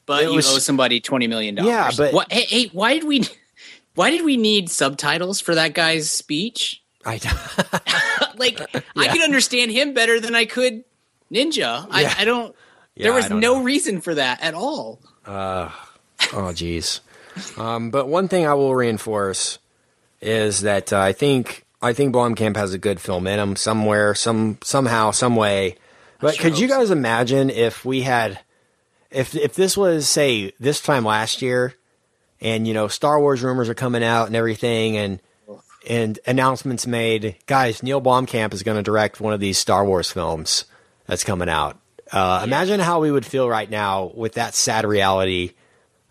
But 0.06 0.24
you 0.24 0.34
was- 0.36 0.54
owe 0.54 0.60
somebody 0.60 1.00
twenty 1.00 1.28
million 1.28 1.56
dollars. 1.56 1.70
Yeah, 1.70 1.92
but- 1.98 2.14
what, 2.14 2.32
hey, 2.32 2.46
hey, 2.46 2.70
why 2.74 2.94
did 2.94 3.06
we? 3.06 3.24
Why 3.96 4.10
did 4.10 4.26
we 4.26 4.38
need 4.38 4.70
subtitles 4.70 5.40
for 5.40 5.56
that 5.56 5.74
guy's 5.74 6.10
speech? 6.10 6.82
I 7.06 7.20
don't. 7.20 8.38
like 8.40 8.60
I 8.98 9.08
could 9.08 9.22
understand 9.22 9.72
him 9.72 9.94
better 9.94 10.20
than 10.20 10.36
I 10.36 10.46
could 10.46 10.84
Ninja. 11.32 11.56
Yeah. 11.58 11.86
I, 11.90 12.16
I 12.20 12.26
don't. 12.26 12.56
Yeah, 12.96 13.04
there 13.04 13.14
was 13.14 13.32
I 13.32 13.40
no 13.40 13.64
reason 13.64 14.02
for 14.02 14.16
that 14.16 14.42
at 14.42 14.56
all. 14.56 15.00
Uh, 15.26 15.70
oh, 16.34 16.54
geez. 16.54 17.02
Um, 17.58 17.90
but 17.90 18.08
one 18.08 18.28
thing 18.28 18.46
I 18.46 18.54
will 18.54 18.76
reinforce 18.76 19.60
is 20.22 20.62
that 20.62 20.94
uh, 20.94 21.00
I 21.00 21.14
think 21.14 21.66
I 21.82 21.94
think 21.94 22.14
Blomkamp 22.14 22.56
has 22.56 22.74
a 22.74 22.78
good 22.78 23.02
film 23.02 23.28
in 23.28 23.40
him 23.40 23.56
somewhere, 23.56 24.16
some 24.16 24.58
somehow, 24.64 25.12
some 25.12 25.36
way. 25.36 25.76
But 26.20 26.36
sure 26.36 26.50
could 26.50 26.60
you 26.60 26.68
guys 26.68 26.92
imagine 26.92 27.50
if 27.50 27.84
we 27.84 28.02
had, 28.02 28.40
if 29.12 29.36
if 29.36 29.56
this 29.56 29.76
was 29.76 30.08
say 30.08 30.54
this 30.60 30.80
time 30.82 31.04
last 31.04 31.42
year, 31.42 31.76
and 32.40 32.68
you 32.68 32.74
know 32.74 32.88
Star 32.88 33.20
Wars 33.20 33.44
rumors 33.44 33.68
are 33.68 33.74
coming 33.74 34.04
out 34.04 34.28
and 34.28 34.36
everything, 34.36 34.96
and 34.96 35.20
and 35.88 36.20
announcements 36.26 36.88
made, 36.88 37.36
guys, 37.46 37.84
Neill 37.84 38.02
Blomkamp 38.02 38.54
is 38.54 38.64
going 38.64 38.78
to 38.78 38.84
direct 38.84 39.20
one 39.20 39.34
of 39.34 39.42
these 39.42 39.58
Star 39.58 39.84
Wars 39.84 40.10
films 40.12 40.64
that's 41.08 41.26
coming 41.26 41.50
out. 41.50 41.78
Uh, 42.14 42.42
Imagine 42.44 42.80
how 42.80 43.00
we 43.02 43.12
would 43.12 43.26
feel 43.26 43.50
right 43.50 43.70
now 43.70 44.12
with 44.14 44.34
that 44.34 44.54
sad 44.54 44.86
reality 44.86 45.54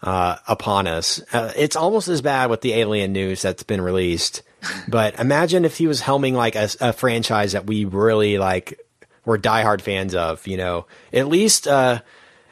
uh, 0.03 0.37
upon 0.49 0.87
us. 0.89 1.23
Uh, 1.33 1.53
it's 1.57 1.77
almost 1.77 2.09
as 2.09 2.21
bad 2.21 2.51
with 2.51 2.61
the 2.61 2.73
Alien 2.75 3.13
news 3.13 3.41
that's 3.43 3.63
been 3.63 3.81
released. 3.81 4.43
But 4.89 5.19
imagine 5.19 5.65
if 5.65 5.77
he 5.79 5.87
was 5.89 6.01
helming 6.03 6.35
like 6.35 6.55
a, 6.55 6.69
a 6.81 6.93
franchise 6.93 7.53
that 7.53 7.67
we 7.67 7.85
really 7.85 8.39
like 8.39 8.81
were 9.25 9.37
diehard 9.39 9.81
fans 9.81 10.15
of. 10.15 10.47
You 10.47 10.57
know, 10.57 10.87
at 11.13 11.27
least 11.27 11.67
uh, 11.67 12.01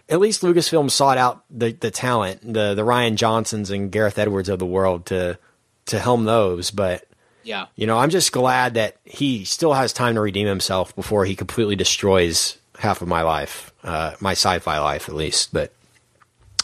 at 0.09 0.19
least 0.19 0.43
Lucasfilm 0.43 0.91
sought 0.91 1.19
out 1.19 1.45
the 1.51 1.71
the 1.73 1.93
talent, 1.93 2.41
the 2.43 2.75
the 2.75 2.83
Rian 2.83 3.15
Johnsons 3.15 3.71
and 3.71 3.93
Gareth 3.93 4.19
Edwards 4.19 4.49
of 4.49 4.59
the 4.59 4.67
world 4.67 5.07
to 5.07 5.39
to 5.87 5.99
helm 6.01 6.25
those. 6.25 6.73
But 6.73 7.05
Yeah. 7.45 7.67
you 7.77 7.87
know, 7.87 7.99
I'm 7.99 8.11
just 8.11 8.33
glad 8.33 8.75
that 8.75 8.97
he 9.05 9.45
still 9.45 9.73
has 9.75 9.93
time 9.93 10.15
to 10.17 10.21
redeem 10.21 10.49
himself 10.49 10.95
before 10.97 11.25
he 11.27 11.37
completely 11.37 11.77
destroys 11.77 12.59
half 12.81 13.03
of 13.03 13.09
my 13.09 13.23
life, 13.23 13.73
uh, 13.85 14.15
my 14.21 14.33
sci-fi 14.33 14.79
life 14.79 15.09
at 15.09 15.15
least. 15.15 15.53
But 15.53 15.73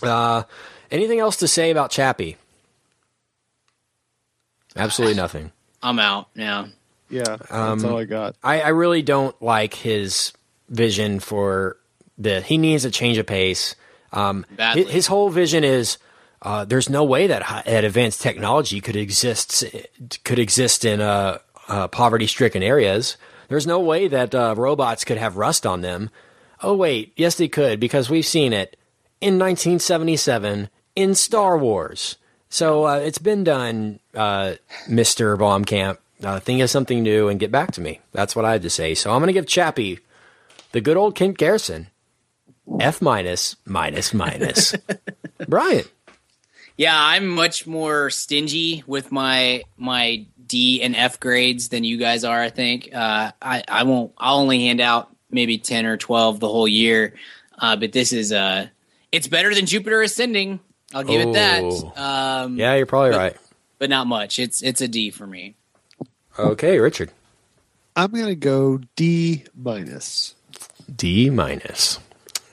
uh, 0.02 0.42
anything 0.90 1.20
else 1.20 1.36
to 1.36 1.48
say 1.48 1.70
about 1.70 1.90
Chappie? 1.90 2.36
Absolutely 4.74 5.16
nothing. 5.22 5.52
I'm 5.82 5.98
out. 5.98 6.28
Yeah. 6.34 6.66
Yeah, 7.08 7.22
that's 7.36 7.52
Um, 7.52 7.84
all 7.84 7.98
I 7.98 8.04
got. 8.04 8.34
I, 8.42 8.62
I 8.62 8.68
really 8.68 9.00
don't 9.02 9.40
like 9.40 9.74
his 9.74 10.32
vision 10.68 11.20
for 11.20 11.76
the. 12.18 12.40
He 12.40 12.58
needs 12.58 12.84
a 12.84 12.90
change 12.90 13.16
of 13.18 13.26
pace. 13.26 13.76
Um, 14.12 14.44
Badly. 14.56 14.84
his, 14.84 14.92
his 14.92 15.06
whole 15.06 15.30
vision 15.30 15.62
is 15.62 15.98
uh, 16.42 16.64
there's 16.64 16.90
no 16.90 17.04
way 17.04 17.28
that 17.28 17.64
that 17.66 17.84
advanced 17.84 18.22
technology 18.22 18.80
could 18.80 18.96
exist 18.96 19.62
could 20.24 20.40
exist 20.40 20.84
in 20.84 21.00
uh, 21.00 21.38
uh, 21.68 21.86
poverty-stricken 21.88 22.62
areas. 22.64 23.16
There's 23.48 23.66
no 23.66 23.80
way 23.80 24.08
that 24.08 24.34
uh, 24.34 24.54
robots 24.56 25.04
could 25.04 25.18
have 25.18 25.36
rust 25.36 25.66
on 25.66 25.80
them. 25.80 26.10
Oh 26.62 26.74
wait, 26.74 27.12
yes 27.16 27.36
they 27.36 27.48
could 27.48 27.80
because 27.80 28.10
we've 28.10 28.26
seen 28.26 28.52
it 28.52 28.76
in 29.20 29.38
1977 29.38 30.68
in 30.94 31.14
Star 31.14 31.58
Wars. 31.58 32.16
So 32.48 32.86
uh, 32.86 32.96
it's 32.96 33.18
been 33.18 33.44
done, 33.44 34.00
uh, 34.14 34.54
Mister 34.88 35.36
Blomkamp. 35.36 35.98
Uh, 36.22 36.40
think 36.40 36.62
of 36.62 36.70
something 36.70 37.02
new 37.02 37.28
and 37.28 37.38
get 37.38 37.52
back 37.52 37.72
to 37.72 37.80
me. 37.80 38.00
That's 38.12 38.34
what 38.34 38.46
I 38.46 38.52
had 38.52 38.62
to 38.62 38.70
say. 38.70 38.94
So 38.94 39.12
I'm 39.12 39.18
going 39.18 39.26
to 39.26 39.34
give 39.34 39.46
Chappie 39.46 39.98
the 40.72 40.80
good 40.80 40.96
old 40.96 41.14
Kent 41.14 41.36
Garrison 41.36 41.88
F 42.80 43.00
minus 43.00 43.56
minus 43.64 44.12
minus. 44.12 44.74
Brian. 45.48 45.84
Yeah, 46.76 46.94
I'm 46.94 47.26
much 47.26 47.66
more 47.66 48.10
stingy 48.10 48.84
with 48.86 49.10
my 49.10 49.62
my 49.76 50.26
D 50.46 50.82
and 50.82 50.94
F 50.96 51.18
grades 51.20 51.68
than 51.68 51.84
you 51.84 51.96
guys 51.96 52.24
are. 52.24 52.40
I 52.40 52.50
think 52.50 52.90
uh, 52.94 53.32
I 53.40 53.62
I 53.68 53.82
won't. 53.84 54.12
I'll 54.18 54.38
only 54.38 54.66
hand 54.66 54.80
out 54.80 55.14
maybe 55.30 55.58
ten 55.58 55.86
or 55.86 55.96
twelve 55.96 56.40
the 56.40 56.48
whole 56.48 56.68
year. 56.68 57.14
Uh, 57.58 57.76
but 57.76 57.92
this 57.92 58.12
is 58.12 58.32
uh, 58.32 58.66
it's 59.12 59.26
better 59.28 59.54
than 59.54 59.66
Jupiter 59.66 60.02
Ascending. 60.02 60.60
I'll 60.94 61.02
give 61.04 61.20
it 61.20 61.28
Oh. 61.28 61.32
that. 61.32 62.00
Um, 62.00 62.56
Yeah, 62.58 62.74
you're 62.74 62.86
probably 62.86 63.10
but- 63.10 63.18
right. 63.18 63.36
but 63.78 63.90
not 63.90 64.06
much. 64.06 64.38
It's 64.38 64.62
it's 64.62 64.80
a 64.80 64.88
D 64.88 65.10
for 65.10 65.26
me. 65.26 65.54
Okay, 66.38 66.78
Richard. 66.78 67.10
I'm 67.96 68.10
gonna 68.10 68.34
go 68.34 68.80
D 68.94 69.44
minus. 69.54 70.34
D 70.94 71.30
minus. 71.30 71.98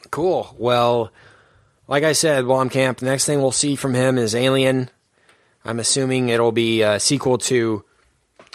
Cool. 0.10 0.56
Well, 0.58 1.12
like 1.88 2.04
I 2.04 2.14
said, 2.14 2.46
Blomkamp, 2.46 2.98
the 2.98 3.06
next 3.08 3.26
thing 3.26 3.42
we'll 3.42 3.52
see 3.52 3.76
from 3.76 3.94
him 3.94 4.18
is 4.18 4.34
Alien. 4.36 4.90
I'm 5.66 5.80
assuming 5.80 6.30
it'll 6.30 6.52
be 6.52 6.82
a 6.82 7.00
sequel 7.00 7.38
to 7.40 7.84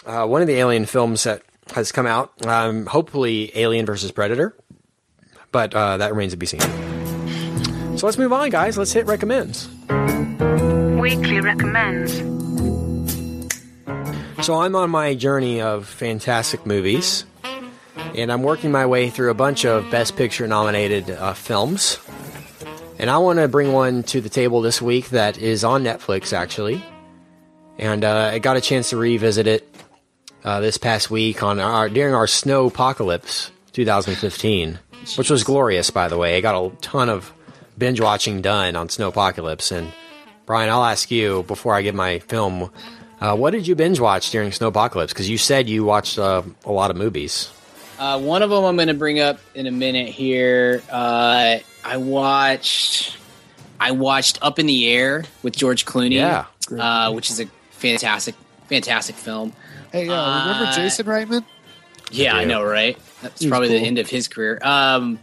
uh, 0.05 0.25
one 0.25 0.41
of 0.41 0.47
the 0.47 0.55
Alien 0.55 0.85
films 0.85 1.23
that 1.23 1.41
has 1.73 1.91
come 1.91 2.05
out. 2.05 2.33
Um, 2.45 2.85
hopefully, 2.85 3.51
Alien 3.55 3.85
versus 3.85 4.11
Predator. 4.11 4.55
But 5.51 5.73
uh, 5.73 5.97
that 5.97 6.11
remains 6.11 6.33
to 6.33 6.37
be 6.37 6.45
seen. 6.45 6.61
So 7.97 8.05
let's 8.05 8.17
move 8.17 8.31
on, 8.31 8.49
guys. 8.49 8.77
Let's 8.77 8.93
hit 8.93 9.07
recommends. 9.07 9.67
Weekly 10.99 11.41
recommends. 11.41 12.17
So 14.45 14.55
I'm 14.55 14.75
on 14.75 14.89
my 14.89 15.15
journey 15.15 15.59
of 15.61 15.87
fantastic 15.87 16.65
movies, 16.65 17.25
and 18.15 18.31
I'm 18.31 18.41
working 18.43 18.71
my 18.71 18.85
way 18.85 19.09
through 19.09 19.31
a 19.31 19.33
bunch 19.33 19.65
of 19.65 19.89
Best 19.91 20.15
Picture 20.15 20.47
nominated 20.47 21.09
uh, 21.09 21.33
films. 21.33 21.99
And 22.99 23.09
I 23.09 23.17
want 23.17 23.39
to 23.39 23.47
bring 23.47 23.73
one 23.73 24.03
to 24.03 24.21
the 24.21 24.29
table 24.29 24.61
this 24.61 24.81
week 24.81 25.09
that 25.09 25.37
is 25.37 25.63
on 25.63 25.83
Netflix, 25.83 26.31
actually. 26.31 26.83
And 27.79 28.03
uh, 28.03 28.31
I 28.33 28.39
got 28.39 28.57
a 28.57 28.61
chance 28.61 28.89
to 28.89 28.97
revisit 28.97 29.47
it 29.47 29.75
uh, 30.43 30.59
this 30.59 30.77
past 30.77 31.09
week 31.09 31.41
on 31.43 31.59
our 31.59 31.89
during 31.89 32.13
our 32.13 32.27
Snow 32.27 32.67
Apocalypse 32.67 33.51
2015, 33.73 34.79
which 35.17 35.29
was 35.29 35.43
glorious, 35.43 35.89
by 35.89 36.07
the 36.09 36.17
way. 36.17 36.37
I 36.37 36.41
got 36.41 36.61
a 36.61 36.75
ton 36.81 37.09
of 37.09 37.33
binge 37.77 38.01
watching 38.01 38.41
done 38.41 38.75
on 38.75 38.89
Snow 38.89 39.07
Apocalypse. 39.07 39.71
And 39.71 39.91
Brian, 40.45 40.69
I'll 40.69 40.83
ask 40.83 41.09
you 41.09 41.43
before 41.43 41.73
I 41.73 41.81
give 41.81 41.95
my 41.95 42.19
film. 42.19 42.69
Uh, 43.21 43.35
what 43.35 43.51
did 43.51 43.67
you 43.67 43.75
binge 43.75 43.99
watch 43.99 44.31
during 44.31 44.49
Snowpocalypse? 44.51 45.09
Because 45.09 45.29
you 45.29 45.37
said 45.37 45.67
you 45.67 45.83
watched 45.83 46.17
uh, 46.17 46.41
a 46.65 46.71
lot 46.71 46.89
of 46.89 46.97
movies. 46.97 47.51
Uh, 47.97 48.19
one 48.19 48.41
of 48.41 48.49
them 48.49 48.63
I'm 48.63 48.77
going 48.77 48.87
to 48.87 48.93
bring 48.93 49.19
up 49.19 49.39
in 49.55 49.67
a 49.67 49.71
minute 49.71 50.07
here. 50.07 50.81
Uh, 50.89 51.57
I 51.83 51.97
watched 51.97 53.17
I 53.79 53.91
watched 53.91 54.39
Up 54.41 54.57
in 54.59 54.65
the 54.67 54.89
Air 54.89 55.23
with 55.43 55.55
George 55.55 55.85
Clooney. 55.85 56.13
Yeah. 56.13 56.45
uh, 56.77 57.11
which 57.11 57.29
is 57.29 57.39
a 57.41 57.45
fantastic 57.79 58.35
fantastic 58.67 59.15
film. 59.15 59.53
Hey, 59.91 60.07
uh, 60.07 60.39
remember 60.45 60.65
Uh, 60.69 60.75
Jason 60.75 61.05
Reitman? 61.07 61.43
Yeah, 62.11 62.35
I 62.35 62.43
know, 62.45 62.63
right? 62.63 62.97
That's 63.21 63.39
He 63.39 63.47
was 63.47 63.51
probably 63.51 63.69
the 63.69 63.77
end 63.85 63.97
of 63.99 64.07
his 64.09 64.27
career. 64.27 64.59
Um, 64.61 65.19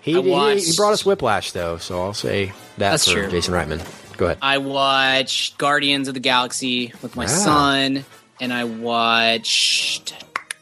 He, 0.00 0.16
I 0.16 0.54
he- 0.54 0.60
he, 0.70 0.76
brought 0.76 0.92
us 0.92 1.04
Whiplash, 1.06 1.52
though, 1.52 1.76
so 1.78 2.02
I'll 2.02 2.12
say 2.14 2.46
that 2.78 2.90
That's 2.90 3.06
for 3.06 3.12
true. 3.22 3.30
Jason 3.30 3.54
Reitman. 3.54 3.80
Go 4.16 4.26
ahead. 4.26 4.38
I 4.42 4.58
watched 4.58 5.58
Guardians 5.58 6.08
of 6.08 6.14
the 6.14 6.20
Galaxy 6.20 6.92
with 7.02 7.14
my 7.16 7.24
Ah. 7.24 7.28
son, 7.28 8.04
and 8.40 8.52
I 8.52 8.64
watched 8.64 10.14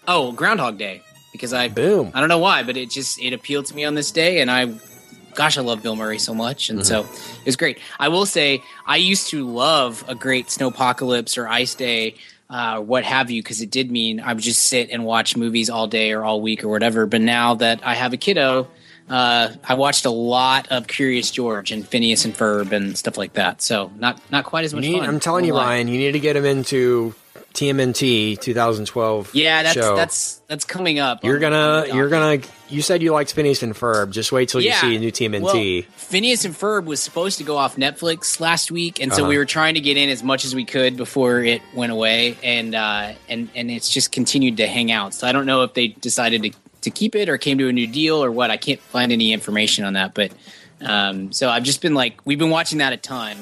oh 0.06 0.32
Groundhog 0.32 0.78
Day 0.78 1.02
because 1.32 1.52
I 1.52 1.68
Boom. 1.68 2.10
I 2.14 2.20
don't 2.20 2.28
know 2.28 2.38
why, 2.38 2.62
but 2.62 2.76
it 2.76 2.90
just 2.90 3.20
it 3.20 3.32
appealed 3.32 3.66
to 3.66 3.74
me 3.74 3.84
on 3.84 3.94
this 3.94 4.10
day, 4.10 4.40
and 4.40 4.50
I 4.50 4.66
gosh 5.34 5.58
I 5.58 5.60
love 5.62 5.82
Bill 5.82 5.96
Murray 5.96 6.18
so 6.18 6.34
much, 6.34 6.70
and 6.70 6.86
so 6.86 7.00
it 7.00 7.46
was 7.46 7.56
great. 7.56 7.78
I 7.98 8.08
will 8.08 8.26
say 8.26 8.62
I 8.86 8.96
used 8.96 9.28
to 9.30 9.46
love 9.48 10.04
a 10.08 10.14
great 10.14 10.46
snowpocalypse 10.48 11.38
or 11.38 11.48
ice 11.48 11.74
day. 11.74 12.14
Uh, 12.48 12.80
what 12.80 13.04
have 13.04 13.30
you? 13.30 13.42
Because 13.42 13.60
it 13.60 13.70
did 13.70 13.90
mean 13.92 14.18
I 14.20 14.32
would 14.32 14.42
just 14.42 14.62
sit 14.62 14.90
and 14.90 15.04
watch 15.04 15.36
movies 15.36 15.70
all 15.70 15.86
day 15.86 16.12
or 16.12 16.24
all 16.24 16.40
week 16.40 16.64
or 16.64 16.68
whatever. 16.68 17.06
But 17.06 17.20
now 17.20 17.54
that 17.54 17.86
I 17.86 17.94
have 17.94 18.12
a 18.12 18.16
kiddo, 18.16 18.66
uh, 19.08 19.52
I 19.62 19.74
watched 19.74 20.04
a 20.04 20.10
lot 20.10 20.66
of 20.68 20.88
Curious 20.88 21.30
George 21.30 21.70
and 21.70 21.86
Phineas 21.86 22.24
and 22.24 22.34
Ferb 22.34 22.72
and 22.72 22.98
stuff 22.98 23.16
like 23.16 23.34
that. 23.34 23.62
So 23.62 23.92
not 23.98 24.20
not 24.32 24.44
quite 24.44 24.64
as 24.64 24.74
much 24.74 24.82
need- 24.82 24.98
fun. 24.98 25.08
I'm 25.08 25.20
telling 25.20 25.44
you, 25.44 25.54
lie. 25.54 25.64
Ryan, 25.64 25.88
you 25.88 25.98
need 25.98 26.12
to 26.12 26.20
get 26.20 26.34
him 26.36 26.44
into 26.44 27.14
TMNT 27.54 28.40
2012 28.40 29.34
Yeah, 29.34 29.62
that's 29.62 29.74
show. 29.74 29.96
that's 29.96 30.36
that's 30.46 30.64
coming 30.64 30.98
up. 30.98 31.24
you're 31.24 31.38
gonna 31.38 31.86
you're 31.92 32.08
gonna 32.08 32.42
you 32.68 32.82
said 32.82 33.02
you 33.02 33.12
liked 33.12 33.32
Phineas 33.32 33.62
and 33.62 33.74
Ferb. 33.74 34.10
Just 34.10 34.32
wait 34.32 34.48
till 34.48 34.60
you 34.60 34.72
see 34.72 34.96
a 34.96 34.98
new 34.98 35.10
TMNT. 35.10 35.42
Well, 35.82 35.92
Phineas 35.96 36.44
and 36.44 36.54
Ferb 36.54 36.84
was 36.84 37.00
supposed 37.00 37.38
to 37.38 37.44
go 37.44 37.56
off 37.56 37.76
Netflix 37.76 38.40
last 38.40 38.70
week, 38.70 39.00
and 39.00 39.12
so 39.12 39.22
Uh-huh. 39.22 39.28
we 39.28 39.38
were 39.38 39.44
trying 39.44 39.74
to 39.74 39.80
get 39.80 39.96
in 39.96 40.08
as 40.08 40.22
much 40.22 40.44
as 40.44 40.54
we 40.54 40.64
could 40.64 40.96
before 40.96 41.40
it 41.44 41.62
went 41.74 41.92
away, 41.92 42.36
and 42.42 42.74
uh, 42.74 43.12
and 43.28 43.48
and 43.54 43.70
it's 43.70 43.88
just 43.90 44.12
continued 44.12 44.56
to 44.58 44.66
hang 44.66 44.90
out. 44.92 45.14
So 45.14 45.26
I 45.26 45.32
don't 45.32 45.46
know 45.46 45.62
if 45.64 45.74
they 45.74 45.88
decided 45.88 46.42
to 46.44 46.50
to 46.82 46.90
keep 46.90 47.14
it 47.14 47.28
or 47.28 47.36
came 47.38 47.58
to 47.58 47.68
a 47.68 47.72
new 47.72 47.86
deal 47.86 48.22
or 48.24 48.30
what. 48.30 48.50
I 48.50 48.56
can't 48.56 48.80
find 48.80 49.12
any 49.12 49.32
information 49.32 49.84
on 49.84 49.92
that, 49.94 50.14
but 50.14 50.30
um, 50.80 51.30
so 51.32 51.48
I've 51.50 51.64
just 51.64 51.82
been 51.82 51.94
like 51.94 52.18
we've 52.24 52.38
been 52.38 52.50
watching 52.50 52.78
that 52.78 52.92
a 52.92 52.96
ton. 52.96 53.36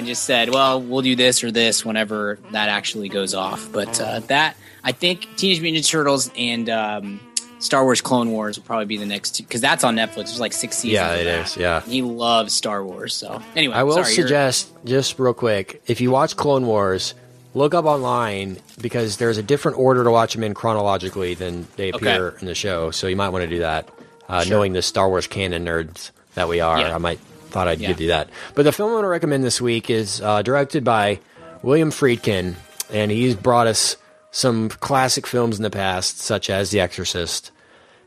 And 0.00 0.06
just 0.06 0.24
said, 0.24 0.48
well, 0.48 0.80
we'll 0.80 1.02
do 1.02 1.14
this 1.14 1.44
or 1.44 1.50
this 1.50 1.84
whenever 1.84 2.38
that 2.52 2.70
actually 2.70 3.10
goes 3.10 3.34
off. 3.34 3.68
But 3.70 4.00
uh, 4.00 4.20
that 4.28 4.56
I 4.82 4.92
think 4.92 5.28
Teenage 5.36 5.60
Mutant 5.60 5.84
Ninja 5.84 5.90
Turtles 5.90 6.30
and 6.38 6.70
um, 6.70 7.20
Star 7.58 7.84
Wars 7.84 8.00
Clone 8.00 8.30
Wars 8.30 8.56
will 8.58 8.64
probably 8.64 8.86
be 8.86 8.96
the 8.96 9.04
next 9.04 9.32
two 9.36 9.42
because 9.42 9.60
that's 9.60 9.84
on 9.84 9.96
Netflix. 9.96 10.14
There's 10.14 10.40
like 10.40 10.54
six 10.54 10.78
seasons. 10.78 10.94
Yeah, 10.94 11.14
it 11.16 11.26
is. 11.26 11.54
Yeah. 11.58 11.80
he 11.82 12.00
loves 12.00 12.54
Star 12.54 12.82
Wars. 12.82 13.12
So 13.12 13.42
anyway, 13.54 13.74
I 13.74 13.82
will 13.82 13.92
sorry, 13.92 14.06
suggest 14.14 14.72
just 14.86 15.18
real 15.18 15.34
quick 15.34 15.82
if 15.86 16.00
you 16.00 16.10
watch 16.10 16.34
Clone 16.34 16.64
Wars, 16.64 17.12
look 17.52 17.74
up 17.74 17.84
online 17.84 18.56
because 18.80 19.18
there's 19.18 19.36
a 19.36 19.42
different 19.42 19.76
order 19.78 20.02
to 20.02 20.10
watch 20.10 20.32
them 20.32 20.42
in 20.44 20.54
chronologically 20.54 21.34
than 21.34 21.66
they 21.76 21.92
Okay. 21.92 21.98
appear 22.14 22.38
in 22.40 22.46
the 22.46 22.54
show. 22.54 22.90
So 22.90 23.06
you 23.06 23.16
might 23.16 23.28
want 23.28 23.42
to 23.42 23.50
do 23.50 23.58
that. 23.58 23.86
Uh, 24.30 24.44
Sure. 24.44 24.50
Knowing 24.56 24.72
the 24.72 24.80
Star 24.80 25.10
Wars 25.10 25.26
canon 25.26 25.66
nerds 25.66 26.10
that 26.36 26.48
we 26.48 26.60
are, 26.60 26.78
Yeah. 26.78 26.94
I 26.94 26.98
might 26.98 27.20
thought 27.50 27.68
I'd 27.68 27.80
Yeah. 27.80 27.88
give 27.88 28.00
you 28.00 28.08
that. 28.08 28.28
But 28.54 28.62
the 28.62 28.72
film 28.72 28.90
I 28.90 28.94
want 28.94 29.04
to 29.04 29.08
recommend 29.08 29.44
this 29.44 29.60
week 29.60 29.90
is 29.90 30.20
uh, 30.22 30.42
directed 30.42 30.84
by 30.84 31.20
William 31.62 31.90
Friedkin, 31.90 32.54
and 32.92 33.10
he's 33.10 33.34
brought 33.34 33.66
us 33.66 33.96
some 34.30 34.68
classic 34.70 35.26
films 35.26 35.56
in 35.58 35.62
the 35.62 35.70
past, 35.70 36.18
such 36.18 36.48
as 36.48 36.70
The 36.70 36.80
Exorcist. 36.80 37.50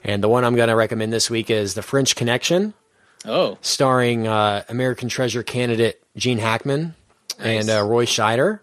And 0.03 0.23
the 0.23 0.27
one 0.29 0.43
I'm 0.43 0.55
going 0.55 0.69
to 0.69 0.75
recommend 0.75 1.13
this 1.13 1.29
week 1.29 1.49
is 1.49 1.73
The 1.75 1.81
French 1.83 2.15
Connection 2.15 2.73
Oh, 3.25 3.57
starring 3.61 4.27
uh, 4.27 4.63
American 4.67 5.07
Treasure 5.07 5.43
candidate 5.43 6.03
Gene 6.17 6.39
Hackman 6.39 6.93
and 7.39 7.69
uh, 7.69 7.81
Roy 7.83 8.05
Scheider 8.05 8.59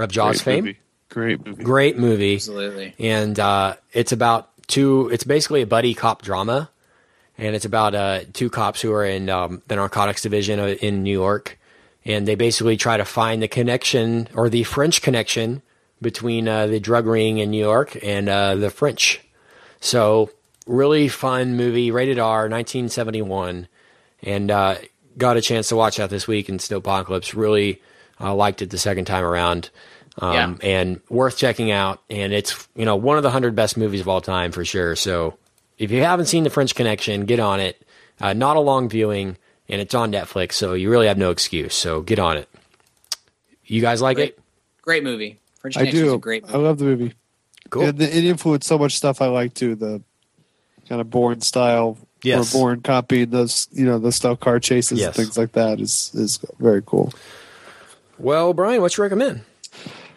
of 0.00 0.10
Jaws 0.10 0.42
Great 0.42 0.54
fame. 0.54 0.64
movie. 0.64 0.78
Great 1.10 1.46
movie. 1.46 1.62
Great 1.64 1.98
movie, 1.98 2.34
absolutely. 2.34 2.94
and 2.98 3.38
uh, 3.38 3.74
it's 3.92 4.10
about 4.12 4.48
two. 4.66 5.08
It's 5.12 5.22
basically 5.24 5.62
a 5.62 5.66
buddy 5.66 5.94
cop 5.94 6.22
drama, 6.22 6.70
and 7.40 7.56
it's 7.56 7.64
about 7.64 7.94
uh, 7.94 8.20
two 8.34 8.50
cops 8.50 8.82
who 8.82 8.92
are 8.92 9.04
in 9.04 9.30
um, 9.30 9.62
the 9.66 9.76
narcotics 9.76 10.20
division 10.20 10.60
in 10.60 11.02
New 11.02 11.10
York, 11.10 11.58
and 12.04 12.28
they 12.28 12.34
basically 12.34 12.76
try 12.76 12.98
to 12.98 13.04
find 13.06 13.42
the 13.42 13.48
connection 13.48 14.28
or 14.34 14.50
the 14.50 14.62
French 14.64 15.00
connection 15.00 15.62
between 16.02 16.46
uh, 16.46 16.66
the 16.66 16.78
drug 16.78 17.06
ring 17.06 17.38
in 17.38 17.50
New 17.50 17.58
York 17.58 17.96
and 18.04 18.28
uh, 18.28 18.56
the 18.56 18.68
French. 18.68 19.22
So 19.80 20.30
really 20.66 21.08
fun 21.08 21.56
movie, 21.56 21.90
rated 21.90 22.18
R, 22.18 22.42
1971, 22.42 23.68
and 24.22 24.50
uh, 24.50 24.76
got 25.16 25.38
a 25.38 25.40
chance 25.40 25.70
to 25.70 25.76
watch 25.76 25.96
that 25.96 26.10
this 26.10 26.28
week 26.28 26.50
in 26.50 26.58
Snowpocalypse. 26.58 27.34
Really 27.34 27.80
uh, 28.20 28.34
liked 28.34 28.60
it 28.60 28.68
the 28.68 28.78
second 28.78 29.06
time 29.06 29.24
around. 29.24 29.70
Um, 30.18 30.58
and 30.62 31.00
worth 31.08 31.38
checking 31.38 31.70
out. 31.70 32.02
And 32.10 32.34
it's 32.34 32.68
you 32.74 32.84
know 32.84 32.96
one 32.96 33.16
of 33.16 33.22
the 33.22 33.30
hundred 33.30 33.54
best 33.54 33.78
movies 33.78 34.02
of 34.02 34.08
all 34.08 34.20
time 34.20 34.52
for 34.52 34.64
sure. 34.66 34.94
So 34.94 35.38
if 35.80 35.90
you 35.90 36.02
haven't 36.02 36.26
seen 36.26 36.44
The 36.44 36.50
French 36.50 36.74
Connection, 36.76 37.24
get 37.24 37.40
on 37.40 37.58
it. 37.58 37.82
Uh, 38.20 38.34
not 38.34 38.56
a 38.56 38.60
long 38.60 38.88
viewing, 38.88 39.36
and 39.68 39.80
it's 39.80 39.94
on 39.94 40.12
Netflix, 40.12 40.52
so 40.52 40.74
you 40.74 40.90
really 40.90 41.06
have 41.08 41.18
no 41.18 41.30
excuse. 41.30 41.74
So 41.74 42.02
get 42.02 42.18
on 42.18 42.36
it. 42.36 42.48
You 43.64 43.80
guys 43.80 44.02
like 44.02 44.16
Great. 44.16 44.30
it? 44.30 44.38
Great 44.82 45.02
movie. 45.04 45.38
French 45.60 45.76
I 45.76 45.80
Connection 45.80 46.04
is 46.04 46.10
do. 46.10 46.14
a 46.14 46.18
great 46.18 46.42
movie. 46.44 46.54
I 46.54 46.58
love 46.58 46.78
the 46.78 46.84
movie. 46.84 47.14
Cool. 47.70 47.82
And 47.84 48.00
it 48.02 48.24
influenced 48.24 48.68
so 48.68 48.78
much 48.78 48.96
stuff 48.96 49.22
I 49.22 49.26
like 49.26 49.54
too. 49.54 49.74
The 49.74 50.02
kind 50.88 51.00
of 51.00 51.08
Bourne 51.10 51.40
style 51.40 51.96
Yes. 52.22 52.54
or 52.54 52.58
Bourne 52.58 52.80
copying 52.82 53.30
those, 53.30 53.68
you 53.72 53.86
know, 53.86 53.98
the 53.98 54.12
style 54.12 54.36
car 54.36 54.60
chases 54.60 54.98
Yes. 54.98 55.06
and 55.08 55.14
things 55.16 55.38
like 55.38 55.52
that 55.52 55.80
is 55.80 56.10
is 56.14 56.38
very 56.58 56.82
cool. 56.84 57.12
Well, 58.18 58.52
Brian, 58.52 58.82
what 58.82 58.94
you 58.96 59.02
recommend? 59.02 59.42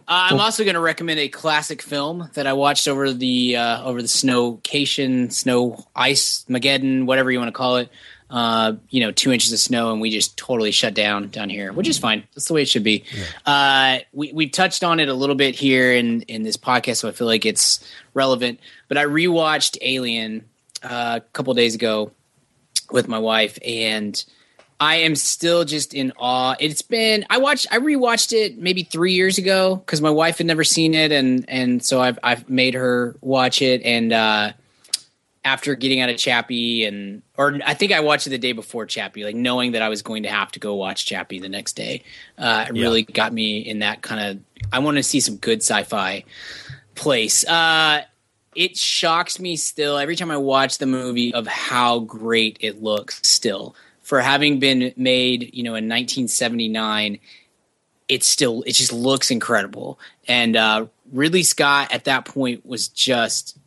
Uh, 0.07 0.29
I'm 0.31 0.39
also 0.39 0.63
going 0.63 0.75
to 0.75 0.81
recommend 0.81 1.19
a 1.19 1.29
classic 1.29 1.81
film 1.81 2.29
that 2.33 2.45
I 2.45 2.53
watched 2.53 2.87
over 2.87 3.13
the 3.13 3.55
uh, 3.55 3.83
over 3.83 4.01
the 4.01 4.07
snowcation, 4.07 5.31
snow 5.31 5.85
ice, 5.95 6.45
Mageddon, 6.49 7.05
whatever 7.05 7.31
you 7.31 7.39
want 7.39 7.49
to 7.49 7.53
call 7.57 7.77
it. 7.77 7.89
Uh, 8.29 8.73
you 8.89 8.99
know, 8.99 9.11
two 9.11 9.31
inches 9.31 9.53
of 9.53 9.59
snow, 9.59 9.91
and 9.91 10.01
we 10.01 10.09
just 10.09 10.35
totally 10.37 10.71
shut 10.71 10.93
down 10.95 11.29
down 11.29 11.49
here, 11.49 11.71
which 11.71 11.87
is 11.87 11.99
fine. 11.99 12.23
That's 12.33 12.47
the 12.47 12.55
way 12.55 12.63
it 12.63 12.67
should 12.67 12.83
be. 12.83 13.03
Uh, 13.45 13.99
we 14.11 14.33
we've 14.33 14.51
touched 14.51 14.83
on 14.83 14.99
it 14.99 15.07
a 15.07 15.13
little 15.13 15.35
bit 15.35 15.55
here 15.55 15.93
in 15.93 16.23
in 16.23 16.43
this 16.43 16.57
podcast, 16.57 16.97
so 16.97 17.07
I 17.07 17.11
feel 17.11 17.27
like 17.27 17.45
it's 17.45 17.87
relevant. 18.13 18.59
But 18.87 18.97
I 18.97 19.05
rewatched 19.05 19.77
Alien 19.81 20.45
uh, 20.81 21.19
a 21.21 21.31
couple 21.33 21.53
days 21.53 21.75
ago 21.75 22.11
with 22.91 23.07
my 23.07 23.19
wife, 23.19 23.59
and 23.63 24.23
I 24.79 24.95
am 24.97 25.15
still 25.15 25.63
just 25.65 25.93
in 25.93 26.11
awe. 26.17 26.55
It's 26.59 26.81
been 26.81 27.25
I 27.29 27.37
watched 27.37 27.67
I 27.71 27.77
rewatched 27.79 28.33
it 28.33 28.57
maybe 28.57 28.83
three 28.83 29.13
years 29.13 29.37
ago 29.37 29.77
because 29.77 30.01
my 30.01 30.09
wife 30.09 30.39
had 30.39 30.47
never 30.47 30.63
seen 30.63 30.93
it, 30.93 31.11
and 31.11 31.45
and 31.47 31.83
so 31.83 32.01
I've 32.01 32.19
I've 32.23 32.49
made 32.49 32.73
her 32.73 33.15
watch 33.21 33.61
it. 33.61 33.81
And 33.83 34.11
uh, 34.11 34.51
after 35.45 35.75
getting 35.75 35.99
out 36.01 36.09
of 36.09 36.17
Chappie, 36.17 36.85
and 36.85 37.21
or 37.37 37.59
I 37.65 37.73
think 37.73 37.91
I 37.91 37.99
watched 38.01 38.27
it 38.27 38.31
the 38.31 38.37
day 38.37 38.51
before 38.53 38.85
Chappie, 38.85 39.23
like 39.23 39.35
knowing 39.35 39.73
that 39.73 39.81
I 39.81 39.89
was 39.89 40.01
going 40.01 40.23
to 40.23 40.29
have 40.29 40.51
to 40.53 40.59
go 40.59 40.75
watch 40.75 41.05
Chappie 41.05 41.39
the 41.39 41.49
next 41.49 41.73
day, 41.73 42.03
uh, 42.37 42.65
it 42.69 42.75
Yeah. 42.75 42.81
really 42.81 43.03
got 43.03 43.31
me 43.33 43.59
in 43.59 43.79
that 43.79 44.01
kind 44.01 44.21
of. 44.21 44.65
I 44.71 44.79
want 44.79 44.97
to 44.97 45.03
see 45.03 45.19
some 45.19 45.37
good 45.37 45.59
sci-fi 45.59 46.23
place. 46.95 47.45
Uh, 47.47 48.01
it 48.55 48.77
shocks 48.77 49.39
me 49.39 49.55
still 49.55 49.97
every 49.97 50.15
time 50.15 50.29
I 50.31 50.37
watch 50.37 50.77
the 50.77 50.85
movie 50.85 51.33
of 51.33 51.47
how 51.47 51.99
great 51.99 52.57
it 52.61 52.81
looks 52.83 53.19
still 53.27 53.75
for 54.13 54.21
having 54.21 54.59
been 54.59 54.93
made, 54.95 55.49
you 55.55 55.63
know, 55.63 55.71
in 55.71 55.89
1979. 55.89 57.17
It 58.07 58.23
still 58.23 58.61
it 58.67 58.73
just 58.73 58.93
looks 58.93 59.31
incredible, 59.31 59.99
and 60.27 60.55
uh, 60.55 60.85
Ridley 61.11 61.41
Scott 61.41 61.91
at 61.91 62.03
that 62.03 62.25
point 62.25 62.63
was 62.63 62.89
just 62.89 63.57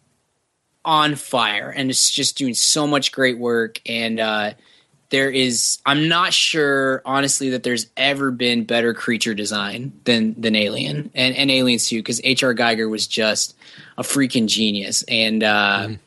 on 0.84 1.16
fire, 1.16 1.68
and 1.76 1.90
it's 1.90 2.12
just 2.12 2.38
doing 2.38 2.54
so 2.54 2.86
much 2.86 3.10
great 3.10 3.38
work. 3.38 3.80
And 3.86 4.20
uh, 4.20 4.52
there 5.10 5.30
is, 5.30 5.78
I'm 5.84 6.08
not 6.08 6.32
sure 6.32 7.02
honestly 7.04 7.50
that 7.50 7.64
there's 7.64 7.88
ever 7.96 8.30
been 8.30 8.62
better 8.62 8.94
creature 8.94 9.34
design 9.34 9.98
than 10.04 10.40
than 10.40 10.54
Alien 10.54 11.10
and, 11.12 11.34
and 11.34 11.50
Alien 11.50 11.80
Suit 11.80 12.04
because 12.04 12.20
H.R. 12.22 12.54
Giger 12.54 12.88
was 12.88 13.08
just 13.08 13.56
a 13.98 14.04
freaking 14.04 14.46
genius, 14.46 15.02
and 15.08 15.42
uh, 15.42 15.88
it- 15.90 15.98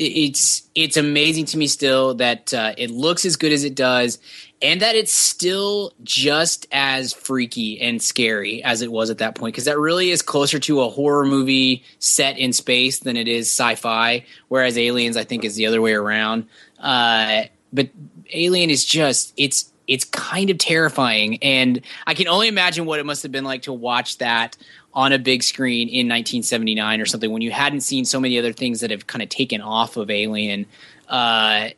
it's 0.00 0.62
it's 0.74 0.96
amazing 0.96 1.44
to 1.46 1.58
me 1.58 1.66
still 1.66 2.14
that 2.14 2.54
uh, 2.54 2.72
it 2.78 2.90
looks 2.90 3.26
as 3.26 3.36
good 3.36 3.52
as 3.52 3.64
it 3.64 3.74
does, 3.74 4.18
and 4.62 4.80
that 4.80 4.96
it's 4.96 5.12
still 5.12 5.92
just 6.02 6.66
as 6.72 7.12
freaky 7.12 7.78
and 7.80 8.00
scary 8.00 8.62
as 8.64 8.80
it 8.80 8.90
was 8.90 9.10
at 9.10 9.18
that 9.18 9.34
point 9.34 9.52
because 9.52 9.66
that 9.66 9.78
really 9.78 10.10
is 10.10 10.22
closer 10.22 10.58
to 10.58 10.80
a 10.80 10.88
horror 10.88 11.26
movie 11.26 11.84
set 11.98 12.38
in 12.38 12.54
space 12.54 13.00
than 13.00 13.16
it 13.16 13.28
is 13.28 13.46
sci-fi. 13.46 14.24
Whereas 14.48 14.78
Aliens, 14.78 15.18
I 15.18 15.24
think, 15.24 15.44
is 15.44 15.54
the 15.54 15.66
other 15.66 15.82
way 15.82 15.92
around. 15.92 16.46
Uh, 16.78 17.42
but 17.70 17.90
Alien 18.32 18.70
is 18.70 18.86
just 18.86 19.34
it's 19.36 19.70
it's 19.86 20.04
kind 20.04 20.48
of 20.48 20.56
terrifying, 20.56 21.38
and 21.42 21.82
I 22.06 22.14
can 22.14 22.26
only 22.26 22.48
imagine 22.48 22.86
what 22.86 23.00
it 23.00 23.06
must 23.06 23.22
have 23.22 23.32
been 23.32 23.44
like 23.44 23.62
to 23.62 23.72
watch 23.72 24.18
that 24.18 24.56
on 24.92 25.12
a 25.12 25.18
big 25.18 25.42
screen 25.42 25.88
in 25.88 26.08
1979 26.08 27.00
or 27.00 27.06
something 27.06 27.30
when 27.30 27.42
you 27.42 27.50
hadn't 27.50 27.80
seen 27.82 28.04
so 28.04 28.18
many 28.18 28.38
other 28.38 28.52
things 28.52 28.80
that 28.80 28.90
have 28.90 29.06
kind 29.06 29.22
of 29.22 29.28
taken 29.28 29.60
off 29.60 29.96
of 29.96 30.10
Alien. 30.10 30.66
Uh, 31.08 31.68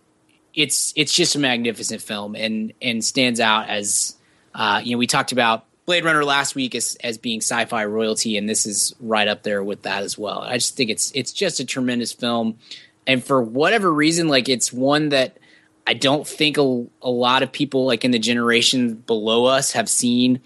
it's 0.55 0.93
it's 0.97 1.13
just 1.15 1.35
a 1.35 1.39
magnificent 1.39 2.03
film 2.03 2.35
and 2.35 2.73
and 2.81 3.05
stands 3.05 3.41
out 3.41 3.69
as 3.69 4.17
uh, 4.55 4.81
you 4.83 4.93
know 4.93 4.99
we 4.99 5.07
talked 5.07 5.33
about 5.33 5.65
Blade 5.87 6.05
Runner 6.05 6.25
last 6.25 6.55
week 6.55 6.75
as 6.75 6.97
as 7.03 7.19
being 7.19 7.41
sci-fi 7.41 7.85
royalty 7.85 8.37
and 8.37 8.49
this 8.49 8.67
is 8.67 8.95
right 9.01 9.29
up 9.29 9.43
there 9.43 9.65
with 9.65 9.83
that 9.83 10.03
as 10.03 10.19
well. 10.19 10.41
I 10.41 10.55
just 10.55 10.77
think 10.77 10.91
it's 10.91 11.11
it's 11.15 11.33
just 11.33 11.61
a 11.61 11.65
tremendous 11.65 12.13
film 12.13 12.59
and 13.07 13.25
for 13.25 13.43
whatever 13.43 13.93
reason 13.93 14.29
like 14.29 14.49
it's 14.49 14.73
one 14.73 15.09
that 15.11 15.39
I 15.87 15.95
don't 15.95 16.27
think 16.27 16.59
a, 16.59 16.85
a 17.03 17.11
lot 17.11 17.43
of 17.43 17.51
people 17.51 17.87
like 17.87 18.05
in 18.05 18.11
the 18.11 18.19
generation 18.19 18.95
below 18.95 19.47
us 19.47 19.73
have 19.73 19.89
seen. 19.89 20.41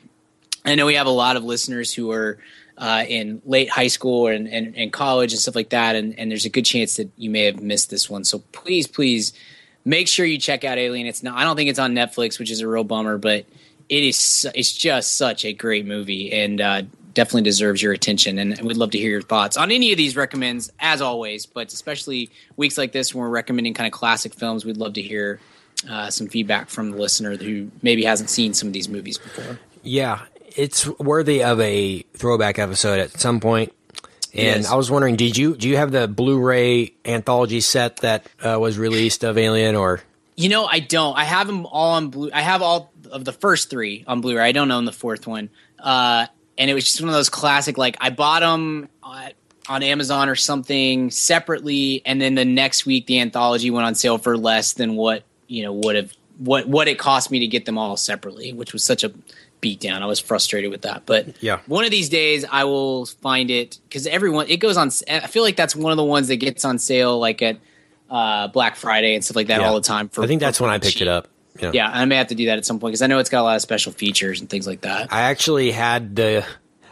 I 0.66 0.74
know 0.74 0.86
we 0.86 0.94
have 0.94 1.06
a 1.06 1.10
lot 1.10 1.36
of 1.36 1.44
listeners 1.44 1.94
who 1.94 2.10
are 2.10 2.38
uh, 2.76 3.05
in 3.09 3.40
late 3.44 3.70
high 3.70 3.86
school 3.86 4.26
and, 4.26 4.48
and, 4.48 4.76
and 4.76 4.93
college 4.93 5.32
and 5.32 5.40
stuff 5.40 5.55
like 5.55 5.70
that, 5.70 5.97
and, 5.97 6.18
and 6.18 6.30
there's 6.30 6.44
a 6.44 6.51
good 6.51 6.64
chance 6.64 6.97
that 6.97 7.10
you 7.16 7.30
may 7.30 7.44
have 7.44 7.60
missed 7.62 7.88
this 7.88 8.10
one. 8.10 8.24
So 8.24 8.40
please, 8.52 8.86
please 8.86 9.32
make 9.84 10.09
sure 10.09 10.26
you 10.26 10.38
check 10.38 10.64
out 10.64 10.76
Alien. 10.76 11.06
It's 11.06 11.22
not. 11.22 11.38
I 11.38 11.44
don't 11.44 11.56
think 11.56 11.70
it's 11.70 11.78
on 11.78 11.94
Netflix, 11.94 12.38
which 12.38 12.51
is 12.51 12.60
a 12.60 12.68
real 12.68 12.84
bummer, 12.84 13.16
but 13.16 13.47
it 13.88 14.02
is 14.02 14.47
it's 14.55 14.72
just 14.72 15.16
such 15.16 15.44
a 15.44 15.52
great 15.52 15.86
movie, 15.86 16.32
and 16.32 16.60
uh, 16.60 16.82
definitely 17.14 17.43
deserves 17.43 17.82
your 17.82 17.93
attention. 17.93 18.38
And 18.38 18.60
we'd 18.60 18.76
love 18.76 18.90
to 18.90 18.98
hear 18.98 19.10
your 19.10 19.22
thoughts 19.22 19.56
on 19.56 19.70
any 19.70 19.93
of 19.93 19.97
these 19.97 20.16
recommends, 20.16 20.70
as 20.80 21.01
always. 21.01 21.47
But 21.47 21.72
especially 21.72 22.30
weeks 22.56 22.76
like 22.76 22.93
this 22.93 23.14
when 23.14 23.22
we're 23.22 23.30
recommending 23.30 23.72
kind 23.72 23.86
of 23.86 23.93
classic 23.93 24.34
films, 24.34 24.64
we'd 24.64 24.76
love 24.76 24.94
to 24.94 25.02
hear 25.02 25.40
uh, 25.88 26.10
some 26.10 26.26
feedback 26.26 26.68
from 26.68 26.90
the 26.90 26.98
listener 26.98 27.36
who 27.36 27.70
maybe 27.82 28.05
hasn't 28.05 28.28
seen 28.28 28.52
some 28.52 28.66
of 28.66 28.72
these 28.72 28.88
movies 28.88 29.18
before. 29.18 29.59
Yeah, 29.82 30.22
it's 30.56 30.86
worthy 30.98 31.44
of 31.44 31.60
a 31.60 32.02
throwback 32.14 32.58
episode 32.58 32.98
at 32.98 33.20
some 33.20 33.40
point. 33.40 33.72
And 34.34 34.62
Yes. 34.62 34.70
I 34.70 34.74
was 34.74 34.90
wondering, 34.90 35.16
did 35.16 35.36
you 35.36 35.56
do 35.56 35.68
you 35.68 35.76
have 35.76 35.92
the 35.92 36.08
Blu-ray 36.08 36.92
anthology 37.04 37.60
set 37.60 37.98
that 37.98 38.26
uh, 38.42 38.58
was 38.58 38.78
released 38.78 39.24
of 39.24 39.38
Alien, 39.38 39.76
or 39.76 40.00
You 40.34 40.48
know, 40.50 40.66
I 40.66 40.80
don't. 40.80 41.16
I 41.16 41.24
have 41.24 41.46
them 41.46 41.64
all 41.66 41.92
on 41.92 42.08
blue. 42.08 42.30
I 42.34 42.42
have 42.42 42.60
all 42.60 42.92
of 43.10 43.24
the 43.24 43.32
first 43.32 43.70
three 43.70 44.04
on 44.06 44.20
Blu-ray. 44.20 44.42
I 44.42 44.52
don't 44.52 44.70
own 44.70 44.84
the 44.84 44.92
fourth 44.92 45.26
one. 45.26 45.48
Uh, 45.78 46.26
and 46.58 46.70
it 46.70 46.74
was 46.74 46.84
just 46.84 47.00
one 47.00 47.08
of 47.08 47.14
those 47.14 47.30
classic. 47.30 47.78
Like 47.78 47.96
I 48.00 48.10
bought 48.10 48.40
them 48.40 48.88
uh, 49.02 49.30
on 49.68 49.82
Amazon 49.82 50.28
or 50.28 50.34
something 50.34 51.10
separately, 51.10 52.02
and 52.04 52.20
then 52.20 52.34
the 52.34 52.44
next 52.44 52.84
week 52.84 53.06
the 53.06 53.20
anthology 53.20 53.70
went 53.70 53.86
on 53.86 53.94
sale 53.94 54.18
for 54.18 54.36
less 54.36 54.74
than 54.74 54.96
what 54.96 55.22
you 55.46 55.62
know 55.62 55.72
would 55.72 55.96
have 55.96 56.12
what 56.38 56.68
what 56.68 56.88
it 56.88 56.98
cost 56.98 57.30
me 57.30 57.38
to 57.40 57.46
get 57.46 57.64
them 57.64 57.78
all 57.78 57.96
separately, 57.96 58.52
which 58.52 58.72
was 58.74 58.84
such 58.84 59.02
a 59.04 59.12
beatdown. 59.62 60.02
I 60.02 60.06
was 60.06 60.20
frustrated 60.20 60.70
with 60.70 60.82
that, 60.82 61.02
but 61.06 61.42
yeah, 61.42 61.60
one 61.66 61.84
of 61.84 61.90
these 61.90 62.08
days 62.08 62.44
I 62.50 62.64
will 62.64 63.06
find 63.06 63.50
it 63.50 63.78
because 63.88 64.06
everyone 64.06 64.46
it 64.48 64.58
goes 64.58 64.76
on. 64.76 64.90
I 65.10 65.26
feel 65.26 65.42
like 65.42 65.56
that's 65.56 65.74
one 65.74 65.92
of 65.92 65.96
the 65.96 66.04
ones 66.04 66.28
that 66.28 66.36
gets 66.36 66.64
on 66.64 66.78
sale 66.78 67.18
like 67.18 67.42
at 67.42 67.58
uh, 68.10 68.48
Black 68.48 68.76
Friday 68.76 69.14
and 69.14 69.24
stuff 69.24 69.36
like 69.36 69.48
that 69.48 69.60
Yeah. 69.60 69.68
all 69.68 69.74
the 69.74 69.80
time. 69.80 70.08
For 70.08 70.22
I 70.22 70.26
think 70.26 70.40
that's 70.40 70.60
when 70.60 70.70
I 70.70 70.78
picked 70.78 70.94
cheap. 70.94 71.02
it 71.02 71.08
up. 71.08 71.28
Yeah. 71.60 71.70
Yeah, 71.72 71.90
I 71.90 72.04
may 72.04 72.16
have 72.16 72.26
to 72.28 72.34
do 72.34 72.46
that 72.46 72.58
at 72.58 72.66
some 72.66 72.78
point 72.78 72.92
because 72.92 73.02
I 73.02 73.06
know 73.06 73.18
it's 73.18 73.30
got 73.30 73.40
a 73.40 73.44
lot 73.44 73.56
of 73.56 73.62
special 73.62 73.90
features 73.92 74.40
and 74.40 74.50
things 74.50 74.66
like 74.66 74.82
that. 74.82 75.10
I 75.12 75.22
actually 75.22 75.70
had 75.72 76.14
the 76.14 76.44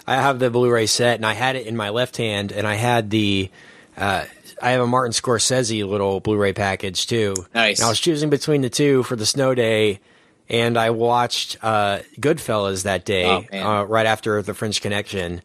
I 0.07 0.15
have 0.17 0.39
the 0.39 0.51
Blu-ray 0.51 0.87
set 0.87 1.17
and 1.17 1.27
I 1.27 1.35
had 1.35 1.57
it 1.57 1.67
in 1.67 1.77
my 1.77 1.91
left 1.91 2.17
hand 2.17 2.51
and 2.51 2.67
I 2.67 2.75
had 2.75 3.11
the 3.11 3.51
uh, 3.97 4.25
I 4.63 4.71
have 4.71 4.81
a 4.81 4.87
Martin 4.87 5.13
Scorsese 5.13 5.87
little 5.87 6.21
Blu-ray 6.21 6.55
package 6.55 7.07
too. 7.07 7.35
Nice. 7.55 7.79
And 7.79 7.87
I 7.87 7.89
was 7.91 8.01
choosing 8.01 8.31
between 8.31 8.63
the 8.63 8.71
two 8.71 9.03
for 9.03 9.17
the 9.17 9.27
snow 9.27 9.55
day 9.55 10.01
and 10.49 10.77
I 10.77 10.91
watched 10.91 11.57
uh, 11.63 12.01
Goodfellas 12.21 12.85
that 12.85 13.05
day 13.05 13.49
Oh, 13.53 13.59
uh, 13.81 13.85
right 13.85 14.07
after 14.07 14.41
the 14.43 14.55
French 14.55 14.81
Connection 14.83 15.43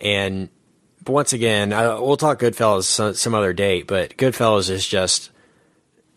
and 0.00 0.48
once 1.06 1.32
again 1.32 1.72
I, 1.72 1.98
we'll 1.98 2.16
talk 2.16 2.38
Goodfellas 2.40 2.84
some, 2.84 3.14
some 3.14 3.34
other 3.34 3.52
date 3.52 3.86
but 3.86 4.16
Goodfellas 4.16 4.70
is 4.70 4.86
just 4.86 5.30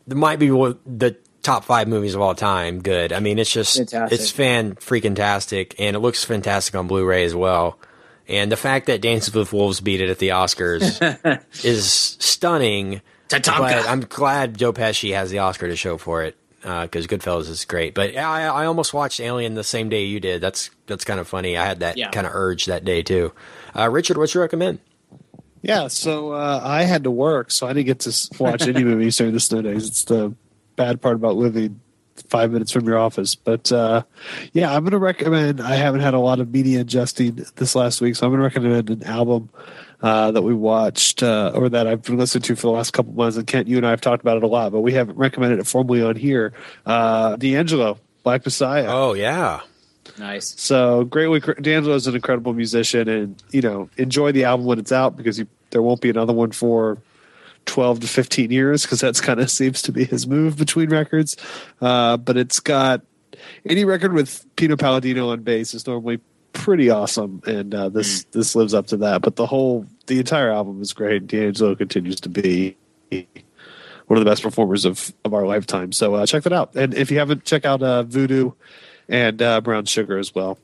it 0.08 0.16
might 0.16 0.40
be 0.40 0.52
one- 0.52 0.80
the 0.86 1.18
top 1.42 1.64
five 1.64 1.88
movies 1.88 2.16
of 2.16 2.22
all 2.22 2.34
time. 2.34 2.82
Good. 2.82 3.14
I 3.14 3.20
mean, 3.20 3.38
it's 3.38 3.52
just 3.52 3.78
Fantastic. 3.78 4.20
it's 4.20 4.32
fan 4.32 4.74
freaking 4.76 5.16
tastic, 5.16 5.76
and 5.80 5.96
it 5.96 6.00
looks 6.00 6.24
fantastic 6.24 6.74
on 6.76 6.88
Blu-ray 6.88 7.24
as 7.24 7.36
well. 7.36 7.78
And 8.28 8.52
the 8.52 8.56
fact 8.58 8.88
that 8.88 9.00
Dances 9.02 9.34
with 9.36 9.54
Wolves 9.54 9.80
beat 9.80 10.02
it 10.02 10.10
at 10.10 10.18
the 10.18 10.30
Oscars 10.30 11.00
is 11.64 11.92
stunning. 11.92 13.02
But 13.84 13.88
I'm 13.88 14.02
glad 14.02 14.58
Joe 14.58 14.74
Pesci 14.74 15.14
has 15.14 15.30
the 15.30 15.38
Oscar 15.40 15.68
to 15.68 15.76
show 15.76 16.00
for 16.00 16.24
it 16.24 16.36
because 16.66 17.06
Goodfellas 17.08 17.48
is 17.48 17.64
great. 17.64 17.94
But 17.94 18.18
I, 18.18 18.44
I 18.46 18.66
almost 18.66 18.94
watched 18.94 19.20
Alien 19.20 19.54
the 19.54 19.64
same 19.64 19.88
day 19.88 20.04
you 20.06 20.20
did. 20.20 20.42
That's 20.42 20.72
that's 20.88 21.06
kind 21.06 21.20
of 21.20 21.28
funny. 21.28 21.58
I 21.58 21.66
had 21.66 21.80
that 21.82 21.96
Yeah. 21.98 22.10
kind 22.10 22.26
of 22.26 22.34
urge 22.34 22.66
that 22.66 22.84
day 22.84 23.04
too. 23.04 23.34
Uh, 23.76 23.90
Richard, 23.90 24.18
what 24.18 24.34
you 24.34 24.42
recommend? 24.42 24.80
Yeah, 25.62 25.88
so 25.88 26.32
uh, 26.34 26.62
I 26.64 26.84
had 26.84 27.04
to 27.06 27.12
work, 27.12 27.50
so 27.52 27.66
I 27.68 27.74
didn't 27.74 27.88
get 27.88 28.00
to 28.02 28.30
watch 28.40 28.64
any 28.68 28.84
movies 28.84 29.16
during 29.18 29.34
the 29.34 29.40
snow 29.40 29.62
days. 29.62 29.88
It's 29.88 30.04
the 30.06 30.34
bad 30.76 31.02
part 31.02 31.16
about 31.16 31.36
living 31.38 31.80
five 32.30 32.52
minutes 32.52 32.72
from 32.72 32.86
your 32.88 32.98
office. 33.00 33.36
But 33.36 33.72
uh, 33.72 34.04
yeah, 34.54 34.72
I'm 34.74 34.84
going 34.84 34.92
to 34.92 34.98
recommend. 35.00 35.62
I 35.62 35.76
haven't 35.76 36.02
had 36.02 36.14
a 36.14 36.20
lot 36.20 36.40
of 36.40 36.52
media 36.52 36.84
ingesting 36.84 37.52
this 37.56 37.76
last 37.76 38.00
week, 38.02 38.16
so 38.16 38.26
I'm 38.26 38.32
going 38.32 38.40
to 38.40 38.44
recommend 38.44 38.90
an 38.90 39.04
album 39.04 39.50
uh, 40.06 40.30
that 40.30 40.44
we 40.44 40.54
watched 40.54 41.24
uh, 41.24 41.52
or 41.56 41.68
that 41.68 41.88
I've 41.88 42.04
been 42.04 42.18
listening 42.18 42.44
to 42.44 42.56
for 42.56 42.68
the 42.68 42.72
last 42.72 42.92
couple 42.92 43.12
months. 43.14 43.38
And 43.38 43.48
Kent, 43.48 43.68
you 43.68 43.78
and 43.78 43.88
I 43.88 43.90
have 43.90 44.02
talked 44.02 44.22
about 44.22 44.38
it 44.38 44.44
a 44.44 44.48
lot, 44.48 44.72
but 44.72 44.82
we 44.82 44.94
haven't 44.94 45.18
recommended 45.18 45.58
it 45.58 45.66
formally 45.66 46.04
on 46.04 46.16
here. 46.16 46.54
Uh, 46.86 47.36
D'Angelo, 47.38 47.98
Black 48.22 48.46
Messiah. 48.46 48.86
Oh 48.88 49.14
yeah, 49.14 49.62
Nice. 50.20 50.54
So 50.62 51.06
greatly, 51.06 51.40
D'Angelo 51.40 51.96
is 51.96 52.06
an 52.06 52.14
incredible 52.14 52.54
musician, 52.54 53.10
and 53.10 53.44
you 53.50 53.62
know, 53.62 53.90
enjoy 53.98 54.32
the 54.32 54.44
album 54.44 54.68
when 54.68 54.78
it's 54.78 54.92
out 54.92 55.18
because 55.18 55.40
you, 55.40 55.48
there 55.72 55.82
won't 55.82 56.02
be 56.02 56.12
another 56.12 56.34
one 56.34 56.52
for 56.52 57.00
twelve 57.66 58.00
to 58.02 58.08
fifteen 58.08 58.52
years 58.52 58.84
because 58.84 59.02
that's 59.02 59.20
kind 59.20 59.40
of 59.40 59.50
seems 59.60 59.82
to 59.82 59.92
be 59.92 60.06
his 60.06 60.28
move 60.28 60.56
between 60.56 60.90
records. 60.90 61.36
Uh, 61.82 62.18
but 62.18 62.38
it's 62.38 62.60
got 62.60 63.02
any 63.66 63.84
record 63.84 64.14
with 64.14 64.46
Pino 64.56 64.78
Palladino 64.78 65.32
on 65.32 65.42
bass 65.42 65.74
is 65.74 65.88
normally 65.88 66.20
pretty 66.54 66.90
awesome, 66.90 67.42
and 67.46 67.76
uh, 67.76 67.90
this 67.90 68.24
this 68.26 68.56
lives 68.56 68.74
up 68.74 68.88
to 68.88 68.98
that. 68.98 69.22
But 69.22 69.36
the 69.36 69.46
whole 69.46 69.86
the 70.08 70.20
entire 70.20 70.52
album 70.52 70.82
is 70.82 70.94
great. 70.94 71.28
D'Angelo 71.28 71.76
continues 71.76 72.20
to 72.22 72.30
be 72.30 72.78
one 73.10 74.20
of 74.20 74.24
the 74.24 74.30
best 74.30 74.44
performers 74.44 74.86
of 74.86 75.14
of 75.24 75.34
our 75.34 75.46
lifetime. 75.46 75.92
So 75.92 76.16
uh, 76.16 76.26
check 76.26 76.44
that 76.44 76.54
out. 76.54 76.76
And 76.76 76.94
if 76.94 77.12
you 77.12 77.20
haven't, 77.20 77.44
check 77.46 77.66
out 77.66 77.82
uh, 77.82 78.04
Voodoo 78.04 78.52
and 79.10 79.42
uh, 79.42 79.62
Brown 79.62 79.86
Sugar 79.86 80.18
as 80.18 80.34
well. 80.34 80.58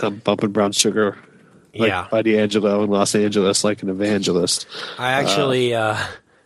I'm 0.00 0.16
bumping 0.18 0.52
Brown 0.52 0.72
Sugar. 0.72 1.16
Like, 1.74 1.88
Yeah. 1.88 2.08
by 2.10 2.22
D'Angelo 2.22 2.82
in 2.84 2.90
Los 2.90 3.14
Angeles, 3.14 3.62
like 3.64 3.82
an 3.82 3.90
evangelist. 3.90 4.66
I 4.98 5.12
actually, 5.12 5.74
uh, 5.74 5.96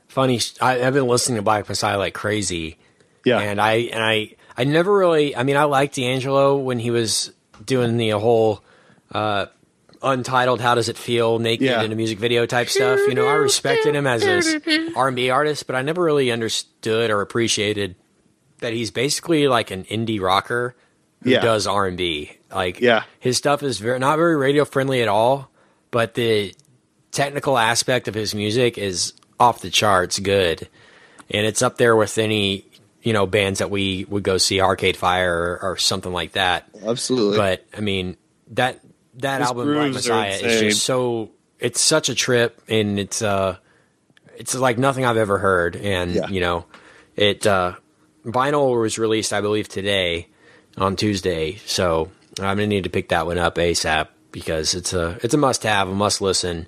funny. 0.09 0.41
I, 0.61 0.83
I've 0.85 0.95
been 0.95 1.07
listening 1.07 1.37
to 1.37 1.43
Black 1.43 1.69
Messiah 1.69 1.99
like 1.99 2.15
crazy. 2.15 2.79
Yeah, 3.25 3.39
and 3.39 3.61
I 3.61 3.75
and 3.93 4.03
I 4.03 4.35
I 4.57 4.65
never 4.65 4.93
really. 4.97 5.37
I 5.37 5.43
mean, 5.45 5.57
I 5.57 5.65
liked 5.65 5.95
D'Angelo 5.97 6.57
when 6.57 6.79
he 6.81 6.91
was 6.91 7.33
doing 7.65 7.97
the 7.97 8.11
whole 8.11 8.65
uh, 9.13 9.47
untitled 10.03 10.61
"How 10.61 10.75
Does 10.75 10.89
It 10.89 10.97
Feel" 10.97 11.39
naked 11.39 11.67
Yeah. 11.67 11.83
in 11.83 11.93
a 11.93 11.95
music 11.95 12.19
video 12.19 12.47
type 12.47 12.69
stuff. 12.69 12.99
You 13.07 13.15
know, 13.15 13.27
I 13.27 13.33
respected 13.35 13.95
him 13.95 14.07
as 14.07 14.23
an 14.25 14.93
R 14.97 15.09
and 15.09 15.17
B 15.17 15.31
artist, 15.31 15.67
but 15.67 15.77
I 15.77 15.83
never 15.83 16.03
really 16.03 16.31
understood 16.31 17.11
or 17.11 17.21
appreciated 17.21 17.97
that 18.61 18.73
he's 18.73 18.91
basically 18.91 19.49
like 19.49 19.71
an 19.71 19.85
indie 19.85 20.21
rocker 20.21 20.75
who 21.23 21.31
Yeah. 21.31 21.41
does 21.41 21.67
R 21.67 21.87
and 21.87 21.97
B. 21.97 22.33
Like, 22.55 22.81
Yeah. 22.81 23.05
his 23.19 23.37
stuff 23.37 23.63
is 23.63 23.79
very 23.79 23.99
not 23.99 24.17
very 24.17 24.37
radio 24.37 24.65
friendly 24.65 25.03
at 25.03 25.09
all, 25.09 25.51
but 25.91 26.15
the 26.15 26.55
technical 27.13 27.59
aspect 27.59 28.09
of 28.09 28.15
his 28.15 28.35
music 28.35 28.79
is 28.79 29.13
off 29.39 29.61
the 29.63 29.71
charts 29.71 30.19
good, 30.19 30.69
and 31.31 31.47
it's 31.47 31.63
up 31.63 31.77
there 31.79 31.97
with 31.97 32.17
any 32.19 32.65
you 33.03 33.13
know 33.15 33.27
bands 33.27 33.59
that 33.61 33.71
we 33.71 34.05
would 34.11 34.23
go 34.23 34.37
see, 34.37 34.61
Arcade 34.61 34.97
Fire 34.97 35.59
or, 35.63 35.71
or 35.73 35.77
something 35.79 36.13
like 36.13 36.33
that. 36.33 36.67
Absolutely. 36.87 37.37
But 37.39 37.65
I 37.77 37.81
mean 37.81 38.17
that 38.53 38.79
that 39.15 39.41
His 39.41 39.49
album 39.49 39.73
Black 39.75 39.93
Messiah 39.93 40.31
is 40.33 40.61
just 40.61 40.83
so 40.85 41.31
it's 41.59 41.81
such 41.81 42.09
a 42.09 42.15
trip, 42.15 42.61
and 42.69 42.99
it's 42.99 43.23
uh 43.23 43.57
it's 44.37 44.55
like 44.55 44.79
nothing 44.79 45.05
I've 45.05 45.17
ever 45.17 45.39
heard, 45.39 45.77
and 45.77 46.15
Yeah. 46.15 46.29
you 46.29 46.41
know 46.41 46.67
it 47.17 47.47
uh 47.47 47.75
vinyl 48.25 48.81
was 48.81 48.99
released 48.99 49.33
I 49.33 49.41
believe 49.41 49.69
today 49.69 50.29
on 50.77 50.97
Tuesday, 50.97 51.57
so 51.67 52.11
I'm 52.39 52.57
gonna 52.57 52.67
need 52.67 52.85
to 52.85 52.91
pick 52.91 53.09
that 53.11 53.27
one 53.27 53.39
up 53.39 53.57
ASAP 53.57 54.09
because 54.33 54.75
it's 54.75 54.93
a 54.93 55.19
it's 55.23 55.35
a 55.35 55.39
must 55.39 55.63
have, 55.65 55.89
a 55.89 55.95
must 55.95 56.21
listen. 56.21 56.67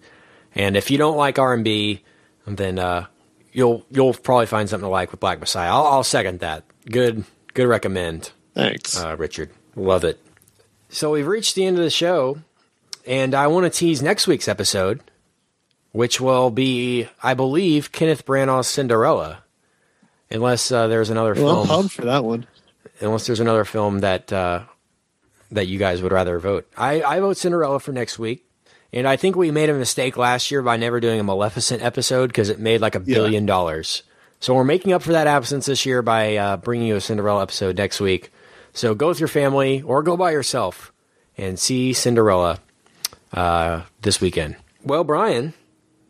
And 0.55 0.77
if 0.77 0.90
you 0.90 0.98
don't 0.98 1.16
like 1.16 1.39
R 1.39 1.55
and 1.55 1.64
B, 1.64 2.02
then 2.47 2.78
uh, 2.78 3.06
you'll 3.52 3.86
you'll 3.90 4.12
probably 4.12 4.47
find 4.47 4.69
something 4.69 4.85
to 4.86 4.90
like 4.90 5.10
with 5.12 5.20
Black 5.20 5.40
Messiah. 5.40 5.70
I'll, 5.70 5.86
I'll 5.86 6.05
second 6.05 6.40
that. 6.40 6.64
Good 6.90 7.24
good 7.55 7.66
recommend. 7.69 8.32
Thanks, 8.55 9.02
uh, 9.02 9.16
Richard. 9.16 9.51
Love 9.77 10.05
it. 10.05 10.20
So 10.93 11.10
we've 11.12 11.27
reached 11.27 11.55
the 11.55 11.64
end 11.64 11.78
of 11.78 11.82
the 11.82 11.90
show, 11.90 12.39
and 13.06 13.35
I 13.35 13.47
want 13.47 13.64
to 13.64 13.70
tease 13.70 14.02
next 14.02 14.27
week's 14.27 14.47
episode, 14.47 15.01
which 15.93 16.20
will 16.20 16.51
be, 16.51 17.09
I 17.23 17.35
believe, 17.35 17.93
Kenneth 17.93 18.27
Branagh's 18.27 18.66
Cinderella, 18.69 19.43
unless 20.31 20.70
uh, 20.70 20.89
there's 20.89 21.09
another 21.10 21.35
Well, 21.35 21.60
I'm 21.62 21.66
film 21.66 21.78
pumped 21.81 21.94
for 21.94 22.02
that 22.05 22.24
one. 22.24 22.47
unless 23.01 23.27
there's 23.27 23.40
another 23.40 23.64
film 23.64 24.01
that 24.01 24.31
uh, 24.32 24.64
that 25.51 25.66
you 25.66 25.78
guys 25.78 26.02
would 26.02 26.12
rather 26.12 26.39
vote. 26.39 26.70
I, 26.77 27.02
I 27.02 27.20
vote 27.20 27.36
Cinderella 27.39 27.81
for 27.81 27.93
next 27.93 28.19
week, 28.19 28.44
and 28.93 29.09
I 29.09 29.16
think 29.16 29.35
we 29.35 29.51
made 29.51 29.70
a 29.70 29.74
mistake 29.74 30.19
last 30.19 30.51
year 30.51 30.60
by 30.60 30.77
never 30.77 31.01
doing 31.01 31.20
a 31.20 31.24
Maleficent 31.24 31.82
episode 31.82 32.27
because 32.28 32.51
it 32.51 32.59
made 32.60 32.82
like 32.82 32.94
a 32.94 33.01
billion 33.01 33.47
dollars. 33.47 34.02
So 34.40 34.55
we're 34.55 34.64
making 34.64 34.93
up 34.93 35.02
for 35.02 35.12
that 35.12 35.27
absence 35.27 35.66
this 35.66 35.86
year 35.86 36.02
by 36.02 36.36
uh, 36.36 36.56
bringing 36.59 36.89
you 36.89 36.97
a 36.97 37.01
Cinderella 37.01 37.43
episode 37.43 37.78
next 37.78 37.98
week. 38.01 38.31
So 38.73 38.94
go 38.94 39.09
with 39.09 39.20
your 39.20 39.28
family 39.28 39.82
or 39.82 40.03
go 40.03 40.16
by 40.16 40.31
yourself 40.32 40.93
and 41.36 41.59
see 41.59 41.93
Cinderella 41.93 42.59
uh, 43.32 43.82
this 44.01 44.20
weekend. 44.20 44.57
Well, 44.85 45.05
Brian, 45.05 45.55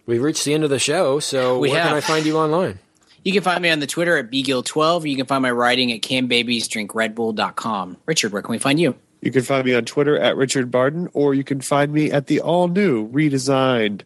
we've 0.07 0.23
reached 0.23 0.45
the 0.45 0.55
end 0.55 0.65
of 0.65 0.71
the 0.71 0.79
show. 0.79 1.21
So 1.21 1.59
We 1.59 1.71
where 1.71 1.81
can 1.81 1.89
have. 1.89 1.97
I 1.97 2.01
find 2.01 2.25
you 2.27 2.39
online? 2.39 2.79
You 3.25 3.33
can 3.33 3.43
find 3.43 3.63
me 3.63 3.71
on 3.71 3.79
the 3.79 3.87
Twitter 3.87 4.17
at 4.17 4.31
bgill12, 4.33 5.03
or 5.03 5.07
you 5.07 5.17
can 5.17 5.27
find 5.27 5.43
my 5.43 5.51
writing 5.51 5.93
at 5.93 6.01
canbabiesdrinkredbull.com. 6.01 7.97
Richard, 8.07 8.33
where 8.33 8.43
can 8.43 8.51
we 8.51 8.59
find 8.59 8.81
you? 8.81 8.97
You 9.21 9.31
can 9.31 9.43
find 9.43 9.65
me 9.65 9.75
on 9.75 9.85
Twitter 9.85 10.19
at 10.19 10.37
Richard 10.37 10.73
Barden, 10.73 11.09
or 11.13 11.33
you 11.33 11.45
can 11.45 11.61
find 11.61 11.93
me 11.93 12.11
at 12.11 12.27
the 12.27 12.41
all 12.41 12.67
new, 12.67 13.09
redesigned 13.09 14.03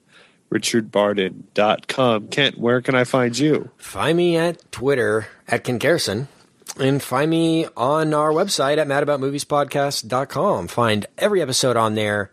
richardbarden.com. 0.52 2.28
Kent, 2.28 2.58
where 2.58 2.80
can 2.80 2.94
I 2.94 3.04
find 3.04 3.36
you? 3.38 3.70
Find 3.78 4.16
me 4.16 4.36
at 4.36 4.70
Twitter 4.70 5.28
at 5.48 5.64
Kent 5.64 5.80
Garrison 5.80 6.28
and 6.78 7.02
find 7.02 7.30
me 7.30 7.66
on 7.76 8.12
our 8.14 8.30
website 8.30 8.78
at 8.78 8.86
madaboutmoviespodcast.com. 8.86 10.68
Find 10.68 11.06
every 11.16 11.42
episode 11.42 11.76
on 11.76 11.94
there. 11.94 12.30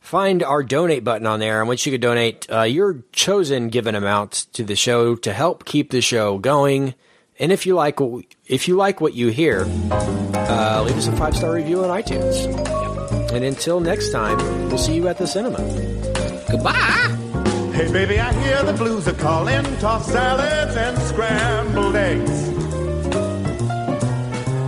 Find 0.00 0.42
our 0.42 0.62
donate 0.62 1.04
button 1.04 1.26
on 1.26 1.40
there 1.40 1.60
on 1.60 1.68
which 1.68 1.84
you 1.84 1.92
could 1.92 2.00
donate 2.00 2.46
uh, 2.50 2.62
your 2.62 3.02
chosen 3.12 3.68
given 3.68 3.94
amount 3.94 4.46
to 4.54 4.64
the 4.64 4.76
show 4.76 5.16
to 5.16 5.32
help 5.32 5.64
keep 5.64 5.90
the 5.90 6.00
show 6.00 6.38
going. 6.38 6.94
And 7.38 7.52
if 7.52 7.66
you 7.66 7.74
like 7.74 8.00
what 8.00 8.24
if 8.46 8.68
you 8.68 8.76
like 8.76 9.00
what 9.00 9.14
you 9.14 9.28
hear, 9.28 9.66
uh, 10.32 10.82
leave 10.86 10.96
us 10.96 11.08
a 11.08 11.12
five 11.12 11.36
star 11.36 11.52
review 11.52 11.84
on 11.84 11.90
iTunes. 11.90 12.46
And 13.32 13.44
until 13.44 13.80
next 13.80 14.10
time, 14.10 14.38
we'll 14.68 14.78
see 14.78 14.94
you 14.94 15.06
at 15.08 15.18
the 15.18 15.26
cinema. 15.26 15.58
Goodbye. 16.50 16.72
Hey, 17.74 17.92
baby, 17.92 18.18
I 18.18 18.32
hear 18.42 18.62
the 18.64 18.72
blues 18.72 19.06
are 19.06 19.12
calling. 19.12 19.62
Tossed 19.78 20.10
salads 20.10 20.76
and 20.76 20.98
scrambled 20.98 21.94
eggs. 21.94 22.57